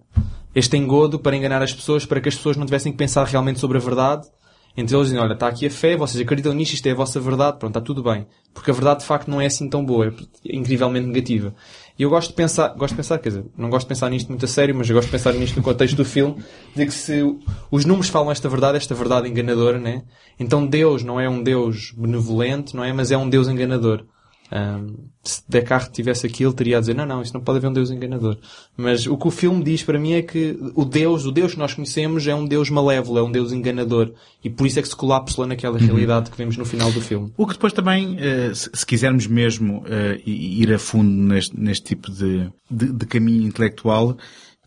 este 0.54 0.76
engodo 0.76 1.18
para 1.18 1.34
enganar 1.36 1.62
as 1.62 1.72
pessoas, 1.72 2.06
para 2.06 2.20
que 2.20 2.28
as 2.28 2.36
pessoas 2.36 2.56
não 2.56 2.66
tivessem 2.66 2.92
que 2.92 2.98
pensar 2.98 3.24
realmente 3.26 3.58
sobre 3.58 3.78
a 3.78 3.80
verdade. 3.80 4.26
Então 4.76 4.98
eles 4.98 5.08
dizem, 5.08 5.22
olha, 5.22 5.34
está 5.34 5.46
aqui 5.46 5.66
a 5.66 5.70
fé, 5.70 5.96
vocês 5.96 6.20
acreditam 6.20 6.52
nisto, 6.52 6.74
isto 6.74 6.86
é 6.86 6.90
a 6.90 6.94
vossa 6.94 7.20
verdade, 7.20 7.58
pronto, 7.58 7.70
está 7.70 7.80
tudo 7.80 8.02
bem. 8.02 8.26
Porque 8.52 8.70
a 8.70 8.74
verdade 8.74 9.00
de 9.00 9.06
facto 9.06 9.30
não 9.30 9.40
é 9.40 9.46
assim 9.46 9.68
tão 9.68 9.84
boa, 9.84 10.08
é 10.08 10.12
incrivelmente 10.44 11.06
negativa. 11.06 11.54
E 11.96 12.02
eu 12.02 12.10
gosto 12.10 12.30
de 12.30 12.34
pensar, 12.34 12.68
gosto 12.70 12.94
de 12.94 12.96
pensar, 12.96 13.18
quer 13.18 13.28
dizer, 13.28 13.44
não 13.56 13.70
gosto 13.70 13.86
de 13.86 13.90
pensar 13.90 14.10
nisto 14.10 14.28
muito 14.28 14.44
a 14.44 14.48
sério, 14.48 14.74
mas 14.74 14.88
eu 14.88 14.96
gosto 14.96 15.06
de 15.06 15.12
pensar 15.12 15.32
nisto 15.34 15.56
no 15.56 15.62
contexto 15.62 15.96
do 15.96 16.04
filme, 16.04 16.42
de 16.74 16.86
que 16.86 16.92
se 16.92 17.22
os 17.70 17.84
números 17.84 18.08
falam 18.08 18.32
esta 18.32 18.48
verdade, 18.48 18.76
esta 18.76 18.94
verdade 18.96 19.28
enganadora, 19.28 19.78
né? 19.78 20.02
Então 20.40 20.66
Deus 20.66 21.04
não 21.04 21.20
é 21.20 21.28
um 21.28 21.40
Deus 21.40 21.92
benevolente, 21.96 22.74
não 22.74 22.82
é? 22.82 22.92
Mas 22.92 23.12
é 23.12 23.16
um 23.16 23.28
Deus 23.28 23.46
enganador. 23.46 24.04
Ahm, 24.52 25.08
se 25.22 25.42
Descartes 25.48 25.90
tivesse 25.90 26.26
aqui, 26.26 26.44
ele 26.44 26.52
teria 26.52 26.76
a 26.76 26.80
dizer, 26.80 26.94
não, 26.94 27.06
não, 27.06 27.22
isso 27.22 27.32
não 27.32 27.40
pode 27.40 27.58
haver 27.58 27.68
um 27.68 27.72
Deus 27.72 27.90
enganador. 27.90 28.36
Mas 28.76 29.06
o 29.06 29.16
que 29.16 29.26
o 29.26 29.30
filme 29.30 29.64
diz 29.64 29.82
para 29.82 29.98
mim 29.98 30.12
é 30.12 30.22
que 30.22 30.56
o 30.74 30.84
Deus, 30.84 31.24
o 31.24 31.32
Deus 31.32 31.52
que 31.52 31.58
nós 31.58 31.72
conhecemos 31.72 32.26
é 32.26 32.34
um 32.34 32.46
Deus 32.46 32.68
malévolo, 32.68 33.18
é 33.18 33.22
um 33.22 33.32
Deus 33.32 33.52
enganador. 33.52 34.12
E 34.42 34.50
por 34.50 34.66
isso 34.66 34.78
é 34.78 34.82
que 34.82 34.88
se 34.88 34.96
colapsa 34.96 35.46
naquela 35.46 35.78
realidade 35.78 36.30
que 36.30 36.36
vemos 36.36 36.56
no 36.56 36.64
final 36.64 36.92
do 36.92 37.00
filme. 37.00 37.32
O 37.36 37.46
que 37.46 37.54
depois 37.54 37.72
também, 37.72 38.16
eh, 38.18 38.52
se 38.54 38.70
se 38.74 38.86
quisermos 38.86 39.26
mesmo 39.26 39.82
eh, 39.86 40.20
ir 40.26 40.72
a 40.72 40.78
fundo 40.78 41.10
neste, 41.10 41.58
neste 41.58 41.84
tipo 41.84 42.10
de, 42.12 42.50
de, 42.70 42.92
de 42.92 43.06
caminho 43.06 43.46
intelectual, 43.46 44.16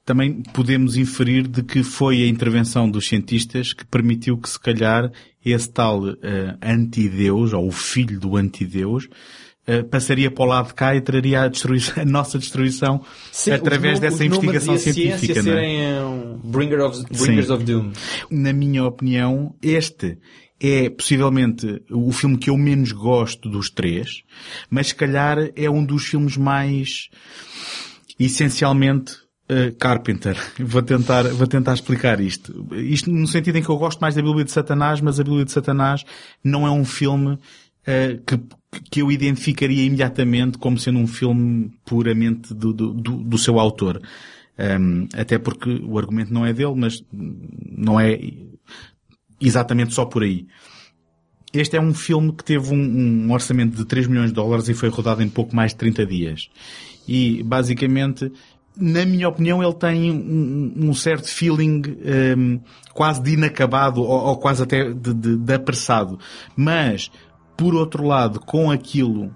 também 0.03 0.41
podemos 0.53 0.97
inferir 0.97 1.47
de 1.47 1.61
que 1.61 1.83
foi 1.83 2.23
a 2.23 2.27
intervenção 2.27 2.89
dos 2.89 3.07
cientistas 3.07 3.73
que 3.73 3.85
permitiu 3.85 4.37
que 4.37 4.49
se 4.49 4.59
calhar 4.59 5.11
esse 5.45 5.69
tal 5.69 6.07
eh, 6.09 6.55
antideus, 6.63 7.53
ou 7.53 7.67
o 7.67 7.71
filho 7.71 8.19
do 8.19 8.35
antideus, 8.35 9.07
eh, 9.67 9.83
passaria 9.83 10.31
para 10.31 10.45
o 10.45 10.47
lado 10.47 10.67
de 10.69 10.73
cá 10.73 10.95
e 10.95 11.01
traria 11.01 11.41
a, 11.41 11.47
destruição, 11.49 12.01
a 12.01 12.05
nossa 12.05 12.39
destruição 12.39 13.01
Sim, 13.33 13.51
através 13.51 13.99
dessa 13.99 14.23
investigação 14.23 14.75
e 14.75 14.79
científica. 14.79 15.43
não 15.43 15.51
é? 15.51 15.55
serem 15.55 16.03
um, 16.03 16.39
bringer 16.41 16.79
of, 16.79 17.03
bringers 17.11 17.47
Sim. 17.47 17.53
of 17.53 17.63
doom. 17.65 17.91
na 18.31 18.53
minha 18.53 18.85
opinião, 18.85 19.53
este 19.61 20.17
é 20.59 20.89
possivelmente 20.89 21.83
o 21.91 22.11
filme 22.13 22.37
que 22.37 22.49
eu 22.49 22.57
menos 22.57 22.93
gosto 22.93 23.49
dos 23.49 23.69
três, 23.69 24.23
mas 24.69 24.87
se 24.87 24.95
calhar 24.95 25.37
é 25.53 25.69
um 25.69 25.83
dos 25.83 26.05
filmes 26.05 26.37
mais 26.37 27.09
essencialmente 28.17 29.17
eh, 29.49 29.73
Carpenter. 29.77 30.37
Vou 30.59 30.81
tentar, 30.81 31.23
vou 31.23 31.47
tentar 31.47 31.73
explicar 31.73 32.19
isto. 32.19 32.67
Isto 32.73 33.11
no 33.11 33.27
sentido 33.27 33.57
em 33.57 33.61
que 33.61 33.69
eu 33.69 33.77
gosto 33.77 33.99
mais 33.99 34.15
da 34.15 34.21
Bíblia 34.21 34.43
de 34.43 34.51
Satanás, 34.51 34.99
mas 34.99 35.19
a 35.19 35.23
Bíblia 35.23 35.45
de 35.45 35.51
Satanás 35.51 36.03
não 36.43 36.65
é 36.65 36.71
um 36.71 36.83
filme 36.83 37.37
eh, 37.85 38.19
que, 38.25 38.37
que 38.91 39.01
eu 39.01 39.11
identificaria 39.11 39.83
imediatamente 39.83 40.57
como 40.57 40.77
sendo 40.77 40.99
um 40.99 41.07
filme 41.07 41.71
puramente 41.85 42.53
do, 42.53 42.73
do, 42.73 42.93
do, 42.93 43.37
seu 43.37 43.59
autor. 43.59 44.01
Um, 44.59 45.07
até 45.13 45.37
porque 45.37 45.69
o 45.85 45.97
argumento 45.97 46.33
não 46.33 46.45
é 46.45 46.51
dele, 46.51 46.73
mas 46.75 47.03
não 47.11 47.99
é 47.99 48.19
exatamente 49.39 49.93
só 49.93 50.05
por 50.05 50.23
aí. 50.23 50.47
Este 51.53 51.77
é 51.77 51.81
um 51.81 51.93
filme 51.93 52.33
que 52.33 52.43
teve 52.43 52.73
um, 52.73 53.25
um 53.25 53.31
orçamento 53.31 53.75
de 53.75 53.85
3 53.85 54.07
milhões 54.07 54.29
de 54.29 54.35
dólares 54.35 54.67
e 54.67 54.73
foi 54.73 54.89
rodado 54.89 55.23
em 55.23 55.29
pouco 55.29 55.55
mais 55.55 55.71
de 55.71 55.77
30 55.77 56.05
dias. 56.05 56.49
E, 57.07 57.41
basicamente, 57.43 58.31
na 58.75 59.05
minha 59.05 59.29
opinião, 59.29 59.63
ele 59.63 59.73
tem 59.73 60.11
um, 60.11 60.89
um 60.89 60.93
certo 60.93 61.27
feeling 61.29 61.81
um, 62.37 62.59
quase 62.93 63.21
de 63.21 63.33
inacabado 63.33 64.01
ou, 64.01 64.09
ou 64.09 64.37
quase 64.37 64.61
até 64.61 64.91
de, 64.91 65.13
de, 65.13 65.37
de 65.37 65.53
apressado. 65.53 66.19
Mas, 66.55 67.09
por 67.57 67.75
outro 67.75 68.05
lado, 68.05 68.39
com 68.39 68.71
aquilo 68.71 69.31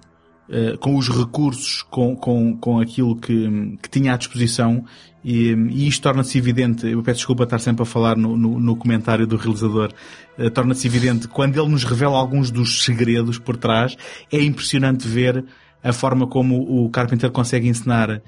Uh, 0.48 0.76
com 0.78 0.96
os 0.96 1.08
recursos, 1.08 1.82
com, 1.82 2.14
com, 2.14 2.54
com 2.58 2.78
aquilo 2.78 3.16
que, 3.16 3.78
que 3.80 3.88
tinha 3.88 4.12
à 4.12 4.16
disposição, 4.18 4.84
e, 5.24 5.52
e 5.52 5.88
isto 5.88 6.02
torna-se 6.02 6.36
evidente, 6.36 6.86
eu 6.86 7.00
peço 7.00 7.18
desculpa 7.18 7.44
estar 7.44 7.60
sempre 7.60 7.84
a 7.84 7.86
falar 7.86 8.16
no, 8.16 8.36
no, 8.36 8.60
no 8.60 8.76
comentário 8.76 9.26
do 9.26 9.36
realizador, 9.36 9.92
uh, 10.36 10.50
torna-se 10.50 10.86
evidente 10.86 11.26
quando 11.28 11.58
ele 11.58 11.70
nos 11.70 11.84
revela 11.84 12.18
alguns 12.18 12.50
dos 12.50 12.84
segredos 12.84 13.38
por 13.38 13.56
trás, 13.56 13.96
é 14.30 14.42
impressionante 14.42 15.08
ver 15.08 15.42
a 15.82 15.92
forma 15.92 16.26
como 16.26 16.84
o 16.84 16.90
Carpenter 16.90 17.30
consegue 17.30 17.68
ensinar 17.68 18.20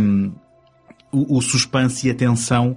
um, 0.00 0.32
o, 1.12 1.38
o 1.38 1.40
suspense 1.40 2.08
e 2.08 2.10
a 2.10 2.14
tensão 2.14 2.76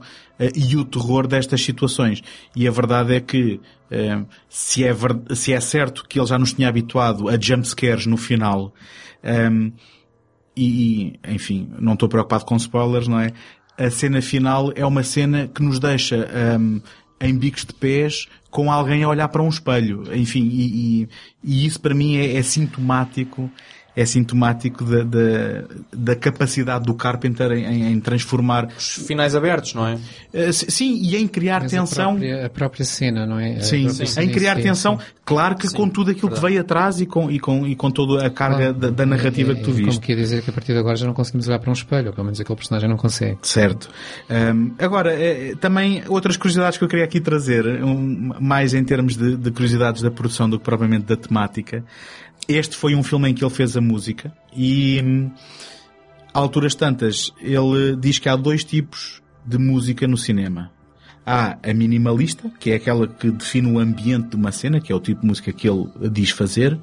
e 0.56 0.76
o 0.76 0.86
terror 0.86 1.28
destas 1.28 1.62
situações. 1.62 2.22
E 2.56 2.68
a 2.68 2.72
verdade 2.72 3.16
é 3.16 3.20
que 3.20 3.60
uh, 3.92 4.26
se, 4.50 4.84
é 4.84 4.96
se 5.36 5.54
é 5.54 5.60
certo 5.60 6.06
que 6.08 6.20
ele 6.20 6.28
já 6.28 6.38
nos 6.38 6.54
tinha 6.54 6.70
habituado 6.70 7.30
a 7.30 7.40
jumpscares 7.40 8.06
no 8.06 8.18
final, 8.18 8.74
um, 9.24 9.72
e, 10.56 11.20
enfim, 11.28 11.70
não 11.80 11.94
estou 11.94 12.10
preocupado 12.10 12.46
com 12.46 12.56
spoilers, 12.56 13.08
não 13.08 13.20
é? 13.20 13.32
A 13.78 13.92
cena 13.92 14.22
final 14.24 14.72
é 14.76 14.84
uma 14.84 15.04
cena 15.04 15.48
que 15.48 15.62
nos 15.62 15.80
deixa 15.80 16.28
em 17.22 17.38
bicos 17.38 17.64
de 17.64 17.74
pés 17.74 18.28
com 18.50 18.72
alguém 18.72 19.04
a 19.04 19.10
olhar 19.10 19.28
para 19.28 19.44
um 19.44 19.50
espelho. 19.50 20.04
Enfim, 20.16 20.48
e, 20.52 21.04
e, 21.04 21.10
e 21.44 21.66
isso 21.66 21.80
para 21.80 21.94
mim 21.94 22.18
é, 22.18 22.38
é 22.38 22.42
sintomático 22.42 23.52
é 23.98 24.06
sintomático 24.06 24.86
da, 24.86 25.02
da, 25.02 25.64
da, 25.92 26.16
capacidade 26.16 26.86
do 26.86 26.94
Carpenter 26.94 27.52
em, 27.54 27.94
em, 27.94 28.00
transformar 28.00 28.68
os 28.78 28.94
finais 28.94 29.34
abertos, 29.34 29.74
não 29.74 29.88
é? 29.88 29.96
Uh, 29.96 30.54
sim, 30.54 31.00
e 31.02 31.18
em 31.18 31.28
criar 31.28 31.62
Mas 31.62 31.72
tensão. 31.72 32.12
A 32.12 32.12
própria, 32.12 32.46
a 32.46 32.50
própria, 32.50 32.86
cena, 32.86 33.26
não 33.26 33.40
é? 33.40 33.56
A 33.56 33.62
sim, 33.62 33.90
sim. 33.90 34.22
em 34.22 34.30
criar 34.30 34.58
sim, 34.58 34.62
tensão, 34.62 35.00
sim. 35.00 35.06
claro 35.26 35.56
que 35.56 35.68
com 35.74 35.90
tudo 35.90 36.12
aquilo 36.12 36.28
verdade. 36.28 36.46
que 36.46 36.48
veio 36.48 36.62
atrás 36.62 37.02
e 37.02 37.08
com, 37.08 37.32
e 37.32 37.40
com, 37.40 37.66
e 37.66 37.76
com 37.76 37.90
toda 37.90 38.24
a 38.24 38.30
carga 38.30 38.72
da, 38.72 38.92
da, 38.92 39.04
narrativa 39.04 39.54
é, 39.54 39.56
que 39.56 39.64
tu 39.64 39.72
viste. 39.72 39.96
Como 39.96 40.02
quer 40.02 40.16
dizer 40.16 40.44
que 40.44 40.52
a 40.52 40.54
partir 40.54 40.74
de 40.74 40.80
agora 40.80 40.96
já 40.96 41.08
não 41.08 41.16
conseguimos 41.16 41.48
olhar 41.48 41.58
para 41.58 41.72
um 41.72 41.74
espelho, 41.74 42.08
ou 42.10 42.14
pelo 42.14 42.26
menos 42.26 42.40
aquele 42.40 42.56
personagem 42.56 42.88
não 42.88 42.98
consegue. 42.98 43.40
Certo. 43.42 43.90
Um, 44.30 44.76
agora, 44.78 45.12
é, 45.12 45.56
também 45.56 46.04
outras 46.08 46.38
curiosidades 46.38 46.78
que 46.78 46.84
eu 46.84 46.88
queria 46.88 47.04
aqui 47.04 47.20
trazer, 47.20 47.66
um, 47.84 48.32
mais 48.40 48.76
em 48.76 48.84
termos 48.84 49.18
de, 49.18 49.36
de 49.36 49.50
curiosidades 49.50 50.04
da 50.04 50.12
produção 50.12 50.48
do 50.48 50.60
que 50.60 50.66
propriamente 50.66 51.06
da 51.06 51.18
temática. 51.18 51.84
Este 52.48 52.78
foi 52.78 52.96
um 52.96 53.04
filme 53.04 53.30
em 53.30 53.34
que 53.34 53.44
ele 53.44 53.54
fez 53.54 53.76
a 53.76 53.82
música 53.82 54.34
e, 54.56 55.02
a 56.34 56.40
alturas 56.40 56.76
tantas, 56.76 57.34
ele 57.42 57.96
diz 58.00 58.20
que 58.20 58.30
há 58.30 58.36
dois 58.36 58.64
tipos 58.64 59.22
de 59.46 59.58
música 59.58 60.08
no 60.08 60.18
cinema. 60.18 60.72
Há 61.26 61.58
a 61.62 61.74
minimalista, 61.74 62.50
que 62.58 62.72
é 62.72 62.76
aquela 62.76 63.06
que 63.06 63.30
define 63.30 63.70
o 63.70 63.80
ambiente 63.80 64.30
de 64.30 64.36
uma 64.38 64.52
cena, 64.54 64.80
que 64.80 64.94
é 64.94 64.96
o 64.96 65.00
tipo 65.00 65.22
de 65.22 65.28
música 65.28 65.52
que 65.52 65.68
ele 65.68 65.90
diz 66.10 66.30
fazer, 66.30 66.80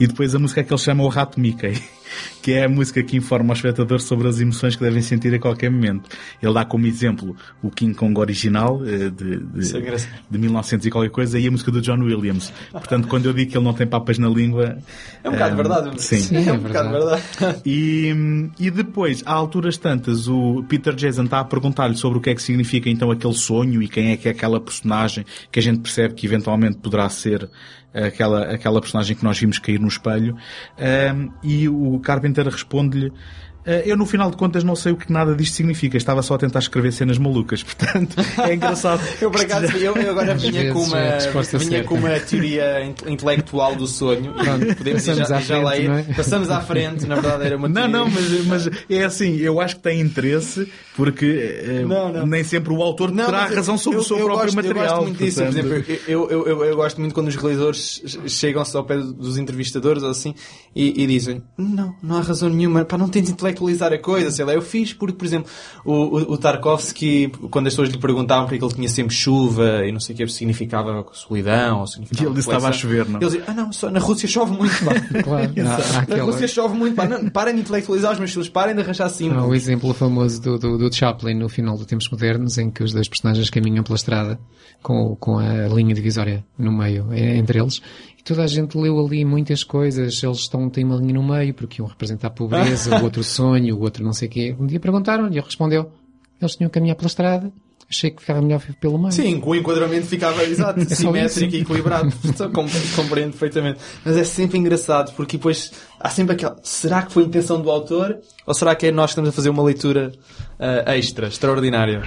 e 0.00 0.06
depois 0.06 0.34
a 0.34 0.38
música 0.40 0.64
que 0.64 0.72
ele 0.72 0.80
chama 0.80 1.04
o 1.04 1.08
rato 1.08 1.38
Mickey. 1.38 1.74
que 2.42 2.52
é 2.52 2.64
a 2.64 2.68
música 2.68 3.02
que 3.02 3.16
informa 3.16 3.50
o 3.50 3.56
espectador 3.56 4.00
sobre 4.00 4.28
as 4.28 4.40
emoções 4.40 4.76
que 4.76 4.82
devem 4.82 5.02
sentir 5.02 5.34
a 5.34 5.38
qualquer 5.38 5.70
momento. 5.70 6.08
Ele 6.42 6.52
dá 6.52 6.64
como 6.64 6.86
exemplo 6.86 7.36
o 7.62 7.70
King 7.70 7.94
Kong 7.94 8.18
original 8.18 8.80
eh, 8.84 9.10
de, 9.10 9.38
de, 9.38 9.76
é 9.76 9.96
de 10.30 10.38
1900 10.38 10.86
e 10.86 10.90
qualquer 10.90 11.10
coisa 11.10 11.38
e 11.38 11.46
a 11.46 11.50
música 11.50 11.70
do 11.70 11.80
John 11.80 12.00
Williams. 12.00 12.52
Portanto, 12.70 13.08
quando 13.08 13.26
eu 13.26 13.32
digo 13.32 13.50
que 13.50 13.56
ele 13.56 13.64
não 13.64 13.72
tem 13.72 13.86
papas 13.86 14.18
na 14.18 14.28
língua... 14.28 14.78
É 15.22 15.28
um 15.28 15.32
bocado 15.32 15.52
eh, 15.52 15.56
verdade. 15.56 16.02
Sim. 16.02 16.18
Sim, 16.18 16.36
é 16.36 16.48
é 16.48 16.52
um 16.52 16.58
bocado 16.58 16.90
verdade. 16.90 17.22
verdade. 17.38 17.62
E, 17.66 18.14
e 18.58 18.70
depois, 18.70 19.22
a 19.26 19.32
alturas 19.32 19.76
tantas, 19.76 20.28
o 20.28 20.64
Peter 20.68 20.94
Jason 20.94 21.24
está 21.24 21.40
a 21.40 21.44
perguntar-lhe 21.44 21.96
sobre 21.96 22.18
o 22.18 22.20
que 22.20 22.30
é 22.30 22.34
que 22.34 22.42
significa 22.42 22.88
então 22.88 23.10
aquele 23.10 23.34
sonho 23.34 23.82
e 23.82 23.88
quem 23.88 24.12
é 24.12 24.16
que 24.16 24.28
é 24.28 24.30
aquela 24.30 24.60
personagem 24.60 25.24
que 25.50 25.58
a 25.58 25.62
gente 25.62 25.80
percebe 25.80 26.14
que 26.14 26.26
eventualmente 26.26 26.78
poderá 26.78 27.08
ser 27.08 27.48
aquela, 27.94 28.52
aquela 28.52 28.80
personagem 28.80 29.16
que 29.16 29.24
nós 29.24 29.38
vimos 29.38 29.58
cair 29.58 29.78
no 29.78 29.88
espelho. 29.88 30.36
Ahm, 30.78 31.30
e 31.42 31.68
o 31.68 31.98
Carpenter 32.00 32.46
responde-lhe 32.46 33.12
"Ah, 33.12 33.43
eu 33.86 33.96
no 33.96 34.04
final 34.06 34.30
de 34.30 34.36
contas 34.36 34.62
não 34.64 34.76
sei 34.76 34.92
o 34.92 34.96
que 34.96 35.10
nada 35.12 35.34
disto 35.34 35.54
significa, 35.54 35.96
estava 35.96 36.22
só 36.22 36.34
a 36.34 36.38
tentar 36.38 36.58
escrever 36.58 36.92
cenas 36.92 37.16
malucas, 37.18 37.62
portanto 37.64 38.16
é 38.42 38.54
engraçado. 38.54 39.00
Eu, 39.20 39.30
por 39.30 39.40
acaso, 39.40 39.76
eu, 39.76 39.94
eu 39.96 40.10
agora 40.10 40.34
vinha, 40.34 40.52
vezes 40.52 40.72
com 40.72 40.82
uma, 40.82 40.98
é 40.98 41.18
vinha 41.58 41.84
com 41.84 41.94
uma 41.94 42.20
teoria 42.20 42.84
inte- 42.84 43.10
intelectual 43.10 43.74
do 43.74 43.86
sonho. 43.86 44.32
Pronto, 44.34 44.64
e 44.66 44.74
podemos 44.74 45.06
ir 45.06 45.10
passamos 45.10 45.28
já, 45.28 45.36
à 45.36 45.40
já 45.40 45.58
lá 45.58 45.70
frente, 45.70 45.84
ir. 45.84 45.88
não 45.88 45.96
é? 45.98 46.02
Passamos 46.02 46.50
à 46.50 46.60
frente, 46.60 47.06
na 47.06 47.14
verdade 47.14 47.44
era 47.46 47.56
uma 47.56 47.68
Não, 47.68 47.74
teoria. 47.74 47.98
não, 47.98 48.10
mas, 48.10 48.46
mas 48.46 48.70
é 48.90 49.04
assim, 49.04 49.36
eu 49.36 49.60
acho 49.60 49.76
que 49.76 49.82
tem 49.82 50.00
interesse 50.00 50.68
porque 50.96 51.24
eh, 51.64 51.84
Não, 51.86 52.12
não. 52.12 52.26
nem 52.26 52.44
sempre 52.44 52.72
o 52.72 52.82
autor 52.82 53.10
Não, 53.10 53.24
terá 53.26 53.46
razão 53.46 53.78
sobre 53.78 53.98
eu- 53.98 54.02
o 54.02 54.04
seu 54.04 54.18
eu 54.18 54.24
próprio 54.26 54.44
gosto, 54.52 54.56
material. 54.56 54.84
Eu 54.84 54.90
gosto 54.90 55.02
muito 55.04 55.24
disso. 55.24 55.40
Por 55.42 55.52
portanto- 55.52 55.74
exemplo, 55.74 56.00
eu, 56.08 56.30
eu, 56.30 56.46
eu, 56.48 56.64
eu 56.64 56.76
gosto 56.76 57.00
muito 57.00 57.14
quando 57.14 57.28
os 57.28 57.36
realizadores 57.36 58.02
chegam-se 58.26 58.76
ao 58.76 58.84
pé 58.84 58.96
dos 58.98 59.38
entrevistadores 59.38 60.02
ou 60.02 60.10
assim 60.10 60.34
e, 60.74 61.02
e 61.02 61.06
dizem 61.06 61.42
não, 61.56 61.94
não 62.02 62.16
há 62.16 62.20
razão 62.20 62.48
nenhuma, 62.50 62.84
para 62.84 62.98
não 62.98 63.08
tentes 63.08 63.30
intelectualizar 63.54 63.92
a 63.92 63.98
coisa, 63.98 64.30
sei 64.30 64.44
lá, 64.44 64.52
eu 64.52 64.62
fiz 64.62 64.92
porque, 64.92 65.14
por 65.16 65.24
exemplo, 65.24 65.50
o, 65.84 65.92
o, 65.92 66.32
o 66.32 66.38
Tarkovsky, 66.38 67.28
quando 67.50 67.66
as 67.68 67.72
pessoas 67.72 67.88
lhe 67.88 67.98
perguntavam 67.98 68.44
porque 68.44 68.56
é 68.56 68.58
que 68.58 68.64
ele 68.64 68.74
tinha 68.74 68.88
sempre 68.88 69.14
chuva 69.14 69.84
e 69.86 69.92
não 69.92 70.00
sei 70.00 70.14
o 70.14 70.18
que 70.18 70.28
significava 70.28 71.04
solidão 71.12 71.80
ou 71.80 71.86
significava 71.86 72.22
E 72.22 72.26
ele 72.26 72.34
disse 72.34 72.48
que 72.48 72.54
estava 72.54 72.68
a 72.68 72.72
chover, 72.72 73.08
não? 73.08 73.20
Ele 73.20 73.26
dizia, 73.26 73.44
ah 73.46 73.54
não, 73.54 73.72
só 73.72 73.90
na 73.90 74.00
Rússia 74.00 74.28
chove 74.28 74.52
muito, 74.56 74.74
pá. 74.84 74.94
Claro, 75.24 75.52
Na 75.56 75.76
aquela- 76.00 76.22
Rússia 76.24 76.48
chove 76.48 76.74
muito, 76.76 76.94
pá. 76.96 77.06
Não, 77.06 77.28
parem 77.30 77.54
de 77.54 77.60
intelectualizar 77.60 78.12
os 78.12 78.18
meus 78.18 78.32
filhos, 78.32 78.48
parem 78.48 78.74
de 78.74 78.80
arranjar 78.80 79.04
há 79.04 79.06
o 79.06 79.10
símbolos. 79.10 79.56
exemplo 79.56 79.94
famoso 79.94 80.40
do, 80.42 80.58
do, 80.58 80.78
do 80.78 80.94
Chaplin 80.94 81.34
no 81.34 81.48
final 81.48 81.76
do 81.76 81.84
Tempos 81.84 82.08
Modernos, 82.10 82.58
em 82.58 82.70
que 82.70 82.82
os 82.82 82.92
dois 82.92 83.08
personagens 83.08 83.48
caminham 83.50 83.82
pela 83.84 83.96
estrada 83.96 84.38
com, 84.82 85.16
com 85.16 85.38
a 85.38 85.66
linha 85.68 85.94
divisória 85.94 86.44
no 86.58 86.72
meio, 86.72 87.12
entre 87.14 87.58
eles. 87.60 87.80
E 88.24 88.26
toda 88.26 88.42
a 88.42 88.46
gente 88.46 88.78
leu 88.78 88.98
ali 89.04 89.22
muitas 89.22 89.62
coisas. 89.62 90.22
Eles 90.22 90.38
estão, 90.38 90.70
têm 90.70 90.82
uma 90.82 90.96
linha 90.96 91.12
no 91.12 91.22
meio, 91.22 91.52
porque 91.52 91.82
iam 91.82 91.86
representar 91.86 92.28
a 92.28 92.30
pobreza, 92.30 92.98
o 92.98 93.04
outro 93.04 93.22
sonho, 93.22 93.76
o 93.76 93.80
outro 93.82 94.02
não 94.02 94.14
sei 94.14 94.28
o 94.28 94.30
quê. 94.30 94.56
Um 94.58 94.66
dia 94.66 94.80
perguntaram-lhe, 94.80 95.36
ele 95.36 95.44
respondeu, 95.44 95.92
eles 96.40 96.56
tinham 96.56 96.70
que 96.70 96.74
caminhar 96.74 96.96
pela 96.96 97.06
estrada. 97.06 97.52
Achei 97.86 98.10
que 98.10 98.22
ficava 98.22 98.40
melhor 98.40 98.62
pelo 98.80 98.98
meio. 98.98 99.12
Sim, 99.12 99.42
o 99.44 99.54
enquadramento 99.54 100.06
ficava 100.06 100.42
exato, 100.48 100.80
É 100.80 100.84
simétrico 100.86 101.54
e 101.54 101.60
equilibrado. 101.60 102.10
Com- 102.54 102.66
compreendo 102.96 103.32
perfeitamente. 103.32 103.78
Mas 104.02 104.16
é 104.16 104.24
sempre 104.24 104.58
engraçado 104.58 105.12
porque 105.14 105.36
depois 105.36 105.70
há 106.00 106.08
sempre 106.08 106.34
aquela. 106.34 106.56
Será 106.62 107.02
que 107.02 107.12
foi 107.12 107.24
a 107.24 107.26
intenção 107.26 107.60
do 107.60 107.70
autor? 107.70 108.20
Ou 108.46 108.54
será 108.54 108.74
que 108.74 108.86
é 108.86 108.90
nós 108.90 109.06
que 109.06 109.10
estamos 109.12 109.28
a 109.28 109.32
fazer 109.32 109.50
uma 109.50 109.62
leitura 109.62 110.12
ah, 110.58 110.96
extra, 110.96 111.26
extraordinária? 111.28 112.02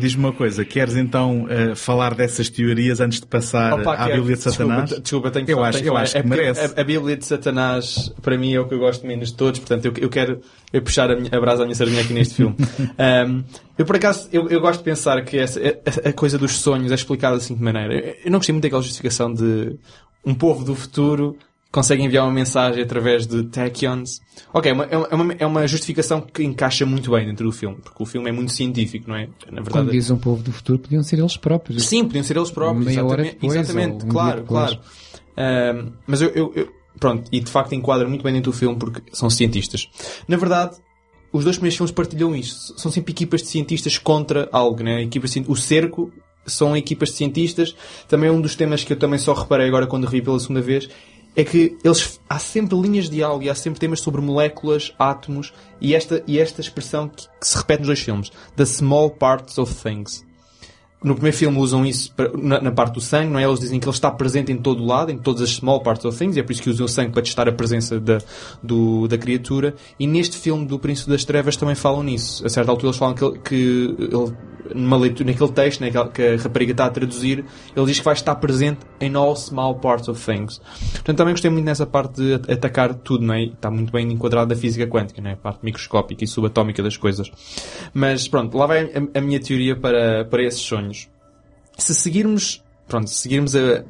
Diz-me 0.00 0.24
uma 0.24 0.32
coisa, 0.32 0.64
queres 0.64 0.96
então 0.96 1.46
eh, 1.48 1.74
falar 1.74 2.14
dessas 2.14 2.48
teorias 2.48 3.00
antes 3.00 3.20
de 3.20 3.26
passar 3.26 3.74
Opa, 3.78 3.94
à 3.94 4.08
Bíblia 4.08 4.36
de 4.36 4.42
Satanás? 4.42 4.84
Desculpa, 4.84 5.02
desculpa 5.02 5.30
tenho 5.30 5.46
que 5.46 5.52
eu 5.52 5.56
falar, 5.56 5.68
acho, 5.68 5.78
tenho 5.78 5.88
eu 5.88 5.92
falar. 5.92 6.02
acho 6.02 6.18
É 6.18 6.22
que 6.22 6.28
merece. 6.28 6.74
A, 6.76 6.80
a 6.80 6.84
Bíblia 6.84 7.16
de 7.16 7.24
Satanás, 7.24 8.12
para 8.20 8.36
mim, 8.36 8.54
é 8.54 8.60
o 8.60 8.66
que 8.66 8.74
eu 8.74 8.78
gosto 8.78 9.06
menos 9.06 9.28
de 9.28 9.36
todos, 9.36 9.60
portanto, 9.60 9.84
eu, 9.84 9.92
eu 9.98 10.08
quero 10.08 10.40
eu 10.72 10.82
puxar 10.82 11.10
a, 11.10 11.16
minha, 11.16 11.30
a 11.32 11.40
brasa 11.40 11.62
à 11.62 11.66
minha 11.66 11.74
sardinha 11.74 12.02
aqui 12.02 12.12
neste 12.12 12.34
filme. 12.34 12.56
Um, 13.00 13.44
eu, 13.78 13.86
por 13.86 13.96
acaso, 13.96 14.28
eu, 14.32 14.48
eu 14.48 14.60
gosto 14.60 14.80
de 14.80 14.84
pensar 14.84 15.22
que 15.24 15.38
essa, 15.38 15.58
a, 15.58 16.08
a 16.10 16.12
coisa 16.12 16.36
dos 16.36 16.58
sonhos 16.58 16.92
é 16.92 16.94
explicada 16.94 17.36
assim 17.36 17.54
de 17.54 17.62
maneira. 17.62 17.94
Eu, 17.94 18.16
eu 18.26 18.30
não 18.30 18.38
gostei 18.38 18.52
muito 18.52 18.62
daquela 18.62 18.82
justificação 18.82 19.32
de 19.32 19.76
um 20.24 20.34
povo 20.34 20.64
do 20.64 20.74
futuro 20.74 21.36
consegue 21.72 22.02
enviar 22.02 22.24
uma 22.24 22.32
mensagem 22.32 22.82
através 22.82 23.26
de 23.26 23.44
tachyons. 23.44 24.20
Ok, 24.52 24.70
é 24.70 24.74
uma, 24.74 24.84
é 24.84 25.14
uma, 25.14 25.32
é 25.40 25.46
uma 25.46 25.66
justificação 25.68 26.20
que 26.20 26.42
encaixa 26.42 26.84
muito 26.84 27.10
bem 27.10 27.24
dentro 27.26 27.46
do 27.46 27.52
filme, 27.52 27.76
porque 27.82 28.02
o 28.02 28.06
filme 28.06 28.28
é 28.28 28.32
muito 28.32 28.52
científico, 28.52 29.08
não 29.08 29.16
é? 29.16 29.28
Na 29.50 29.60
verdade, 29.62 29.90
diz 29.90 30.10
um 30.10 30.16
povo 30.18 30.42
do 30.42 30.50
futuro, 30.52 30.78
podiam 30.80 31.02
ser 31.02 31.18
eles 31.18 31.36
próprios. 31.36 31.84
Sim, 31.84 32.04
podiam 32.04 32.24
ser 32.24 32.36
eles 32.36 32.50
próprios. 32.50 32.84
Meia 32.86 33.00
exatamente, 33.00 33.32
depois, 33.34 33.54
exatamente 33.54 34.04
um 34.04 34.08
claro, 34.08 34.42
claro. 34.44 34.78
Mas 36.06 36.20
eu, 36.22 36.28
eu- 36.30 36.52
eu- 36.56 36.68
pronto, 36.98 37.28
e 37.32 37.40
de 37.40 37.50
facto 37.50 37.72
enquadra 37.74 38.06
muito 38.08 38.22
bem 38.22 38.32
dentro 38.32 38.50
do 38.52 38.56
filme 38.56 38.76
porque 38.76 39.02
são 39.12 39.30
cientistas. 39.30 39.88
Na 40.28 40.36
verdade, 40.36 40.76
os 41.32 41.44
dois 41.44 41.56
primeiros 41.56 41.76
filmes 41.76 41.92
partilham 41.92 42.34
isto. 42.34 42.78
São 42.80 42.90
sempre 42.90 43.12
equipas 43.12 43.42
de 43.42 43.48
cientistas 43.48 43.96
contra 43.96 44.48
algo, 44.52 44.82
né? 44.82 45.02
Equipas 45.02 45.30
de 45.30 45.44
o 45.46 45.54
cerco 45.56 46.12
são 46.46 46.76
equipas 46.76 47.10
de 47.10 47.16
cientistas. 47.16 47.74
Também 48.08 48.28
um 48.30 48.40
dos 48.40 48.56
temas 48.56 48.82
que 48.82 48.92
eu 48.92 48.98
também 48.98 49.18
só 49.18 49.32
reparei 49.32 49.68
agora 49.68 49.86
quando 49.86 50.04
revi 50.04 50.20
pela 50.22 50.38
segunda 50.40 50.60
vez 50.60 50.88
é 51.36 51.44
que 51.44 51.76
eles 51.84 52.20
há 52.28 52.38
sempre 52.38 52.76
linhas 52.78 53.04
de 53.04 53.16
diálogo 53.16 53.42
e 53.42 53.50
há 53.50 53.54
sempre 53.54 53.80
temas 53.80 54.00
sobre 54.00 54.20
moléculas, 54.20 54.92
átomos 54.98 55.52
e 55.80 55.94
esta, 55.94 56.22
e 56.26 56.38
esta 56.38 56.60
expressão 56.60 57.08
que, 57.08 57.26
que 57.28 57.46
se 57.46 57.56
repete 57.56 57.80
nos 57.80 57.88
dois 57.88 58.00
filmes. 58.00 58.30
The 58.56 58.64
small 58.66 59.10
parts 59.10 59.58
of 59.58 59.74
things. 59.74 60.24
No 61.02 61.14
primeiro 61.14 61.36
filme 61.36 61.56
usam 61.58 61.84
isso 61.86 62.12
na, 62.36 62.60
na 62.60 62.70
parte 62.70 62.94
do 62.94 63.00
sangue, 63.00 63.30
não 63.32 63.40
é? 63.40 63.44
Eles 63.44 63.58
dizem 63.60 63.80
que 63.80 63.86
ele 63.86 63.94
está 63.94 64.10
presente 64.10 64.52
em 64.52 64.58
todo 64.58 64.82
o 64.82 64.86
lado, 64.86 65.10
em 65.10 65.16
todas 65.16 65.40
as 65.40 65.50
small 65.50 65.80
parts 65.80 66.04
of 66.04 66.18
things, 66.18 66.36
e 66.36 66.40
é 66.40 66.42
por 66.42 66.52
isso 66.52 66.60
que 66.62 66.68
usam 66.68 66.84
o 66.84 66.88
sangue 66.88 67.10
para 67.12 67.22
testar 67.22 67.48
a 67.48 67.52
presença 67.52 67.98
da, 67.98 68.18
do- 68.62 69.08
da 69.08 69.16
criatura. 69.16 69.74
E 69.98 70.06
neste 70.06 70.36
filme 70.36 70.66
do 70.66 70.78
Príncipe 70.78 71.08
das 71.10 71.24
Trevas 71.24 71.56
também 71.56 71.74
falam 71.74 72.02
nisso. 72.02 72.44
A 72.44 72.50
certa 72.50 72.70
altura 72.70 72.88
eles 72.88 72.98
falam 72.98 73.14
que, 73.14 73.24
ele, 73.24 73.38
que 73.38 73.54
ele, 73.98 74.36
numa 74.74 74.98
leitura, 74.98 75.30
naquele 75.30 75.52
texto 75.52 75.80
naquele, 75.80 76.08
que 76.10 76.22
a 76.22 76.36
rapariga 76.36 76.72
está 76.72 76.84
a 76.84 76.90
traduzir, 76.90 77.46
ele 77.74 77.86
diz 77.86 77.98
que 77.98 78.04
vai 78.04 78.12
estar 78.14 78.34
presente 78.34 78.80
em 79.00 79.14
all 79.16 79.34
small 79.36 79.76
parts 79.76 80.06
of 80.06 80.22
things. 80.22 80.60
Portanto, 80.92 81.16
também 81.16 81.32
gostei 81.32 81.50
muito 81.50 81.64
nessa 81.64 81.86
parte 81.86 82.20
de 82.22 82.34
at- 82.34 82.50
atacar 82.50 82.92
tudo, 82.94 83.24
não 83.24 83.32
é? 83.32 83.44
Está 83.44 83.70
muito 83.70 83.90
bem 83.90 84.06
enquadrado 84.12 84.50
da 84.54 84.60
física 84.60 84.86
quântica, 84.86 85.22
não 85.22 85.30
é? 85.30 85.32
A 85.32 85.36
parte 85.36 85.60
microscópica 85.64 86.24
e 86.24 86.26
subatómica 86.26 86.82
das 86.82 86.98
coisas. 86.98 87.30
Mas 87.94 88.28
pronto, 88.28 88.54
lá 88.58 88.66
vai 88.66 88.84
a, 88.84 89.18
a 89.18 89.20
minha 89.22 89.40
teoria 89.40 89.74
para, 89.74 90.26
para 90.26 90.42
esses 90.44 90.60
sonhos. 90.60 90.89
Se 91.80 91.94
seguirmos, 91.94 92.62
pronto, 92.86 93.08
se 93.08 93.16
seguirmos 93.16 93.56
a, 93.56 93.84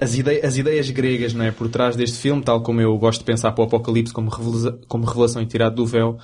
as, 0.00 0.12
as 0.42 0.56
ideias 0.56 0.90
gregas, 0.90 1.34
não 1.34 1.44
é? 1.44 1.50
Por 1.50 1.68
trás 1.68 1.96
deste 1.96 2.18
filme, 2.18 2.42
tal 2.42 2.62
como 2.62 2.80
eu 2.80 2.96
gosto 2.96 3.20
de 3.20 3.26
pensar 3.26 3.52
para 3.52 3.62
o 3.62 3.66
Apocalipse 3.66 4.12
como, 4.12 4.30
como 4.86 5.04
revelação 5.04 5.42
e 5.42 5.46
tirado 5.46 5.74
do 5.74 5.86
véu, 5.86 6.18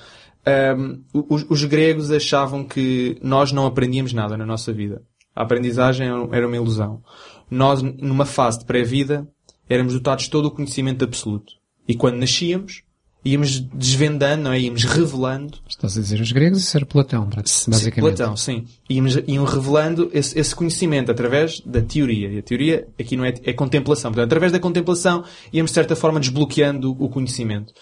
ahm, 0.45 1.01
os, 1.13 1.45
os 1.49 1.63
gregos 1.65 2.11
achavam 2.11 2.63
que 2.63 3.17
nós 3.21 3.51
não 3.51 3.65
aprendíamos 3.65 4.13
nada 4.13 4.37
na 4.37 4.45
nossa 4.45 4.71
vida. 4.71 5.01
A 5.35 5.43
aprendizagem 5.43 6.07
era 6.31 6.47
uma 6.47 6.55
ilusão. 6.55 7.01
Nós, 7.49 7.81
numa 7.81 8.25
fase 8.25 8.59
de 8.59 8.65
pré-vida, 8.65 9.27
éramos 9.69 9.93
dotados 9.93 10.25
de 10.25 10.29
todo 10.29 10.45
o 10.45 10.51
conhecimento 10.51 11.03
absoluto. 11.03 11.53
E 11.87 11.95
quando 11.95 12.17
nascíamos, 12.17 12.83
íamos 13.23 13.59
desvendando, 13.59 14.43
não 14.43 14.51
é? 14.51 14.59
íamos 14.59 14.83
revelando 14.83 15.59
Estás 15.67 15.97
a 15.97 16.01
dizer 16.01 16.19
os 16.19 16.31
gregos, 16.31 16.59
isso 16.59 16.75
era 16.75 16.85
Platão, 16.85 17.25
basicamente. 17.25 17.83
Sim, 17.83 18.01
Platão, 18.01 18.35
sim. 18.35 18.65
Íamos, 18.89 19.17
iam 19.27 19.45
revelando 19.45 20.09
esse, 20.13 20.37
esse 20.37 20.55
conhecimento 20.55 21.11
através 21.11 21.61
da 21.61 21.81
teoria. 21.81 22.29
E 22.29 22.39
a 22.39 22.41
teoria 22.41 22.87
aqui 22.99 23.15
não 23.15 23.23
é, 23.23 23.33
é 23.43 23.53
contemplação. 23.53 24.11
Portanto, 24.11 24.25
através 24.25 24.51
da 24.51 24.59
contemplação 24.59 25.23
íamos 25.53 25.71
de 25.71 25.75
certa 25.75 25.95
forma 25.95 26.19
desbloqueando 26.19 26.91
o 26.99 27.09
conhecimento. 27.09 27.73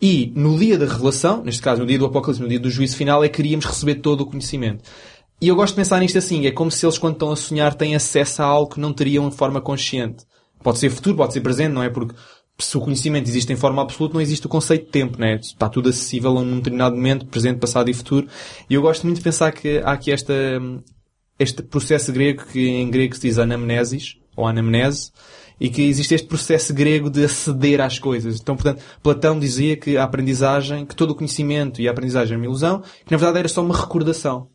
E 0.00 0.32
no 0.34 0.58
dia 0.58 0.76
da 0.76 0.86
revelação, 0.86 1.42
neste 1.42 1.62
caso 1.62 1.80
no 1.80 1.86
dia 1.86 1.98
do 1.98 2.06
Apocalipse, 2.06 2.42
no 2.42 2.48
dia 2.48 2.60
do 2.60 2.70
juízo 2.70 2.96
final, 2.96 3.24
é 3.24 3.28
que 3.28 3.36
queríamos 3.36 3.64
receber 3.64 3.96
todo 3.96 4.22
o 4.22 4.26
conhecimento. 4.26 4.84
E 5.40 5.48
eu 5.48 5.56
gosto 5.56 5.74
de 5.74 5.76
pensar 5.76 6.00
nisto 6.00 6.18
assim, 6.18 6.46
é 6.46 6.50
como 6.50 6.70
se 6.70 6.84
eles 6.86 6.98
quando 6.98 7.14
estão 7.14 7.30
a 7.30 7.36
sonhar 7.36 7.74
têm 7.74 7.94
acesso 7.94 8.42
a 8.42 8.46
algo 8.46 8.74
que 8.74 8.80
não 8.80 8.92
teriam 8.92 9.28
de 9.28 9.36
forma 9.36 9.60
consciente. 9.60 10.24
Pode 10.62 10.78
ser 10.78 10.88
futuro, 10.88 11.16
pode 11.16 11.34
ser 11.34 11.42
presente, 11.42 11.72
não 11.72 11.82
é? 11.82 11.90
Porque 11.90 12.14
se 12.58 12.76
o 12.76 12.80
conhecimento 12.80 13.28
existe 13.28 13.52
em 13.52 13.56
forma 13.56 13.82
absoluta, 13.82 14.14
não 14.14 14.20
existe 14.20 14.46
o 14.46 14.48
conceito 14.48 14.86
de 14.86 14.90
tempo, 14.90 15.18
né? 15.18 15.36
Está 15.36 15.68
tudo 15.68 15.88
acessível 15.88 16.36
a 16.38 16.40
um 16.40 16.56
determinado 16.56 16.94
momento, 16.94 17.26
presente, 17.26 17.58
passado 17.58 17.90
e 17.90 17.94
futuro. 17.94 18.28
E 18.70 18.74
eu 18.74 18.82
gosto 18.82 19.04
muito 19.04 19.18
de 19.18 19.24
pensar 19.24 19.50
que 19.52 19.78
há 19.78 19.92
aqui 19.92 20.12
esta, 20.12 20.34
este 21.38 21.62
processo 21.62 22.12
grego 22.12 22.44
que 22.46 22.68
em 22.68 22.88
grego 22.90 23.14
se 23.14 23.22
diz 23.22 23.38
anamnesis, 23.38 24.16
ou 24.36 24.46
anamnese, 24.46 25.10
e 25.60 25.68
que 25.68 25.82
existe 25.82 26.14
este 26.14 26.26
processo 26.26 26.72
grego 26.72 27.10
de 27.10 27.24
aceder 27.24 27.80
às 27.80 27.98
coisas. 27.98 28.40
Então, 28.40 28.56
portanto, 28.56 28.82
Platão 29.02 29.38
dizia 29.38 29.76
que 29.76 29.96
a 29.96 30.04
aprendizagem, 30.04 30.86
que 30.86 30.96
todo 30.96 31.10
o 31.10 31.14
conhecimento 31.14 31.80
e 31.80 31.88
a 31.88 31.90
aprendizagem 31.90 32.34
é 32.34 32.36
uma 32.36 32.46
ilusão, 32.46 32.82
que 33.04 33.12
na 33.12 33.16
verdade 33.16 33.38
era 33.38 33.48
só 33.48 33.62
uma 33.62 33.76
recordação. 33.76 34.48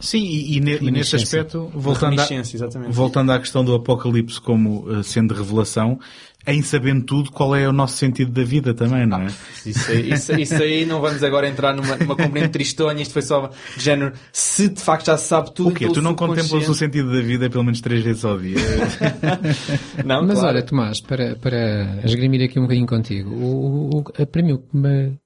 Sim, 0.00 0.22
e, 0.22 0.54
e 0.54 0.56
e 0.56 0.90
nesse 0.90 1.16
aspecto, 1.16 1.70
voltando, 1.74 2.20
exatamente. 2.20 2.92
voltando 2.92 3.32
à 3.32 3.38
questão 3.38 3.64
do 3.64 3.74
Apocalipse 3.74 4.40
como 4.40 4.86
eh, 4.90 5.02
sendo 5.02 5.34
revelação, 5.34 5.98
em 6.46 6.60
sabendo 6.62 7.04
tudo, 7.04 7.30
qual 7.30 7.54
é 7.56 7.66
o 7.68 7.72
nosso 7.72 7.96
sentido 7.96 8.30
da 8.30 8.42
vida 8.44 8.74
também, 8.74 9.06
não 9.06 9.22
é? 9.22 9.26
Isso 9.64 9.90
aí, 9.90 10.12
isso, 10.12 10.32
isso 10.32 10.62
aí 10.62 10.84
não 10.84 11.00
vamos 11.00 11.22
agora 11.22 11.48
entrar 11.48 11.74
numa, 11.74 11.96
numa 11.96 12.14
componente 12.16 12.50
tristonha, 12.50 13.00
isto 13.00 13.12
foi 13.12 13.22
só 13.22 13.48
de 13.76 13.82
género, 13.82 14.12
se 14.32 14.68
de 14.68 14.80
facto 14.80 15.06
já 15.06 15.16
se 15.16 15.26
sabe 15.26 15.52
tudo. 15.54 15.70
O 15.70 15.74
quê? 15.74 15.88
Tu 15.88 16.02
não 16.02 16.14
contemplas 16.14 16.68
o 16.68 16.74
sentido 16.74 17.10
da 17.12 17.20
vida 17.22 17.48
pelo 17.48 17.64
menos 17.64 17.80
três 17.80 18.02
vezes 18.04 18.24
ao 18.24 18.38
dia? 18.38 18.56
Não, 20.04 20.22
Mas 20.26 20.38
claro. 20.38 20.48
olha, 20.56 20.62
Tomás, 20.62 21.00
para, 21.00 21.36
para 21.36 22.00
esgrimir 22.04 22.42
aqui 22.44 22.58
um 22.58 22.62
bocadinho 22.62 22.86
contigo, 22.86 23.30
o, 23.30 23.96
o, 23.96 23.98
o- 24.00 24.26
para 24.26 24.42
mim 24.42 24.52
o 24.52 24.58
que 24.58 24.76
me 24.76 25.18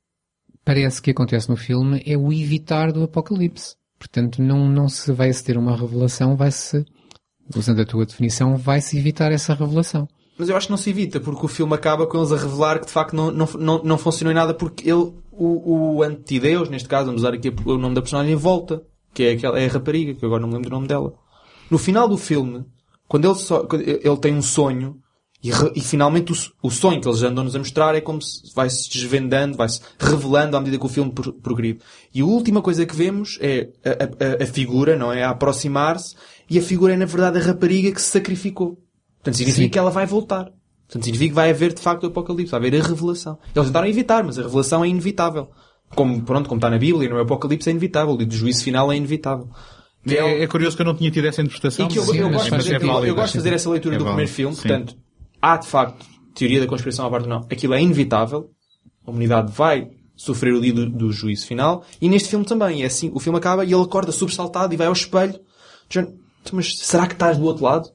parece 0.65 1.01
que 1.03 1.11
acontece 1.11 1.49
no 1.49 1.57
filme 1.57 2.03
é 2.07 2.17
o 2.17 2.33
evitar 2.33 2.93
do 2.93 3.03
apocalipse. 3.03 3.75
Portanto, 3.99 4.41
não, 4.41 4.69
não 4.69 4.89
se 4.89 5.11
vai 5.13 5.33
se 5.33 5.43
ter 5.43 5.57
uma 5.59 5.77
revelação, 5.77 6.37
vai-se, 6.37 6.85
usando 7.57 7.81
a 7.81 7.85
tua 7.85 8.07
definição, 8.07 8.57
vai-se 8.57 8.97
evitar 8.97 9.33
essa 9.33 9.55
revelação. 9.55 10.07
Mas 10.39 10.49
eu 10.49 10.57
acho 10.57 10.67
que 10.69 10.71
não 10.71 10.77
se 10.79 10.91
evita, 10.91 11.19
porque 11.19 11.45
o 11.45 11.49
filme 11.49 11.75
acaba 11.75 12.07
com 12.07 12.17
eles 12.19 12.31
a 12.33 12.37
revelar 12.37 12.79
que 12.79 12.87
de 12.87 12.93
facto 12.93 13.15
não, 13.17 13.31
não, 13.33 13.49
não, 13.59 13.83
não 13.83 13.99
funcionou 13.99 14.31
em 14.31 14.35
nada, 14.37 14.55
porque 14.55 14.89
ele, 14.89 15.13
o, 15.33 15.97
o 15.97 16.03
antideus, 16.03 16.69
neste 16.69 16.89
caso, 16.89 17.07
vamos 17.07 17.23
usar 17.23 17.35
aqui 17.35 17.53
o 17.65 17.77
nome 17.77 17.95
da 17.97 18.03
personagem, 18.03 18.37
volta, 18.37 18.83
que 19.13 19.25
é, 19.25 19.33
aquela, 19.33 19.59
é 19.59 19.67
a 19.67 19.73
rapariga, 19.73 20.15
que 20.15 20.25
agora 20.25 20.41
não 20.41 20.49
me 20.49 20.55
lembro 20.55 20.71
do 20.71 20.75
nome 20.77 20.87
dela. 20.87 21.13
No 21.71 21.77
final 21.77 22.09
do 22.09 22.17
filme, 22.17 22.65
quando 23.09 23.27
ele, 23.27 23.35
só, 23.35 23.65
quando 23.65 23.83
ele 23.83 24.17
tem 24.19 24.33
um 24.35 24.41
sonho, 24.43 24.97
e, 25.43 25.51
re- 25.51 25.73
e 25.75 25.81
finalmente 25.81 26.33
o, 26.33 26.37
o 26.63 26.71
sonho 26.71 27.01
que 27.01 27.09
eles 27.09 27.23
andam-nos 27.23 27.55
a 27.55 27.59
mostrar 27.59 27.95
é 27.95 28.01
como 28.01 28.21
se 28.23 28.53
vai 28.55 28.69
se 28.71 28.89
desvendando, 28.91 29.57
vai 29.57 29.69
se 29.69 29.81
revelando 29.99 30.57
à 30.57 30.61
medida 30.61 30.79
que 30.79 30.87
o 30.87 30.89
filme 30.89 31.11
pro- 31.13 31.33
progride. 31.33 31.81
E 32.15 32.21
a 32.21 32.25
última 32.25 32.61
coisa 32.63 32.85
que 32.87 32.95
vemos 32.95 33.39
é 33.41 33.69
a, 33.85 34.41
a- 34.41 34.45
a 34.45 34.47
figura, 34.47 34.97
não 34.97 35.13
é? 35.13 35.23
A 35.25 35.31
aproximar-se, 35.31 36.15
e 36.49 36.59
a 36.59 36.63
figura 36.63 36.95
é 36.95 36.97
na 36.97 37.05
verdade 37.07 37.39
a 37.39 37.43
rapariga 37.43 37.91
que 37.93 38.01
se 38.01 38.11
sacrificou. 38.11 38.79
Portanto, 39.19 39.35
significa 39.37 39.65
Sim. 39.65 39.69
que 39.71 39.79
ela 39.79 39.91
vai 39.91 40.07
voltar. 40.07 40.45
Portanto, 40.87 41.05
significa 41.05 41.29
que 41.31 41.35
vai 41.35 41.51
haver 41.51 41.75
de 41.75 41.83
facto 41.83 42.05
o 42.05 42.07
apocalipse, 42.07 42.51
vai 42.51 42.61
haver 42.61 42.81
a 42.81 42.85
revelação. 42.87 43.39
Eles 43.55 43.69
tentaram 43.69 43.87
evitar, 43.89 44.25
mas 44.25 44.39
a 44.39 44.43
revelação 44.43 44.85
é 44.85 44.89
inevitável. 44.89 45.49
Como, 45.95 46.23
pronto, 46.23 46.49
como 46.49 46.59
está 46.59 46.71
na 46.71 46.79
Bíblia, 46.79 47.09
no 47.11 47.19
apocalipse 47.21 47.69
é 47.69 47.73
inevitável, 47.73 48.17
e 48.21 48.25
do 48.25 48.35
juízo 48.35 48.63
final 48.65 48.91
é 48.93 48.97
inevitável. 48.97 49.49
É 50.07 50.15
é, 50.15 50.43
é 50.43 50.47
curioso 50.47 50.77
que 50.77 50.83
eu 50.83 50.87
não 50.87 50.95
tinha 50.95 51.11
tido 51.11 51.27
essa 51.27 51.43
interpretação. 51.43 51.87
e 51.87 51.89
que 51.91 51.99
eu, 51.99 52.03
eu 52.15 52.31
gosto, 52.31 52.45
de 52.47 52.51
mas 52.51 52.65
fazer, 52.65 52.75
é 52.75 52.77
eu- 52.83 52.87
válido. 52.87 53.07
eu 53.07 53.15
gosto 53.15 53.33
de 53.33 53.39
fazer 53.39 53.53
essa 53.53 53.69
leitura 53.71 53.97
É 53.97 53.99
do 53.99 54.05
primeiro 54.05 54.31
filme. 54.31 54.55
sim. 54.55 54.63
Portanto, 54.63 54.97
há 55.43 55.57
de 55.57 55.67
facto 55.67 56.07
teoria 56.35 56.61
da 56.61 56.67
conspiração 56.67 57.07
à 57.07 57.11
parte 57.11 57.29
não. 57.29 57.39
Aquilo 57.51 57.75
é 57.75 57.83
inevitável. 57.83 58.51
A 59.07 59.11
humanidade 59.11 59.53
vai 59.53 59.89
sofrer 60.17 60.55
o 60.55 60.61
dia 60.61 60.73
do, 60.73 60.89
do 60.89 61.13
juízo 61.13 61.47
final. 61.47 61.85
E 62.01 62.09
neste 62.09 62.29
filme 62.29 62.45
também. 62.45 62.83
É 62.83 62.87
assim, 62.87 63.11
o 63.15 63.19
filme 63.21 63.39
acaba 63.39 63.65
e 63.65 63.73
ele 63.73 63.83
acorda 63.83 64.13
sobressaltado 64.13 64.73
e 64.73 64.77
vai 64.77 64.87
ao 64.87 64.93
espelho. 64.93 65.39
dizendo, 65.89 66.13
"Tu, 66.45 66.55
Mas 66.57 66.79
será 66.79 67.07
que 67.07 67.13
estás 67.15 67.37
do 67.37 67.45
outro 67.45 67.65
lado? 67.65 67.91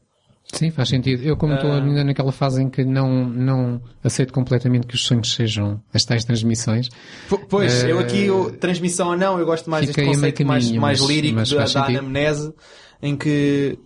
Sim, 0.54 0.70
faz 0.72 0.90
sentido. 0.90 1.24
Eu, 1.24 1.36
como 1.36 1.54
estou 1.56 1.72
Ah. 1.72 1.82
ainda 1.82 2.04
naquela 2.04 2.32
fase 2.32 2.62
em 2.62 2.70
que 2.70 2.86
não, 2.86 3.26
não 3.28 3.82
aceito 4.04 4.32
completamente 4.32 4.86
que 4.86 4.94
os 4.96 5.04
sonhos 5.04 5.34
sejam 5.34 5.82
as 5.94 6.06
tais 6.06 6.24
transmissões, 6.24 6.90
P- 7.30 7.38
Pois, 7.50 7.84
Eh, 7.84 7.92
eu 7.92 7.98
aqui, 8.00 8.26
eu- 8.26 8.52
transmissão 8.60 9.10
ou 9.10 9.18
não, 9.18 9.40
eu 9.40 9.46
gosto 9.46 9.70
mais 9.70 9.88
fiquei 9.88 10.04
deste 10.06 10.16
conceito 10.18 10.46
mais, 10.46 10.64
caminho, 10.66 10.82
mais 10.82 11.00
mas- 11.02 11.10
lírico 11.10 11.36
mas 11.36 11.50
da, 11.50 11.66
da 11.66 11.86
anamnese, 11.88 12.54
em 13.02 13.16
que 13.18 13.78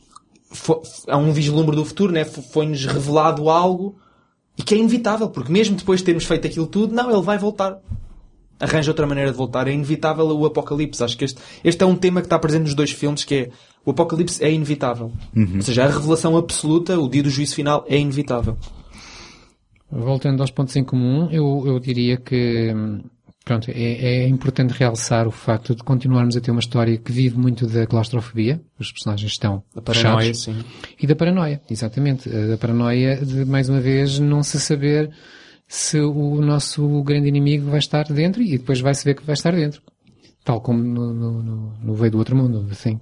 há 1.07 1.17
um 1.17 1.31
vislumbre 1.31 1.75
do 1.75 1.85
futuro, 1.85 2.11
né? 2.11 2.25
Foi-nos 2.25 2.85
revelado 2.85 3.49
algo 3.49 3.97
e 4.57 4.61
que 4.63 4.75
é 4.75 4.77
inevitável, 4.77 5.29
porque 5.29 5.51
mesmo 5.51 5.75
depois 5.77 5.99
de 6.01 6.05
termos 6.05 6.25
feito 6.25 6.47
aquilo 6.47 6.67
tudo, 6.67 6.93
não, 6.93 7.09
ele 7.09 7.21
vai 7.21 7.37
voltar. 7.37 7.77
Arranja 8.59 8.89
outra 8.89 9.05
maneira 9.05 9.29
de 9.31 9.37
voltar. 9.37 9.67
É 9.67 9.71
inevitável 9.71 10.25
o 10.25 10.45
apocalipse. 10.45 11.03
Acho 11.03 11.15
que 11.15 11.23
este, 11.25 11.39
este 11.63 11.83
é 11.83 11.85
um 11.85 11.95
tema 11.95 12.21
que 12.21 12.25
está 12.25 12.39
presente 12.39 12.63
nos 12.63 12.73
dois 12.73 12.89
filmes, 12.91 13.23
que 13.23 13.35
é 13.35 13.49
o 13.87 13.91
apocalipse 13.91 14.43
é 14.43 14.51
inevitável. 14.51 15.13
Ou 15.55 15.61
seja, 15.61 15.85
a 15.85 15.87
revelação 15.87 16.35
absoluta, 16.35 16.99
o 16.99 17.07
dia 17.07 17.23
do 17.23 17.29
juízo 17.29 17.55
final, 17.55 17.85
é 17.87 17.97
inevitável. 17.97 18.57
Voltando 19.89 20.41
aos 20.41 20.51
pontos 20.51 20.75
em 20.75 20.83
comum, 20.83 21.29
eu, 21.31 21.63
eu 21.65 21.79
diria 21.79 22.17
que 22.17 22.73
pronto, 23.45 23.71
é, 23.71 24.23
é 24.25 24.27
importante 24.27 24.71
realçar 24.73 25.25
o 25.25 25.31
facto 25.31 25.73
de 25.73 25.81
continuarmos 25.83 26.35
a 26.35 26.41
ter 26.41 26.51
uma 26.51 26.59
história 26.59 26.97
que 26.97 27.13
vive 27.13 27.37
muito 27.37 27.65
da 27.65 27.87
claustrofobia, 27.87 28.59
os 28.77 28.91
personagens 28.91 29.31
estão 29.31 29.63
A 29.73 29.81
paranoia, 29.81 30.17
fechados, 30.33 30.43
sim. 30.43 30.55
e 31.01 31.07
da 31.07 31.15
paranoia, 31.15 31.61
exatamente, 31.71 32.27
Eh, 32.29 32.47
da 32.47 32.57
paranoia 32.57 33.15
de 33.25 33.45
mais 33.45 33.69
uma 33.69 33.79
vez 33.79 34.19
não 34.19 34.43
se 34.43 34.59
saber 34.59 35.09
se 35.65 35.97
o 35.97 36.41
nosso 36.41 37.01
grande 37.03 37.29
inimigo 37.29 37.69
vai 37.69 37.79
estar 37.79 38.03
dentro 38.11 38.41
e 38.41 38.57
depois 38.57 38.81
vai 38.81 38.93
se 38.93 39.05
ver 39.05 39.15
que 39.15 39.25
vai 39.25 39.33
estar 39.33 39.51
dentro. 39.55 39.81
Tal 40.47 40.61
como 40.61 40.81
no, 40.81 41.13
no, 41.13 41.43
no, 41.43 41.73
no 41.83 41.93
Veio 41.93 42.11
do 42.13 42.17
Outro 42.19 42.33
Mundo, 42.33 42.65
assim. 42.71 42.97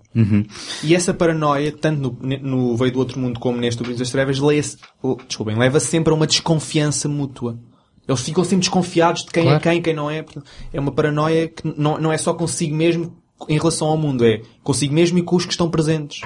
E 0.83 0.95
essa 0.95 1.13
paranoia, 1.13 1.71
tanto 1.71 2.17
no, 2.19 2.39
no 2.41 2.75
Veio 2.75 2.91
do 2.93 2.97
Outro 2.97 3.19
Mundo 3.19 3.39
como 3.39 3.55
neste 3.59 3.77
do 3.77 3.83
Príncipe 3.83 3.99
das 4.03 4.09
Trevas, 4.11 4.39
leia-se- 4.39 4.77
oh, 4.99 5.15
desculpem, 5.27 5.55
leva 5.55 5.79
sempre 5.79 6.11
a 6.11 6.15
uma 6.15 6.25
desconfiança 6.25 7.07
mútua. 7.07 7.59
Eles 8.07 8.21
ficam 8.21 8.43
sempre 8.43 8.61
desconfiados 8.61 9.25
de 9.25 9.29
quem 9.31 9.43
Claro. 9.43 9.57
é 9.57 9.59
quem, 9.61 9.79
quem 9.79 9.93
não 9.93 10.09
é. 10.09 10.25
É 10.73 10.79
uma 10.79 10.91
paranoia 10.91 11.47
que 11.47 11.61
não, 11.77 11.99
não 11.99 12.11
é 12.11 12.17
só 12.17 12.33
consigo 12.33 12.75
mesmo 12.75 13.15
em 13.47 13.59
relação 13.59 13.89
ao 13.89 13.97
mundo, 13.97 14.25
é 14.25 14.41
consigo 14.63 14.91
mesmo 14.95 15.19
e 15.19 15.21
com 15.21 15.35
os 15.35 15.45
que 15.45 15.51
estão 15.51 15.69
presentes. 15.69 16.21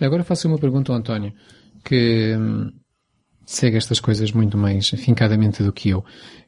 Agora 0.00 0.24
faço 0.24 0.48
uma 0.48 0.56
pergunta 0.58 0.92
ao 0.92 0.98
António, 0.98 1.34
que 1.84 2.34
hum, 2.38 2.70
segue 3.46 3.76
estas 3.76 4.00
coisas 4.00 4.32
muito 4.32 4.56
mais 4.56 4.90
afincadamente 4.94 5.62
do 5.62 5.72
que 5.72 5.88
eu. 5.90 6.04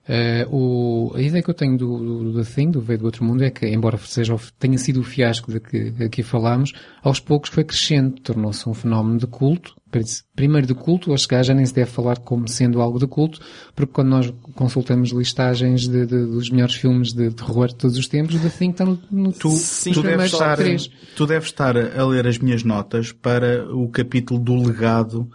Eh, 0.08 0.46
o- 0.50 1.10
a 1.16 1.20
ideia 1.20 1.42
que 1.42 1.50
eu 1.50 1.54
tenho 1.54 1.76
do, 1.76 1.98
do, 1.98 2.32
do 2.34 2.44
Thing, 2.44 2.70
do 2.70 2.80
Veio 2.80 3.00
do 3.00 3.04
Outro 3.06 3.24
Mundo, 3.24 3.42
é 3.42 3.50
que, 3.50 3.66
embora 3.66 3.98
seja, 3.98 4.36
tenha 4.58 4.78
sido 4.78 5.00
o 5.00 5.02
fiasco 5.04 5.50
de 5.50 5.58
que 5.58 5.92
aqui 6.04 6.22
falámos, 6.22 6.72
aos 7.02 7.18
poucos 7.18 7.50
foi 7.50 7.64
crescendo, 7.64 8.20
tornou-se 8.20 8.68
um 8.68 8.74
fenómeno 8.74 9.18
de 9.18 9.26
culto. 9.26 9.74
Primeiro 10.34 10.66
de 10.66 10.74
culto, 10.74 11.12
a 11.12 11.16
chegar 11.16 11.42
já 11.42 11.54
nem 11.54 11.64
se 11.64 11.72
deve 11.74 11.90
falar 11.90 12.18
como 12.18 12.46
sendo 12.46 12.80
algo 12.82 12.98
de 12.98 13.06
culto, 13.06 13.40
porque 13.74 13.92
quando 13.94 14.08
nós 14.08 14.32
consultamos 14.54 15.10
listagens 15.10 15.88
de, 15.88 16.04
de- 16.06 16.26
dos 16.26 16.50
melhores 16.50 16.74
filmes 16.74 17.12
de 17.12 17.30
terror 17.30 17.68
de 17.68 17.74
todos 17.76 17.96
os 17.96 18.06
tempos, 18.06 18.34
o 18.34 18.38
The 18.38 18.48
Thing 18.50 18.70
está 18.70 18.84
no, 18.84 18.98
no 19.10 19.32
Tu, 19.32 19.50
Sim, 19.50 19.92
tu, 19.92 20.02
deves 20.02 20.32
estar, 20.32 20.56
três. 20.56 20.88
tu 21.16 21.26
deves 21.26 21.48
estar 21.48 21.76
a 21.76 22.04
ler 22.06 22.26
as 22.26 22.38
minhas 22.38 22.62
notas 22.62 23.10
para 23.10 23.66
o 23.74 23.88
capítulo 23.88 24.38
do 24.38 24.54
legado 24.54 25.28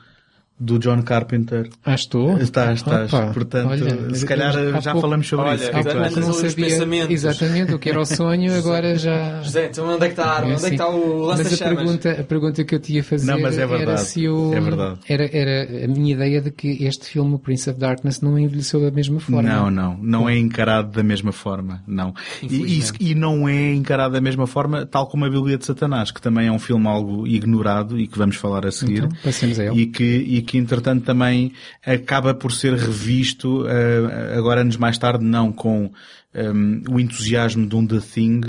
do 0.64 0.78
John 0.78 1.02
Carpenter. 1.02 1.70
Ah, 1.84 1.96
estou? 1.96 2.38
Estás, 2.38 2.78
estás. 2.80 3.12
Opa, 3.12 3.34
Portanto, 3.34 3.70
olha, 3.72 4.14
se 4.16 4.26
calhar 4.28 4.54
já 4.80 4.92
pouco- 4.92 5.02
falamos 5.02 5.28
sobre 5.28 5.46
Olha, 5.48 5.56
isso. 5.56 5.70
há 5.70 5.84
pouco 5.84 6.20
não 6.20 6.34
sabia 6.34 6.68
exatamente 7.12 7.74
o 7.74 7.80
que 7.80 7.90
era 7.90 8.00
o 8.00 8.06
sonho, 8.06 8.54
agora 8.58 8.96
já... 8.96 9.42
José, 9.42 9.68
então 9.72 9.88
onde 9.88 10.06
é 10.06 10.08
que 10.08 10.14
está 10.14 10.26
a 10.26 10.36
arma? 10.38 10.52
É 10.52 10.56
Onde 10.56 10.66
é 10.66 10.70
que 10.70 10.76
assim. 10.76 10.76
está 10.76 10.88
o 10.90 11.28
Mas 11.28 11.40
a 11.40 11.44
lança-chamas? 11.44 11.76
pergunta, 11.78 12.12
a 12.12 12.24
pergunta 12.24 12.64
que 12.64 12.76
eu 12.76 12.80
te 12.80 12.94
ia 12.94 13.04
fazer 13.04 13.26
Não, 13.32 13.42
mas 13.42 13.58
é 13.58 13.62
era 13.62 13.78
verdade. 13.78 14.02
se 14.02 14.28
o... 14.30 14.54
É 14.54 14.60
verdade. 14.62 15.00
Era, 15.10 15.30
era 15.36 15.86
a 15.86 15.88
minha 15.88 16.14
ideia 16.14 16.42
de 16.42 16.52
que 16.52 16.84
este 16.86 17.08
filme, 17.08 17.34
o 17.34 17.40
Prince 17.40 17.68
of 17.70 17.80
Darkness, 17.80 18.22
não 18.22 18.38
envelheceu 18.38 18.80
da 18.82 18.92
mesma 18.92 19.20
forma. 19.20 19.42
Não, 19.42 19.72
não. 19.72 19.98
Não 20.00 20.30
é 20.30 20.38
encarado 20.38 20.92
da 20.92 21.02
mesma 21.04 21.32
forma. 21.32 21.82
Não. 21.88 22.14
E, 22.44 22.78
isso- 22.78 22.94
e 23.00 23.16
não 23.16 23.50
é 23.50 23.74
encarado 23.74 24.14
da 24.14 24.22
mesma 24.22 24.46
forma, 24.46 24.86
tal 24.86 25.08
como 25.08 25.26
a 25.26 25.30
Bíblia 25.30 25.58
de 25.58 25.66
Satanás, 25.66 26.12
que 26.12 26.22
também 26.22 26.48
é 26.48 26.52
um 26.52 26.60
filme 26.60 26.88
algo 26.88 27.26
ignorado 27.28 28.00
e 28.00 28.06
que 28.08 28.18
vamos 28.18 28.36
falar 28.36 28.66
a 28.68 28.72
seguir. 28.72 29.06
Então, 29.06 29.10
passemos 29.24 29.60
a 29.60 29.66
ele. 29.66 29.82
E 29.82 29.86
que, 29.88 30.04
e 30.04 30.42
que 30.44 30.51
entretanto 30.58 31.04
também 31.04 31.54
acaba 31.86 32.34
por 32.34 32.52
ser 32.52 32.74
revisto, 32.74 33.66
eh, 33.68 34.36
agora 34.38 34.62
anos 34.62 34.78
mais 34.78 34.98
tarde, 34.98 35.24
não 35.24 35.52
com 35.52 35.92
ehm, 36.34 36.82
o 36.90 37.00
entusiasmo 37.00 37.68
de 37.68 37.76
um 37.76 37.86
The 37.86 38.00
Thing, 38.00 38.42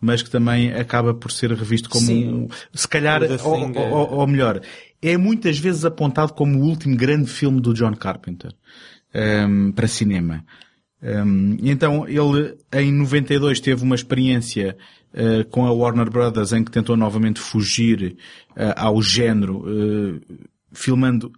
mas 0.00 0.22
que 0.22 0.30
também 0.30 0.72
acaba 0.72 1.14
por 1.14 1.30
ser 1.30 1.52
revisto 1.52 1.88
como 1.88 2.06
Sim. 2.06 2.28
um, 2.28 2.48
se 2.74 2.88
calhar, 2.88 3.22
ou, 3.22 3.28
é- 3.28 3.90
ou- 3.90 4.12
ou 4.12 4.26
melhor, 4.26 4.60
é 5.00 5.16
muitas 5.16 5.58
vezes 5.58 5.84
apontado 5.84 6.32
como 6.32 6.58
o 6.58 6.62
último 6.62 6.96
grande 6.96 7.30
filme 7.30 7.60
do 7.60 7.72
John 7.72 7.94
Carpenter 7.94 8.52
ehm, 9.14 9.70
para 9.72 9.86
cinema. 9.86 10.44
Um, 11.00 11.56
e 11.60 11.70
então 11.70 12.08
ele 12.08 12.56
em 12.72 12.92
92 12.92 13.60
teve 13.60 13.84
uma 13.84 13.94
experiência 13.94 14.76
uh, 15.14 15.44
com 15.48 15.64
a 15.64 15.72
Warner 15.72 16.10
Brothers 16.10 16.52
em 16.52 16.64
que 16.64 16.72
tentou 16.72 16.96
novamente 16.96 17.38
fugir 17.38 18.16
uh, 18.56 18.74
ao 18.74 19.00
género, 19.00 19.58
uh, 19.58 20.20
filmando. 20.72 21.32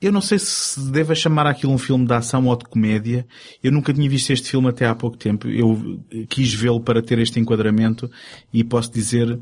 Eu 0.00 0.10
não 0.10 0.20
sei 0.20 0.38
se 0.38 0.80
deva 0.90 1.14
chamar 1.14 1.46
aquilo 1.46 1.72
um 1.72 1.78
filme 1.78 2.04
de 2.06 2.12
ação 2.12 2.46
ou 2.46 2.56
de 2.56 2.64
comédia. 2.64 3.24
Eu 3.62 3.70
nunca 3.70 3.94
tinha 3.94 4.08
visto 4.10 4.30
este 4.30 4.50
filme 4.50 4.68
até 4.68 4.84
há 4.86 4.94
pouco 4.96 5.16
tempo. 5.16 5.46
Eu 5.48 6.00
quis 6.28 6.52
vê-lo 6.52 6.80
para 6.80 7.00
ter 7.00 7.18
este 7.20 7.38
enquadramento 7.38 8.10
e 8.52 8.64
posso 8.64 8.90
dizer 8.92 9.38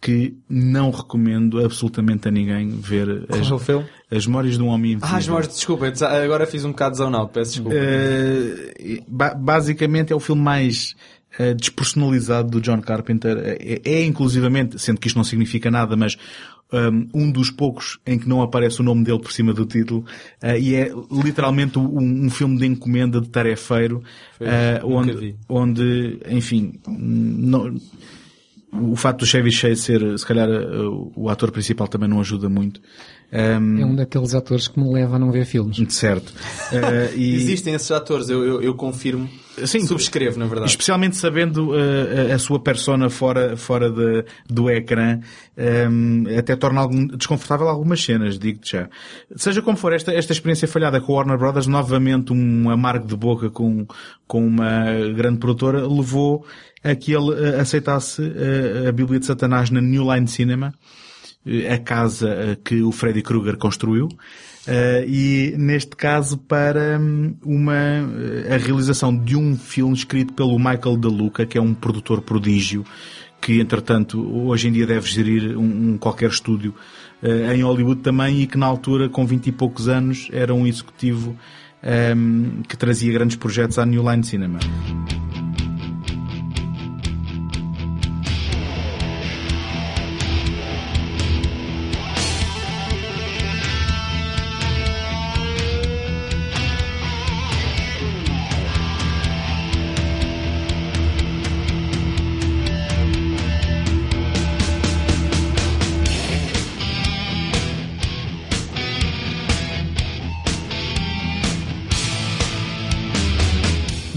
que 0.00 0.34
não 0.48 0.90
recomendo 0.90 1.62
absolutamente 1.62 2.26
a 2.28 2.30
ninguém 2.30 2.68
ver 2.70 3.26
as, 3.28 3.50
é 3.50 3.54
o 3.54 3.58
filme? 3.58 3.84
as 4.10 4.26
Memórias 4.26 4.56
de 4.56 4.62
um 4.62 4.68
Homem 4.68 4.92
Invisível. 4.92 5.16
Ah, 5.16 5.20
Jorge, 5.20 5.48
desculpa, 5.48 5.92
agora 6.06 6.46
fiz 6.46 6.64
um 6.64 6.70
bocado 6.70 6.92
de 6.92 6.98
zone 6.98 7.16
out, 7.16 7.32
peço 7.32 7.50
desculpa. 7.54 7.76
Eh, 7.76 9.02
ba- 9.08 9.34
basicamente 9.34 10.12
é 10.12 10.16
o 10.16 10.20
filme 10.20 10.40
mais 10.40 10.94
eh, 11.36 11.52
despersonalizado 11.52 12.48
do 12.48 12.60
John 12.60 12.80
Carpenter. 12.80 13.36
É, 13.38 13.80
é 13.84 14.04
inclusivamente, 14.04 14.78
sendo 14.78 15.00
que 15.00 15.08
isto 15.08 15.16
não 15.16 15.24
significa 15.24 15.68
nada, 15.70 15.96
mas 15.96 16.16
um, 17.14 17.30
dos 17.30 17.50
poucos 17.50 17.98
em 18.06 18.18
que 18.18 18.28
não 18.28 18.42
aparece 18.42 18.80
o 18.80 18.84
nome 18.84 19.02
dele 19.04 19.18
por 19.20 19.32
cima 19.32 19.54
do 19.54 19.64
título 19.64 20.04
eh, 20.42 20.58
e 20.60 20.74
é 20.74 20.92
literalmente 21.10 21.78
um, 21.78 22.26
um 22.26 22.30
filme 22.30 22.58
de 22.58 22.66
encomenda 22.66 23.20
de 23.20 23.28
tarefeiro 23.30 24.02
nunca 24.38 24.86
onde, 24.86 25.36
onde, 25.48 26.18
enfim, 26.30 26.74
não- 26.86 27.74
o 28.70 28.94
facto 28.96 29.20
do 29.20 29.26
Chevy 29.26 29.50
Chase 29.50 29.76
ser, 29.80 30.18
se 30.18 30.26
calhar, 30.26 30.46
eh, 30.46 30.60
o 31.16 31.30
ator 31.30 31.50
principal 31.50 31.88
também 31.88 32.06
não 32.08 32.20
ajuda 32.20 32.50
muito. 32.50 32.82
Um, 33.30 33.78
É 33.80 33.84
um 33.84 33.94
daqueles 33.94 34.34
atores 34.34 34.68
que 34.68 34.80
me 34.80 34.90
leva 34.90 35.16
a 35.16 35.18
não 35.18 35.30
ver 35.30 35.44
filmes. 35.44 35.76
Certo. 35.92 36.32
Eh, 36.72 37.12
e- 37.16 37.34
Existem 37.34 37.74
esses 37.74 37.90
atores, 37.90 38.30
eu, 38.30 38.42
eu, 38.42 38.62
eu 38.62 38.74
confirmo. 38.74 39.28
Sim, 39.66 39.84
Subscrevo, 39.84 40.38
na 40.38 40.46
verdade. 40.46 40.70
Especialmente 40.70 41.16
sabendo 41.16 41.70
uh, 41.72 42.30
a, 42.30 42.34
a 42.36 42.38
sua 42.38 42.58
persona 42.60 43.10
fora, 43.10 43.56
fora 43.56 43.90
de- 43.90 44.24
do 44.48 44.70
ecrã, 44.70 45.20
um, 45.90 46.24
até 46.38 46.54
torna 46.56 46.80
algum, 46.80 47.06
desconfortável 47.06 47.68
algumas 47.68 48.02
cenas, 48.02 48.38
digo-te 48.38 48.72
já. 48.72 48.88
Seja 49.36 49.60
como 49.60 49.76
for, 49.76 49.92
esta, 49.92 50.12
esta 50.12 50.32
experiência 50.32 50.66
falhada 50.68 51.00
com 51.00 51.12
a 51.12 51.16
Warner 51.16 51.36
Brothers, 51.36 51.66
novamente 51.66 52.32
um 52.32 52.70
amargo 52.70 53.06
de 53.06 53.16
boca 53.16 53.50
com, 53.50 53.84
com 54.26 54.46
uma 54.46 54.84
grande 55.14 55.38
produtora, 55.38 55.86
levou 55.86 56.46
a 56.82 56.94
que 56.94 57.12
ele 57.12 57.30
uh, 57.32 57.60
aceitasse 57.60 58.22
uh, 58.22 58.88
a 58.88 58.92
Bíblia 58.92 59.18
de 59.20 59.26
Satanás 59.26 59.68
na 59.70 59.80
New 59.80 60.14
Line 60.14 60.28
Cinema, 60.28 60.72
uh, 60.72 61.07
a 61.72 61.78
casa 61.78 62.28
uh, 62.28 62.62
que 62.62 62.82
o 62.82 62.92
Freddy 62.92 63.22
Krueger 63.22 63.56
construiu. 63.56 64.06
Uh, 64.06 65.02
e 65.06 65.54
neste 65.56 65.96
caso 65.96 66.36
para 66.36 66.98
hum, 67.00 67.34
uma 67.42 67.72
uh, 67.72 68.52
a 68.52 68.56
realização 68.58 69.16
de 69.16 69.34
um 69.34 69.56
filme 69.56 69.94
escrito 69.94 70.34
pelo 70.34 70.58
Michael 70.58 70.98
De 70.98 71.08
Luca, 71.08 71.46
que 71.46 71.56
é 71.56 71.60
um 71.60 71.72
produtor 71.72 72.20
prodígio, 72.20 72.84
que 73.40 73.60
entretanto 73.60 74.20
hoje 74.46 74.68
em 74.68 74.72
dia 74.72 74.86
deve 74.86 75.08
gerir 75.08 75.56
um, 75.56 75.92
um 75.92 75.98
qualquer 75.98 76.28
estúdio 76.28 76.74
uh, 77.22 77.52
em 77.52 77.62
Hollywood 77.62 78.02
também 78.02 78.42
e 78.42 78.46
que 78.46 78.58
na 78.58 78.66
altura 78.66 79.08
com 79.08 79.24
20 79.24 79.46
e 79.46 79.52
poucos 79.52 79.88
anos 79.88 80.28
era 80.32 80.54
um 80.54 80.66
executivo 80.66 81.34
um, 81.82 82.62
que 82.68 82.76
trazia 82.76 83.12
grandes 83.12 83.36
projetos 83.36 83.78
à 83.78 83.86
New 83.86 84.02
Line 84.10 84.24
Cinema. 84.24 84.58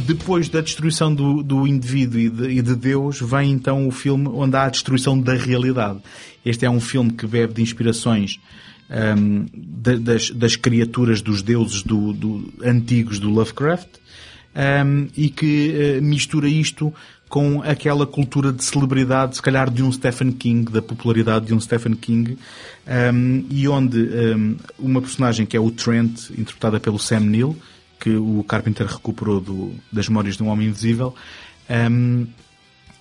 Depois 0.06 0.49
da 0.49 0.61
destruição 0.61 1.14
do, 1.14 1.44
do 1.44 1.68
indivíduo 1.68 2.19
e 2.19 2.30
de, 2.30 2.44
e 2.49 2.61
de 2.61 2.76
Deus, 2.76 3.19
vem 3.22 3.52
então 3.52 3.88
o 3.88 3.91
filme 3.91 4.28
onde 4.28 4.56
há 4.56 4.64
a 4.65 4.69
destruição 4.69 5.19
da 5.19 5.34
realidade. 5.34 5.99
Este 6.45 6.65
é 6.65 6.69
um 6.69 6.80
filme 6.80 7.11
que 7.11 7.28
bebe 7.28 7.53
de 7.53 7.61
inspirações 7.61 8.40
da- 9.53 9.95
das, 9.95 10.32
das 10.32 10.56
criaturas 10.57 11.22
dos 11.22 11.41
deuses 11.41 11.82
do, 11.84 12.11
do- 12.14 12.53
antigos 12.64 13.19
do 13.19 13.30
Lovecraft 13.30 13.88
hum, 14.86 15.07
e 15.15 15.30
que 15.30 15.72
eh, 15.73 16.02
mistura 16.02 16.49
isto 16.49 16.94
com 17.30 17.61
aquela 17.61 18.06
cultura 18.06 18.52
de 18.52 18.61
celebridade, 18.61 19.38
se 19.38 19.41
calhar 19.41 19.69
de 19.72 19.82
um 19.82 19.90
Stephen 19.90 20.34
King, 20.34 20.69
da 20.69 20.82
popularidade 20.82 21.45
de 21.45 21.53
um 21.53 21.60
Stephen 21.61 21.94
King, 21.94 22.38
hum, 23.14 23.45
e 23.49 23.65
onde 23.69 24.10
uma 24.78 24.99
personagem 24.99 25.45
que 25.45 25.56
é 25.56 25.60
o 25.60 25.72
Trent, 25.72 26.30
interpretada 26.32 26.78
pelo 26.78 26.99
Sam 26.99 27.22
Neill, 27.22 27.56
que 28.02 28.10
o 28.15 28.44
Carpenter 28.48 28.86
recuperou 28.88 29.40
do- 29.40 29.72
das 29.94 30.10
memórias 30.10 30.36
de 30.36 30.44
um 30.44 30.48
homem 30.49 30.68
invisível, 30.68 31.14
hum, 31.69 32.26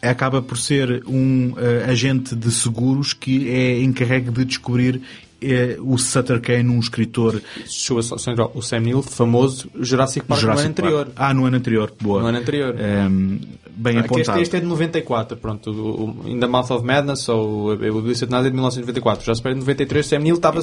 acaba 0.03 0.41
por 0.41 0.57
ser 0.59 1.03
um 1.07 1.55
eh, 1.59 1.87
agente 1.91 2.37
de 2.37 2.51
seguros 2.51 3.13
que 3.13 3.49
é 3.51 3.83
encarregue 3.83 4.31
de 4.31 4.45
descobrir 4.45 5.01
eh, 5.43 5.79
o 5.81 5.97
Sutter 5.97 6.39
Kane, 6.41 6.69
um 6.69 6.79
escritor 6.79 7.43
Chuva 7.67 8.03
só-. 8.03 8.17
O 8.55 8.61
Sam 8.63 8.81
Neill, 8.81 9.03
famoso 9.03 9.71
Jurassic 9.81 10.27
Park 10.27 10.41
Jurassic 10.41 10.63
no 10.63 10.67
ano 10.67 10.71
anterior. 10.71 11.07
Park. 11.07 11.17
Ah, 11.19 11.35
no 11.35 11.45
ano 11.47 11.57
anterior. 11.57 11.93
Boa. 12.01 12.21
No 12.23 12.27
ano 12.29 12.39
anterior. 12.39 12.75
Hum, 12.79 13.39
bem 13.77 13.97
Ah, 13.99 14.01
apontado. 14.01 14.39
Este, 14.41 14.43
este 14.43 14.57
é 14.57 14.61
de 14.61 14.67
94, 14.67 15.37
pronto. 15.37 15.71
O, 15.71 16.25
o 16.25 16.29
In 16.29 16.39
the 16.41 16.47
Mouth 16.47 16.71
of 16.71 16.85
Madness 16.85 17.29
ou 17.29 17.73
o 17.73 17.77
Bíblia 17.77 18.15
Satanás 18.15 18.45
é 18.47 18.49
de 18.51 18.55
1994. 18.55 19.25
Já 19.27 19.35
se 19.35 19.43
de 19.43 19.55
93, 19.55 20.07
Sam 20.07 20.19
Neill 20.21 20.37
estava 20.37 20.61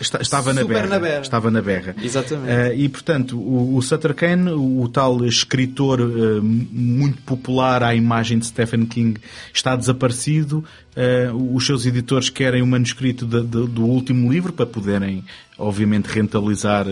Está- 0.00 0.20
estava 0.20 0.52
na 0.52 0.64
berra. 0.64 0.86
na 0.86 0.98
berra. 0.98 1.20
Estava 1.20 1.50
na 1.50 1.62
berra. 1.62 1.94
Exatamente. 2.02 2.50
Eh, 2.50 2.74
e, 2.76 2.88
portanto, 2.88 3.38
o, 3.38 3.76
o 3.76 3.82
Sutter 3.82 4.14
Kane, 4.14 4.50
o, 4.52 4.88
tal 4.88 5.24
escritor 5.24 6.00
eh, 6.00 6.40
muito 6.42 7.22
popular 7.22 7.82
à 7.82 7.94
imagem 7.94 8.38
de 8.38 8.46
Stephen 8.46 8.86
King, 8.86 9.20
está 9.52 9.76
desaparecido. 9.76 10.64
Eh, 10.94 11.30
os 11.32 11.64
seus 11.66 11.84
editores 11.86 12.30
querem 12.30 12.62
o 12.62 12.66
manuscrito 12.66 13.26
da- 13.26 13.40
da- 13.42 13.66
do 13.66 13.84
último 13.84 14.32
livro 14.32 14.52
para 14.52 14.66
poderem, 14.66 15.24
obviamente, 15.58 16.06
rentabilizar 16.06 16.86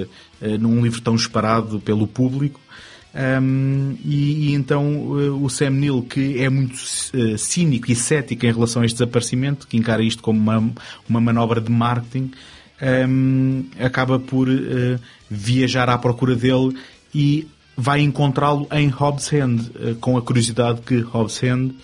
num 0.60 0.82
livro 0.82 1.00
tão 1.00 1.14
esperado 1.14 1.80
pelo 1.80 2.06
público. 2.06 2.60
Um, 3.14 3.96
e, 4.04 4.48
e 4.48 4.54
então 4.54 4.84
uh, 5.12 5.44
o 5.44 5.48
Sam 5.48 5.70
Neill, 5.70 6.02
que 6.02 6.42
é 6.42 6.50
muito 6.50 6.74
uh, 6.74 7.38
cínico 7.38 7.90
e 7.92 7.94
cético 7.94 8.44
em 8.44 8.52
relação 8.52 8.82
a 8.82 8.84
este 8.84 8.96
desaparecimento, 8.96 9.68
que 9.68 9.76
encara 9.76 10.02
isto 10.02 10.20
como 10.20 10.38
uma, 10.38 10.72
uma 11.08 11.20
manobra 11.20 11.60
de 11.60 11.70
marketing, 11.70 12.32
um, 13.08 13.64
acaba 13.78 14.18
por 14.18 14.48
uh, 14.48 14.98
viajar 15.30 15.88
à 15.88 15.96
procura 15.96 16.34
dele 16.34 16.76
e 17.14 17.46
vai 17.76 18.00
encontrá-lo 18.00 18.66
em 18.72 18.88
Hobbs 18.88 19.32
End, 19.32 19.70
com 20.00 20.16
a 20.16 20.22
curiosidade 20.22 20.80
que 20.80 20.98
Hobbs 21.00 21.42
End 21.42 21.74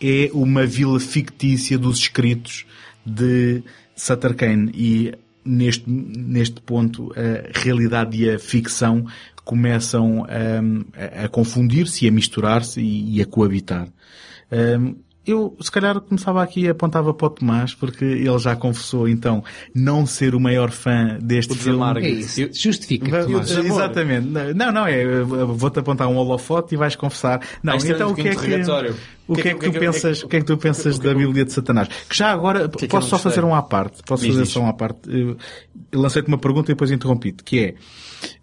é 0.00 0.30
uma 0.32 0.66
vila 0.66 0.98
fictícia 0.98 1.78
dos 1.78 1.98
escritos 1.98 2.64
de 3.04 3.62
Sutter 3.94 4.34
Kane 4.34 4.70
e 4.74 5.12
neste, 5.44 5.84
neste 5.88 6.60
ponto 6.60 7.12
a 7.16 7.58
realidade 7.58 8.16
e 8.16 8.30
a 8.30 8.38
ficção 8.38 9.06
começam 9.44 10.22
hum, 10.22 10.84
a, 10.94 11.24
a 11.24 11.28
confundir-se 11.28 12.04
e 12.04 12.08
a 12.08 12.12
misturar-se 12.12 12.80
e, 12.80 13.18
e 13.18 13.22
a 13.22 13.26
coabitar. 13.26 13.88
Hum, 14.50 14.96
eu, 15.24 15.56
se 15.60 15.70
calhar, 15.70 16.00
começava 16.00 16.42
aqui 16.42 16.62
e 16.62 16.68
apontava 16.68 17.14
para 17.14 17.26
o 17.28 17.30
Tomás, 17.30 17.74
porque 17.74 18.04
ele 18.04 18.38
já 18.40 18.56
confessou, 18.56 19.08
então, 19.08 19.44
não 19.72 20.04
ser 20.04 20.34
o 20.34 20.40
maior 20.40 20.72
fã 20.72 21.16
deste 21.22 21.52
O 21.52 21.54
filme. 21.54 22.00
É 22.00 22.10
isso. 22.10 22.48
Justifica, 22.52 23.24
Tomás. 23.24 23.50
Exatamente. 23.52 24.26
Não, 24.26 24.72
não, 24.72 24.84
é. 24.84 25.22
Vou-te 25.22 25.78
apontar 25.78 26.08
um 26.08 26.16
holofote 26.16 26.74
e 26.74 26.76
vais 26.76 26.96
confessar. 26.96 27.40
Não, 27.62 27.74
é 27.74 27.76
então 27.76 28.10
o 28.10 28.14
que 28.16 28.22
é 28.22 28.34
que. 28.34 28.46
interrogatório. 28.46 28.96
O 29.28 29.36
que 29.36 29.48
é 29.48 29.54
que 29.54 29.70
tu 29.70 29.78
pensas, 29.78 30.22
o 30.24 30.28
que 30.28 30.36
é 30.36 30.40
que 30.40 30.46
tu 30.46 30.58
pensas 30.58 30.98
da 30.98 31.14
Bíblia 31.14 31.44
de 31.44 31.52
Satanás? 31.52 31.88
Que 32.08 32.16
já 32.16 32.32
agora, 32.32 32.64
é 32.64 32.86
posso 32.88 33.08
só 33.08 33.16
fazer 33.16 33.44
um 33.44 33.54
à 33.54 33.62
parte. 33.62 34.02
Posso 34.04 34.24
Diz, 34.24 34.32
fazer 34.32 34.44
diz. 34.44 34.52
só 34.52 34.60
um 34.60 34.68
à 34.68 34.72
parte. 34.72 35.08
Lancei-te 35.94 36.26
uma 36.26 36.38
pergunta 36.38 36.72
e 36.72 36.74
depois 36.74 36.90
interrompi-te, 36.90 37.44
que 37.44 37.60
é, 37.60 37.74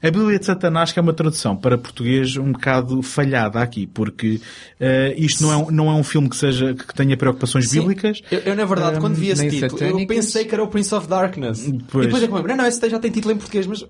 a 0.02 0.10
Bíblia 0.12 0.40
de 0.40 0.46
Satanás, 0.46 0.92
que 0.92 1.00
é 1.00 1.02
uma 1.02 1.14
tradução 1.14 1.56
para 1.56 1.78
português 1.78 2.38
um 2.38 2.52
bocado 2.54 3.02
falhada 3.02 3.60
aqui, 3.60 3.86
porque 3.86 4.40
eh, 4.80 5.14
isto 5.18 5.44
não 5.44 5.52
é, 5.52 5.58
um- 5.58 5.72
não 5.72 5.90
é 5.90 5.94
um 5.94 6.04
filme 6.04 6.30
que 6.30 6.38
seja, 6.38 6.74
que 6.74 6.94
tenha 6.94 7.18
preocupações 7.18 7.68
Sim. 7.70 7.80
bíblicas. 7.82 8.22
Eu, 8.32 8.40
eu, 8.40 8.56
na 8.56 8.66
verdade, 8.66 9.00
quando 9.00 9.16
vi 9.16 9.30
esse 9.30 9.42
nem 9.42 9.50
título, 9.50 9.82
eu 9.82 9.88
satânicas. 9.88 10.16
pensei 10.16 10.46
que 10.46 10.54
era 10.56 10.64
o 10.64 10.68
Prince 10.68 10.94
of 10.96 11.08
Darkness. 11.08 11.70
Pois. 11.92 12.06
E 12.06 12.08
depois 12.08 12.24
é 12.24 12.26
que 12.28 12.32
me 12.32 12.38
lembro, 12.38 12.52
não, 12.52 12.58
não, 12.64 12.66
esse 12.68 12.90
já 12.90 13.00
tem 13.00 13.12
título 13.12 13.34
em 13.34 13.38
português, 13.38 13.68
mas 13.68 13.86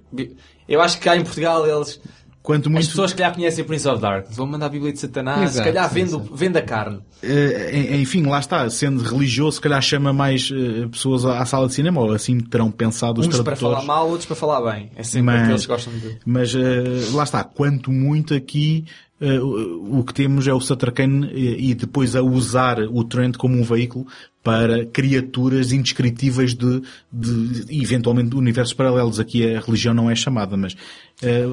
eu 0.67 0.81
acho 0.81 0.97
que 0.97 1.03
cá 1.03 1.15
em 1.15 1.23
Portugal 1.23 1.65
eles... 1.67 1.99
Quanto 2.41 2.67
As 2.67 2.71
muito, 2.73 2.87
pessoas 2.87 3.11
que 3.13 3.19
já 3.19 3.31
conhecem 3.31 3.63
o 3.63 3.67
Prince 3.67 3.87
of 3.87 4.01
Darkness 4.01 4.37
vão 4.37 4.47
mandar 4.47 4.67
a 4.67 4.69
Bíblia 4.69 4.93
de 4.93 4.99
Satanás, 4.99 5.39
se 5.51 5.55
Exato, 5.57 5.67
calhar 5.67 5.93
vende, 5.93 6.09
exato. 6.11 6.35
vende 6.35 6.57
a 6.57 6.61
carne. 6.61 6.99
Eh, 7.21 7.97
enfim, 7.97 8.23
lá 8.25 8.39
está, 8.39 8.67
sendo 8.69 9.03
religioso, 9.03 9.57
se 9.57 9.61
calhar 9.61 9.81
chama 9.81 10.13
mais 10.13 10.49
eh, 10.51 10.87
pessoas 10.87 11.25
à 11.25 11.45
sala 11.45 11.67
de 11.67 11.73
cinema, 11.73 11.99
ou 12.01 12.13
assim 12.13 12.39
terão 12.39 12.71
pensado 12.71 13.19
os 13.19 13.27
Uns 13.27 13.35
para 13.35 13.43
tradutores. 13.43 13.83
falar 13.83 13.85
mal, 13.85 14.07
outros 14.07 14.25
para 14.25 14.35
falar 14.37 14.71
bem. 14.71 14.89
É 14.95 15.03
sempre 15.03 15.25
Mas- 15.35 15.61
que 15.61 15.67
gostam 15.67 15.93
de... 15.93 16.17
Mas 16.25 16.55
eh, 16.55 17.11
lá 17.11 17.23
está, 17.23 17.43
quanto 17.43 17.91
muito 17.91 18.33
aqui 18.33 18.85
o 19.21 19.99
o 19.99 20.03
que 20.03 20.13
temos 20.13 20.47
é 20.47 20.53
o 20.53 20.61
Sutter 20.61 20.91
Kane 20.93 21.27
eh, 21.27 21.55
e 21.59 21.73
depois 21.73 22.15
a 22.15 22.21
usar 22.21 22.79
o 22.79 23.03
Trent 23.03 23.35
como 23.37 23.55
um 23.57 23.63
veículo 23.63 24.07
para 24.43 24.85
criaturas 24.85 25.71
indescritíveis 25.73 26.53
de, 26.55 26.81
de, 27.11 27.81
eventualmente 27.81 28.35
universos 28.35 28.73
paralelos. 28.73 29.19
Aqui 29.19 29.55
a 29.55 29.59
religião 29.59 29.93
não 29.93 30.09
é 30.09 30.15
chamada, 30.15 30.55
mas 30.55 30.75
eh, 31.21 31.45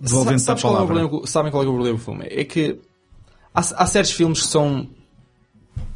devolvendo-te 0.00 0.42
a 0.42 0.44
Sabes 0.56 0.62
qual 0.62 0.74
é 0.74 0.76
palavra. 0.76 0.94
problema, 1.08 1.26
sabem 1.26 1.50
qual 1.50 1.62
é 1.62 1.66
o 1.66 1.72
problema 1.72 1.96
do 1.98 2.04
filme? 2.04 2.26
É 2.28 2.44
que 2.44 2.78
há, 3.54 3.60
há 3.60 3.86
certos 3.86 4.12
filmes 4.12 4.42
que 4.42 4.48
são 4.48 4.86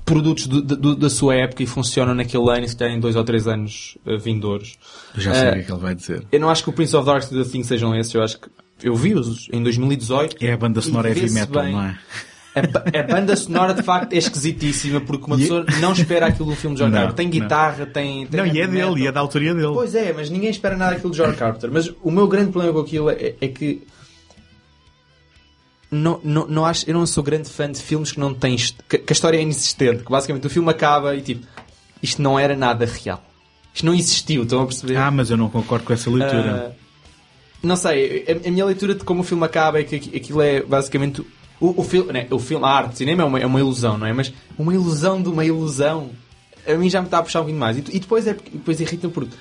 produtos 0.04 0.46
do- 0.46 0.62
do- 0.62 0.96
da 0.96 1.10
sua 1.10 1.34
época 1.34 1.62
e 1.62 1.66
funcionam 1.66 2.14
naquele 2.14 2.48
ano 2.50 2.64
e 2.64 2.68
se 2.68 2.82
em 2.86 2.98
dois 2.98 3.14
ou 3.14 3.22
três 3.24 3.46
anos 3.46 3.98
eh, 4.06 4.16
vindouros. 4.16 4.78
Eu 5.14 5.20
já 5.20 5.34
sei 5.34 5.42
Eh, 5.42 5.50
o 5.50 5.52
que 5.52 5.58
é 5.58 5.62
que 5.64 5.72
ele 5.72 5.80
vai 5.80 5.94
dizer. 5.94 6.26
Eu 6.32 6.40
não 6.40 6.48
acho 6.48 6.64
que 6.64 6.70
o 6.70 6.72
Prince 6.72 6.96
of 6.96 7.04
Darkness 7.04 7.30
e 7.30 7.44
The 7.44 7.50
Thing 7.50 7.62
sejam 7.62 7.94
esses, 7.94 8.14
eu 8.14 8.22
acho 8.22 8.40
que 8.40 8.48
eu 8.82 8.94
vi-os 8.94 9.48
em 9.52 9.62
2018. 9.62 10.36
É 10.44 10.52
a 10.52 10.56
banda 10.56 10.80
sonora 10.80 11.08
heavy 11.08 11.30
metal, 11.30 11.62
bem. 11.62 11.72
não 11.72 11.82
é? 11.82 11.98
A, 12.54 12.62
ba- 12.66 12.84
a 12.98 13.02
banda 13.04 13.36
sonora 13.36 13.72
de 13.74 13.82
facto 13.82 14.12
é 14.12 14.16
esquisitíssima 14.16 15.00
porque 15.00 15.26
uma 15.26 15.36
pessoa 15.36 15.64
não 15.80 15.92
espera 15.92 16.26
aquilo 16.26 16.50
do 16.50 16.56
filme 16.56 16.74
de 16.76 16.82
John 16.82 16.88
Não, 16.88 16.98
Carpenter. 16.98 17.14
Tem 17.16 17.26
não. 17.26 17.30
guitarra, 17.32 17.86
tem, 17.86 18.26
tem 18.26 18.40
Não, 18.40 18.46
e 18.46 18.60
é 18.60 18.66
metal. 18.66 18.90
dele, 18.94 19.04
e 19.04 19.06
é 19.06 19.12
da 19.12 19.20
autoria 19.20 19.54
dele. 19.54 19.72
Pois 19.72 19.94
é, 19.94 20.12
mas 20.12 20.28
ninguém 20.30 20.50
espera 20.50 20.76
nada 20.76 20.94
daquilo 20.94 21.12
de 21.12 21.18
John 21.18 21.32
Carpenter. 21.34 21.70
Mas 21.72 21.92
o 22.02 22.10
meu 22.10 22.26
grande 22.26 22.50
problema 22.50 22.74
com 22.74 22.80
aquilo 22.80 23.10
é, 23.10 23.34
é 23.40 23.48
que 23.48 23.82
não, 25.90 26.20
não, 26.22 26.46
não 26.46 26.64
acho, 26.66 26.88
eu 26.88 26.94
não 26.94 27.06
sou 27.06 27.22
grande 27.22 27.48
fã 27.48 27.70
de 27.70 27.80
filmes 27.80 28.12
que 28.12 28.20
não 28.20 28.34
têm 28.34 28.56
que, 28.56 28.98
que 28.98 29.12
a 29.12 29.14
história 29.14 29.38
é 29.38 29.42
inexistente, 29.42 30.02
que 30.04 30.10
basicamente 30.10 30.46
o 30.46 30.50
filme 30.50 30.68
acaba 30.70 31.14
e 31.16 31.22
tipo, 31.22 31.46
isto 32.02 32.20
não 32.20 32.38
era 32.38 32.54
nada 32.56 32.84
real. 32.84 33.22
Isto 33.72 33.86
não 33.86 33.94
existiu, 33.94 34.42
estão 34.42 34.62
a 34.62 34.66
perceber? 34.66 34.96
Ah, 34.96 35.10
mas 35.10 35.30
eu 35.30 35.36
não 35.36 35.48
concordo 35.48 35.84
com 35.84 35.92
essa 35.92 36.10
leitura. 36.10 36.74
Ah, 36.76 36.87
não 37.62 37.76
sei, 37.76 38.24
a, 38.28 38.48
a 38.48 38.50
minha 38.50 38.64
leitura 38.64 38.94
de 38.94 39.04
como 39.04 39.20
o 39.20 39.24
filme 39.24 39.44
acaba 39.44 39.78
é 39.80 39.84
que 39.84 39.96
aqui- 39.96 40.16
aquilo 40.16 40.40
é 40.42 40.62
basicamente 40.62 41.20
o, 41.60 41.80
o 41.80 41.84
filme, 41.84 42.12
né, 42.12 42.26
o 42.30 42.38
filme, 42.38 42.64
a 42.64 42.68
arte, 42.68 42.94
o 42.94 42.96
cinema 42.96 43.22
é 43.22 43.26
uma, 43.26 43.40
é 43.40 43.46
uma 43.46 43.58
ilusão, 43.58 43.98
não 43.98 44.06
é? 44.06 44.12
Mas 44.12 44.32
uma 44.58 44.72
ilusão 44.72 45.20
de 45.20 45.28
uma 45.28 45.44
ilusão, 45.44 46.10
a 46.66 46.74
mim 46.74 46.88
já 46.88 47.00
me 47.00 47.06
está 47.08 47.18
a 47.18 47.22
puxar 47.22 47.40
um 47.40 47.42
bocadinho 47.42 47.60
mais. 47.60 47.76
E, 47.78 47.84
e 47.96 47.98
depois 48.00 48.26
é 48.26 48.32
depois 48.34 48.80
irrita 48.80 49.08
porque 49.08 49.34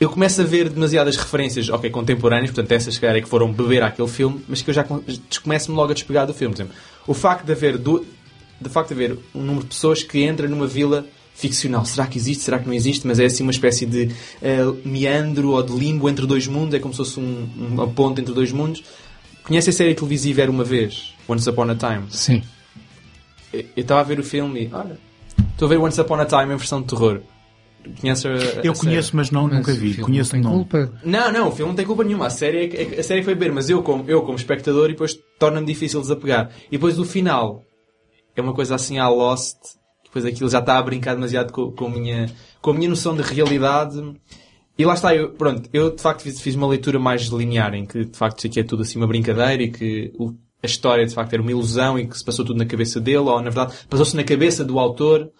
eu 0.00 0.08
começo 0.08 0.40
a 0.40 0.44
ver 0.44 0.68
demasiadas 0.68 1.16
referências, 1.16 1.68
ok, 1.68 1.90
contemporâneas, 1.90 2.50
portanto 2.52 2.70
essas 2.70 2.94
se 2.94 3.00
calhar 3.00 3.16
é 3.16 3.20
que 3.20 3.28
foram 3.28 3.52
beber 3.52 3.82
àquele 3.82 4.06
filme, 4.08 4.40
mas 4.48 4.62
que 4.62 4.70
eu 4.70 4.74
já 4.74 4.84
com- 4.84 5.02
começo-me 5.42 5.76
logo 5.76 5.90
a 5.90 5.94
despegar 5.94 6.26
do 6.26 6.32
filme. 6.34 6.54
Por 6.54 6.62
exemplo, 6.62 6.76
o 7.08 7.14
facto 7.14 7.44
de 7.44 7.50
haver 7.52 7.76
du- 7.76 8.06
de 8.60 8.68
facto 8.68 8.92
haver 8.92 9.18
um 9.34 9.40
número 9.40 9.62
de 9.64 9.68
pessoas 9.70 10.02
que 10.04 10.20
entra 10.22 10.46
numa 10.48 10.66
vila 10.68 11.04
ficcional. 11.38 11.84
Será 11.84 12.06
que 12.06 12.18
existe? 12.18 12.42
Será 12.44 12.58
que 12.58 12.66
não 12.66 12.74
existe? 12.74 13.06
Mas 13.06 13.18
é 13.20 13.24
assim 13.26 13.42
uma 13.44 13.52
espécie 13.52 13.86
de 13.86 14.10
eh, 14.42 14.58
meandro 14.84 15.50
ou 15.52 15.62
de 15.62 15.72
limbo 15.72 16.08
entre 16.08 16.26
dois 16.26 16.46
mundos, 16.46 16.74
é 16.74 16.78
como 16.80 16.92
se 16.92 16.98
fosse 16.98 17.20
um- 17.20 17.48
uma 17.56 17.86
ponte 17.86 18.20
entre 18.20 18.34
dois 18.34 18.50
mundos. 18.52 18.82
Conhece 19.44 19.70
a 19.70 19.72
série 19.72 19.94
televisiva 19.94 20.42
Era 20.42 20.50
Uma 20.50 20.64
Vez? 20.64 21.14
Once 21.28 21.48
Upon 21.48 21.70
a 21.70 21.74
Time? 21.74 22.04
Sim. 22.10 22.42
Eu 23.52 23.64
estava 23.76 24.00
a 24.00 24.04
ver 24.04 24.18
o 24.18 24.24
filme 24.24 24.64
e, 24.64 24.70
olha, 24.74 24.98
estou 25.52 25.66
a 25.66 25.68
ver 25.70 25.78
Once 25.78 25.98
Upon 26.00 26.16
a 26.16 26.26
Time 26.26 26.52
em 26.52 26.56
versão 26.56 26.82
de 26.82 26.88
terror. 26.88 27.20
Conhece 28.00 28.26
a, 28.28 28.32
a 28.32 28.34
eu 28.34 28.40
série? 28.74 28.74
conheço, 28.74 29.16
mas 29.16 29.30
não, 29.30 29.44
Mas 29.44 29.54
nunca 29.58 29.72
vi. 29.72 29.94
Conheço 29.96 30.36
não 30.36 30.42
tem 30.42 30.50
nome. 30.50 30.64
culpa. 30.68 30.92
Não, 31.04 31.32
não, 31.32 31.48
o 31.48 31.52
filme 31.52 31.70
não 31.70 31.76
tem 31.76 31.86
culpa 31.86 32.04
nenhuma. 32.04 32.26
A 32.26 32.30
série, 32.30 32.64
é 32.64 32.68
que- 32.68 33.00
a 33.00 33.02
série 33.02 33.22
foi 33.22 33.34
beber, 33.34 33.52
mas 33.52 33.70
eu 33.70 33.82
como, 33.82 34.04
eu 34.10 34.20
como 34.22 34.36
espectador 34.36 34.86
e 34.90 34.92
depois 34.92 35.16
torna-me 35.38 35.66
difícil 35.66 36.00
desapegar. 36.00 36.50
E 36.68 36.72
depois 36.72 36.98
o 36.98 37.04
final 37.04 37.64
é 38.36 38.42
uma 38.42 38.52
coisa 38.52 38.74
assim 38.74 38.98
à 38.98 39.08
Lost. 39.08 39.56
Depois 40.08 40.24
aquilo 40.24 40.48
já 40.50 40.58
está 40.58 40.78
a 40.78 40.82
brincar 40.82 41.14
demasiado 41.14 41.52
com, 41.52 41.70
com, 41.70 41.86
a, 41.86 41.90
minha, 41.90 42.26
com 42.60 42.70
a 42.70 42.74
minha 42.74 42.88
noção 42.88 43.14
de 43.14 43.22
realidade. 43.22 44.02
E 44.76 44.84
lá 44.84 44.94
está, 44.94 45.14
eu, 45.14 45.30
pronto, 45.30 45.68
eu 45.72 45.94
de 45.94 46.00
facto 46.02 46.22
fiz, 46.22 46.40
fiz 46.40 46.54
uma 46.54 46.66
leitura 46.66 46.98
mais 46.98 47.22
linear 47.26 47.74
em 47.74 47.84
que 47.84 48.04
de 48.04 48.16
facto 48.16 48.38
isso 48.38 48.46
aqui 48.46 48.60
é 48.60 48.62
tudo 48.62 48.82
assim 48.82 48.96
uma 48.98 49.06
brincadeira 49.06 49.62
e 49.62 49.70
que 49.70 50.12
o- 50.18 50.32
a 50.62 50.66
história 50.66 51.04
de 51.06 51.12
facto 51.14 51.32
era 51.32 51.42
uma 51.42 51.50
ilusão 51.50 51.98
e 51.98 52.06
que 52.06 52.16
se 52.18 52.24
passou 52.24 52.44
tudo 52.44 52.56
na 52.58 52.64
cabeça 52.64 53.00
dele, 53.00 53.18
ou 53.18 53.36
na 53.36 53.50
verdade 53.50 53.74
passou-se 53.88 54.16
na 54.16 54.24
cabeça 54.24 54.64
do 54.64 54.78
autor. 54.78 55.30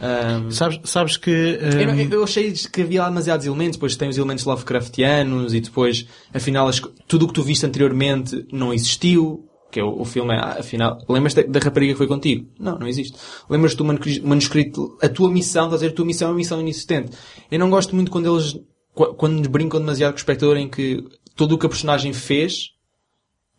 Ahm, 0.00 0.50
Sabes, 0.50 0.80
sabes 0.84 1.16
que. 1.16 1.30
eu, 1.30 1.86
não- 1.86 1.94
hum, 1.94 2.08
eu 2.10 2.24
achei 2.24 2.52
que 2.52 2.82
havia 2.82 3.02
lá 3.02 3.08
demasiados 3.08 3.46
elementos, 3.46 3.76
depois 3.76 3.94
tem 3.96 4.08
os 4.08 4.18
elementos 4.18 4.44
Lovecraftianos 4.44 5.54
e 5.54 5.60
depois, 5.60 6.06
afinal, 6.34 6.66
as 6.68 6.80
tudo 7.06 7.24
o 7.24 7.28
que 7.28 7.34
tu 7.34 7.42
viste 7.42 7.64
anteriormente 7.64 8.46
não 8.52 8.72
existiu. 8.74 9.48
Que 9.72 9.80
é 9.80 9.82
o, 9.84 10.02
o 10.02 10.04
filme, 10.04 10.34
é, 10.34 10.38
afinal, 10.38 10.98
lembras 11.08 11.32
da, 11.34 11.42
da 11.42 11.58
rapariga 11.58 11.94
que 11.94 11.98
foi 11.98 12.06
contigo? 12.06 12.46
Não, 12.60 12.78
não 12.78 12.86
existe. 12.86 13.16
Lembras-te 13.48 13.78
do 13.78 13.84
manuscri- 13.86 14.20
manuscrito, 14.20 14.98
a 15.02 15.08
tua 15.08 15.30
missão, 15.30 15.64
estás 15.64 15.82
a 15.82 15.86
dizer, 15.86 15.92
a 15.92 15.96
tua 15.96 16.04
missão 16.04 16.28
é 16.28 16.30
uma 16.30 16.36
missão 16.36 16.60
inexistente. 16.60 17.16
Eu 17.50 17.58
não 17.58 17.70
gosto 17.70 17.94
muito 17.94 18.10
quando 18.10 18.32
eles, 18.32 18.52
qu- 18.94 19.14
quando 19.14 19.48
brincam 19.48 19.80
demasiado 19.80 20.12
com 20.12 20.16
o 20.16 20.20
espectador 20.20 20.56
em 20.58 20.68
que 20.68 21.02
tudo 21.34 21.54
o 21.54 21.58
que 21.58 21.64
a 21.64 21.68
personagem 21.70 22.12
fez 22.12 22.72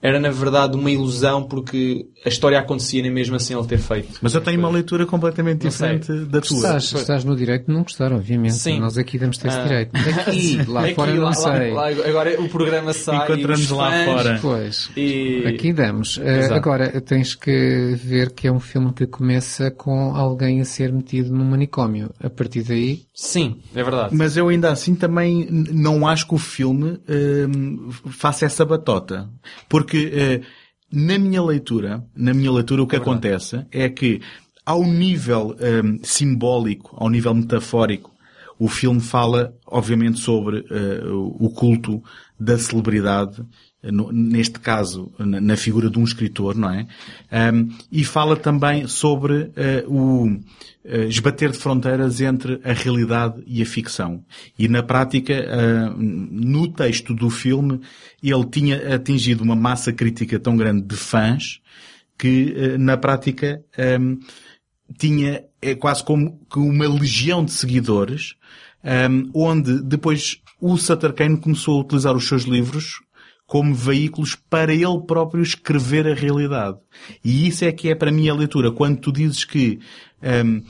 era 0.03 0.19
na 0.19 0.30
verdade 0.30 0.75
uma 0.77 0.91
ilusão 0.91 1.41
porque 1.43 2.05
a 2.25 2.30
história 2.30 2.59
acontecia 2.59 3.01
nem 3.01 3.09
mesmo 3.11 3.35
assim 3.38 3.55
ele 3.57 3.65
ter 3.65 3.77
feito. 3.80 4.19
Mas 4.21 4.35
eu 4.35 4.41
tenho 4.41 4.59
uma 4.59 4.69
leitura 4.69 5.05
completamente 5.05 5.63
Não 5.63 5.71
sei. 5.71 5.97
diferente 5.97 6.30
da 6.30 6.41
tua. 6.41 6.57
Estás, 6.57 6.91
estás 6.93 7.23
no 7.23 7.35
direito 7.35 7.67
de 7.67 7.73
não 7.73 7.84
gostar, 7.84 8.11
obviamente. 8.11 8.55
Sim. 8.55 8.80
Nós 8.81 8.97
aqui 8.97 9.17
damos 9.17 9.38
esse 9.38 9.47
Ah. 9.47 9.63
direito. 9.63 9.95
Aqui, 9.95 10.57
lá 10.69 10.84
Aqui, 10.85 10.93
fora 10.93 11.13
não 11.15 11.23
lá- 11.23 11.34
sei. 11.34 11.71
lá- 11.71 11.89
lá- 11.89 12.05
agora 12.07 12.41
o 12.41 12.49
programa 12.49 12.91
sai. 12.93 13.23
Encontramos 13.23 13.69
e 13.69 13.73
lá 13.73 13.91
fãs- 13.91 14.05
fora. 14.05 14.39
Pois. 14.41 14.89
E... 14.97 15.43
Aqui 15.47 15.71
damos. 15.71 16.19
Eh, 16.21 16.39
Exato. 16.39 16.53
agora, 16.55 17.01
tens 17.01 17.34
que 17.35 17.95
ver 18.03 18.31
que 18.31 18.45
é 18.47 18.51
um 18.51 18.59
filme 18.59 18.91
que 18.93 19.07
começa 19.07 19.71
com 19.71 20.13
alguém 20.13 20.59
a 20.59 20.65
ser 20.65 20.91
metido 20.91 21.31
num 21.34 21.45
manicômio. 21.45 22.09
A 22.21 22.30
partir 22.30 22.63
daí, 22.63 23.03
Sim, 23.13 23.57
é 23.73 23.81
verdade. 23.84 24.13
Mas 24.15 24.35
eu 24.35 24.49
ainda 24.49 24.69
assim 24.71 24.95
também 24.95 25.47
não 25.49 26.05
acho 26.05 26.27
que 26.27 26.34
o 26.35 26.38
filme 26.38 26.99
hum, 27.07 27.89
faça 28.09 28.45
essa 28.45 28.65
batota. 28.65 29.30
Porque 29.69 29.93
eh, 29.98 30.41
na 30.91 31.18
minha 31.18 31.41
leitura, 31.44 32.03
na 32.15 32.34
minha 32.34 32.52
leitura 32.52 32.84
o 32.84 32.88
que 32.88 32.95
acontece 32.95 33.65
é 33.72 33.90
que 33.90 34.22
ao 34.65 34.84
nível 34.84 35.56
hum, 35.84 35.99
simbólico, 36.03 36.95
ao 36.98 37.10
nível 37.10 37.34
metafórico, 37.34 38.11
o 38.60 38.68
filme 38.70 39.02
fala, 39.02 39.53
obviamente, 39.65 40.20
sobre 40.20 40.65
eh, 40.70 41.02
o 41.11 41.49
culto 41.49 42.02
da 42.40 42.57
celebridade, 42.57 43.44
no- 43.84 44.11
neste 44.11 44.60
caso, 44.60 45.11
na, 45.20 45.41
na 45.41 45.57
figura 45.57 45.90
de 45.90 45.99
um 45.99 46.03
escritor, 46.03 46.56
não 46.56 46.70
é? 46.70 46.88
Ahm, 47.32 47.70
e 47.91 48.03
fala 48.06 48.36
também 48.38 48.88
sobre 48.88 49.52
eh, 49.56 49.84
o 49.88 50.40
esbater 50.85 51.51
de 51.51 51.57
fronteiras 51.57 52.19
entre 52.19 52.60
a 52.64 52.73
realidade 52.73 53.41
e 53.45 53.61
a 53.61 53.65
ficção. 53.65 54.23
E 54.57 54.68
na 54.68 54.84
prática, 54.84 55.34
ah, 55.34 55.93
no 55.97 56.68
texto 56.68 57.14
do 57.14 57.30
filme, 57.30 57.80
ele 58.22 58.45
tinha 58.45 58.95
atingido 58.95 59.43
uma 59.43 59.55
massa 59.55 59.93
crítica 59.93 60.39
tão 60.39 60.57
grande 60.57 60.81
de 60.81 60.95
fãs 60.95 61.61
que, 62.18 62.53
eh, 62.55 62.77
na 62.77 62.95
prática, 62.97 63.64
tinha 64.97 65.43
é 65.61 65.76
quase 65.76 66.03
como 66.03 66.39
uma 66.55 66.88
legião 66.88 67.43
de 67.43 67.51
seguidores, 67.51 68.35
onde 69.34 69.81
depois 69.81 70.41
o 70.60 70.77
Sutter 70.77 71.14
Kane 71.14 71.38
começou 71.38 71.77
a 71.77 71.81
utilizar 71.81 72.15
os 72.15 72.27
seus 72.27 72.43
livros 72.43 73.02
como 73.45 73.74
veículos 73.74 74.36
para 74.36 74.74
ele 74.74 75.02
próprio 75.06 75.44
escrever 75.44 76.07
a 76.07 76.14
realidade. 76.14 76.78
E 77.24 77.48
isso 77.48 77.65
é 77.65 77.72
que 77.72 77.90
é 77.90 77.95
para 77.95 78.11
mim 78.11 78.30
a 78.30 78.34
leitura. 78.34 78.72
Quando 78.72 78.99
tu 78.99 79.11
dizes 79.11 79.45
que 79.45 79.80
ahm, 80.22 80.61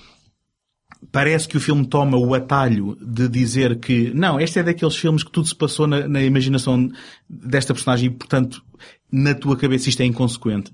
parece 1.12 1.48
que 1.48 1.58
o 1.58 1.60
filme 1.60 1.86
toma 1.86 2.18
o 2.18 2.34
atalho 2.34 2.98
de 3.02 3.28
dizer 3.28 3.80
que 3.80 4.12
não, 4.14 4.40
este 4.40 4.60
é 4.60 4.64
daqueles 4.64 4.96
filmes 4.96 5.24
que 5.24 5.32
tudo 5.32 5.48
se 5.48 5.56
passou 5.56 5.88
na, 5.88 6.08
na 6.08 6.24
imaginação 6.24 6.90
desta 7.30 7.74
personagem 7.74 8.08
e, 8.08 8.10
portanto, 8.10 8.64
na 9.12 9.34
tua 9.34 9.56
cabeça 9.58 9.90
isto 9.90 10.02
é 10.02 10.06
inconsequente. 10.06 10.72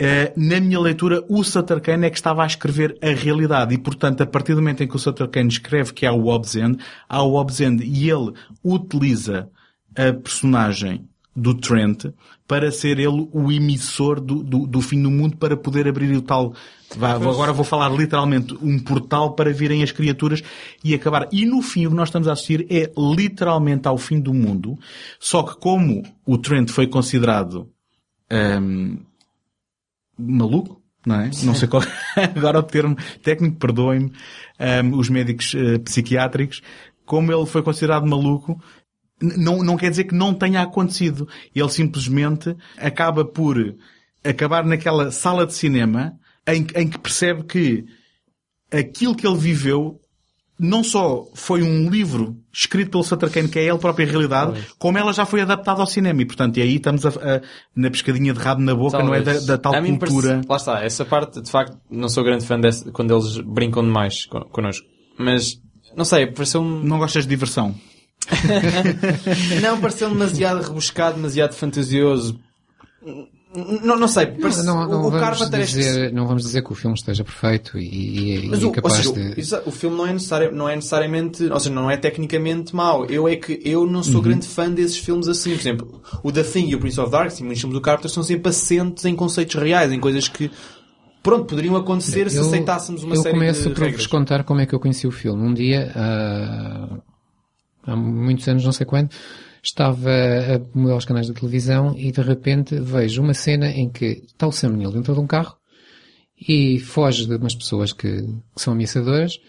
Uh, 0.00 0.30
na 0.36 0.60
minha 0.60 0.78
leitura, 0.78 1.24
o 1.28 1.42
Sutter 1.42 1.80
Kane 1.80 2.06
é 2.06 2.10
que 2.10 2.16
estava 2.16 2.44
a 2.44 2.46
escrever 2.46 2.96
a 3.02 3.08
realidade 3.08 3.74
e, 3.74 3.78
portanto, 3.78 4.22
a 4.22 4.26
partir 4.26 4.54
do 4.54 4.62
momento 4.62 4.82
em 4.82 4.86
que 4.86 4.94
o 4.94 4.98
Sutter 4.98 5.28
Kane 5.28 5.48
escreve 5.48 5.92
que 5.92 6.06
há 6.06 6.12
o 6.12 6.22
Hobbs 6.22 6.54
End, 6.54 6.78
há 7.08 7.20
o 7.22 7.32
Hobbs 7.32 7.60
End 7.60 7.84
e 7.84 8.08
ele 8.08 8.32
utiliza 8.62 9.50
a 9.96 10.12
personagem 10.12 11.08
do 11.38 11.54
Trent 11.54 12.06
para 12.46 12.70
ser 12.72 12.98
ele 12.98 13.28
o 13.32 13.52
emissor 13.52 14.20
do, 14.20 14.42
do, 14.42 14.66
do 14.66 14.80
fim 14.80 15.02
do 15.02 15.10
mundo 15.10 15.36
para 15.36 15.56
poder 15.56 15.86
abrir 15.86 16.10
o 16.16 16.22
tal, 16.22 16.54
agora 17.00 17.52
vou 17.52 17.64
falar 17.64 17.90
literalmente, 17.90 18.56
um 18.60 18.78
portal 18.78 19.34
para 19.34 19.52
virem 19.52 19.82
as 19.82 19.92
criaturas 19.92 20.42
e 20.82 20.94
acabar. 20.94 21.28
E 21.30 21.44
no 21.44 21.62
fim 21.62 21.86
o 21.86 21.90
que 21.90 21.96
nós 21.96 22.08
estamos 22.08 22.26
a 22.26 22.32
assistir 22.32 22.66
é 22.70 22.90
literalmente 22.96 23.86
ao 23.86 23.98
fim 23.98 24.18
do 24.18 24.34
mundo, 24.34 24.78
só 25.20 25.42
que 25.42 25.56
como 25.60 26.02
o 26.26 26.38
Trent 26.38 26.70
foi 26.70 26.86
considerado 26.86 27.68
hum, 28.32 28.98
maluco, 30.18 30.82
não 31.06 31.20
é? 31.20 31.30
Não 31.44 31.54
sei 31.54 31.68
qual 31.68 31.82
agora 32.36 32.58
o 32.58 32.62
termo 32.62 32.96
técnico, 33.22 33.56
perdoem-me, 33.56 34.10
hum, 34.10 34.98
os 34.98 35.08
médicos 35.08 35.54
eh, 35.54 35.78
psiquiátricos, 35.78 36.62
como 37.04 37.32
ele 37.32 37.46
foi 37.46 37.62
considerado 37.62 38.06
maluco, 38.06 38.60
não, 39.20 39.62
não 39.62 39.76
quer 39.76 39.90
dizer 39.90 40.04
que 40.04 40.14
não 40.14 40.32
tenha 40.34 40.62
acontecido. 40.62 41.28
Ele 41.54 41.68
simplesmente 41.70 42.54
acaba 42.76 43.24
por 43.24 43.56
acabar 44.24 44.64
naquela 44.64 45.10
sala 45.10 45.46
de 45.46 45.54
cinema 45.54 46.12
em, 46.46 46.64
que- 46.64 46.78
em 46.78 46.88
que 46.88 46.98
percebe 46.98 47.42
que 47.44 47.84
aquilo 48.70 49.14
que 49.14 49.26
ele 49.26 49.36
viveu 49.38 50.00
não 50.60 50.82
só 50.82 51.24
foi 51.34 51.62
um 51.62 51.88
livro 51.88 52.36
escrito 52.52 52.90
pelo 52.90 53.04
Sutter 53.04 53.30
Kane, 53.30 53.48
que 53.48 53.60
é 53.60 53.64
ele 53.68 53.78
própria 53.78 54.04
realidade, 54.04 54.60
como 54.76 54.98
ela 54.98 55.12
já 55.12 55.24
foi 55.24 55.40
adaptada 55.40 55.80
ao 55.80 55.86
cinema. 55.86 56.20
E, 56.20 56.24
portanto, 56.26 56.56
e 56.56 56.62
aí 56.62 56.74
estamos 56.76 57.06
a- 57.06 57.10
a- 57.10 57.40
na 57.76 57.88
pescadinha 57.88 58.32
de 58.32 58.40
rabo 58.40 58.60
na 58.60 58.74
boca, 58.74 58.98
não 59.00 59.14
é 59.14 59.20
da, 59.20 59.24
Talvez. 59.34 59.46
da 59.46 59.58
tal 59.58 59.72
cultura. 59.84 60.28
parece- 60.28 60.48
lá 60.48 60.56
está, 60.56 60.84
essa 60.84 61.04
parte, 61.04 61.40
de 61.40 61.48
facto, 61.48 61.78
não 61.88 62.08
sou 62.08 62.24
grande 62.24 62.44
fã 62.44 62.58
desse, 62.58 62.90
quando 62.90 63.14
eles 63.14 63.38
brincam 63.38 63.84
demais 63.84 64.26
con- 64.26 64.40
connosco. 64.50 64.84
Mas, 65.16 65.60
não 65.96 66.04
sei, 66.04 66.26
pareceu-me... 66.26 66.84
Não 66.84 66.98
gostas 66.98 67.22
de 67.22 67.28
diversão? 67.28 67.72
Não, 69.62 69.80
pareceu 69.80 70.08
demasiado 70.10 70.62
rebuscado, 70.62 71.16
demasiado 71.16 71.54
fantasioso. 71.54 72.38
Não, 73.82 73.98
não 73.98 74.06
sei. 74.08 74.26
parece- 74.26 74.62
Não, 74.66 74.86
não, 74.86 75.06
o 75.08 75.10
Carpenter 75.10 75.60
é 75.60 75.64
dizer, 75.64 76.12
não 76.12 76.26
vamos 76.26 76.42
dizer 76.42 76.62
que 76.62 76.70
o 76.70 76.74
filme 76.74 76.94
esteja 76.94 77.24
perfeito 77.24 77.78
e, 77.78 78.44
e, 78.44 78.48
Mas 78.48 78.60
e 78.60 78.64
o, 78.64 78.66
ou 78.68 78.72
capaz 78.74 78.94
seja, 78.96 79.10
o- 79.10 79.12
de... 79.14 79.40
exa- 79.40 79.62
o 79.64 79.70
filme 79.70 79.96
não 79.96 80.06
é, 80.06 80.12
necessário, 80.12 80.54
não 80.54 80.68
é 80.68 80.76
necessariamente, 80.76 81.44
ou 81.44 81.58
seja, 81.58 81.74
não 81.74 81.90
é 81.90 81.96
tecnicamente 81.96 82.76
mau. 82.76 83.06
Eu 83.06 83.26
é 83.26 83.36
que 83.36 83.58
eu 83.64 83.86
não 83.86 83.96
Uhum. 83.98 84.02
sou 84.04 84.20
grande 84.20 84.46
fã 84.46 84.70
desses 84.70 84.98
filmes 84.98 85.26
assim. 85.28 85.50
Por 85.54 85.60
exemplo, 85.60 86.02
o 86.22 86.30
The 86.30 86.42
Thing 86.42 86.68
e 86.68 86.74
o 86.74 86.78
Prince 86.78 87.00
of 87.00 87.10
Darkness, 87.10 87.40
muitos 87.40 87.60
filmes 87.60 87.74
do 87.78 87.80
Carpenter, 87.80 88.10
são 88.10 88.22
sempre 88.22 88.50
assentes 88.50 89.04
em 89.06 89.16
conceitos 89.16 89.54
reais, 89.54 89.90
em 89.92 89.98
coisas 89.98 90.28
que, 90.28 90.50
pronto, 91.22 91.46
poderiam 91.46 91.74
acontecer 91.74 92.28
se 92.30 92.36
Eu- 92.36 92.42
aceitássemos 92.42 93.02
uma 93.02 93.14
eu 93.14 93.22
série 93.22 93.34
começo 93.34 93.62
de 93.62 93.70
por 93.70 93.80
regras. 93.80 93.96
vos 94.02 94.06
contar 94.06 94.44
como 94.44 94.60
é 94.60 94.66
que 94.66 94.74
eu 94.74 94.78
conheci 94.80 95.06
o 95.06 95.10
filme. 95.10 95.42
Um 95.42 95.54
dia, 95.54 95.90
ah, 95.96 96.98
há 97.88 97.96
muitos 97.96 98.46
anos, 98.48 98.64
não 98.64 98.72
sei 98.72 98.86
quando, 98.86 99.10
estava 99.62 100.10
a 100.10 100.78
mudar 100.78 100.96
os 100.96 101.04
canais 101.04 101.28
da 101.28 101.34
televisão 101.34 101.94
e 101.96 102.12
de 102.12 102.20
repente 102.20 102.78
vejo 102.78 103.22
uma 103.22 103.34
cena 103.34 103.70
em 103.70 103.88
que 103.88 104.22
está 104.26 104.46
o 104.46 104.52
Sam 104.52 104.76
Neill 104.76 104.92
dentro 104.92 105.14
de 105.14 105.20
um 105.20 105.26
carro 105.26 105.56
e 106.40 106.78
foge 106.78 107.26
de 107.26 107.34
umas 107.34 107.54
pessoas 107.54 107.92
que, 107.92 108.22
que 108.22 108.62
são 108.62 108.72
ameaçadoras, 108.72 109.40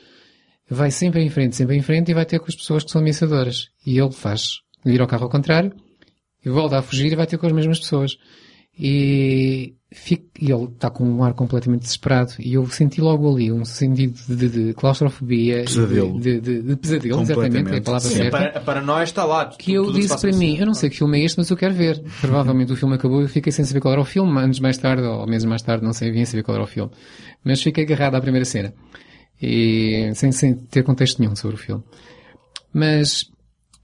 vai 0.69 0.89
sempre 0.91 1.21
em 1.21 1.29
frente, 1.29 1.55
sempre 1.55 1.75
em 1.75 1.81
frente 1.81 2.09
e 2.09 2.13
vai 2.13 2.25
ter 2.25 2.39
com 2.39 2.47
as 2.47 2.55
pessoas 2.55 2.83
que 2.83 2.91
são 2.91 3.01
ameaçadoras. 3.01 3.69
E 3.85 3.99
ele 3.99 4.11
faz, 4.11 4.61
vira 4.83 5.03
o 5.03 5.07
carro 5.07 5.23
ao 5.23 5.29
contrário 5.29 5.73
e 6.43 6.49
volta 6.49 6.77
a 6.79 6.81
fugir 6.81 7.11
e 7.11 7.15
vai 7.15 7.27
ter 7.27 7.37
com 7.37 7.45
as 7.45 7.53
mesmas 7.53 7.79
pessoas. 7.79 8.17
E, 8.77 9.75
fica, 9.91 10.23
e 10.39 10.51
ele 10.51 10.65
está 10.65 10.89
com 10.89 11.03
um 11.03 11.23
ar 11.23 11.33
completamente 11.33 11.81
desesperado 11.81 12.33
e 12.39 12.53
eu 12.53 12.65
senti 12.67 13.01
logo 13.01 13.27
ali 13.33 13.51
um 13.51 13.65
sentido 13.65 14.19
de, 14.27 14.47
de 14.49 14.73
claustrofobia, 14.73 15.63
Pesadelo. 15.63 16.19
de, 16.19 16.39
de, 16.39 16.61
de 16.61 16.75
pesadelo, 16.75 17.21
exatamente, 17.21 17.55
é 17.55 17.59
a 17.59 17.63
Completamente. 17.63 17.85
palavra 17.85 18.07
Sim, 18.07 18.15
certa 18.15 18.37
para, 18.37 18.47
a 18.49 18.61
paranoia 18.61 19.03
está 19.03 19.25
lá. 19.25 19.45
que 19.47 19.73
eu 19.73 19.91
disse 19.91 20.09
para 20.19 20.29
assim. 20.29 20.37
mim, 20.39 20.57
eu 20.57 20.65
não 20.67 20.73
sei 20.75 20.89
que 20.91 20.97
filme 20.97 21.19
é 21.19 21.25
este, 21.25 21.37
mas 21.39 21.49
eu 21.49 21.57
quero 21.57 21.73
ver. 21.73 22.01
Provavelmente 22.21 22.71
o 22.71 22.75
filme 22.75 22.95
acabou 22.95 23.19
e 23.21 23.23
eu 23.23 23.29
fiquei 23.29 23.51
sem 23.51 23.65
saber 23.65 23.79
qual 23.81 23.91
era 23.93 24.01
o 24.01 24.05
filme, 24.05 24.39
anos 24.39 24.59
mais 24.59 24.77
tarde, 24.77 25.01
ou 25.03 25.25
meses 25.25 25.45
mais 25.45 25.61
tarde, 25.63 25.83
não 25.83 25.93
sei, 25.93 26.11
vim 26.11 26.23
saber 26.25 26.43
qual 26.43 26.55
era 26.55 26.63
o 26.63 26.67
filme. 26.67 26.91
Mas 27.43 27.61
fiquei 27.63 27.83
agarrado 27.83 28.15
à 28.15 28.21
primeira 28.21 28.45
cena. 28.45 28.73
E, 29.41 30.11
sem, 30.15 30.31
sem 30.31 30.53
ter 30.53 30.83
contexto 30.83 31.19
nenhum 31.19 31.35
sobre 31.35 31.55
o 31.55 31.59
filme. 31.59 31.83
Mas, 32.73 33.31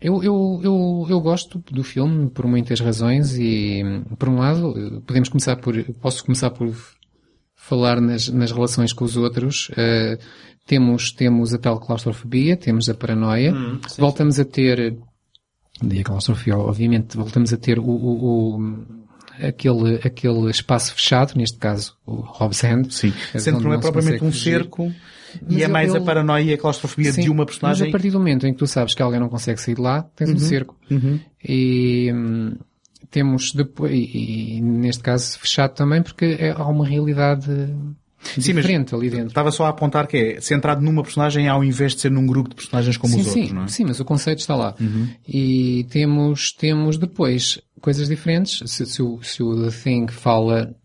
eu, 0.06 0.24
eu, 0.24 0.60
eu, 0.64 1.08
eu 1.10 1.20
gosto 1.22 1.60
do 1.72 1.84
filme 1.84 2.30
por 2.30 2.46
muitas 2.48 2.80
razões 2.80 3.36
e, 3.38 3.82
por 4.20 4.30
um 4.30 4.38
lado, 4.38 5.02
podemos 5.06 5.30
começar 5.30 5.56
por, 5.58 5.74
posso 6.02 6.24
começar 6.24 6.50
por 6.52 6.74
falar 7.56 8.00
nas, 8.00 8.28
nas 8.30 8.52
relações 8.52 8.94
com 8.94 9.04
os 9.06 9.18
outros. 9.18 9.70
Eh, 9.76 10.18
temos, 10.68 11.12
temos 11.12 11.54
a 11.54 11.58
tal 11.58 11.80
claustrofobia, 11.80 12.56
temos 12.58 12.90
a 12.90 12.94
paranoia, 12.94 13.54
Hum, 13.54 13.80
voltamos 13.98 14.40
a 14.40 14.46
ter, 14.46 14.98
daí 15.82 16.00
a 16.00 16.04
claustrofobia, 16.04 16.58
obviamente, 16.58 17.16
voltamos 17.18 17.54
a 17.54 17.58
ter 17.58 17.78
o, 17.80 17.84
o, 17.84 18.58
o- 18.58 19.06
aquele, 19.42 19.96
aquele 20.04 20.50
espaço 20.50 20.94
fechado, 20.96 21.34
neste 21.36 21.58
caso, 21.58 21.96
o 22.06 22.16
Hobbs 22.22 22.64
End. 22.64 22.94
Sim. 22.94 23.14
eh, 23.34 23.40
Sendo 23.40 23.58
que 23.60 23.64
não 23.66 23.74
é 23.74 23.78
propriamente 23.80 24.24
um 24.24 24.32
cerco 24.32 24.92
Mas 25.44 25.54
e 25.58 25.62
é 25.62 25.64
ele- 25.66 25.74
mais 25.74 25.94
a 25.94 25.98
ele- 25.98 26.06
paranoia 26.06 26.44
e 26.44 26.54
a 26.54 26.58
claustrofobia 26.58 27.12
Sim, 27.14 27.22
de 27.24 27.30
uma 27.30 27.44
Mas 27.44 27.46
personagem. 27.46 27.88
a 27.90 27.92
partir 27.92 28.12
do 28.12 28.20
momento 28.20 28.46
em 28.48 28.54
que 28.54 28.60
tu 28.60 28.68
sabes 28.68 28.94
que 28.94 29.02
alguém 29.02 29.20
não 29.20 29.30
consegue 29.30 29.60
sair 29.62 29.76
de 29.76 29.82
lá, 29.82 30.04
tens 30.16 30.30
Uhum. 30.30 30.36
um 30.36 30.40
cerco. 30.40 30.76
E 31.44 32.12
hum, 32.14 32.56
temos 33.12 33.52
depois, 33.54 33.92
e, 33.92 34.58
e 34.58 34.62
neste 34.62 35.02
caso 35.04 35.40
fechado 35.40 35.74
também, 35.74 36.02
porque 36.02 36.38
é, 36.40 36.52
há 36.52 36.66
uma 36.68 36.86
realidade 36.88 37.46
Sim, 38.24 38.38
mas 38.38 38.46
diferente 38.46 38.96
ali 38.96 39.10
dentro. 39.10 39.28
Estava 39.28 39.52
só 39.52 39.66
a 39.66 39.70
apontar 39.70 40.08
que 40.08 40.18
é 40.18 40.42
centrado 40.42 40.82
numa 40.82 41.04
personagem 41.04 41.48
ao 41.48 41.64
invés 41.64 41.94
de 41.94 42.02
ser 42.02 42.10
num 42.12 42.26
grupo 42.26 42.50
de 42.50 42.56
personagens 42.56 42.98
como 42.98 43.14
sim, 43.14 43.20
os 43.22 43.28
sim, 43.28 43.40
outros, 43.42 43.52
não 43.54 43.64
é? 43.66 43.68
sim, 43.68 43.86
mas 43.86 44.00
o 44.00 44.06
conceito 44.06 44.40
está 44.40 44.56
lá. 44.56 44.74
E 45.28 45.86
temos, 45.92 46.52
temos 46.52 46.98
depois 46.98 47.62
coisas 47.80 48.08
diferentes. 48.10 48.64
Se, 48.70 48.86
se 48.86 49.02
o, 49.04 49.22
se 49.22 49.44
o 49.44 49.64
The 49.70 49.78
Thing 49.78 50.08
fala 50.08 50.76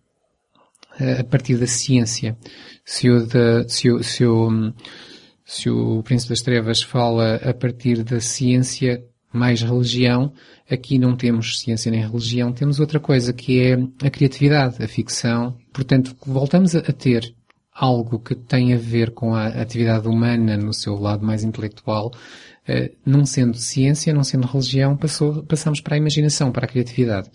eh, 0.99 1.21
a 1.21 1.25
partir 1.25 1.57
da 1.57 1.67
ciência, 1.67 2.37
se 2.93 3.09
o, 3.09 3.27
The- 3.27 3.65
se 3.69 3.91
o, 3.91 4.03
se 4.03 4.25
o, 4.27 4.49
hum, 4.51 4.73
se 5.45 5.69
o 5.71 6.03
Príncipe 6.03 6.31
das 6.31 6.43
Trevas 6.43 6.83
fala 6.83 7.37
a 7.37 7.55
partir 7.55 8.03
da 8.03 8.21
ciência 8.21 8.93
mais 9.33 9.63
religião, 9.63 10.33
aqui 10.69 10.99
não 10.99 11.17
temos 11.17 11.61
ciência 11.61 11.91
nem 11.91 12.01
religião, 12.01 12.53
temos 12.53 12.81
outra 12.81 12.99
coisa 12.99 13.33
que 13.33 13.61
é 13.61 13.75
a 14.07 14.11
criatividade, 14.11 14.83
a 14.83 14.89
ficção. 14.89 15.57
Portanto, 15.73 16.17
voltamos 16.27 16.75
a, 16.75 16.81
ter 16.83 17.33
algo 17.73 18.19
que 18.19 18.35
tem 18.35 18.75
a 18.75 18.77
ver 18.77 19.13
com 19.13 19.35
a 19.35 19.47
atividade 19.47 20.09
humana 20.09 20.57
no 20.57 20.73
seu 20.75 20.95
lado 20.99 21.25
mais 21.25 21.45
intelectual, 21.45 22.11
eh, 22.67 22.91
não 23.07 23.25
sendo 23.25 23.57
ciência, 23.57 24.13
não 24.13 24.25
sendo 24.25 24.47
religião, 24.49 24.97
passou, 24.97 25.45
passamos 25.45 25.81
para 25.81 25.95
a 25.95 25.99
imaginação, 25.99 26.51
para 26.53 26.67
a 26.67 26.69
criatividade, 26.69 27.29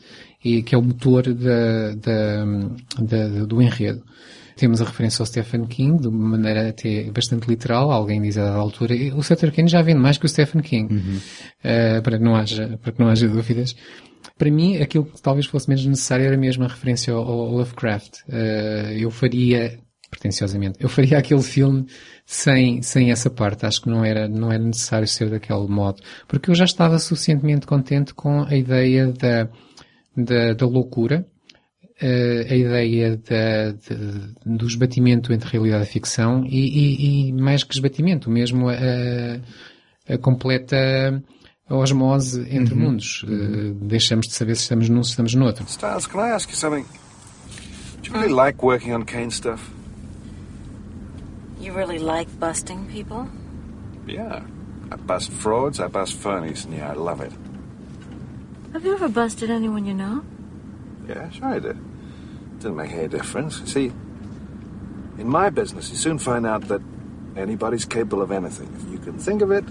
e 0.44 0.62
que 0.62 0.76
é 0.76 0.78
o 0.78 0.82
motor 0.84 1.24
da, 1.34 1.96
da, 1.96 2.46
da- 3.02 3.46
do 3.46 3.62
enredo. 3.62 4.04
Temos 4.56 4.82
a 4.82 4.86
referência 4.86 5.22
ao 5.22 5.26
Stephen 5.26 5.66
King, 5.66 6.02
de 6.02 6.08
uma 6.08 6.30
maneira 6.30 6.70
até 6.70 7.04
bastante 7.12 7.48
literal, 7.48 7.92
alguém 7.92 8.22
diz 8.22 8.38
a 8.38 8.46
dada 8.46 8.58
altura, 8.58 8.94
o 9.16 9.22
Stephen 9.22 9.52
King 9.52 9.70
já 9.70 9.82
vende 9.82 10.00
mais 10.00 10.18
que 10.18 10.26
o 10.26 10.30
Stephen 10.30 10.62
King, 10.62 10.88
Eh, 11.64 12.02
para, 12.02 12.18
que 12.18 12.24
não 12.24 12.36
haja, 12.36 12.78
para 12.82 12.92
que 12.92 13.00
não 13.00 13.10
haja 13.10 13.28
dúvidas. 13.28 13.76
Para 14.38 14.52
mim, 14.52 14.78
aquilo 14.78 15.06
que 15.06 15.22
talvez 15.22 15.46
fosse 15.46 15.68
menos 15.70 15.86
necessário 15.86 16.26
era 16.26 16.38
mesmo 16.38 16.64
a 16.64 16.68
referência 16.68 17.14
ao, 17.14 17.22
ao 17.22 17.52
Lovecraft. 17.52 18.20
Eh, 18.30 18.98
eu 19.00 19.10
faria, 19.12 19.78
pretenciosamente, 20.10 20.78
eu 20.80 20.90
faria 20.90 21.18
aquele 21.20 21.42
filme 21.44 21.86
sem, 22.26 22.82
sem 22.82 23.12
essa 23.12 23.30
parte. 23.30 23.66
Acho 23.66 23.82
que 23.82 23.90
não 23.90 24.04
era, 24.04 24.28
não 24.28 24.52
era 24.52 24.64
necessário 24.64 25.08
ser 25.08 25.30
daquele 25.30 25.68
modo. 25.68 26.02
Porque 26.28 26.50
eu 26.50 26.56
já 26.56 26.66
estava 26.66 26.98
suficientemente 27.00 27.66
contente 27.66 28.14
com 28.14 28.44
a 28.44 28.56
ideia 28.56 29.08
da, 29.12 29.50
da, 30.16 30.54
da 30.54 30.66
loucura, 30.66 31.26
eh, 32.02 32.48
a 32.50 32.56
ideia 32.56 33.18
da, 33.18 33.72
de- 33.72 34.34
do 34.58 34.68
esbatimento 34.68 35.32
entre 35.34 35.50
realidade 35.50 35.84
e 35.86 35.88
ficção 35.88 36.44
e, 36.46 36.50
e- 36.50 37.30
e 37.30 37.34
mais 37.34 37.64
que 37.64 37.74
esbatimento, 37.74 38.30
mesmo 38.30 38.70
a, 38.70 38.76
a 40.14 40.18
completa 40.18 40.76
osmose 41.70 42.46
entre 42.50 42.76
mundos. 42.76 43.26
Eh, 43.28 43.74
deixamos 43.82 44.28
de 44.28 44.34
saber 44.34 44.56
se 44.56 44.64
estamos 44.64 44.90
num, 44.90 45.04
se 45.04 45.12
estamos 45.12 45.34
noutro. 45.34 45.66
Styles, 45.68 46.06
can 46.08 46.20
I 46.20 46.32
ask 46.32 46.50
you 46.50 46.56
something? 46.58 46.86
Do 48.04 48.10
you 48.12 48.20
really 48.22 48.34
like 48.34 48.64
working 48.64 48.94
on 48.94 49.04
Kane 49.04 49.32
stuff? 49.32 49.72
You 51.60 51.74
really 51.74 51.98
like 51.98 52.30
busting 52.40 52.86
people? 52.88 53.28
Yeah. 54.08 54.44
I 54.92 54.98
bust 54.98 55.32
frauds, 55.32 55.80
I 55.80 55.88
bust 55.88 56.14
phonies, 56.22 56.66
and 56.66 56.76
yeah, 56.76 56.92
I 56.92 56.96
love 56.96 57.22
it. 57.26 57.32
Have 58.74 58.86
you 58.86 58.94
ever 58.94 59.08
busted 59.10 59.50
anyone 59.50 59.86
you 59.88 59.96
know? 59.96 60.22
Yeah, 61.08 61.30
sure 61.30 61.48
I 61.48 61.60
did. 61.60 61.78
Didn't 62.60 62.76
make 62.76 62.92
any 62.92 63.08
difference. 63.08 63.62
See, 63.72 63.88
in 65.18 65.28
my 65.28 65.50
business, 65.50 65.90
you 65.90 65.96
soon 65.98 66.20
find 66.20 66.46
out 66.46 66.68
that 66.70 66.82
anybody's 67.36 67.86
capable 67.86 68.22
of 68.22 68.32
anything. 68.32 68.74
If 68.76 68.92
you 68.92 68.98
can 68.98 69.18
think 69.20 69.42
of 69.42 69.52
it, 69.52 69.66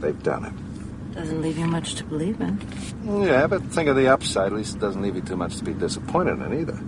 they've 0.00 0.22
done 0.22 0.44
it. 0.44 1.14
Doesn't 1.14 1.42
leave 1.42 1.58
you 1.58 1.66
much 1.66 1.94
to 1.96 2.04
believe 2.04 2.40
in. 2.40 2.60
Yeah, 3.04 3.46
but 3.46 3.62
think 3.64 3.88
of 3.88 3.96
the 3.96 4.08
upside. 4.08 4.52
At 4.52 4.52
least 4.52 4.76
it 4.76 4.78
doesn't 4.80 5.02
leave 5.02 5.16
you 5.16 5.22
too 5.22 5.36
much 5.36 5.56
to 5.56 5.64
be 5.64 5.72
disappointed 5.74 6.40
in 6.40 6.60
either. 6.60 6.80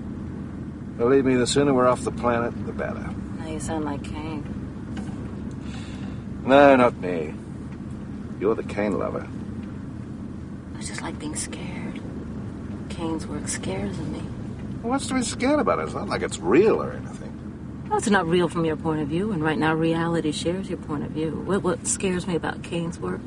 Believe 0.98 1.24
me, 1.24 1.34
the 1.34 1.46
sooner 1.46 1.72
we're 1.72 1.88
off 1.88 2.02
the 2.02 2.12
planet, 2.12 2.52
the 2.66 2.72
better. 2.72 3.08
Now 3.38 3.48
you 3.48 3.58
sound 3.58 3.86
like 3.86 4.04
Cain. 4.04 4.44
No, 6.44 6.76
not 6.76 6.96
me. 6.98 7.34
You're 8.38 8.54
the 8.54 8.62
Kane 8.62 8.98
lover. 8.98 9.26
I 10.76 10.80
just 10.82 11.02
like 11.02 11.18
being 11.18 11.34
scared. 11.34 11.79
Cain's 13.00 13.26
work 13.26 13.48
scares 13.48 13.98
me. 13.98 14.18
What's 14.82 15.06
to 15.06 15.14
be 15.14 15.22
scared 15.22 15.58
about? 15.58 15.78
It's 15.78 15.94
not 15.94 16.10
like 16.10 16.20
it's 16.20 16.38
real 16.38 16.82
or 16.82 16.92
anything. 16.92 17.86
Well, 17.88 17.96
it's 17.96 18.10
not 18.10 18.26
real 18.26 18.46
from 18.46 18.66
your 18.66 18.76
point 18.76 19.00
of 19.00 19.08
view, 19.08 19.32
and 19.32 19.42
right 19.42 19.56
now 19.56 19.72
reality 19.74 20.32
shares 20.32 20.68
your 20.68 20.76
point 20.76 21.04
of 21.04 21.12
view. 21.12 21.30
What, 21.46 21.62
what 21.62 21.86
scares 21.86 22.26
me 22.26 22.34
about 22.34 22.62
Kane's 22.62 22.98
work 22.98 23.22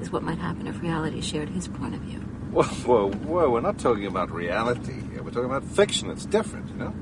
is 0.00 0.12
what 0.12 0.22
might 0.22 0.38
happen 0.38 0.68
if 0.68 0.80
reality 0.80 1.20
shared 1.20 1.48
his 1.48 1.66
point 1.66 1.96
of 1.96 2.02
view. 2.02 2.20
Whoa, 2.52 2.62
whoa, 2.62 3.10
whoa. 3.10 3.50
We're 3.50 3.62
not 3.62 3.80
talking 3.80 4.06
about 4.06 4.30
reality 4.30 4.92
here. 5.10 5.24
We're 5.24 5.32
talking 5.32 5.46
about 5.46 5.64
fiction. 5.64 6.08
It's 6.08 6.24
different, 6.24 6.68
you 6.68 6.76
know? 6.76 6.94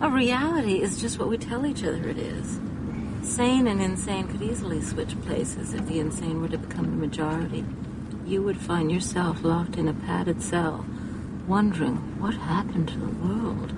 A 0.00 0.10
reality 0.10 0.82
is 0.82 1.00
just 1.00 1.20
what 1.20 1.28
we 1.28 1.38
tell 1.38 1.64
each 1.64 1.84
other 1.84 2.08
it 2.08 2.18
is. 2.18 2.58
Sane 3.22 3.68
and 3.68 3.80
insane 3.80 4.26
could 4.26 4.42
easily 4.42 4.82
switch 4.82 5.14
places 5.22 5.74
if 5.74 5.86
the 5.86 6.00
insane 6.00 6.42
were 6.42 6.48
to 6.48 6.58
become 6.58 6.86
the 6.86 7.06
majority. 7.06 7.64
You 8.26 8.42
would 8.42 8.58
find 8.58 8.90
yourself 8.90 9.44
locked 9.44 9.76
in 9.76 9.86
a 9.86 9.94
padded 9.94 10.42
cell, 10.42 10.84
wondering 11.48 11.96
what 12.20 12.34
happened 12.34 12.88
to 12.88 12.98
the 12.98 13.12
world. 13.24 13.72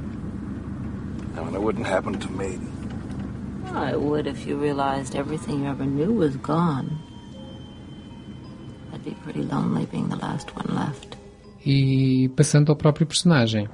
I 1.37 1.45
mean, 1.45 1.55
it 1.55 1.63
wouldn't 1.63 1.87
happen 1.87 2.19
to 2.19 2.31
me. 2.33 2.59
Well, 3.65 3.85
it 3.95 4.01
would 4.01 4.27
if 4.27 4.47
you 4.47 4.57
realized 4.57 5.15
everything 5.15 5.63
you 5.63 5.71
ever 5.71 5.87
knew 5.87 6.13
was 6.13 6.37
gone. 6.37 6.99
I'd 8.93 9.05
be 9.05 9.15
pretty 9.23 9.43
lonely 9.43 9.87
being 9.87 10.09
the 10.09 10.17
last 10.17 10.55
one 10.57 10.75
left. 10.75 11.17
E 11.65 12.29
passando 12.37 12.71
ao 12.71 12.77
próprio 12.77 13.07
personagem. 13.07 13.69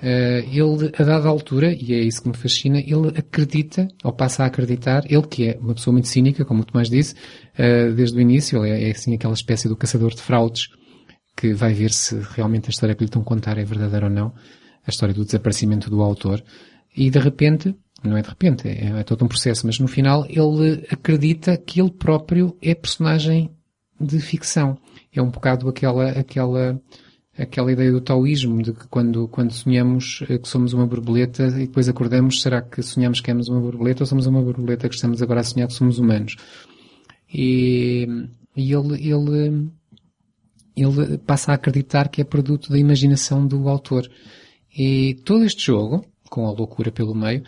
Eh, 0.00 0.44
ele, 0.52 0.92
a 0.96 1.02
dada 1.02 1.28
altura, 1.28 1.72
e 1.72 1.92
é 1.92 2.00
isso 2.00 2.22
que 2.22 2.28
me 2.28 2.36
fascina, 2.36 2.78
ele 2.78 3.08
acredita, 3.16 3.88
ou 4.04 4.12
passa 4.12 4.44
a 4.44 4.46
acreditar, 4.46 5.02
ele 5.10 5.26
que 5.26 5.48
é 5.48 5.58
uma 5.60 5.74
pessoa 5.74 5.92
muito 5.92 6.06
cínica, 6.06 6.44
como 6.44 6.62
o 6.62 6.64
Tomás 6.64 6.88
disse, 6.88 7.16
eh, 7.56 7.90
desde 7.90 8.16
o 8.16 8.20
início, 8.20 8.64
ele 8.64 8.84
é, 8.84 8.88
é 8.88 8.90
assim 8.92 9.14
aquela 9.14 9.34
espécie 9.34 9.68
do 9.68 9.76
caçador 9.76 10.14
de 10.14 10.22
fraudes, 10.22 10.68
que 11.38 11.54
vai 11.54 11.72
ver 11.72 11.92
se 11.92 12.18
realmente 12.34 12.66
a 12.66 12.70
história 12.70 12.96
que 12.96 13.02
lhe 13.02 13.06
estão 13.06 13.22
a 13.22 13.24
contar 13.24 13.56
é 13.58 13.64
verdadeira 13.64 14.06
ou 14.06 14.12
não. 14.12 14.34
a 14.84 14.90
história 14.90 15.14
do 15.14 15.24
desaparecimento 15.24 15.88
do 15.88 16.02
autor, 16.02 16.42
e 16.96 17.10
de 17.10 17.18
repente, 17.18 17.76
não 18.02 18.16
é 18.16 18.22
de 18.22 18.28
repente, 18.28 18.66
é, 18.66 18.86
é 18.98 19.02
todo 19.04 19.24
um 19.24 19.28
processo, 19.28 19.66
mas 19.66 19.78
no 19.78 19.86
final 19.86 20.26
ele 20.28 20.84
acredita 20.90 21.56
que 21.56 21.80
ele 21.80 21.92
próprio 21.92 22.56
é 22.60 22.74
personagem 22.74 23.50
de 24.00 24.18
ficção. 24.18 24.78
É 25.12 25.22
um 25.22 25.30
bocado 25.30 25.68
aquela, 25.68 26.10
aquela, 26.10 26.80
aquela 27.36 27.70
ideia 27.70 27.92
do 27.92 28.00
taoísmo, 28.00 28.62
de 28.62 28.72
que 28.72 28.88
quando, 28.88 29.28
quando 29.28 29.52
sonhamos 29.52 30.24
eh, 30.28 30.38
que 30.38 30.48
somos 30.48 30.72
uma 30.72 30.86
borboleta 30.86 31.48
e 31.48 31.66
depois 31.66 31.88
acordamos, 31.88 32.40
será 32.40 32.62
que 32.62 32.82
sonhamos 32.82 33.20
que 33.20 33.30
somos 33.30 33.48
uma 33.48 33.60
borboleta 33.60 34.02
ou 34.02 34.06
somos 34.06 34.26
uma 34.26 34.42
borboleta 34.42 34.88
que 34.88 34.94
estamos 34.94 35.22
agora 35.22 35.40
a 35.40 35.44
sonhar 35.44 35.68
que 35.68 35.74
somos 35.74 35.98
humanos? 35.98 36.36
E, 37.32 38.08
e 38.56 38.72
ele, 38.72 39.08
ele, 39.08 39.70
ele 40.82 41.18
passa 41.18 41.52
a 41.52 41.54
acreditar 41.54 42.08
que 42.08 42.20
é 42.20 42.24
produto 42.24 42.70
da 42.70 42.78
imaginação 42.78 43.46
do 43.46 43.68
autor. 43.68 44.08
E 44.76 45.14
todo 45.24 45.44
este 45.44 45.66
jogo, 45.66 46.04
com 46.30 46.46
a 46.46 46.52
loucura 46.52 46.90
pelo 46.92 47.14
meio, 47.14 47.42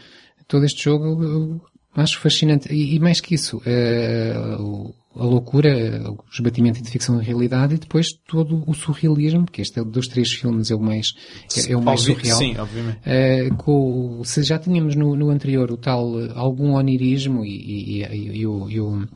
todo 0.48 0.64
este 0.64 0.82
jogo 0.84 1.22
eu 1.22 1.60
acho 1.94 2.18
fascinante. 2.18 2.72
E, 2.72 2.94
e 2.96 2.98
mais 3.00 3.20
que 3.20 3.34
isso, 3.34 3.60
eh, 3.66 4.34
o- 4.58 4.94
a 5.16 5.24
loucura, 5.24 6.00
os 6.32 6.38
batimentos 6.40 6.78
entre 6.80 6.92
ficção 6.92 7.20
e 7.20 7.24
realidade 7.24 7.74
e 7.74 7.78
depois 7.78 8.12
todo 8.28 8.62
o 8.66 8.72
surrealismo, 8.72 9.44
que 9.44 9.60
este 9.60 9.80
é 9.80 9.84
dos 9.84 10.06
três 10.06 10.32
filmes 10.32 10.70
é 10.70 10.74
o 10.74 10.80
mais, 10.80 11.08
é, 11.56 11.72
é 11.72 11.76
o 11.76 11.82
mais 11.82 12.00
surreal. 12.00 12.38
Sim, 12.38 12.56
obviamente. 12.56 12.98
Eh, 13.04 13.50
com, 13.58 14.20
o- 14.20 14.24
se 14.24 14.42
já 14.44 14.58
tínhamos 14.58 14.94
no, 14.94 15.16
no 15.16 15.30
anterior 15.30 15.70
o 15.70 15.76
tal 15.76 16.20
eh, 16.20 16.30
algum 16.34 16.74
onirismo 16.74 17.44
e, 17.44 17.50
e, 17.50 18.02
e, 18.04 18.38
e 18.40 18.46
o, 18.46 18.52
o- 18.66 19.08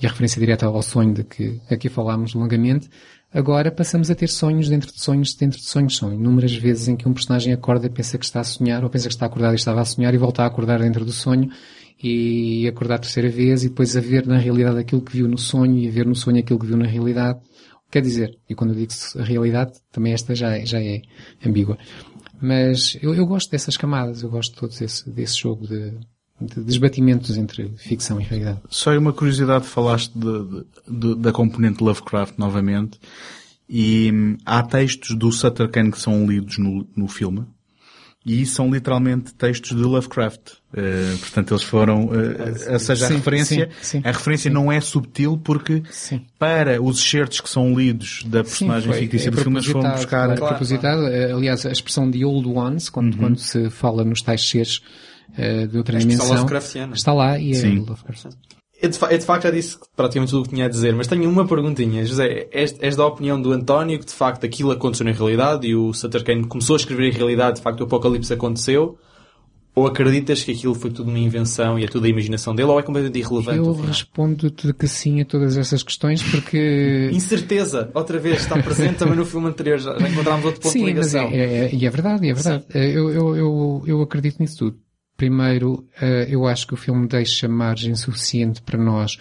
e 0.00 0.06
a 0.06 0.08
referência 0.10 0.38
direta 0.40 0.66
ao 0.66 0.82
sonho 0.82 1.14
de 1.14 1.24
que 1.24 1.60
aqui 1.70 1.88
falámos 1.88 2.34
longamente, 2.34 2.88
agora 3.32 3.70
passamos 3.70 4.10
a 4.10 4.14
ter 4.14 4.28
sonhos 4.28 4.68
dentro 4.68 4.92
de 4.92 5.00
sonhos 5.00 5.34
dentro 5.34 5.58
de 5.58 5.64
sonhos. 5.64 5.96
São 5.96 6.12
inúmeras 6.12 6.54
vezes 6.54 6.88
em 6.88 6.96
que 6.96 7.08
um 7.08 7.12
personagem 7.12 7.52
acorda 7.52 7.86
e 7.86 7.90
pensa 7.90 8.18
que 8.18 8.24
está 8.24 8.40
a 8.40 8.44
sonhar, 8.44 8.82
ou 8.84 8.90
pensa 8.90 9.08
que 9.08 9.14
está 9.14 9.26
acordado 9.26 9.52
e 9.52 9.56
estava 9.56 9.80
a 9.80 9.84
sonhar 9.84 10.14
e 10.14 10.18
volta 10.18 10.42
a 10.42 10.46
acordar 10.46 10.80
dentro 10.80 11.04
do 11.04 11.12
sonho 11.12 11.50
e 12.02 12.66
acordar 12.68 12.96
a 12.96 12.98
terceira 12.98 13.28
vez 13.28 13.64
e 13.64 13.68
depois 13.68 13.96
a 13.96 14.00
ver 14.00 14.26
na 14.26 14.38
realidade 14.38 14.78
aquilo 14.78 15.02
que 15.02 15.12
viu 15.12 15.28
no 15.28 15.38
sonho 15.38 15.76
e 15.78 15.88
a 15.88 15.90
ver 15.90 16.06
no 16.06 16.14
sonho 16.14 16.38
aquilo 16.38 16.58
que 16.58 16.66
viu 16.66 16.76
na 16.76 16.86
realidade. 16.86 17.40
Quer 17.90 18.02
dizer, 18.02 18.38
e 18.48 18.54
quando 18.54 18.70
eu 18.70 18.76
digo 18.76 18.92
a 19.18 19.24
realidade, 19.24 19.72
também 19.90 20.12
esta 20.12 20.34
já, 20.34 20.56
é- 20.56 20.66
já 20.66 20.80
é 20.80 21.00
ambígua. 21.44 21.78
Mas 22.40 22.96
eu, 23.02 23.14
eu 23.14 23.26
gosto 23.26 23.50
dessas 23.50 23.76
camadas, 23.76 24.22
eu 24.22 24.30
gosto 24.30 24.54
todo 24.54 24.72
esse, 24.80 25.10
desse 25.10 25.38
jogo 25.38 25.66
de, 25.66 25.98
de 26.40 26.60
desbatimentos 26.62 27.36
entre 27.36 27.68
ficção 27.76 28.20
e 28.20 28.24
realidade. 28.24 28.60
Só 28.70 28.96
uma 28.96 29.12
curiosidade, 29.12 29.66
falaste 29.66 30.12
de- 30.14 30.64
de- 30.88 31.14
da 31.16 31.32
componente 31.32 31.82
Lovecraft 31.82 32.34
novamente, 32.38 32.98
e 33.68 34.10
hum, 34.12 34.36
há 34.46 34.62
textos 34.62 35.16
do 35.16 35.30
Sutter 35.32 35.68
Kane 35.68 35.90
que 35.90 36.00
são 36.00 36.26
lidos 36.26 36.58
no, 36.58 36.86
no 36.96 37.08
filme, 37.08 37.44
e 38.26 38.44
são 38.44 38.70
literalmente 38.70 39.32
textos 39.34 39.74
de 39.76 39.82
Lovecraft. 39.82 40.40
Eh, 40.74 41.16
portanto, 41.20 41.52
eles 41.54 41.62
foram, 41.62 42.10
eh, 42.12 42.72
ou 42.74 42.78
seja, 42.78 43.06
a 43.06 43.08
Sim, 43.08 43.14
referência, 43.16 43.70
sim, 43.80 44.00
sim. 44.00 44.02
a 44.04 44.10
referência 44.12 44.50
não 44.50 44.70
é 44.70 44.80
subtil 44.82 45.38
porque 45.42 45.82
para 46.38 46.82
os 46.82 46.98
excertos 46.98 47.40
que 47.40 47.48
são 47.48 47.74
lidos 47.74 48.22
da 48.26 48.42
personagem 48.44 48.90
foi- 48.90 49.00
fictícia 49.00 49.28
é 49.28 49.30
do 49.30 49.38
filme, 49.38 49.56
eles 49.58 49.66
foram 49.66 49.90
buscar 49.92 50.26
claro, 50.36 50.46
propositado. 50.46 51.06
Eh, 51.08 51.32
Aliás, 51.32 51.64
a 51.64 51.70
expressão 51.72 52.10
de 52.10 52.22
Old 52.24 52.46
Ones, 52.48 52.90
quando, 52.90 53.14
Uhum. 53.14 53.18
quando 53.20 53.38
se 53.38 53.70
fala 53.70 54.04
nos 54.04 54.20
tais 54.20 54.46
seres 54.46 54.82
eh, 55.36 55.66
de 55.66 55.76
outra 55.78 55.98
Lovecraftiana. 55.98 56.94
está 56.94 57.12
lá 57.12 57.38
e 57.38 57.50
é 57.50 57.54
Sim. 57.54 57.78
Lovecraft. 57.80 58.26
Eu 58.80 58.90
de, 58.90 58.98
eu 59.10 59.18
de 59.18 59.24
facto 59.24 59.42
já 59.42 59.50
disse 59.50 59.76
praticamente 59.96 60.30
tudo 60.30 60.40
o 60.40 60.44
que 60.44 60.50
tinha 60.50 60.66
a 60.66 60.68
dizer, 60.68 60.94
mas 60.94 61.08
tenho 61.08 61.28
uma 61.28 61.44
perguntinha. 61.46 62.04
José, 62.06 62.46
és, 62.52 62.76
és 62.80 62.94
da 62.94 63.04
opinião 63.04 63.40
do 63.42 63.52
António 63.52 63.98
que 63.98 64.06
de 64.06 64.12
facto 64.12 64.44
aquilo 64.46 64.70
aconteceu 64.70 65.04
na 65.04 65.10
realidade 65.12 65.66
e 65.66 65.74
o 65.74 65.92
Sutter 65.92 66.22
Kane 66.22 66.44
começou 66.46 66.74
a 66.74 66.78
escrever 66.78 67.08
em 67.08 67.12
realidade, 67.12 67.56
de 67.56 67.62
facto 67.62 67.80
o 67.80 67.84
apocalipse 67.84 68.32
aconteceu? 68.32 68.96
Ou 69.74 69.86
acreditas 69.86 70.42
que 70.42 70.50
aquilo 70.52 70.74
foi 70.74 70.90
tudo 70.90 71.08
uma 71.08 71.18
invenção 71.20 71.78
e 71.78 71.84
é 71.84 71.86
tudo 71.88 72.04
a 72.06 72.08
imaginação 72.08 72.52
dele 72.54 72.68
ou 72.68 72.80
é 72.80 72.82
completamente 72.82 73.18
irrelevante? 73.20 73.58
Eu 73.58 73.72
respondo-te 73.72 74.72
que 74.72 74.88
sim 74.88 75.20
a 75.20 75.24
todas 75.24 75.56
essas 75.56 75.82
questões 75.84 76.20
porque... 76.22 77.10
Incerteza, 77.14 77.88
outra 77.94 78.18
vez, 78.18 78.40
está 78.40 78.60
presente 78.60 78.94
também 78.96 79.16
no 79.16 79.24
filme 79.24 79.46
anterior, 79.48 79.78
já, 79.78 79.96
já 79.98 80.08
encontramos 80.08 80.44
outro 80.44 80.60
ponto 80.60 80.72
de 80.72 80.78
Sim, 80.80 80.94
mas 80.94 81.14
é, 81.14 81.18
ligação. 81.20 81.38
é, 81.38 81.66
é- 81.66 81.74
e 81.74 81.86
é 81.86 81.90
verdade, 81.90 82.28
é 82.28 82.32
verdade. 82.34 82.64
Eh, 82.74 82.90
Eu, 82.90 83.10
eu, 83.10 83.36
eu, 83.36 83.82
eu 83.86 84.02
acredito 84.02 84.38
nisso 84.40 84.58
tudo. 84.58 84.78
Primeiro, 85.18 85.84
eh, 86.00 86.28
eu 86.30 86.46
acho 86.46 86.64
que 86.64 86.74
o 86.74 86.76
filme 86.76 87.08
deixa 87.08 87.48
margem 87.48 87.92
suficiente 87.96 88.62
para 88.62 88.78
nós 88.78 89.18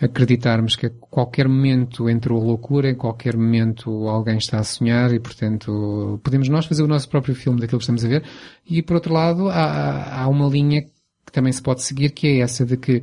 acreditarmos 0.00 0.76
que 0.76 0.86
a 0.86 0.90
qualquer 0.90 1.48
momento 1.48 2.08
entrou 2.08 2.40
loucura, 2.40 2.88
em 2.88 2.94
qualquer 2.94 3.36
momento 3.36 3.90
alguém 4.06 4.36
está 4.36 4.60
a 4.60 4.62
sonhar 4.62 5.12
e, 5.12 5.18
portanto, 5.18 6.20
podemos 6.22 6.48
nós 6.48 6.66
fazer 6.66 6.84
o 6.84 6.86
nosso 6.86 7.08
próprio 7.08 7.34
filme 7.34 7.60
daquilo 7.60 7.80
que 7.80 7.82
estamos 7.82 8.04
a 8.04 8.08
ver. 8.08 8.22
E, 8.64 8.80
por 8.80 8.94
outro 8.94 9.12
lado, 9.12 9.48
há, 9.48 10.22
há 10.22 10.28
uma 10.28 10.48
linha 10.48 10.82
que 10.82 11.32
também 11.32 11.52
se 11.52 11.60
pode 11.60 11.82
seguir, 11.82 12.10
que 12.10 12.28
é 12.28 12.38
essa 12.38 12.64
de 12.64 12.76
que 12.76 13.02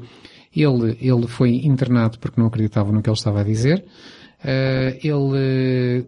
ele, 0.56 0.98
ele 1.02 1.28
foi 1.28 1.66
internado 1.66 2.18
porque 2.18 2.40
não 2.40 2.48
acreditava 2.48 2.94
no 2.94 3.02
que 3.02 3.10
ele 3.10 3.18
estava 3.18 3.41
a 3.41 3.44
dizer. 3.44 3.84
Eh, 4.41 4.99
ele, 5.03 6.08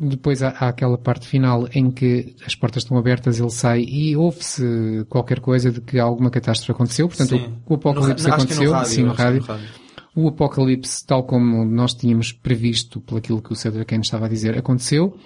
depois 0.00 0.42
há, 0.42 0.48
há 0.50 0.68
aquela 0.68 0.96
parte 0.98 1.26
final 1.26 1.68
em 1.74 1.90
que 1.90 2.34
as 2.46 2.54
portas 2.54 2.82
estão 2.82 2.96
abertas, 2.98 3.38
ele 3.40 3.50
sai 3.50 3.80
e 3.82 4.16
ouve-se 4.16 5.04
qualquer 5.08 5.40
coisa 5.40 5.70
de 5.70 5.80
que 5.80 5.98
alguma 5.98 6.30
catástrofe 6.30 6.72
aconteceu. 6.72 7.08
Portanto, 7.08 7.30
Sim. 7.36 7.54
o, 7.66 7.72
o 7.72 7.74
apocalipse 7.76 8.24
No 8.26 8.30
é 8.32 8.36
aconteceu, 8.36 8.72
rádio, 8.72 8.90
sim, 8.90 9.02
no 9.02 9.06
é 9.06 9.10
no 9.10 9.14
rádio. 9.16 9.42
rádio. 9.42 9.68
O 10.14 10.28
apocalipse, 10.28 11.06
tal 11.06 11.22
como 11.24 11.64
nós 11.64 11.94
tínhamos 11.94 12.32
previsto 12.32 13.00
pelo 13.00 13.18
aquilo 13.18 13.40
que 13.42 13.52
o 13.52 13.56
Cedric 13.56 13.86
Kane 13.86 14.02
estava 14.02 14.26
a 14.26 14.28
dizer, 14.28 14.56
aconteceu 14.58 15.16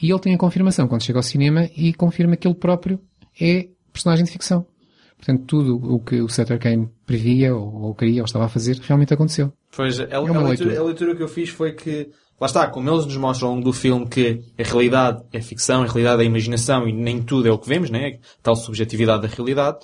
e 0.00 0.10
ele 0.10 0.20
tem 0.20 0.34
a 0.34 0.38
confirmação 0.38 0.86
quando 0.88 1.02
chega 1.02 1.18
ao 1.18 1.22
cinema 1.22 1.68
e 1.76 1.92
confirma 1.92 2.36
que 2.36 2.46
ele 2.46 2.54
próprio 2.54 3.00
é 3.40 3.68
personagem 3.92 4.24
de 4.24 4.30
ficção. 4.30 4.66
Portanto, 5.16 5.44
tudo 5.46 5.76
o 5.76 5.98
que 5.98 6.20
o 6.22 6.28
Cedric 6.28 6.62
Kane 6.62 6.88
previa 7.04 7.54
ou, 7.54 7.82
ou 7.82 7.94
queria 7.94 8.22
ou 8.22 8.24
estava 8.24 8.44
a 8.44 8.48
fazer 8.48 8.78
realmente 8.78 9.12
aconteceu. 9.12 9.52
Pois, 9.76 9.98
a, 9.98 10.04
a 10.04 10.20
uma 10.20 10.40
leitura, 10.40 10.48
leitura. 10.48 10.80
a 10.80 10.84
leitura 10.84 11.16
que 11.16 11.22
eu 11.22 11.28
fiz 11.28 11.48
foi 11.50 11.72
que, 11.72 12.08
lá 12.40 12.46
está, 12.46 12.66
como 12.68 12.88
eles 12.88 13.06
nos 13.06 13.16
mostram 13.16 13.48
ao 13.48 13.54
longo 13.54 13.64
do 13.64 13.72
filme 13.72 14.06
que 14.06 14.42
a 14.58 14.62
realidade 14.62 15.22
é 15.32 15.40
ficção, 15.40 15.82
a 15.82 15.86
realidade 15.86 16.22
é 16.22 16.26
imaginação 16.26 16.88
e 16.88 16.92
nem 16.92 17.22
tudo 17.22 17.48
é 17.48 17.50
o 17.50 17.58
que 17.58 17.68
vemos, 17.68 17.90
né? 17.90 18.18
Tal 18.42 18.54
subjetividade 18.56 19.22
da 19.22 19.28
realidade. 19.28 19.78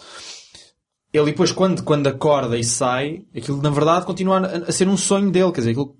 Ele 1.13 1.27
depois, 1.27 1.53
quando, 1.53 1.83
quando 1.85 2.09
acorda 2.09 2.59
e 2.59 2.65
sai, 2.65 3.23
aquilo 3.37 3.63
na 3.63 3.71
verdade 3.71 4.05
continua 4.05 4.39
a, 4.39 4.57
a 4.69 4.73
ser 4.73 4.89
um 4.89 4.97
sonho 4.97 5.31
dele, 5.31 5.53
quer 5.53 5.61
dizer, 5.61 5.71
aquilo, 5.71 5.97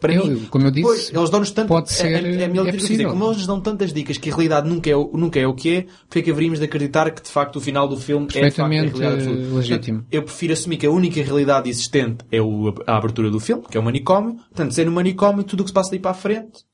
para 0.00 0.12
Eu- 0.12 0.26
mim, 0.26 0.46
como 0.50 0.66
eu 0.66 0.70
disse, 0.70 0.82
depois, 0.82 1.10
eles 1.14 1.30
dão-nos 1.30 1.50
tanto, 1.52 1.68
pode 1.68 1.92
ser- 1.92 2.06
é, 2.06 2.12
é, 2.12 2.42
é 2.42 2.68
é 2.68 2.72
possível. 2.72 3.10
como 3.10 3.24
eles 3.26 3.36
nos 3.38 3.46
dão 3.46 3.60
tantas 3.60 3.92
dicas 3.92 4.18
que 4.18 4.28
a 4.28 4.32
realidade 4.34 4.68
nunca 4.68 4.90
é, 4.90 4.96
o- 4.96 5.10
nunca 5.14 5.38
é 5.38 5.46
o 5.46 5.54
que 5.54 5.76
é, 5.76 5.86
porque 6.06 6.18
é 6.18 6.22
que 6.22 6.30
haveríamos 6.30 6.58
de 6.58 6.64
acreditar 6.64 7.10
que 7.12 7.22
de 7.22 7.28
facto 7.30 7.56
o 7.56 7.60
final 7.60 7.86
do 7.86 7.96
filme 7.96 8.26
é 8.26 8.28
de 8.28 8.50
facto 8.50 8.60
a 8.60 8.68
realidade 8.68 9.24
legítimo. 9.54 9.98
Portanto, 10.00 10.06
eu 10.10 10.22
prefiro 10.24 10.52
assumir 10.52 10.76
que 10.78 10.86
a 10.86 10.90
única 10.90 11.22
realidade 11.22 11.68
existente 11.70 12.24
é 12.32 12.40
o- 12.42 12.74
a 12.86 12.96
abertura 12.96 13.30
do 13.30 13.38
filme, 13.38 13.62
que 13.70 13.76
é 13.76 13.80
o 13.80 13.82
manicômio. 13.84 14.34
Portanto, 14.34 14.72
se 14.72 14.82
é 14.82 14.84
no 14.84 14.92
manicômio, 14.92 15.44
tudo 15.44 15.60
o 15.60 15.64
que 15.64 15.70
se 15.70 15.74
passa 15.74 15.90
daí 15.90 16.00
para 16.00 16.10
a 16.10 16.14
frente 16.14 16.64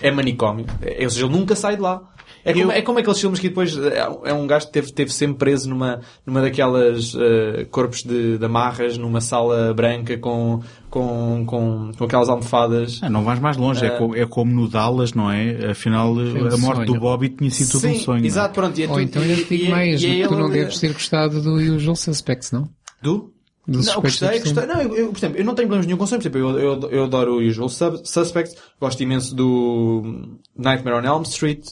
é 0.00 0.10
manicômio. 0.10 0.66
É, 0.80 1.04
ou 1.04 1.10
seja, 1.10 1.26
ele 1.26 1.34
nunca 1.36 1.54
sai 1.54 1.76
de 1.76 1.82
lá. 1.82 2.02
É 2.44 2.52
como, 2.54 2.72
é 2.72 2.82
como 2.82 2.98
aqueles 2.98 3.20
filmes 3.20 3.38
que 3.38 3.48
depois 3.48 3.76
é, 3.76 3.98
é 4.24 4.32
um 4.32 4.46
gajo 4.46 4.66
que 4.66 4.72
teve, 4.72 4.92
teve 4.92 5.12
sempre 5.12 5.36
preso 5.38 5.68
numa, 5.68 6.00
numa 6.24 6.40
daquelas 6.40 7.14
eh, 7.14 7.66
corpos 7.70 8.02
de, 8.02 8.38
de 8.38 8.44
amarras, 8.44 8.96
numa 8.96 9.20
sala 9.20 9.74
branca 9.74 10.16
com, 10.18 10.60
com, 10.88 11.44
com, 11.46 11.92
com 11.96 12.04
aquelas 12.04 12.28
almofadas. 12.28 12.98
Ah, 13.02 13.10
não 13.10 13.22
vais 13.24 13.38
mais 13.40 13.56
longe, 13.56 13.84
é, 13.84 13.88
Ah. 13.88 13.98
co- 13.98 14.14
é 14.16 14.24
como 14.26 14.52
no 14.52 14.68
Dallas, 14.68 15.12
não 15.12 15.30
é? 15.30 15.70
Afinal, 15.72 16.12
um 16.14 16.46
a 16.48 16.56
morte 16.56 16.76
sonho. 16.76 16.86
do 16.86 16.98
Bobby 16.98 17.28
tinha 17.28 17.50
sido 17.50 17.72
tudo 17.72 17.88
um 17.88 17.94
sonho. 17.96 18.24
é? 18.24 18.26
exato, 18.26 18.54
pronto. 18.54 18.78
E 18.78 18.84
é 18.84 18.88
Ou 18.90 19.00
então 19.00 19.22
te 19.22 19.28
e- 19.28 19.44
digo 19.44 19.64
e 19.64 19.66
é- 19.66 19.70
mais, 19.70 20.02
e 20.02 20.22
é 20.22 20.26
tu 20.28 20.34
ele 20.34 20.42
não 20.42 20.50
deves 20.50 20.78
ter 20.80 20.92
gostado 20.92 21.42
do 21.42 21.54
Usual 21.54 21.96
Suspects, 21.96 22.52
não? 22.52 22.68
Do? 23.02 23.32
Dos 23.68 23.86
não, 23.86 24.00
gostei, 24.00 24.40
gostei. 24.40 24.66
Não, 24.66 24.80
eu, 24.82 24.96
eu, 24.96 25.08
por 25.12 25.18
exemplo, 25.18 25.38
eu 25.38 25.44
não 25.44 25.54
tenho 25.54 25.68
problemas 25.68 25.86
nenhum 25.86 25.98
com 25.98 26.06
sonhos. 26.06 26.26
Por 26.26 26.38
exemplo, 26.38 26.58
eu, 26.58 26.80
eu, 26.80 26.90
eu 26.90 27.04
adoro 27.04 27.34
o 27.36 27.46
Usual 27.46 27.68
Suspects, 27.68 28.56
gosto 28.80 29.00
imenso 29.02 29.34
do 29.36 30.38
Nightmare 30.56 30.96
on 30.96 31.04
Elm 31.04 31.22
Street. 31.22 31.64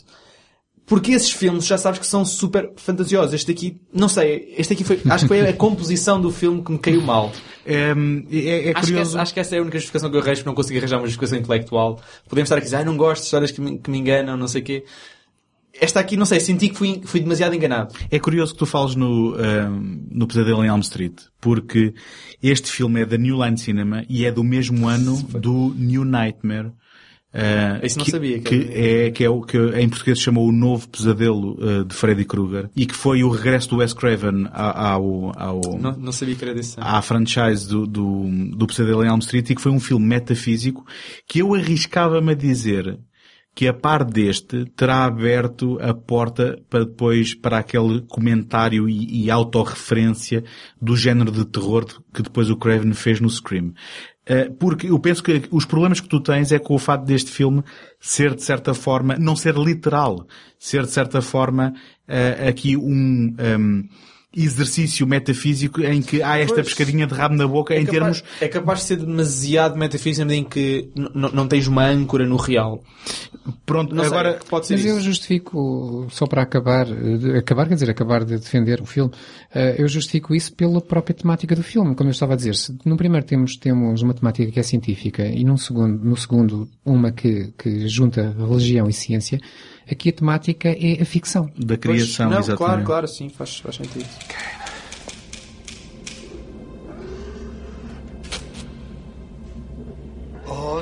Porque 0.88 1.12
esses 1.12 1.30
filmes 1.30 1.66
já 1.66 1.76
sabes 1.76 2.00
que 2.00 2.06
são 2.06 2.24
super 2.24 2.72
fantasiosos. 2.76 3.34
Este 3.34 3.52
aqui, 3.52 3.78
não 3.92 4.08
sei, 4.08 4.54
este 4.56 4.72
aqui 4.72 4.82
foi, 4.82 5.00
acho 5.08 5.24
que 5.24 5.28
foi 5.28 5.46
a 5.46 5.52
composição 5.54 6.18
do 6.18 6.32
filme 6.32 6.62
que 6.62 6.72
me 6.72 6.78
caiu 6.78 7.02
mal. 7.02 7.30
É, 7.66 7.92
é, 8.30 8.68
é 8.68 8.70
Acho 8.70 8.86
que, 8.86 8.92
curioso. 8.92 9.10
essa, 9.10 9.22
acho 9.22 9.34
que 9.34 9.40
essa 9.40 9.54
é 9.54 9.58
a 9.58 9.62
única 9.62 9.76
justificação 9.76 10.10
que 10.10 10.16
eu 10.16 10.20
arranjo 10.22 10.36
porque 10.36 10.48
não 10.48 10.54
consegui 10.54 10.78
arranjar 10.78 10.96
uma 10.96 11.06
justificação 11.06 11.38
intelectual. 11.38 12.00
Podemos 12.26 12.46
estar 12.46 12.56
aqui 12.56 12.64
a 12.64 12.70
dizer, 12.70 12.76
ah, 12.76 12.84
não 12.84 12.96
gosto 12.96 13.20
de 13.20 13.26
histórias 13.26 13.50
que 13.50 13.60
me, 13.60 13.78
que 13.78 13.90
me 13.90 13.98
enganam, 13.98 14.34
não 14.36 14.48
sei 14.48 14.62
o 14.62 14.64
quê. 14.64 14.84
Esta 15.80 16.00
aqui, 16.00 16.16
não 16.16 16.24
sei, 16.24 16.40
senti 16.40 16.70
que 16.70 16.76
fui, 16.76 17.02
fui 17.04 17.20
demasiado 17.20 17.54
enganado. 17.54 17.94
É 18.10 18.18
curioso 18.18 18.52
que 18.52 18.58
tu 18.58 18.66
fales 18.66 18.94
no, 18.96 19.36
ahm, 19.38 20.08
no 20.10 20.26
Pesadelo 20.26 20.64
em 20.64 20.68
Elm 20.68 20.80
Street, 20.80 21.20
porque 21.40 21.94
este 22.42 22.70
filme 22.70 23.02
é 23.02 23.04
da 23.04 23.16
New 23.16 23.44
Line 23.44 23.58
Cinema 23.58 24.04
e 24.08 24.24
é 24.24 24.32
do 24.32 24.42
mesmo 24.42 24.88
ano 24.88 25.16
do 25.22 25.74
New 25.76 26.04
Nightmare. 26.04 26.72
Ah, 27.32 27.80
Isso 27.82 27.98
não 27.98 28.04
que, 28.04 28.10
sabia 28.10 28.38
que 28.40 28.64
que 28.64 28.72
é 28.72 29.10
que 29.10 29.24
é 29.24 29.28
o 29.30 29.42
que 29.42 29.58
em 29.58 29.88
português 29.88 30.18
se 30.18 30.24
chamou 30.24 30.48
o 30.48 30.52
novo 30.52 30.88
pesadelo 30.88 31.58
ah, 31.60 31.84
de 31.84 31.94
Freddy 31.94 32.24
Krueger 32.24 32.70
e 32.74 32.86
que 32.86 32.94
foi 32.94 33.22
o 33.22 33.28
regresso 33.28 33.68
do 33.68 33.76
Wes 33.76 33.92
Craven 33.92 34.48
ao, 34.52 35.32
ao, 35.38 35.60
Não, 35.78 35.92
não 35.92 36.12
sabia 36.12 36.34
que 36.34 36.44
era 36.44 36.54
desse 36.54 36.76
à 36.78 37.00
franchise 37.02 37.68
do, 37.68 37.86
do, 37.86 38.56
do 38.56 38.66
Pesadelo 38.66 39.04
em 39.04 39.08
Elm 39.08 39.18
Street 39.18 39.50
e 39.50 39.54
que 39.54 39.60
foi 39.60 39.72
um 39.72 39.80
filme 39.80 40.06
metafísico 40.06 40.86
que 41.26 41.40
eu 41.40 41.54
arriscava-me 41.54 42.32
a 42.32 42.34
dizer 42.34 42.98
que 43.58 43.66
a 43.66 43.74
par 43.74 44.04
deste 44.04 44.66
terá 44.76 45.04
aberto 45.04 45.80
a 45.80 45.92
porta 45.92 46.62
para 46.70 46.84
depois, 46.84 47.34
para 47.34 47.58
aquele 47.58 48.02
comentário 48.02 48.88
e, 48.88 49.24
e 49.24 49.30
autorreferência 49.32 50.44
do 50.80 50.96
género 50.96 51.32
de 51.32 51.44
terror 51.44 51.84
que 52.14 52.22
depois 52.22 52.50
o 52.50 52.56
Craven 52.56 52.94
fez 52.94 53.20
no 53.20 53.28
Scream. 53.28 53.72
Uh, 54.28 54.52
porque 54.54 54.88
eu 54.88 54.98
penso 54.98 55.22
que 55.22 55.44
os 55.50 55.64
problemas 55.64 56.00
que 56.00 56.08
tu 56.08 56.20
tens 56.20 56.52
é 56.52 56.58
com 56.58 56.74
o 56.74 56.78
fato 56.78 57.04
deste 57.04 57.30
filme 57.30 57.62
ser, 57.98 58.34
de 58.34 58.42
certa 58.42 58.74
forma, 58.74 59.16
não 59.16 59.34
ser 59.34 59.54
literal, 59.54 60.26
ser, 60.58 60.82
de 60.82 60.90
certa 60.90 61.22
forma, 61.22 61.72
uh, 62.06 62.48
aqui 62.48 62.76
um, 62.76 63.34
um 63.38 63.88
exercício 64.36 65.06
metafísico 65.06 65.80
em 65.82 66.02
que 66.02 66.22
há 66.22 66.38
esta 66.38 66.56
Pois. 66.56 66.66
pescadinha 66.68 67.06
de 67.06 67.14
rabo 67.14 67.34
na 67.34 67.46
boca 67.46 67.72
É 67.74 67.80
em 67.80 67.86
capaz, 67.86 68.20
termos 68.20 68.24
é 68.42 68.48
capaz 68.48 68.80
de 68.80 68.84
ser 68.86 68.96
demasiado 68.96 69.76
metafísico 69.78 70.30
em 70.30 70.44
que 70.44 70.90
não 71.14 71.48
tens 71.48 71.66
uma 71.66 71.86
âncora 71.86 72.26
no 72.26 72.36
real. 72.36 72.82
Pronto, 73.64 73.94
Não 73.94 74.04
sei, 74.04 74.12
agora 74.12 74.38
pode 74.48 74.66
ser 74.66 74.74
Mas 74.74 74.84
eu 74.84 74.96
isso. 74.98 75.06
justifico, 75.06 76.06
só 76.10 76.26
para 76.26 76.42
acabar, 76.42 76.84
de- 76.84 77.38
acabar 77.38 77.66
quer 77.68 77.74
dizer, 77.74 77.90
acabar 77.90 78.22
de 78.24 78.36
defender 78.36 78.80
o 78.82 78.84
filme, 78.86 79.10
eh, 79.54 79.76
eu 79.78 79.88
justifico 79.88 80.34
isso 80.34 80.52
pela 80.54 80.80
própria 80.82 81.14
temática 81.14 81.56
do 81.56 81.62
filme, 81.62 81.94
como 81.94 82.10
eu 82.10 82.12
estava 82.12 82.34
a 82.34 82.36
dizer. 82.36 82.54
Se 82.54 82.76
no 82.84 82.96
primeiro 82.98 83.24
temos, 83.26 83.56
temos 83.56 84.02
uma 84.02 84.12
temática 84.12 84.52
que 84.52 84.60
é 84.60 84.62
científica 84.62 85.24
e 85.26 85.42
num 85.44 85.56
segundo, 85.56 86.04
no 86.04 86.16
segundo 86.16 86.68
uma 86.84 87.10
que, 87.10 87.52
que 87.56 87.88
junta 87.88 88.34
religião 88.38 88.88
e 88.88 88.92
ciência, 88.92 89.40
aqui 89.90 90.08
a 90.10 90.12
temática 90.12 90.68
é 90.68 91.02
a 91.02 91.04
ficção. 91.04 91.50
da 91.56 91.76
Pois, 91.76 91.80
criação, 91.80 92.30
não, 92.30 92.38
exatamente. 92.38 92.56
claro, 92.58 92.84
claro, 92.84 93.08
sim, 93.08 93.28
faz, 93.28 93.58
faz 93.58 93.76
sentido. 93.76 94.06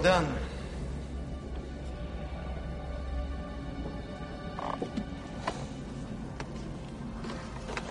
Done. 0.03 0.27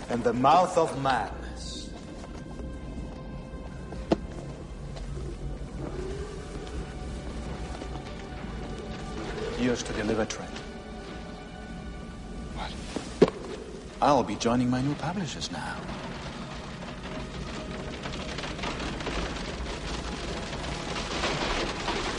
And 0.09 0.23
the 0.23 0.33
mouth 0.33 0.77
of 0.77 0.97
madness. 1.01 1.89
Yours 9.59 9.81
to 9.83 9.93
deliver, 9.93 10.25
Trent. 10.25 10.54
I'll 14.01 14.23
be 14.23 14.35
joining 14.35 14.69
my 14.69 14.81
new 14.81 14.95
publishers 14.95 15.51
now. 15.51 15.77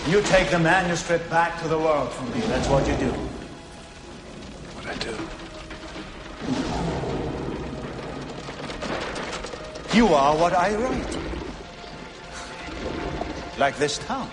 You 0.09 0.23
take 0.23 0.51
the 0.51 0.59
manuscript 0.59 1.29
back 1.29 1.61
to 1.63 1.69
the 1.69 1.79
world 1.79 2.13
for 2.13 2.25
me. 2.27 2.41
That's 2.47 2.69
what 2.69 2.87
you 2.87 2.95
do. 2.97 3.11
What 4.75 4.87
I 4.87 4.95
do? 4.99 5.17
You 9.97 10.07
are 10.09 10.37
what 10.37 10.53
I 10.53 10.77
write. 10.77 11.19
Like 13.59 13.77
this 13.79 13.99
town. 13.99 14.31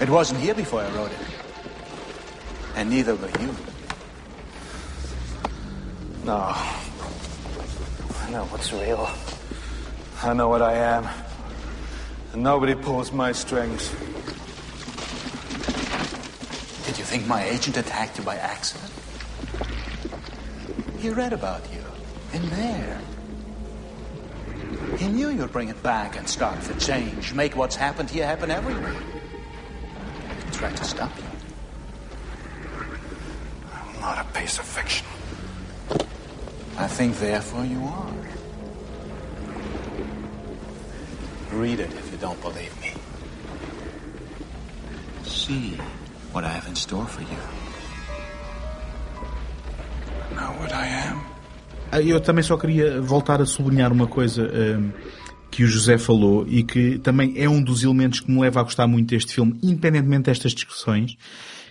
It 0.00 0.10
wasn't 0.10 0.40
here 0.40 0.54
before 0.54 0.82
I 0.82 0.90
wrote 0.94 1.12
it. 1.12 1.18
And 2.74 2.90
neither 2.90 3.14
were 3.14 3.30
you. 3.40 3.56
No. 6.26 6.34
I 6.34 8.30
know 8.32 8.46
what's 8.50 8.72
real. 8.72 9.08
I 10.24 10.34
know 10.34 10.48
what 10.48 10.60
I 10.60 10.74
am. 10.74 11.06
And 12.32 12.42
nobody 12.42 12.74
pulls 12.74 13.12
my 13.12 13.30
strings. 13.30 13.90
Did 16.84 16.98
you 16.98 17.04
think 17.04 17.28
my 17.28 17.44
agent 17.44 17.76
attacked 17.76 18.18
you 18.18 18.24
by 18.24 18.34
accident? 18.34 18.92
He 20.98 21.10
read 21.10 21.32
about 21.32 21.62
you 21.72 21.84
in 22.32 22.50
there. 22.50 23.00
He 24.98 25.06
knew 25.06 25.28
you'd 25.28 25.52
bring 25.52 25.68
it 25.68 25.80
back 25.84 26.18
and 26.18 26.28
start 26.28 26.60
the 26.62 26.74
change, 26.80 27.34
make 27.34 27.54
what's 27.54 27.76
happened 27.76 28.10
here 28.10 28.26
happen 28.26 28.50
everywhere. 28.50 28.96
He 30.44 30.50
tried 30.50 30.76
to 30.76 30.82
stop 30.82 31.16
you. 31.18 31.24
I'm 33.72 34.00
not 34.00 34.18
a 34.18 34.24
piece 34.36 34.58
of 34.58 34.64
fiction. 34.64 35.06
I 36.78 36.88
think 36.88 37.18
therefore 37.18 37.64
you 37.64 37.80
are. 37.80 38.14
Read 41.58 41.80
it 41.80 41.90
if 41.92 42.12
you 42.12 42.18
don't 42.18 42.40
believe 42.42 42.72
me. 42.82 42.92
See 45.24 45.76
what 46.32 46.44
I 46.44 46.48
have 46.48 46.68
in 46.68 46.76
store 46.76 47.06
for 47.06 47.22
you. 47.22 47.38
Know 50.34 50.52
what 50.60 50.72
I 50.72 50.86
am? 51.08 51.20
Ah, 51.92 52.00
Eu 52.02 52.20
também 52.20 52.42
só 52.42 52.56
queria 52.58 53.00
voltar 53.00 53.40
a 53.40 53.46
sublinhar 53.46 53.92
uma 53.92 54.06
coisa 54.06 54.42
ahm, 54.42 54.90
que 55.50 55.64
o 55.64 55.66
José 55.66 55.96
falou 55.96 56.44
e 56.46 56.62
que 56.62 56.98
também 56.98 57.32
é 57.36 57.48
um 57.48 57.62
dos 57.62 57.82
elementos 57.84 58.20
que 58.20 58.30
me 58.30 58.40
leva 58.40 58.60
a 58.60 58.62
gostar 58.64 58.86
muito 58.86 59.08
deste 59.08 59.32
filme, 59.34 59.58
independentemente 59.62 60.24
destas 60.24 60.52
discussões, 60.52 61.16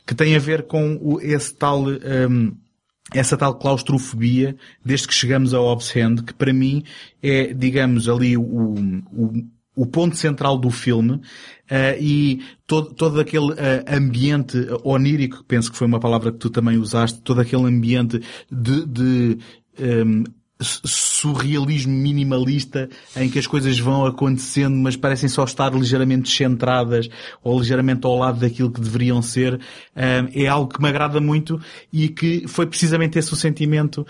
que 0.07 0.15
tem 0.15 0.35
a 0.35 0.39
ver 0.39 0.63
com 0.63 0.97
o- 1.01 1.19
esse 1.21 1.53
tal, 1.53 1.83
ahm, 1.89 2.51
essa 3.13 3.37
tal 3.37 3.55
claustrofobia 3.55 4.55
desde 4.83 5.07
que 5.07 5.13
chegamos 5.13 5.53
ao 5.53 5.65
Hobbs 5.65 5.91
que 6.25 6.33
para 6.33 6.51
mim 6.53 6.83
é, 7.21 7.53
digamos, 7.53 8.09
ali 8.09 8.35
o, 8.35 8.41
o, 8.41 9.33
o 9.75 9.85
ponto 9.85 10.15
central 10.15 10.57
do 10.57 10.71
filme 10.71 11.21
ah, 11.69 11.95
e 11.99 12.41
todo, 12.65 12.93
todo 12.93 13.19
aquele 13.19 13.51
ah, 13.53 13.95
ambiente 13.97 14.57
onírico, 14.83 15.43
penso 15.47 15.71
que 15.71 15.77
foi 15.77 15.87
uma 15.87 15.99
palavra 15.99 16.31
que 16.31 16.37
tu 16.39 16.49
também 16.49 16.77
usaste, 16.77 17.21
todo 17.21 17.41
aquele 17.41 17.63
ambiente 17.65 18.19
de, 18.51 18.85
de 18.85 19.37
um, 19.79 20.23
su- 20.23 20.35
surrealismo 20.61 21.91
minimalista 21.91 22.89
em 23.15 23.29
que 23.29 23.37
as 23.37 23.45
coisas 23.45 23.77
vão 23.77 24.05
acontecendo 24.05 24.75
mas 24.77 24.95
parecem 24.95 25.27
só 25.27 25.43
estar 25.43 25.73
ligeiramente 25.73 26.23
descentradas 26.23 27.09
ou 27.43 27.59
ligeiramente 27.59 28.05
ao 28.05 28.17
lado 28.17 28.39
daquilo 28.39 28.71
que 28.71 28.79
deveriam 28.79 29.21
ser 29.21 29.59
é 29.93 30.47
algo 30.47 30.73
que 30.73 30.81
me 30.81 30.87
agrada 30.87 31.19
muito 31.19 31.59
e 31.91 32.07
que 32.07 32.47
foi 32.47 32.65
precisamente 32.65 33.19
esse 33.19 33.33
o 33.33 33.35
sentimento 33.35 34.07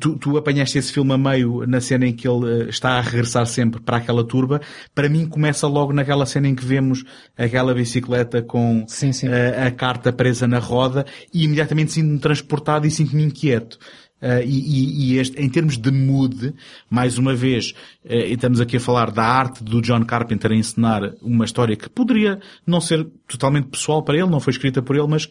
tu, 0.00 0.16
tu 0.16 0.36
apanhaste 0.36 0.78
esse 0.78 0.92
filme 0.92 1.12
a 1.12 1.18
meio 1.18 1.64
na 1.66 1.80
cena 1.80 2.06
em 2.06 2.12
que 2.12 2.26
ele 2.26 2.64
eh, 2.64 2.68
está 2.68 2.98
a 2.98 3.00
regressar 3.00 3.46
sempre 3.46 3.80
para 3.80 3.98
aquela 3.98 4.24
turba 4.24 4.60
para 4.94 5.08
mim 5.08 5.28
começa 5.28 5.68
logo 5.68 5.92
naquela 5.92 6.26
cena 6.26 6.48
em 6.48 6.56
que 6.56 6.64
vemos 6.64 7.04
aquela 7.36 7.72
bicicleta 7.72 8.42
com 8.42 8.84
Sim, 8.88 9.12
sim. 9.12 9.28
eh, 9.28 9.66
a 9.66 9.70
carta 9.70 10.12
presa 10.12 10.48
na 10.48 10.58
roda 10.58 11.06
e 11.32 11.44
imediatamente 11.44 11.92
sinto-me 11.92 12.18
transportado 12.18 12.86
e 12.86 12.90
sinto-me 12.90 13.22
inquieto. 13.22 13.78
Uh, 14.20 14.42
e, 14.44 14.46
e- 14.46 15.12
e 15.14 15.18
este, 15.18 15.40
em 15.40 15.48
termos 15.48 15.78
de 15.78 15.90
mood, 15.92 16.52
mais 16.90 17.18
uma 17.18 17.34
vez, 17.36 17.70
uh, 18.04 18.12
estamos 18.12 18.60
aqui 18.60 18.76
a 18.76 18.80
falar 18.80 19.10
da 19.12 19.22
arte 19.24 19.62
do 19.62 19.80
John 19.80 20.04
Carpenter 20.04 20.50
a 20.50 20.54
encenar 20.56 21.14
uma 21.22 21.44
história 21.44 21.76
que 21.76 21.88
poderia 21.88 22.40
não 22.66 22.80
ser 22.80 23.06
totalmente 23.28 23.68
pessoal 23.68 24.02
para 24.02 24.16
ele, 24.18 24.28
não 24.28 24.40
foi 24.40 24.52
escrita 24.52 24.82
por 24.82 24.96
ele, 24.96 25.06
mas 25.06 25.28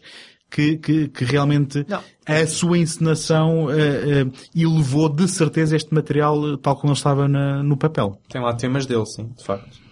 que, 0.50 0.78
que, 0.78 1.08
que 1.08 1.24
realmente 1.26 1.84
Não. 1.86 2.00
a 2.26 2.46
sua 2.46 2.78
encenação 2.78 3.66
uh, 3.66 3.68
uh, 3.68 4.32
elevou 4.56 5.10
de 5.10 5.28
certeza 5.28 5.76
este 5.76 5.92
material 5.94 6.56
tal 6.56 6.74
como 6.76 6.90
ele 6.92 6.96
estava 6.98 7.28
na- 7.28 7.62
no 7.62 7.76
papel. 7.76 8.18
Tem 8.30 8.40
lá 8.40 8.54
temas 8.54 8.86
dele, 8.86 9.04
sim, 9.04 9.28
de 9.36 9.44
facto. 9.44 9.86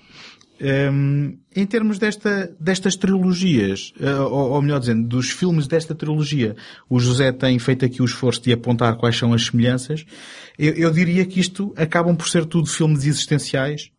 Um, 0.58 1.36
em 1.54 1.66
termos 1.66 1.98
desta, 1.98 2.50
destas 2.58 2.96
trilogias, 2.96 3.92
uh, 4.00 4.22
ou, 4.22 4.52
ou 4.52 4.62
melhor 4.62 4.80
dizendo, 4.80 5.06
dos 5.06 5.28
filmes 5.30 5.66
desta 5.66 5.94
trilogia, 5.94 6.56
o 6.88 6.98
José 6.98 7.30
tem 7.30 7.58
feito 7.58 7.84
aqui 7.84 8.00
o 8.00 8.06
esforço 8.06 8.40
de 8.42 8.52
apontar 8.52 8.96
quais 8.96 9.16
são 9.18 9.34
as 9.34 9.44
semelhanças. 9.44 10.06
Eu, 10.58 10.72
eu 10.74 10.90
diria 10.90 11.26
que 11.26 11.40
isto 11.40 11.74
acabam 11.76 12.16
por 12.16 12.28
ser 12.28 12.46
tudo 12.46 12.68
filmes 12.68 13.04
existenciais, 13.04 13.90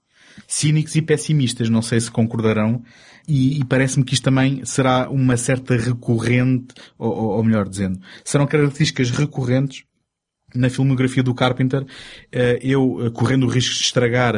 cínicos 0.48 0.96
e 0.96 1.02
pessimistas, 1.02 1.70
não 1.70 1.82
sei 1.84 2.00
se 2.00 2.10
concordarão, 2.10 2.82
e, 3.28 3.60
e 3.60 3.64
parece-me 3.66 4.04
que 4.06 4.16
isto 4.16 4.24
também 4.24 4.66
será 4.66 5.10
uma 5.12 5.38
certa 5.38 5.76
recorrente, 5.76 6.74
ou, 6.98 7.12
ou- 7.12 7.30
ou 7.38 7.44
melhor 7.44 7.68
dizendo, 7.70 8.00
serão 8.24 8.48
características 8.48 9.12
recorrentes 9.12 9.84
na 10.56 10.70
filmografia 10.70 11.22
do 11.22 11.36
Carpenter, 11.36 11.86
eh, 12.32 12.58
eu, 12.62 13.06
eh, 13.06 13.10
correndo 13.10 13.46
o 13.46 13.50
risco 13.50 13.76
de 13.76 13.82
estragar 13.82 14.34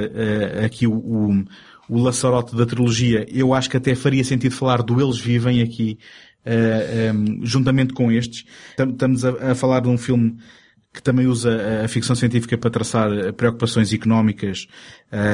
aqui 0.65 0.87
o, 0.87 1.45
o, 1.89 1.99
laçarote 2.01 2.55
da 2.55 2.65
trilogia, 2.65 3.25
eu 3.29 3.53
acho 3.53 3.69
que 3.69 3.77
até 3.77 3.95
faria 3.95 4.23
sentido 4.23 4.53
falar 4.55 4.81
do 4.83 5.01
Eles 5.01 5.17
Vivem 5.19 5.61
aqui, 5.61 5.97
eh, 6.45 7.11
em, 7.13 7.39
juntamente 7.45 7.93
com 7.93 8.11
estes. 8.11 8.45
Tam- 8.77 8.91
Estamos 8.91 9.25
a, 9.25 9.51
a 9.51 9.55
falar 9.55 9.81
de 9.81 9.89
um 9.89 9.97
filme 9.97 10.37
que 10.91 11.03
também 11.03 11.27
usa 11.27 11.83
a 11.85 11.87
ficção 11.87 12.15
científica 12.15 12.57
para 12.57 12.69
traçar 12.71 13.11
eh, 13.11 13.31
preocupações 13.31 13.93
económicas 13.93 14.65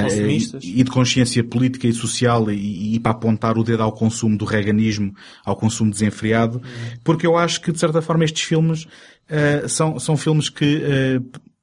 Consumistas. 0.04 0.64
e, 0.66 0.82
e 0.82 0.84
de 0.84 0.92
consciência 0.92 1.44
política 1.46 1.88
e 1.88 1.94
social 1.94 2.52
e, 2.52 2.96
e 2.96 3.00
para 3.00 3.12
apontar 3.14 3.58
o 3.58 3.64
dedo 3.64 3.82
ao 3.84 3.92
consumo 3.94 4.38
do 4.38 4.44
reaganismo, 4.46 5.14
ao 5.46 5.56
consumo 5.56 5.92
desenfreado, 5.92 6.62
porque 7.06 7.26
eu 7.26 7.38
acho 7.38 7.62
que 7.62 7.72
de 7.72 7.80
certa 7.80 8.02
forma 8.02 8.26
estes 8.26 8.44
filmes 8.44 8.86
eh, 9.30 9.66
são, 9.68 9.98
são 10.00 10.18
filmes 10.18 10.50
que 10.50 10.84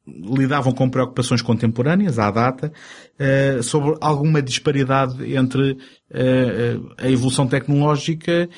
lidavam 0.07 0.73
com 0.73 0.89
preocupações 0.89 1.43
contemporâneas 1.43 2.19
à 2.19 2.31
data, 2.31 2.73
eh, 3.19 3.61
sobre 3.63 3.97
alguma 4.01 4.43
disparidade 4.43 5.35
entre 5.35 5.77
eh, 6.11 6.77
a 6.99 7.09
evolução 7.09 7.47
tecnológica 7.47 8.49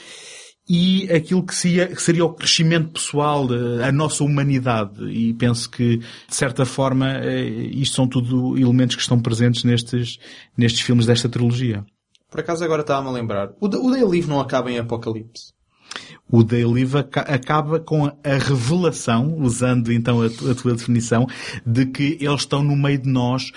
e 0.67 1.11
aquilo 1.13 1.45
que 1.45 1.55
seria, 1.55 2.25
o 2.25 2.33
crescimento 2.33 2.93
pessoal, 2.93 3.47
eh, 3.53 3.85
a 3.85 3.93
nossa 3.93 4.25
humanidade. 4.25 5.05
E 5.11 5.35
penso 5.35 5.71
que, 5.71 5.99
de 5.99 6.35
certa 6.35 6.65
forma, 6.65 7.21
isto 7.73 7.97
são 7.97 8.09
tudo 8.09 8.57
elementos 8.57 8.97
que 8.97 9.03
estão 9.03 9.21
presentes 9.21 9.65
nestes, 9.65 10.19
nestes 10.57 10.81
filmes 10.81 11.05
desta 11.07 11.29
trilogia. 11.29 11.85
Por 12.31 12.41
acaso 12.41 12.65
agora 12.65 12.81
estava-me 12.81 13.09
a 13.09 13.13
lembrar. 13.13 13.51
O, 13.61 13.67
o 13.67 13.91
Day 13.91 14.03
Live 14.03 14.29
não 14.29 14.41
acaba 14.41 14.71
em 14.71 14.79
Apocalipse. 14.79 15.53
O 16.31 16.43
Day 16.43 16.65
Live 16.65 16.99
aca- 16.99 17.21
acaba 17.23 17.79
com 17.79 18.07
a 18.07 18.15
revelação, 18.25 19.37
usando 19.39 19.93
então 19.93 20.23
a, 20.23 20.31
tu- 20.31 20.51
a 20.51 20.55
tua 20.55 20.73
definição, 20.73 21.27
de 21.65 21.87
que 21.87 22.17
eles 22.21 22.41
estão 22.41 22.63
no 22.63 22.75
meio 22.77 22.99
de 22.99 23.09
nós. 23.09 23.53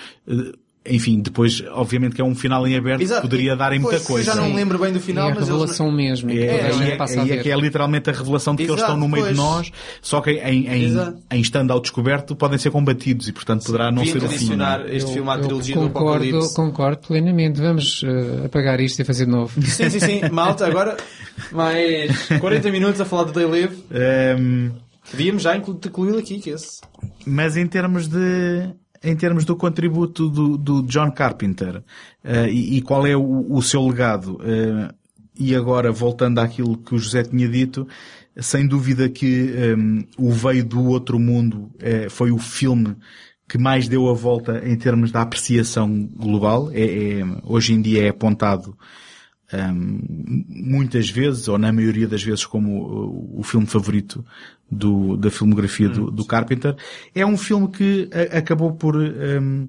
Enfim, 0.90 1.20
depois, 1.22 1.64
obviamente 1.72 2.16
que 2.16 2.22
é 2.22 2.24
um 2.24 2.34
final 2.36 2.66
em 2.68 2.76
aberto, 2.76 3.06
que 3.06 3.22
poderia 3.22 3.56
dar 3.56 3.74
em 3.74 3.80
muita 3.80 3.98
Pois, 3.98 4.02
eu 4.04 4.08
coisa. 4.08 4.32
já 4.32 4.36
não 4.36 4.54
lembro 4.54 4.78
bem 4.80 4.92
do 4.94 5.00
final, 5.00 5.30
é 5.30 5.32
a 5.32 5.36
mas 5.36 5.44
eles- 5.48 5.50
revelação 5.60 5.92
mesmo. 5.92 6.30
É, 6.32 6.34
é, 6.36 6.38
é, 6.40 6.98
é 6.98 7.26
ver. 7.26 7.42
que 7.44 7.52
é 7.52 7.56
literalmente 7.58 8.10
a 8.10 8.14
revelação 8.14 8.56
de 8.56 8.64
que 8.66 8.72
eles 8.72 8.80
Exato, 8.82 8.94
estão 8.94 9.08
no 9.08 9.08
meio 9.14 9.28
de 9.28 9.36
pois. 9.36 9.38
nós, 9.38 9.72
só 10.02 10.22
que 10.22 10.32
em, 10.32 10.68
em, 10.68 10.84
Exato. 10.86 11.18
em 11.32 11.42
estando 11.42 11.72
ao 11.72 11.80
descoberto 11.80 12.36
podem 12.36 12.58
ser 12.58 12.72
combatidos 12.72 13.28
e 13.28 13.32
portanto 13.32 13.64
poderá 13.66 13.92
não 13.92 14.04
Deviam 14.04 14.20
ser 14.22 14.26
o 14.26 14.30
fim. 14.30 14.58
é? 14.62 14.96
este 14.96 15.14
filme 15.14 15.30
à 15.30 15.36
Eu 15.36 15.42
trilogia 15.42 15.76
do 15.76 15.82
concordo, 15.82 16.10
Apocalipse. 16.24 16.56
concordo 16.56 17.08
plenamente. 17.08 17.60
Vamos 17.62 18.02
eh, 18.06 18.46
apagar 18.46 18.80
isto 18.80 19.02
e 19.02 19.06
fazer 19.06 19.26
de 19.26 19.32
novo. 19.32 19.62
Sim, 19.62 19.90
sim, 19.90 20.00
sim. 20.00 20.22
Malta, 20.32 20.66
agora 20.68 20.98
mais 21.52 22.28
40 22.40 22.72
minutos 22.72 23.02
a 23.02 23.06
falar 23.06 23.24
do 23.26 23.32
Day 23.34 23.46
Live. 23.46 23.78
Ehm, 23.92 24.72
Podíamos 25.10 25.42
já 25.44 25.56
inclu- 25.56 25.80
incluí-lo 25.86 26.18
aqui, 26.18 26.38
que 26.40 26.50
esse. 26.50 26.82
mas 27.26 27.56
em 27.56 27.66
termos 27.66 28.08
de 28.10 28.70
em 29.04 29.16
termos 29.16 29.46
do 29.46 29.56
contributo 29.56 30.30
do, 30.30 30.58
do 30.58 30.84
John 30.84 31.12
Carpenter 31.12 31.84
eh, 32.24 32.50
e, 32.50 32.78
e 32.78 32.82
qual 32.82 33.06
é 33.06 33.16
o, 33.16 33.46
o 33.50 33.62
seu 33.62 33.86
legado? 33.88 34.40
Eh, 34.44 34.94
e 35.40 35.56
agora 35.56 35.92
voltando 35.92 36.40
àquilo 36.40 36.78
que 36.78 36.96
o 36.96 37.00
José 37.00 37.24
tinha 37.24 37.48
dito 37.48 37.88
sem 38.40 38.68
dúvida 38.68 39.10
que 39.10 39.54
ehm, 39.56 40.04
o 40.18 40.32
veio 40.32 40.64
do 40.66 40.84
outro 40.86 41.20
mundo 41.20 41.72
eh, 41.80 42.08
foi 42.10 42.32
o 42.32 42.38
filme 42.38 42.96
que 43.48 43.58
mais 43.58 43.88
deu 43.88 44.10
a 44.10 44.14
volta 44.14 44.62
em 44.68 44.76
termos 44.76 45.12
da 45.12 45.22
apreciação 45.22 46.06
global. 46.16 46.70
É, 46.72 47.20
é- 47.20 47.26
hoje 47.44 47.74
em 47.74 47.82
dia 47.82 48.04
é 48.06 48.10
apontado 48.10 48.78
Ahm, 49.52 50.02
muitas 50.50 51.10
vezes, 51.10 51.48
ou 51.48 51.58
na 51.58 51.72
maioria 51.72 52.08
das 52.08 52.22
vezes, 52.22 52.46
como 52.46 52.84
o, 52.84 53.40
o 53.40 53.44
filme 53.44 53.66
favorito 53.66 54.26
do, 54.70 55.16
da 55.18 55.30
filmografia 55.32 55.88
do, 55.90 56.12
do 56.12 56.26
Carpenter. 56.26 56.76
É 57.16 57.26
um 57.26 57.38
filme 57.38 57.70
que 57.70 58.10
a- 58.14 58.38
acabou 58.40 58.74
por 58.76 58.96
ahm, 58.98 59.68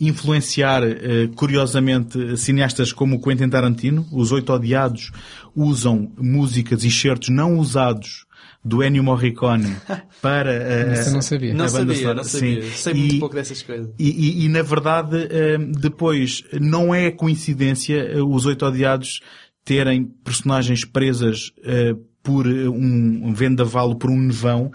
influenciar, 0.00 0.82
eh, 0.82 1.28
curiosamente, 1.36 2.36
cineastas 2.38 2.92
como 2.92 3.16
o 3.16 3.20
Quentin 3.20 3.48
Tarantino. 3.50 4.06
Os 4.12 4.32
Oito 4.32 4.52
Odiados 4.52 5.10
usam 5.54 6.12
músicas 6.18 6.84
e 6.84 6.90
certos 6.90 7.28
não 7.28 7.58
usados 7.58 8.24
do 8.64 8.82
Ennio 8.82 9.02
Morricone 9.04 9.74
para 10.22 10.52
eh, 10.52 11.04
eu 11.06 11.12
não 11.12 11.22
sabia. 11.22 11.50
Não 11.52 11.66
banda 11.66 11.70
sabia, 11.78 11.96
sonora. 11.96 12.14
não 12.16 12.24
sabia. 12.24 12.62
Sim. 12.62 12.70
Sei 12.72 12.94
muito 12.94 13.14
E- 13.16 13.18
pouco 13.20 13.34
dessas 13.34 13.62
coisas. 13.62 13.90
e, 13.98 14.08
e- 14.10 14.44
e, 14.46 14.48
na 14.48 14.62
verdade, 14.62 15.16
eh, 15.30 15.58
depois, 15.58 16.44
não 16.60 16.94
é 16.94 17.10
coincidência 17.10 17.96
eh, 17.96 18.22
os 18.22 18.46
Oito 18.46 18.64
Odiados 18.64 19.20
terem 19.64 20.04
personagens 20.24 20.84
presas 20.84 21.52
eh, 21.62 21.94
por 22.22 22.46
um, 22.46 23.28
um 23.28 23.32
vendaval, 23.32 23.94
por 23.94 24.10
um 24.10 24.18
nevão, 24.20 24.70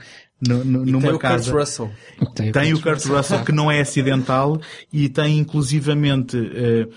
no- 0.47 0.63
no- 0.65 0.85
numa 0.85 1.01
tem 1.07 1.11
o 1.13 1.19
casa. 1.19 1.51
Kurt 1.51 1.59
Russell. 1.61 1.91
Tem, 2.35 2.51
Tem 2.51 2.73
o 2.73 2.81
Kurt 2.81 3.05
Russell 3.05 3.43
que 3.43 3.51
não 3.51 3.71
é 3.71 3.81
acidental 3.81 4.59
e 4.91 5.07
tem 5.09 5.37
inclusivamente 5.39 6.37
eh, 6.37 6.87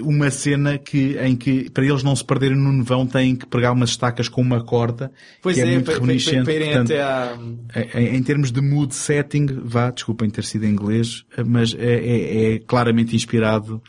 uma 0.00 0.30
cena 0.30 0.78
que, 0.78 1.16
em 1.18 1.36
que 1.36 1.68
para 1.70 1.84
eles 1.84 2.02
não 2.02 2.16
se 2.16 2.24
perderem 2.24 2.56
no 2.56 2.72
nevão 2.72 3.06
têm 3.06 3.36
que 3.36 3.44
pregar 3.46 3.72
umas 3.72 3.90
estacas 3.90 4.28
com 4.28 4.40
uma 4.40 4.64
corda 4.64 5.12
Pois 5.42 5.56
que 5.56 5.62
é, 5.62 5.66
é, 5.66 5.72
muito 5.72 5.84
para, 5.84 5.94
para, 5.94 6.00
reminiscente. 6.06 6.44
para 6.44 6.52
irem 6.54 6.68
portanto, 6.70 6.90
até 6.90 7.02
à... 7.02 8.00
em, 8.00 8.16
em 8.16 8.22
termos 8.22 8.50
de 8.50 8.60
mood 8.62 8.94
setting, 8.94 9.46
vá, 9.62 9.90
desculpem 9.90 10.30
ter 10.30 10.44
sido 10.44 10.64
em 10.64 10.70
inglês, 10.70 11.24
mas 11.46 11.74
é, 11.74 11.94
é- 11.96 12.54
é 12.54 12.58
claramente 12.60 13.14
inspirado 13.14 13.82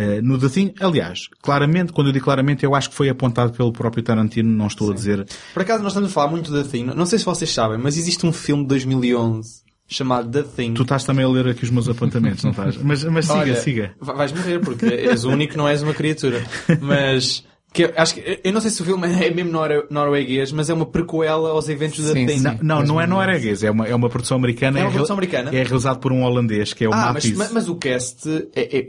eh, 0.00 0.20
no 0.22 0.38
The 0.38 0.48
Thing. 0.48 0.74
Aliás, 0.80 1.28
claramente, 1.42 1.92
quando 1.92 2.08
eu 2.08 2.12
digo 2.12 2.24
claramente, 2.24 2.64
eu 2.64 2.74
acho 2.74 2.90
que 2.90 2.94
foi 2.96 3.08
apontado 3.08 3.52
pelo 3.52 3.72
próprio 3.72 4.02
Tarantino, 4.02 4.48
não 4.48 4.66
estou 4.66 4.90
a 4.90 4.94
dizer. 4.94 5.26
Por 5.52 5.62
acaso 5.62 5.82
nós 5.82 5.92
estamos 5.92 6.10
a 6.10 6.12
falar 6.12 6.28
muito 6.28 6.52
da 6.52 6.62
Thing. 6.64 6.84
Não 6.84 7.06
sei 7.06 7.18
se 7.18 7.24
vocês 7.24 7.52
sabem, 7.52 7.78
mas 7.78 7.96
existe 7.96 8.24
um 8.26 8.32
filme 8.32 8.62
de 8.62 8.68
2011 8.68 9.62
chamado 9.90 10.30
The 10.30 10.42
Thing. 10.54 10.74
Tu 10.74 10.82
estás 10.82 11.04
também 11.04 11.24
a 11.24 11.28
ler 11.28 11.48
aqui 11.48 11.64
os 11.64 11.70
meus 11.70 11.88
apontamentos, 11.88 12.44
não 12.44 12.50
estás? 12.50 12.76
Mas, 12.76 13.02
mas 13.04 13.24
siga, 13.26 13.38
Olha, 13.38 13.54
siga. 13.56 13.94
va- 14.00 14.12
Vais 14.12 14.32
morrer 14.32 14.58
porque 14.60 14.84
és 14.86 15.24
o 15.24 15.30
único 15.30 15.52
que 15.52 15.58
não 15.58 15.66
és 15.66 15.82
uma 15.82 15.94
criatura. 15.94 16.42
Mas 16.80 17.44
que 17.72 17.84
eu 17.84 17.92
acho 17.96 18.14
que 18.14 18.40
eu 18.44 18.52
não 18.52 18.60
sei 18.60 18.70
se 18.70 18.80
o 18.82 18.84
filme 18.84 19.06
é 19.06 19.30
mesmo 19.30 19.50
nor- 19.52 19.86
norueguês, 19.90 20.52
mas 20.52 20.68
é 20.70 20.74
uma 20.74 20.86
prequela 20.86 21.50
aos 21.50 21.68
eventos 21.68 22.04
da 22.04 22.12
Sim, 22.12 22.26
Thing. 22.26 22.38
sim. 22.38 22.44
Não, 22.62 22.80
não, 22.80 22.82
não 22.86 23.00
é 23.00 23.06
norueguês, 23.06 23.62
é 23.62 23.70
uma, 23.70 23.86
é 23.86 23.94
uma 23.94 24.08
produção 24.08 24.36
americana. 24.38 24.78
É 24.78 24.82
uma 24.82 24.88
re- 24.90 24.94
produção 24.94 25.14
americana? 25.16 25.50
É 25.50 25.62
realizado 25.62 25.98
por 26.00 26.12
um 26.12 26.22
holandês, 26.22 26.72
que 26.72 26.84
é 26.84 26.88
o 26.88 26.92
Ah, 26.94 27.12
mas, 27.14 27.52
mas 27.52 27.68
o 27.68 27.76
cast 27.76 28.28
é, 28.54 28.78
é, 28.78 28.86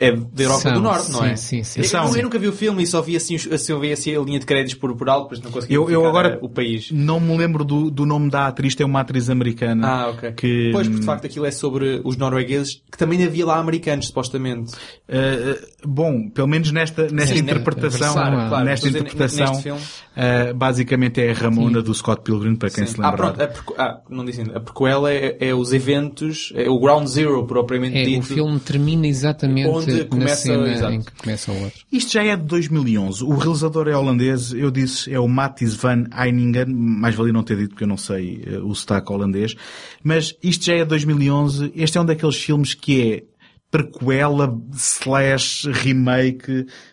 é 0.00 0.12
da 0.12 0.42
Europa 0.42 0.60
São, 0.62 0.72
do 0.72 0.80
Norte, 0.80 1.12
não 1.12 1.24
é? 1.24 1.36
sim, 1.36 1.62
sim, 1.62 1.62
sim. 1.62 1.80
Eu, 1.80 1.84
São. 1.84 2.16
eu 2.16 2.22
nunca 2.22 2.38
vi 2.38 2.48
o 2.48 2.52
filme 2.52 2.82
e 2.82 2.86
só 2.86 3.02
vi 3.02 3.16
assim, 3.16 3.36
assim, 3.36 3.72
eu 3.72 3.78
vi 3.78 3.92
assim 3.92 4.16
a 4.16 4.20
linha 4.20 4.40
de 4.40 4.46
créditos 4.46 4.74
por, 4.74 4.96
por 4.96 5.10
alto, 5.10 5.24
depois 5.24 5.40
não 5.42 5.50
consegui 5.50 5.74
Eu, 5.74 5.90
eu 5.90 6.06
agora 6.06 6.30
eh, 6.30 6.38
o 6.40 6.48
país. 6.48 6.90
não 6.90 7.20
me 7.20 7.36
lembro 7.36 7.62
do, 7.64 7.90
do 7.90 8.06
nome 8.06 8.30
da 8.30 8.46
atriz, 8.46 8.74
tem 8.74 8.86
uma 8.86 9.00
atriz 9.00 9.28
americana. 9.28 9.86
Ah, 9.86 10.08
ok. 10.08 10.32
Que, 10.32 10.70
Pois, 10.72 10.88
porque 10.88 11.00
de 11.00 11.06
facto 11.06 11.26
aquilo 11.26 11.44
é 11.44 11.50
sobre 11.50 12.00
os 12.02 12.16
noruegueses, 12.16 12.82
que 12.90 12.96
também 12.96 13.22
havia 13.22 13.44
lá 13.44 13.58
americanos, 13.58 14.06
supostamente. 14.06 14.72
Uh, 15.06 15.79
bom, 15.84 16.28
pelo 16.28 16.48
menos 16.48 16.70
nesta, 16.72 17.08
nesta 17.10 17.34
Sim, 17.34 17.40
interpretação, 17.42 18.12
claro, 18.12 18.48
claro. 18.48 18.64
nesta 18.64 18.86
dizer, 18.86 18.98
interpretação, 19.00 19.54
filme. 19.56 19.80
uh, 19.80 20.54
basicamente 20.54 21.20
é 21.20 21.30
a 21.30 21.34
Ramona 21.34 21.82
do 21.82 21.94
Scott 21.94 22.22
Pilgrim, 22.22 22.54
para 22.56 22.70
quem 22.70 22.86
Sim. 22.86 22.94
se 22.94 23.00
Ah, 23.00 23.10
lembra. 23.10 23.16
pronto. 23.32 23.42
A 23.42 23.46
prequ- 23.48 23.74
ah, 23.78 24.00
não 24.08 24.24
disse 24.24 24.40
ainda. 24.40 24.56
A 24.56 24.60
prequela 24.60 25.12
é, 25.12 25.36
é 25.40 25.54
os 25.54 25.72
eventos, 25.72 26.52
é 26.54 26.68
o 26.68 26.78
ground 26.78 27.06
zero, 27.06 27.46
propriamente 27.46 27.96
É, 27.98 28.04
dito. 28.04 28.20
o 28.20 28.22
filme 28.22 28.60
termina 28.60 29.06
exatamente 29.06 29.68
Onde 29.68 29.92
na 30.00 30.04
começa- 30.04 30.36
cena 30.36 30.68
exato. 30.72 30.92
em 30.92 31.00
que 31.02 31.12
começa 31.12 31.52
o 31.52 31.62
outro. 31.62 31.80
Isto 31.90 32.12
já 32.12 32.22
é 32.24 32.36
de 32.36 32.42
2011. 32.44 33.24
O 33.24 33.36
realizador 33.36 33.88
é 33.88 33.96
holandês, 33.96 34.52
eu 34.52 34.70
disse, 34.70 35.12
é 35.12 35.18
o 35.18 35.28
Mattis 35.28 35.74
van 35.74 36.04
Heiningen, 36.16 36.66
mais 36.66 37.14
valia 37.14 37.32
não 37.32 37.42
ter 37.42 37.56
dito 37.56 37.70
porque 37.70 37.84
eu 37.84 37.88
não 37.88 37.96
sei 37.96 38.44
uh, 38.46 38.66
o 38.66 38.74
sotaque 38.74 39.12
holandês, 39.12 39.54
mas 40.02 40.34
isto 40.42 40.64
já 40.64 40.74
é 40.74 40.78
de 40.78 40.84
2011. 40.86 41.72
Este 41.74 41.98
é 41.98 42.00
um 42.00 42.04
daqueles 42.04 42.36
filmes 42.36 42.74
que 42.74 43.02
é 43.12 43.22
prequela 43.70 44.58
slash 44.74 45.70
remake 45.70 46.50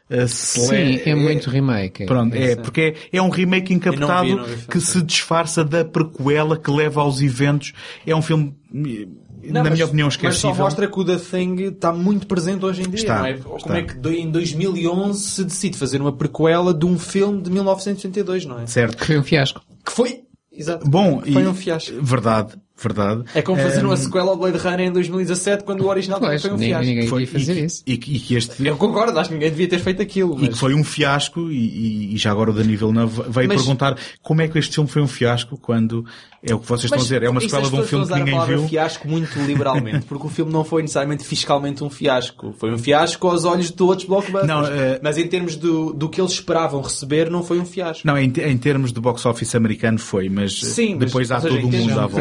uh, 0.10 0.24
slash... 0.28 0.68
Sim, 0.68 1.02
é 1.10 1.16
muito 1.16 1.50
remake. 1.50 2.06
Pronto, 2.06 2.36
é, 2.36 2.56
porque 2.56 2.96
é, 3.12 3.18
é 3.18 3.22
um 3.22 3.30
remake 3.30 3.74
encaptado 3.74 4.28
não 4.30 4.44
vi, 4.46 4.50
não 4.52 4.56
vi, 4.58 4.68
que 4.68 4.80
se 4.80 5.02
disfarça 5.02 5.64
da 5.64 5.84
prequela 5.84 6.58
que 6.58 6.70
leva 6.70 7.02
aos 7.02 7.22
eventos. 7.22 7.74
É 8.06 8.16
um 8.16 8.22
filme, 8.22 8.56
eh, 8.74 9.08
Não, 9.46 9.54
na 9.54 9.64
mas- 9.64 9.74
minha 9.74 9.86
opinião, 9.86 10.06
Mas 10.08 10.14
esquecível. 10.16 10.56
só 10.56 10.62
mostra 10.64 10.88
que 10.88 11.00
o 11.00 11.04
The 11.06 11.18
Thing 11.18 11.56
está 11.64 11.92
muito 11.92 12.28
presente 12.28 12.64
hoje 12.64 12.82
em 12.82 12.90
dia, 12.90 12.96
Está, 13.00 13.20
não 13.20 13.26
é? 13.26 13.32
está. 13.32 13.44
Como 13.60 13.76
é 13.76 13.82
que 13.82 14.10
em 14.10 14.30
2011 14.30 15.20
se 15.20 15.44
decide 15.44 15.78
fazer 15.78 16.00
uma 16.02 16.12
prequela 16.14 16.74
de 16.74 16.86
um 16.86 16.98
filme 17.00 17.42
de 17.42 17.50
1982, 17.50 18.46
não 18.46 18.60
é? 18.60 18.68
Certo. 18.68 18.98
Que 18.98 19.06
foi 19.06 19.18
um 19.18 19.24
fiasco. 19.24 19.62
Que 19.86 19.92
foi... 19.92 20.22
Exato. 20.52 20.90
Bom, 20.90 21.22
Foi 21.22 21.44
e- 21.44 21.48
um 21.48 21.54
fiasco. 21.54 21.94
Verdade, 22.02 22.54
verdade. 22.82 23.24
É 23.34 23.42
como 23.42 23.60
fazer 23.62 23.84
Um, 23.84 23.88
uma 23.90 23.98
sequela 23.98 24.30
ao 24.32 24.38
Blade 24.38 24.58
Runner 24.58 24.82
em 24.88 24.92
2017 24.92 25.64
quando 25.64 25.82
o 25.82 25.88
original 25.88 26.20
também 26.20 26.34
Pois, 26.34 26.42
foi 26.42 26.52
um 26.52 26.54
ninguém, 26.56 26.70
fiasco. 26.70 26.86
ninguém 26.88 27.08
foi, 27.08 27.26
fazer 27.26 27.58
e, 27.58 27.66
isso. 27.66 27.84
E, 27.86 27.98
que- 27.98 28.16
e 28.16 28.20
que 28.20 28.36
este 28.36 28.66
Eu 28.68 28.78
concordo, 28.78 29.18
acho 29.20 29.30
que 29.30 29.36
ninguém 29.36 29.50
devia 29.50 29.68
ter 29.68 29.80
feito 29.80 30.02
aquilo. 30.02 30.36
e 30.38 30.42
Mas... 30.42 30.50
que 30.50 30.58
foi 30.58 30.74
um 30.74 30.84
fiasco 30.84 31.50
e, 31.52 31.56
e- 31.56 32.16
e 32.16 32.18
já 32.18 32.32
agora 32.32 32.52
o 32.52 32.54
Dani 32.54 32.76
Villeneuve 32.76 33.24
veio 33.30 33.48
Mas- 33.48 33.58
perguntar 33.62 33.98
como 34.22 34.42
é 34.42 34.48
que 34.48 34.58
este 34.60 34.76
filme 34.76 34.90
foi 34.90 35.02
um 35.02 35.08
fiasco 35.08 35.58
quando 35.58 36.06
é 36.44 36.54
o 36.54 36.60
que 36.60 36.68
vocês 36.68 36.86
estão 36.86 37.00
a 37.00 37.02
dizer, 37.02 37.24
é 37.24 37.30
uma 37.30 37.42
sequela 37.42 37.68
de 37.70 37.76
um 37.76 37.84
filme 37.84 38.08
que 38.08 38.14
ninguém 38.14 38.46
viu. 38.46 38.68
fiasco 38.68 39.08
muito 39.08 39.38
liberalmente, 39.40 40.06
porque 40.08 40.28
o 40.28 40.30
filme 40.30 40.52
não 40.54 40.64
foi 40.64 40.82
necessariamente 40.84 41.24
fiscalmente 41.26 41.84
um 41.84 41.90
fiasco. 41.90 42.54
Foi 42.58 42.72
um 42.72 42.78
fiasco 42.78 43.28
aos 43.28 43.44
olhos 43.44 43.72
de 43.72 43.84
outros 43.84 44.08
blockbusters. 44.08 44.48
Não, 44.48 44.64
eh, 44.66 45.00
Mas 45.02 45.18
em 45.18 45.28
termos 45.28 45.56
do, 45.56 45.92
do 45.94 46.08
que 46.08 46.22
eles 46.22 46.32
esperavam 46.34 46.80
receber, 46.82 47.30
não 47.30 47.44
foi 47.44 47.60
um 47.60 47.66
fiasco. 47.66 48.06
Não, 48.06 48.18
em, 48.18 48.32
em 48.38 48.58
termos 48.58 48.94
de 48.94 49.00
box 49.02 49.26
office 49.26 49.56
americano 49.56 49.98
foi, 49.98 50.30
mas 50.30 50.54
Sim, 50.60 50.96
mas, 50.96 51.06
depois 51.08 51.32
há 51.32 51.36
ou 51.38 51.42
seja, 51.42 51.56
todo 51.60 51.72
mundo 51.72 51.92
à 52.00 52.08
volta. 52.08 52.16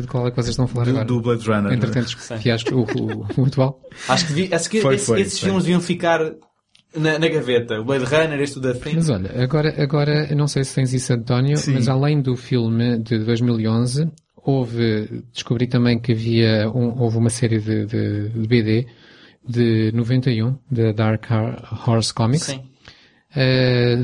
De 0.00 0.06
qual 0.06 0.26
é 0.26 0.30
que 0.30 0.36
vocês 0.36 0.50
estão 0.50 0.64
a 0.64 0.68
falar 0.68 0.84
Do, 0.84 0.90
agora. 0.90 1.04
do 1.04 1.20
Blade 1.20 1.46
Runner. 1.46 1.72
Entretanto, 1.72 2.16
fiasco, 2.40 2.74
o, 2.74 2.80
o, 2.82 3.26
o 3.42 3.44
atual. 3.46 3.80
Acho 4.08 4.26
que, 4.26 4.32
devia- 4.34 4.56
acho 4.56 4.70
que 4.70 4.80
Foi, 4.80 4.94
esse- 4.96 5.06
foi, 5.06 5.20
esses 5.20 5.38
foi. 5.38 5.48
filmes 5.48 5.64
deviam 5.64 5.80
ficar 5.80 6.20
na, 6.96 7.18
na 7.18 7.28
gaveta. 7.28 7.80
O 7.80 7.84
Blade 7.84 8.04
Runner, 8.04 8.40
este 8.40 8.60
do 8.60 8.72
The 8.72 8.78
Thing. 8.78 8.96
Mas 8.96 9.08
olha, 9.10 9.42
agora, 9.42 9.74
agora, 9.82 10.26
eu 10.30 10.36
não 10.36 10.46
sei 10.46 10.64
se 10.64 10.74
tens 10.74 10.92
isso, 10.92 11.12
António, 11.12 11.56
Sim. 11.56 11.74
mas 11.74 11.88
além 11.88 12.20
do 12.20 12.36
filme 12.36 12.98
de 12.98 13.18
2011, 13.18 14.10
houve, 14.36 15.24
descobri 15.32 15.66
também 15.66 15.98
que 15.98 16.12
havia, 16.12 16.70
um- 16.70 17.00
houve 17.00 17.16
uma 17.18 17.30
série 17.30 17.58
de, 17.58 17.86
de, 17.86 18.28
de 18.28 18.46
BD 18.48 18.86
de 19.46 19.90
91, 19.92 20.56
da 20.70 20.92
Dark 20.92 21.24
Horse 21.86 22.14
Comics, 22.14 22.44
Sim. 22.44 22.62
eh, 23.36 23.96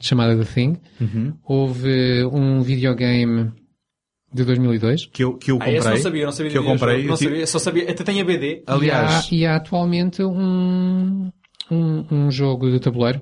chamada 0.00 0.36
The 0.36 0.44
Thing. 0.44 0.76
Houve 1.44 2.24
um 2.24 2.60
videogame 2.62 3.52
de 4.34 4.44
2002. 4.44 5.06
Que 5.06 5.22
eu, 5.24 5.34
que 5.38 5.50
eu 5.52 5.56
Ah, 5.56 5.58
comprei. 5.60 5.78
esse 5.78 5.88
não 5.88 5.96
sabia, 5.98 6.24
não 6.26 6.32
sabia 6.32 6.50
que 6.52 6.58
eu 6.58 6.64
comprei. 6.64 7.04
Não 7.04 7.12
Eu 7.12 7.16
tive- 7.16 7.30
sabia, 7.30 7.46
só 7.46 7.58
sabia, 7.60 7.90
até 7.90 8.02
tem 8.04 8.20
a 8.20 8.24
BD. 8.24 8.62
Aliás, 8.66 9.30
E 9.30 9.36
há, 9.36 9.38
e 9.38 9.46
há 9.46 9.56
atualmente 9.56 10.22
um, 10.22 11.30
um, 11.70 12.04
um 12.10 12.30
jogo 12.30 12.70
de 12.70 12.80
tabuleiro 12.80 13.20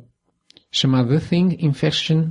chamado 0.70 1.09
The 1.10 1.20
Thing 1.20 1.56
Infection 1.60 2.30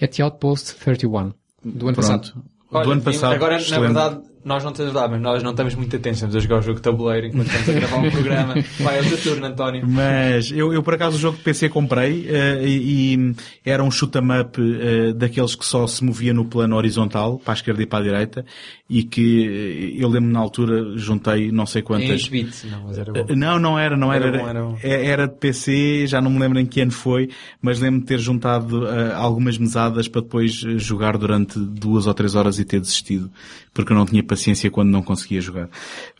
at 0.00 0.16
the 0.16 0.22
Outpost 0.22 0.74
31 0.82 1.32
do 1.64 1.88
ano 1.88 1.96
passado. 1.96 2.32
pronto. 2.32 2.48
Olha, 2.70 2.84
do 2.84 2.92
ano 2.92 3.02
passado. 3.02 3.34
Agora, 3.34 3.54
na 3.54 3.60
excelente. 3.60 3.80
verdade, 3.82 4.20
nós 4.44 4.64
não 4.64 4.72
temos 4.72 4.92
verdade, 4.92 5.12
mas 5.12 5.22
nós 5.22 5.42
não 5.42 5.50
estamos 5.50 5.74
muito 5.74 5.94
atentos. 5.94 6.18
Estamos 6.18 6.36
a 6.36 6.40
jogar 6.40 6.58
o 6.58 6.62
jogo 6.62 6.76
de 6.76 6.82
tabuleiro 6.82 7.26
enquanto 7.26 7.46
estamos 7.48 7.68
a 7.68 7.72
gravar 7.72 7.96
um 7.98 8.10
programa. 8.10 8.54
Vai, 8.80 8.98
é 8.98 9.02
o 9.02 9.08
teu 9.08 9.18
turno, 9.22 9.46
António. 9.46 9.86
Mas 9.86 10.50
eu, 10.52 10.72
eu 10.72 10.82
por 10.82 10.94
acaso 10.94 11.16
o 11.16 11.20
jogo 11.20 11.36
de 11.38 11.44
PC 11.44 11.68
comprei 11.68 12.26
eh, 12.28 12.62
e, 12.66 13.14
e 13.16 13.34
era 13.64 13.82
um 13.82 13.90
shoot 13.90 14.16
'em 14.18 14.40
up 14.40 14.58
eh, 14.60 15.12
daqueles 15.12 15.54
que 15.54 15.64
só 15.66 15.86
se 15.86 16.02
movia 16.04 16.32
no 16.32 16.44
plano 16.44 16.76
horizontal, 16.76 17.38
para 17.38 17.52
a 17.52 17.56
esquerda 17.56 17.82
e 17.82 17.86
para 17.86 17.98
a 17.98 18.02
direita, 18.02 18.46
e 18.88 19.02
que 19.04 19.94
eh, 19.96 20.02
eu 20.02 20.08
lembro 20.08 20.30
na 20.30 20.38
altura 20.40 20.96
juntei 20.96 21.52
não 21.52 21.66
sei 21.66 21.82
Em 21.82 21.84
quantas. 21.84 22.10
8 22.22 22.30
bits. 22.30 22.64
Não, 22.70 22.84
mas 22.84 22.98
era 22.98 23.12
bom. 23.12 23.26
Não, 23.34 23.58
não 23.58 23.78
era, 23.78 23.96
não 23.96 24.12
era. 24.12 24.26
Era 24.28 24.36
Era, 24.36 24.42
bom, 24.44 24.48
era 24.48 24.62
bom. 24.62 24.78
é- 24.82 25.06
era 25.06 25.26
de 25.28 25.34
PC, 25.36 26.06
já 26.06 26.20
não 26.20 26.30
me 26.30 26.38
lembro 26.38 26.58
em 26.58 26.66
que 26.66 26.80
ano 26.80 26.92
foi, 26.92 27.28
mas 27.62 27.78
lembro 27.80 28.00
de 28.00 28.06
ter 28.06 28.18
juntado 28.18 28.86
eh, 28.88 29.12
algumas 29.14 29.58
mesadas 29.58 30.08
para 30.08 30.22
depois 30.22 30.52
jogar 30.52 31.16
durante 31.18 31.58
duas 31.58 32.06
ou 32.06 32.14
três 32.14 32.34
horas 32.34 32.58
e 32.58 32.64
ter 32.64 32.80
desistido, 32.80 33.30
porque 33.82 33.92
eu 33.92 33.96
não 33.96 34.06
tinha 34.06 34.22
paciência 34.22 34.70
quando 34.70 34.90
não 34.90 35.02
conseguia 35.02 35.40
jogar. 35.40 35.68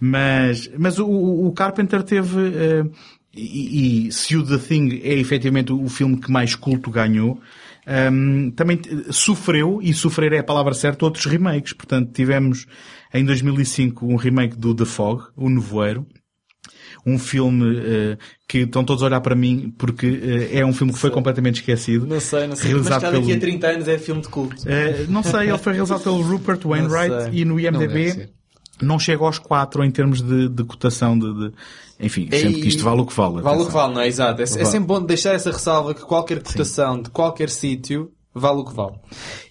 Mas, 0.01 0.71
mas 0.79 0.99
o, 0.99 1.07
o- 1.07 1.53
Carpenter 1.53 2.03
teve, 2.03 2.39
eh, 2.55 2.85
e, 3.35 4.07
e 4.09 4.13
se 4.13 4.37
o 4.37 4.45
The 4.45 4.59
Thing 4.59 5.01
é 5.03 5.15
efetivamente 5.15 5.73
o 5.73 5.89
filme 5.89 6.17
que 6.19 6.31
mais 6.31 6.55
culto 6.55 6.91
ganhou, 6.91 7.41
Ahm, 7.91 8.51
também 8.51 8.79
sofreu, 9.11 9.81
e 9.83 9.95
sofrer 9.95 10.35
é 10.35 10.39
a 10.41 10.45
palavra 10.45 10.75
certa, 10.75 11.07
outros 11.07 11.25
remakes. 11.25 11.73
Portanto, 11.73 12.11
tivemos 12.13 12.67
em 13.15 13.25
2005 13.25 14.07
um 14.07 14.17
remake 14.17 14.59
do 14.59 14.75
The 14.75 14.85
Fog, 14.85 15.23
O 15.35 15.49
Nevoeiro, 15.49 16.07
um 17.07 17.19
filme 17.19 17.79
eh, 17.79 18.19
que 18.49 18.59
estão 18.59 18.85
todos 18.85 19.03
a 19.03 19.07
olhar 19.07 19.21
para 19.21 19.35
mim 19.35 19.73
porque 19.79 20.07
eh, 20.53 20.59
é 20.61 20.65
um 20.67 20.73
filme 20.73 20.93
que 20.93 20.99
foi 20.99 21.11
completamente 21.11 21.57
esquecido. 21.61 22.07
Não 22.07 22.21
sei, 22.21 22.47
não 22.47 22.57
sei. 22.57 22.73
Mas 22.75 22.87
Realizado 22.87 23.13
daqui 23.13 23.27
pelo- 23.27 23.37
a 23.37 23.41
30 23.41 23.67
anos 23.69 23.89
é 23.89 23.99
filme 23.99 24.21
de 24.23 24.29
culto. 24.29 24.57
Eh, 24.67 25.07
não 25.09 25.23
sei, 25.23 25.49
ele 25.49 25.59
foi 25.59 25.73
realizado 25.73 26.03
pelo 26.03 26.21
Rupert 26.23 26.61
Wainwright 26.65 27.31
e 27.37 27.45
no 27.45 27.55
Não 27.55 27.61
IMDB 27.61 28.11
ser. 28.13 28.31
não, 28.81 28.99
chega 28.99 29.25
aos 29.25 29.39
4 29.39 29.85
em 29.85 29.91
termos 29.91 30.21
de, 30.23 30.49
de 30.49 30.65
cotação 30.65 31.19
de, 31.19 31.33
de- 31.35 31.53
enfim, 32.01 32.29
sendo 32.31 32.61
que 32.61 32.69
isto 32.69 32.85
vale 32.85 33.01
o 33.01 33.07
que 33.07 33.15
vale. 33.15 33.41
Vale 33.43 33.63
o 33.63 33.67
que 33.67 33.73
vale, 33.73 33.95
não 33.95 34.01
é? 34.01 34.07
Exato. 34.07 34.41
É, 34.41 34.45
é 34.45 34.47
sempre 34.65 34.87
bom 34.87 35.03
deixar 35.05 35.35
essa 35.35 35.51
ressalva 35.51 35.93
que 35.95 36.03
qualquer 36.03 36.41
cotação 36.43 37.03
de 37.03 37.11
qualquer 37.11 37.49
sítio 37.51 38.13
vale 38.33 38.59
o 38.61 38.65
que 38.65 38.75
vale. 38.75 38.95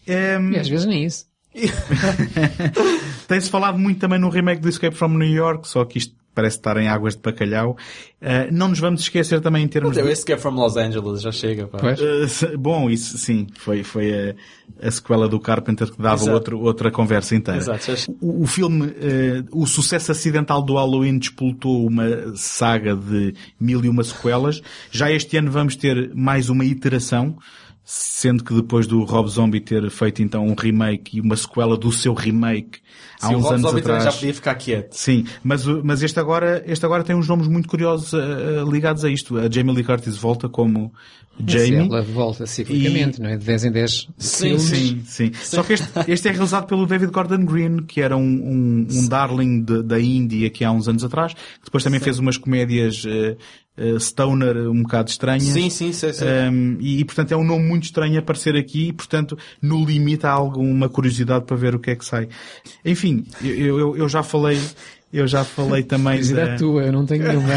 Ehm, 0.08 0.54
E 0.54 0.58
às 0.60 0.70
vezes 0.70 0.86
nem 0.86 1.04
isso. 1.04 1.26
Tem-se 3.28 3.50
falado 3.50 3.78
muito 3.78 4.00
também 4.00 4.20
no 4.20 4.30
remake 4.30 4.62
do 4.62 4.70
Escape 4.70 4.96
from 4.96 5.10
New 5.10 5.28
York, 5.28 5.68
só 5.68 5.84
que 5.86 5.98
isto 5.98 6.16
parece 6.38 6.58
estar 6.58 6.78
em 6.78 6.88
águas 6.88 7.16
de 7.16 7.22
bacalhau. 7.24 7.76
Eh, 8.22 8.50
não 8.52 8.68
nos 8.68 8.80
vamos 8.80 9.02
esquecer 9.02 9.42
também 9.42 9.64
em 9.64 9.68
termos 9.68 9.96
Mas 9.96 10.06
de... 10.06 10.12
esse 10.12 10.24
que 10.24 10.34
é 10.34 10.38
from 10.38 10.52
Los 10.52 10.78
Angeles, 10.78 11.22
já 11.22 11.32
chega, 11.32 11.68
pá. 11.68 11.80
Pois. 11.80 12.00
Se- 12.32 12.56
bom, 12.56 12.90
isso 12.90 13.18
sim, 13.18 13.48
foi, 13.58 13.84
foi 13.84 14.36
a, 14.80 14.88
a 14.88 14.92
sequela 14.92 15.28
do 15.28 15.40
Carpenter 15.40 15.90
que 15.92 16.00
dava 16.00 16.32
outro, 16.32 16.60
outra 16.60 16.92
conversa 16.92 17.36
inteira. 17.36 17.60
Exato. 17.60 17.92
O, 18.22 18.44
o 18.44 18.48
filme, 18.48 18.94
eh, 19.02 19.44
o 19.52 19.66
sucesso 19.66 20.12
acidental 20.12 20.62
do 20.62 20.76
Halloween 20.76 21.18
despoltou 21.18 21.88
uma 21.88 22.36
saga 22.36 22.96
de 22.96 23.34
mil 23.60 23.84
e 23.84 23.90
uma 23.90 24.04
sequelas. 24.04 24.62
Já 24.92 25.12
este 25.12 25.38
ano 25.38 25.50
vamos 25.50 25.76
ter 25.76 26.12
mais 26.14 26.50
uma 26.50 26.66
iteração, 26.66 27.36
sendo 27.90 28.44
que 28.44 28.54
depois 28.54 28.86
do 28.86 29.06
Rob 29.06 29.30
Zombie 29.30 29.62
ter 29.62 29.90
feito 29.90 30.22
então 30.22 30.46
um 30.46 30.54
remake 30.54 31.16
e 31.18 31.22
uma 31.22 31.38
sequela 31.38 31.78
do 31.78 31.90
seu 31.90 32.14
remake 32.14 32.80
há 33.22 33.28
Sim, 33.30 33.36
o 33.36 33.38
uns 33.38 33.44
Rob 33.44 33.54
anos 33.56 33.70
Zombie 33.70 33.82
também 33.82 33.98
atrás. 33.98 34.14
já 34.14 34.20
podia 34.20 34.34
ficar 34.34 34.56
quieto. 34.56 34.94
Sim, 34.94 35.24
mas, 35.42 35.66
o- 35.66 35.82
mas 35.86 36.04
este 36.04 36.20
agora, 36.20 36.62
este 36.68 36.86
agora 36.86 37.02
tem 37.06 37.16
uns 37.16 37.30
nomes 37.30 37.48
muito 37.48 37.70
curiosos 37.70 38.14
eh, 38.14 38.18
ligados 38.70 39.06
a 39.06 39.10
isto. 39.10 39.38
A 39.38 39.50
Jamie 39.50 39.74
Lee 39.74 39.86
Curtis 39.86 40.18
volta 40.18 40.50
como 40.50 40.92
Jamie. 41.48 41.88
Ela 41.88 42.02
volta 42.02 42.46
ciclicamente, 42.46 43.22
não 43.22 43.30
é? 43.30 43.38
De 43.38 43.46
10 43.46 43.64
em 43.66 43.72
10 43.72 44.08
Sim, 44.18 44.44
filmes. 44.58 44.62
Sim, 44.64 45.02
sim. 45.06 45.32
Só 45.34 45.64
que 45.64 45.74
este, 45.74 45.88
este 46.10 46.28
é 46.28 46.32
realizado 46.32 46.68
pelo 46.68 46.86
David 46.86 47.12
Gordon 47.12 47.46
Green, 47.46 47.78
que 47.84 48.02
era 48.02 48.18
um, 48.18 48.22
um, 48.22 48.88
um 48.92 49.08
darling 49.08 49.62
de- 49.64 49.84
da 49.84 49.98
Índia 49.98 50.50
que 50.50 50.66
há 50.66 50.72
uns 50.74 50.90
anos 50.90 51.06
atrás, 51.06 51.34
que 51.34 51.64
depois 51.66 51.86
também 51.86 52.02
fez 52.02 52.20
umas 52.20 52.36
comédias 52.38 53.04
eh, 53.08 53.38
eh, 53.78 54.00
stoner 54.00 54.58
um 54.70 54.82
bocado 54.82 55.10
estranhas. 55.10 55.44
Sim, 55.44 55.70
sim, 55.70 55.94
sei, 55.94 56.12
sei. 56.12 56.28
Um, 56.28 56.78
e, 56.80 57.00
e, 57.00 57.06
portanto 57.06 57.32
é 57.32 57.38
um 57.38 57.44
nome 57.44 57.64
muito 57.64 57.84
estranho 57.84 58.16
a 58.16 58.20
aparecer 58.20 58.56
aqui 58.56 58.88
e 58.88 58.94
portanto 58.94 59.38
no 59.62 59.86
limite 59.86 60.26
há 60.26 60.32
alguma 60.32 60.90
curiosidade 60.90 61.46
para 61.46 61.56
ver 61.56 61.76
o 61.76 61.80
que 61.80 61.92
é 61.92 61.96
que 61.96 62.04
sai. 62.04 62.28
Enfim, 62.84 63.24
eu, 63.42 63.80
eu, 63.80 63.98
eu 63.98 64.10
já 64.10 64.24
falei, 64.24 64.60
eu 65.14 65.28
já 65.28 65.44
falei 65.44 65.84
também 65.86 66.14
Curiosidade 66.14 66.52
da, 66.52 66.58
tua, 66.58 66.84
eu 66.86 66.92
não 66.92 67.06
tenho 67.06 67.28
nenhuma. 67.28 67.54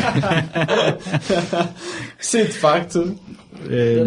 Sim, 2.21 2.45
de 2.45 2.53
facto. 2.53 3.19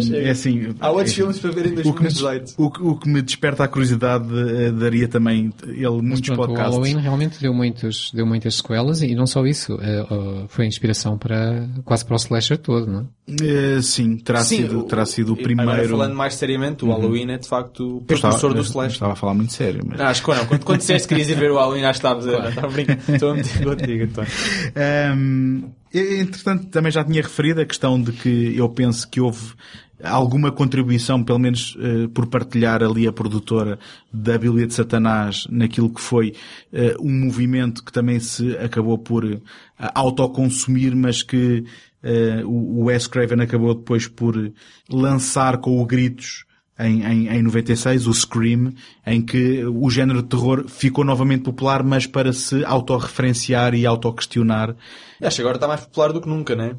Chega. 0.00 0.16
é 0.18 0.30
assim, 0.30 0.74
Há 0.80 0.90
outros 0.90 1.10
enfim, 1.10 1.16
filmes 1.20 1.38
para 1.38 1.50
ver 1.50 1.66
em 1.66 1.72
o 1.72 1.74
que, 1.74 2.02
me, 2.02 2.08
2018. 2.08 2.54
o, 2.56 2.70
que- 2.70 2.82
o 2.82 2.96
que 2.96 3.08
me 3.08 3.22
desperta 3.22 3.64
a 3.64 3.68
curiosidade 3.68 4.26
eh, 4.32 4.70
daria 4.72 5.06
também 5.08 5.52
ele 5.66 5.86
Mas 5.88 6.02
muitos 6.02 6.20
pronto, 6.30 6.42
o 6.42 6.46
podcasts. 6.46 6.72
Halloween 6.74 6.96
realmente 7.00 7.40
deu, 7.40 7.54
muitos, 7.54 8.10
deu 8.12 8.26
muitas 8.26 8.54
sequelas 8.56 9.02
e 9.02 9.14
não 9.14 9.26
só 9.26 9.44
isso, 9.46 9.78
eh, 9.80 10.06
foi 10.48 10.66
inspiração 10.66 11.16
para, 11.18 11.68
quase 11.84 12.04
para 12.04 12.14
o 12.14 12.16
slasher 12.16 12.58
todo, 12.58 12.86
não 12.90 13.00
é? 13.00 13.04
Eh, 13.42 13.80
sim, 13.82 14.16
terá 14.18 14.42
sido, 14.44 14.82
terá 14.82 15.06
sido 15.06 15.32
o 15.32 15.36
primeiro. 15.36 15.70
Agora, 15.70 15.88
falando 15.88 16.14
mais 16.14 16.34
seriamente, 16.34 16.84
o 16.84 16.88
Halloween 16.88 17.30
é 17.32 17.38
de 17.38 17.48
facto 17.48 17.98
o 17.98 18.00
precursor 18.02 18.52
do 18.52 18.58
eu 18.60 18.62
slash. 18.62 18.94
Estava 18.94 19.12
a 19.14 19.16
falar 19.16 19.32
muito 19.34 19.52
sério, 19.52 19.82
mas... 19.86 19.98
Não, 19.98 20.06
acho 20.06 20.22
que 20.22 20.30
não. 20.30 20.44
Quando, 20.46 20.64
quando 20.64 20.78
disseste 20.80 21.08
que 21.08 21.14
querias 21.14 21.30
ir 21.30 21.38
ver 21.40 21.50
o 21.50 21.54
Halloween, 21.56 21.84
acho 21.84 22.00
que 22.00 22.06
estavas 22.06 22.26
a... 22.28 22.48
Estava 22.50 22.66
a 22.66 22.70
brincar. 22.70 22.98
Estou 23.08 23.30
a 23.30 23.34
meter 23.34 23.64
contigo, 23.64 24.04
António. 24.04 24.30
E- 24.76 25.83
entretanto, 25.94 26.66
também 26.66 26.90
já 26.90 27.04
tinha 27.04 27.22
referido 27.22 27.60
a 27.60 27.66
questão 27.66 28.00
de 28.00 28.12
que 28.12 28.56
eu 28.56 28.68
penso 28.68 29.08
que 29.08 29.20
houve 29.20 29.54
alguma 30.02 30.50
contribuição, 30.50 31.22
pelo 31.22 31.38
menos 31.38 31.76
eh, 31.80 32.08
por 32.12 32.26
partilhar 32.26 32.82
ali 32.82 33.06
a 33.06 33.12
produtora 33.12 33.78
da 34.12 34.36
Bíblia 34.36 34.66
de 34.66 34.74
Satanás 34.74 35.46
naquilo 35.48 35.88
que 35.88 36.00
foi 36.00 36.34
eh, 36.72 36.94
um 37.00 37.12
movimento 37.24 37.84
que 37.84 37.92
também 37.92 38.20
se 38.20 38.56
acabou 38.58 38.98
por 38.98 39.24
eh, 39.24 39.40
autoconsumir, 39.78 40.94
mas 40.94 41.22
que 41.22 41.64
eh, 42.02 42.42
o, 42.44 42.84
Wes 42.84 43.06
Craven 43.06 43.40
acabou 43.40 43.74
depois 43.74 44.06
por 44.06 44.52
lançar 44.90 45.58
com 45.58 45.80
o 45.80 45.86
Gritos 45.86 46.44
em, 46.78 47.02
em, 47.04 47.28
em 47.28 47.42
96, 47.42 48.06
o 48.06 48.12
Scream, 48.14 48.72
em 49.06 49.22
que 49.22 49.64
o 49.64 49.88
género 49.90 50.22
de 50.22 50.28
terror 50.28 50.64
ficou 50.68 51.04
novamente 51.04 51.42
popular, 51.44 51.82
mas 51.84 52.06
para 52.06 52.32
se 52.32 52.64
autorreferenciar 52.64 53.74
e 53.74 53.86
autoquestionar. 53.86 54.74
Acho 55.22 55.36
que 55.36 55.42
agora 55.42 55.56
está 55.56 55.68
mais 55.68 55.80
popular 55.82 56.12
do 56.12 56.20
que 56.20 56.28
nunca, 56.28 56.54
não 56.56 56.64
é? 56.64 56.74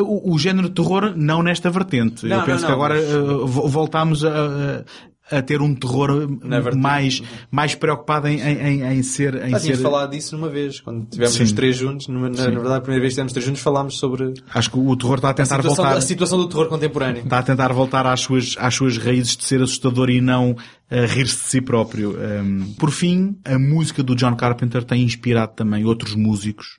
O, 0.00 0.34
o 0.34 0.38
género 0.38 0.68
de 0.68 0.74
terror, 0.74 1.14
não 1.16 1.42
nesta 1.42 1.70
vertente. 1.70 2.26
Não, 2.26 2.40
Eu 2.40 2.44
penso 2.44 2.60
não, 2.62 2.66
que 2.66 2.76
não, 2.76 2.84
agora 2.84 2.94
mas- 2.94 3.14
uh, 3.14 3.46
vo- 3.46 3.68
voltamos 3.68 4.24
a, 4.24 4.84
a 5.30 5.40
ter 5.40 5.62
um 5.62 5.74
terror 5.74 6.28
mais, 6.76 7.22
mais 7.50 7.74
preocupado 7.74 8.28
em, 8.28 8.40
em, 8.40 8.58
em- 8.82 8.98
em 8.98 9.02
ser, 9.02 9.34
em 9.46 9.50
Já 9.50 9.58
ser, 9.58 9.64
tínhamos 9.66 9.82
falado 9.82 10.10
disso 10.10 10.36
numa 10.36 10.48
vez, 10.48 10.80
quando 10.80 11.06
tivemos 11.06 11.34
Sim. 11.34 11.44
os 11.44 11.52
três 11.52 11.76
juntos. 11.76 12.08
Numa, 12.08 12.28
na, 12.28 12.44
na 12.48 12.50
verdade, 12.50 12.74
a 12.76 12.80
primeira 12.80 13.00
vez 13.02 13.14
que 13.14 13.20
estivemos 13.20 13.32
três 13.32 13.46
juntos 13.46 13.62
falámos 13.62 13.98
sobre 13.98 14.34
acho 14.52 14.70
que 14.70 14.78
o 14.78 14.96
terror 14.96 15.16
está 15.16 15.28
a 15.28 15.30
a 15.30 15.34
tentar 15.34 15.56
situação, 15.56 15.84
voltar. 15.84 15.96
a 15.96 16.00
situação 16.00 16.38
do 16.38 16.48
terror 16.48 16.66
contemporâneo. 16.68 17.22
Está 17.22 17.38
a 17.38 17.42
tentar 17.42 17.72
voltar 17.72 18.06
às 18.06 18.20
suas, 18.20 18.56
às 18.58 18.74
suas 18.74 18.98
raízes 18.98 19.36
de 19.36 19.44
ser 19.44 19.62
assustador 19.62 20.10
e 20.10 20.20
não 20.20 20.56
a 20.90 21.06
rir-se 21.06 21.36
de 21.36 21.42
si 21.50 21.60
próprio. 21.60 22.16
Um, 22.18 22.74
por 22.74 22.90
fim, 22.90 23.36
a 23.44 23.58
música 23.58 24.02
do 24.02 24.14
John 24.14 24.34
Carpenter 24.36 24.84
tem 24.84 25.02
inspirado 25.02 25.52
também 25.54 25.84
outros 25.84 26.14
músicos. 26.14 26.78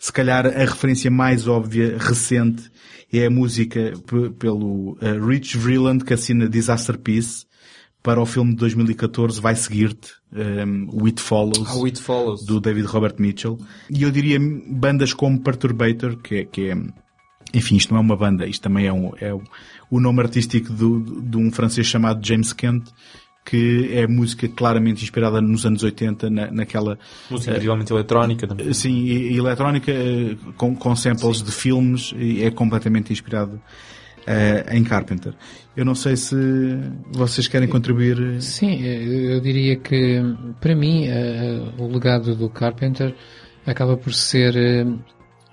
Se 0.00 0.12
calhar 0.12 0.46
a 0.46 0.50
referência 0.64 1.10
mais 1.10 1.46
óbvia, 1.46 1.96
recente, 1.98 2.64
é 3.12 3.26
a 3.26 3.30
música 3.30 3.92
pelo 4.38 4.98
uh, 5.00 5.26
Rich 5.26 5.56
Vreeland 5.56 6.04
que 6.04 6.12
assina 6.12 6.48
Disaster 6.48 6.98
Piece 6.98 7.46
para 8.04 8.20
o 8.20 8.26
filme 8.26 8.50
de 8.52 8.58
2014 8.58 9.40
Vai 9.40 9.56
Seguir-te, 9.56 10.12
um, 10.32 11.04
It 11.06 11.20
Follows 11.20 11.74
How 11.74 11.86
It 11.86 12.00
Follows. 12.00 12.44
do 12.44 12.60
David 12.60 12.86
Robert 12.86 13.14
Mitchell. 13.18 13.58
E 13.90 14.02
eu 14.04 14.10
diria 14.12 14.38
bandas 14.68 15.12
como 15.12 15.40
Perturbator, 15.40 16.16
que 16.18 16.36
é, 16.36 16.44
que 16.44 16.68
é 16.70 16.76
enfim, 17.52 17.76
isto 17.76 17.92
não 17.92 17.98
é 17.98 18.02
uma 18.02 18.16
banda, 18.16 18.46
isto 18.46 18.62
também 18.62 18.86
é, 18.86 18.92
um, 18.92 19.12
é 19.20 19.32
o- 19.32 20.00
nome 20.00 20.20
artístico 20.20 20.72
do- 20.72 21.22
de 21.22 21.36
um 21.36 21.50
francês 21.50 21.86
chamado 21.86 22.24
James 22.26 22.52
Kent, 22.52 22.84
que 23.46 23.90
é 23.92 24.06
música 24.06 24.48
claramente 24.48 25.02
inspirada 25.04 25.40
nos 25.40 25.64
anos 25.64 25.82
80, 25.82 26.28
na, 26.30 26.50
naquela, 26.50 26.98
Música 27.30 27.50
individualmente 27.52 27.92
eletrónica 27.92 28.46
também. 28.48 28.72
sim, 28.74 29.04
e- 29.04 29.32
e 29.34 29.36
eletrónica, 29.38 29.92
eh, 29.92 30.36
com, 30.56 30.74
com 30.74 30.96
samples 30.96 31.42
de 31.42 31.52
filmes, 31.52 32.12
e 32.16 32.42
é 32.42 32.50
completamente 32.50 33.12
inspirado 33.12 33.54
eh, 33.56 33.60
em 34.70 34.82
Carpenter. 34.84 35.34
Eu 35.76 35.84
não 35.84 35.94
sei 35.94 36.16
se 36.16 36.36
vocês 37.10 37.48
querem 37.48 37.68
contribuir. 37.68 38.40
Sim, 38.40 38.84
eh, 38.84 39.34
eu 39.34 39.40
diria 39.40 39.76
que 39.76 40.22
para 40.60 40.74
mim 40.74 41.06
eh, 41.06 41.60
o 41.78 41.86
legado 41.86 42.34
do 42.34 42.48
Carpenter 42.48 43.14
acaba 43.66 43.96
por 43.96 44.12
ser 44.12 44.56
eh, 44.56 44.86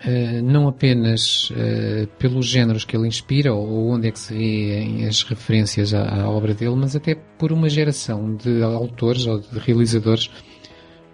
eh, 0.03 0.41
não 0.41 0.67
apenas 0.67 1.51
eh, 1.55 2.07
pelos 2.17 2.47
géneros 2.47 2.85
que 2.85 2.95
ele 2.95 3.07
inspira 3.07 3.53
ou 3.53 3.89
onde 3.89 4.07
é 4.07 4.11
que 4.11 4.19
se 4.19 4.33
vê 4.33 5.05
as 5.07 5.23
referências 5.23 5.93
à 5.93 6.27
obra 6.29 6.53
dele, 6.53 6.75
mas 6.75 6.95
até 6.95 7.15
por 7.15 7.51
uma 7.51 7.69
geração 7.69 8.35
de 8.35 8.63
autores 8.63 9.25
ou 9.25 9.39
de 9.39 9.59
realizadores 9.59 10.29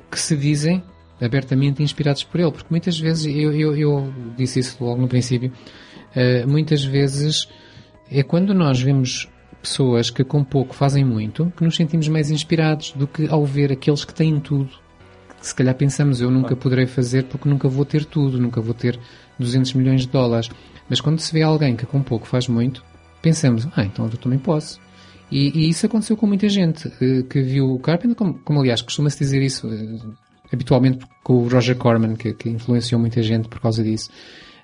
que 0.09 0.19
se 0.19 0.35
dizem 0.35 0.83
abertamente 1.21 1.81
inspirados 1.81 2.23
por 2.23 2.39
ele, 2.39 2.51
porque 2.51 2.67
muitas 2.69 2.99
vezes, 2.99 3.25
eu, 3.25 3.51
eu, 3.53 3.75
eu 3.75 4.13
disse 4.37 4.59
isso 4.59 4.83
logo 4.83 5.01
no 5.01 5.07
princípio, 5.07 5.51
uh, 6.15 6.47
muitas 6.47 6.83
vezes 6.83 7.47
é 8.09 8.23
quando 8.23 8.53
nós 8.53 8.81
vemos 8.81 9.27
pessoas 9.61 10.09
que 10.09 10.23
com 10.23 10.43
pouco 10.43 10.73
fazem 10.73 11.03
muito, 11.03 11.51
que 11.57 11.63
nos 11.63 11.75
sentimos 11.75 12.07
mais 12.07 12.29
inspirados 12.31 12.91
do 12.91 13.07
que 13.07 13.27
ao 13.27 13.45
ver 13.45 13.71
aqueles 13.71 14.05
que 14.05 14.13
têm 14.13 14.39
tudo. 14.39 14.69
Se 15.41 15.53
calhar 15.53 15.75
pensamos, 15.75 16.21
eu 16.21 16.31
nunca 16.31 16.55
poderei 16.55 16.87
fazer 16.87 17.23
porque 17.25 17.47
nunca 17.47 17.67
vou 17.67 17.85
ter 17.85 18.05
tudo, 18.05 18.39
nunca 18.39 18.61
vou 18.61 18.73
ter 18.73 18.99
200 19.37 19.73
milhões 19.73 20.01
de 20.01 20.07
dólares. 20.07 20.49
Mas 20.89 21.01
quando 21.01 21.19
se 21.19 21.31
vê 21.33 21.41
alguém 21.41 21.75
que 21.75 21.85
com 21.85 22.01
pouco 22.01 22.25
faz 22.25 22.47
muito, 22.47 22.83
pensamos, 23.21 23.67
ah, 23.75 23.83
então 23.83 24.05
eu 24.05 24.17
também 24.17 24.39
posso. 24.39 24.79
E, 25.29 25.65
e 25.65 25.69
isso 25.69 25.85
aconteceu 25.85 26.15
com 26.15 26.25
muita 26.25 26.47
gente 26.47 26.87
uh, 26.87 27.23
que 27.25 27.41
viu 27.41 27.65
o 27.65 27.79
Carpenter, 27.79 28.15
como, 28.15 28.35
como 28.39 28.61
aliás 28.61 28.81
costuma-se 28.81 29.19
dizer 29.19 29.41
isso 29.41 29.67
uh, 29.67 30.17
habitualmente 30.51 31.05
com 31.23 31.33
o 31.33 31.47
Roger 31.47 31.75
Corman, 31.75 32.15
que, 32.15 32.33
que, 32.33 32.49
influenciou 32.49 32.99
muita 32.99 33.21
gente 33.21 33.47
por 33.47 33.59
causa 33.59 33.83
disso. 33.83 34.09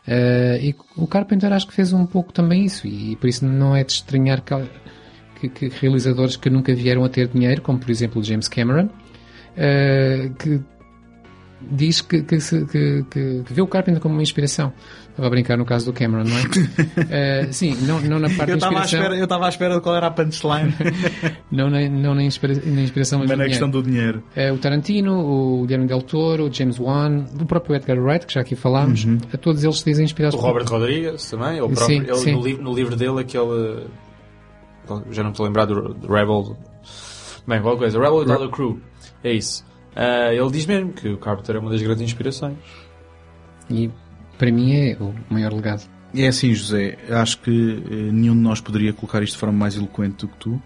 Uh, 0.07 0.61
e 0.61 0.76
o 0.97 1.07
Carpenter 1.07 1.51
acho 1.53 1.68
que 1.68 1.73
fez 1.73 1.93
um 1.93 2.05
pouco 2.05 2.34
também 2.34 2.65
isso, 2.65 2.88
e, 2.88 3.15
por 3.15 3.27
isso 3.27 3.45
não 3.45 3.76
é 3.76 3.84
de 3.84 3.93
estranhar 3.93 4.41
que, 4.41 5.49
que, 5.49 5.49
que, 5.49 5.80
realizadores 5.80 6.35
que 6.35 6.49
nunca 6.49 6.73
vieram 6.73 7.03
a 7.03 7.10
ter 7.10 7.27
dinheiro, 7.27 7.61
como 7.61 7.80
por 7.80 7.89
exemplo 7.89 8.23
James 8.23 8.47
Cameron, 8.47 8.89
que 10.39 10.60
diz 11.72 12.02
que, 12.02 12.22
que, 12.23 12.38
que, 12.38 13.03
que, 13.10 13.44
vê 13.53 13.61
o 13.61 13.68
Carpenter 13.68 14.02
como 14.02 14.15
uma 14.15 14.23
inspiração. 14.23 14.73
Estava 15.10 15.27
a 15.27 15.30
brincar 15.30 15.57
no 15.57 15.65
caso 15.65 15.85
do 15.85 15.94
Cameron, 15.94 16.23
não 16.23 16.38
é? 16.38 16.41
uh, 16.41 17.53
sim, 17.53 17.77
não, 17.85 18.02
não 18.02 18.19
na 18.19 18.30
parte 18.30 18.52
eu 18.52 18.57
da 18.57 18.68
inspiração. 18.68 18.99
Espera, 18.99 19.15
eu 19.15 19.23
estava 19.26 19.45
à 19.45 19.49
espera 19.49 19.76
de 19.76 19.81
qual 19.81 19.95
era 19.95 20.07
a 20.07 20.11
punchline. 20.11 20.73
não, 21.52 21.69
na, 21.69 21.88
não 21.88 22.15
na, 22.15 22.23
inspira, 22.23 22.56
na 22.65 22.81
inspiração, 22.81 23.19
mas, 23.19 23.30
mas 23.30 23.38
na 23.38 23.45
questão 23.45 23.69
do 23.69 23.84
dinheiro. 23.84 24.23
Uh, 24.35 24.53
o 24.53 24.57
Tarantino, 24.57 25.14
o 25.19 25.61
Guilherme 25.65 25.88
Del 25.88 26.02
Toro, 26.02 26.48
o 26.48 26.53
James 26.53 26.80
Wan, 26.80 27.26
o 27.40 27.45
próprio 27.45 27.76
Edgar 27.76 27.99
Wright, 27.99 28.26
que 28.26 28.34
já 28.34 28.41
aqui 28.41 28.56
falámos, 28.56 29.06
uhum. 29.06 29.19
a 29.31 29.38
todos 29.38 29.64
eles 29.64 29.80
se 29.80 29.85
dizem 29.85 30.06
inspirados 30.06 30.40
O 30.40 30.41
Robert 30.41 30.65
por... 30.65 30.80
Rodrigues 30.80 31.30
também, 31.30 31.61
o 31.61 31.69
próprio, 31.69 31.85
sim, 31.85 31.98
ele, 32.07 32.15
sim. 32.15 32.31
No, 32.34 32.41
li, 32.41 32.57
no, 32.57 32.73
livro 32.73 32.95
dele, 32.95 33.19
aquele. 33.22 33.85
Já 35.11 35.22
não 35.23 35.30
estou 35.30 35.45
a 35.45 35.48
lembrar 35.48 35.65
do, 35.65 35.94
do 35.94 36.11
Rebel. 36.11 36.57
Bem, 37.48 37.61
qual 37.61 37.77
coisa? 37.77 37.99
Rebel 37.99 38.44
a 38.44 38.49
Crew. 38.49 38.80
É 39.23 39.31
isso. 39.31 39.64
Uh, 39.95 40.32
ele 40.32 40.52
diz 40.52 40.65
mesmo 40.65 40.91
que 40.91 41.10
o 41.10 41.18
Carpenter 41.18 41.56
é 41.56 41.60
uma 41.60 41.70
das 41.70 41.82
grandes 41.82 42.03
inspirações. 42.03 42.57
E 43.70 43.90
para 44.38 44.52
mim 44.52 44.74
é 44.76 44.98
o 44.99 45.14
maior 45.30 45.53
legado. 45.53 45.84
É 46.15 46.28
assim, 46.28 46.53
José. 46.53 46.98
Acho 47.10 47.40
que 47.40 47.52
eh, 47.52 48.11
nenhum 48.11 48.36
de 48.36 48.41
nós 48.41 48.61
poderia 48.61 48.94
colocar 48.94 49.24
isto 49.24 49.34
de 49.34 49.40
forma 49.40 49.57
mais 49.57 49.76
eloquente 49.76 50.18
do 50.18 50.28
que 50.28 50.38
tu. 50.38 50.61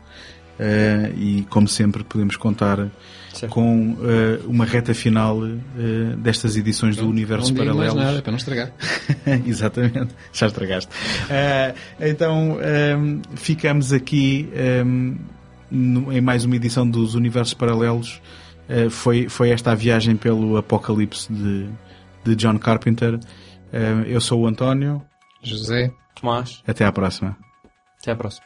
Uh, 0.60 1.14
e 1.16 1.45
como 1.52 1.68
sempre 1.68 2.04
podemos 2.04 2.36
contar 2.36 2.90
certo. 3.32 3.54
com 3.54 3.91
uh, 3.91 4.49
uma 4.49 4.66
reta 4.66 4.91
final 4.91 5.38
uh, 5.38 6.18
destas 6.18 6.58
edições 6.58 6.95
Pronto, 6.95 7.06
do 7.06 7.12
Universo 7.12 7.54
não 7.54 7.58
Paralelos. 7.60 7.94
Mais 7.94 8.08
nada, 8.08 8.22
para 8.24 8.32
não 8.32 8.38
estragar. 8.38 8.72
Exatamente, 9.45 10.16
já 10.34 10.48
estragaste. 10.48 10.90
então 11.99 12.58
um, 12.58 13.22
ficamos 13.36 13.94
aqui 13.94 14.49
um, 14.84 15.16
no, 15.70 16.12
em 16.12 16.22
mais 16.22 16.44
uma 16.44 16.56
edição 16.56 16.90
dos 16.90 17.14
Universos 17.14 17.54
Paralelos. 17.54 18.20
Uh, 18.69 18.89
foi, 18.89 19.30
foi 19.30 19.49
esta 19.49 19.72
a 19.72 19.76
viagem 19.76 20.15
pelo 20.15 20.57
Apocalipse 20.57 21.31
de, 21.31 21.69
de 22.23 22.35
John 22.35 22.57
Carpenter. 22.57 23.15
Uh, 23.15 24.03
eu 24.06 24.19
sou 24.19 24.41
o 24.41 24.48
António. 24.48 25.02
José. 25.41 25.91
Tomás. 26.15 26.64
Até 26.68 26.85
à 26.85 26.91
próxima. 26.91 27.38
Até 28.02 28.11
à 28.11 28.15
próxima. 28.15 28.45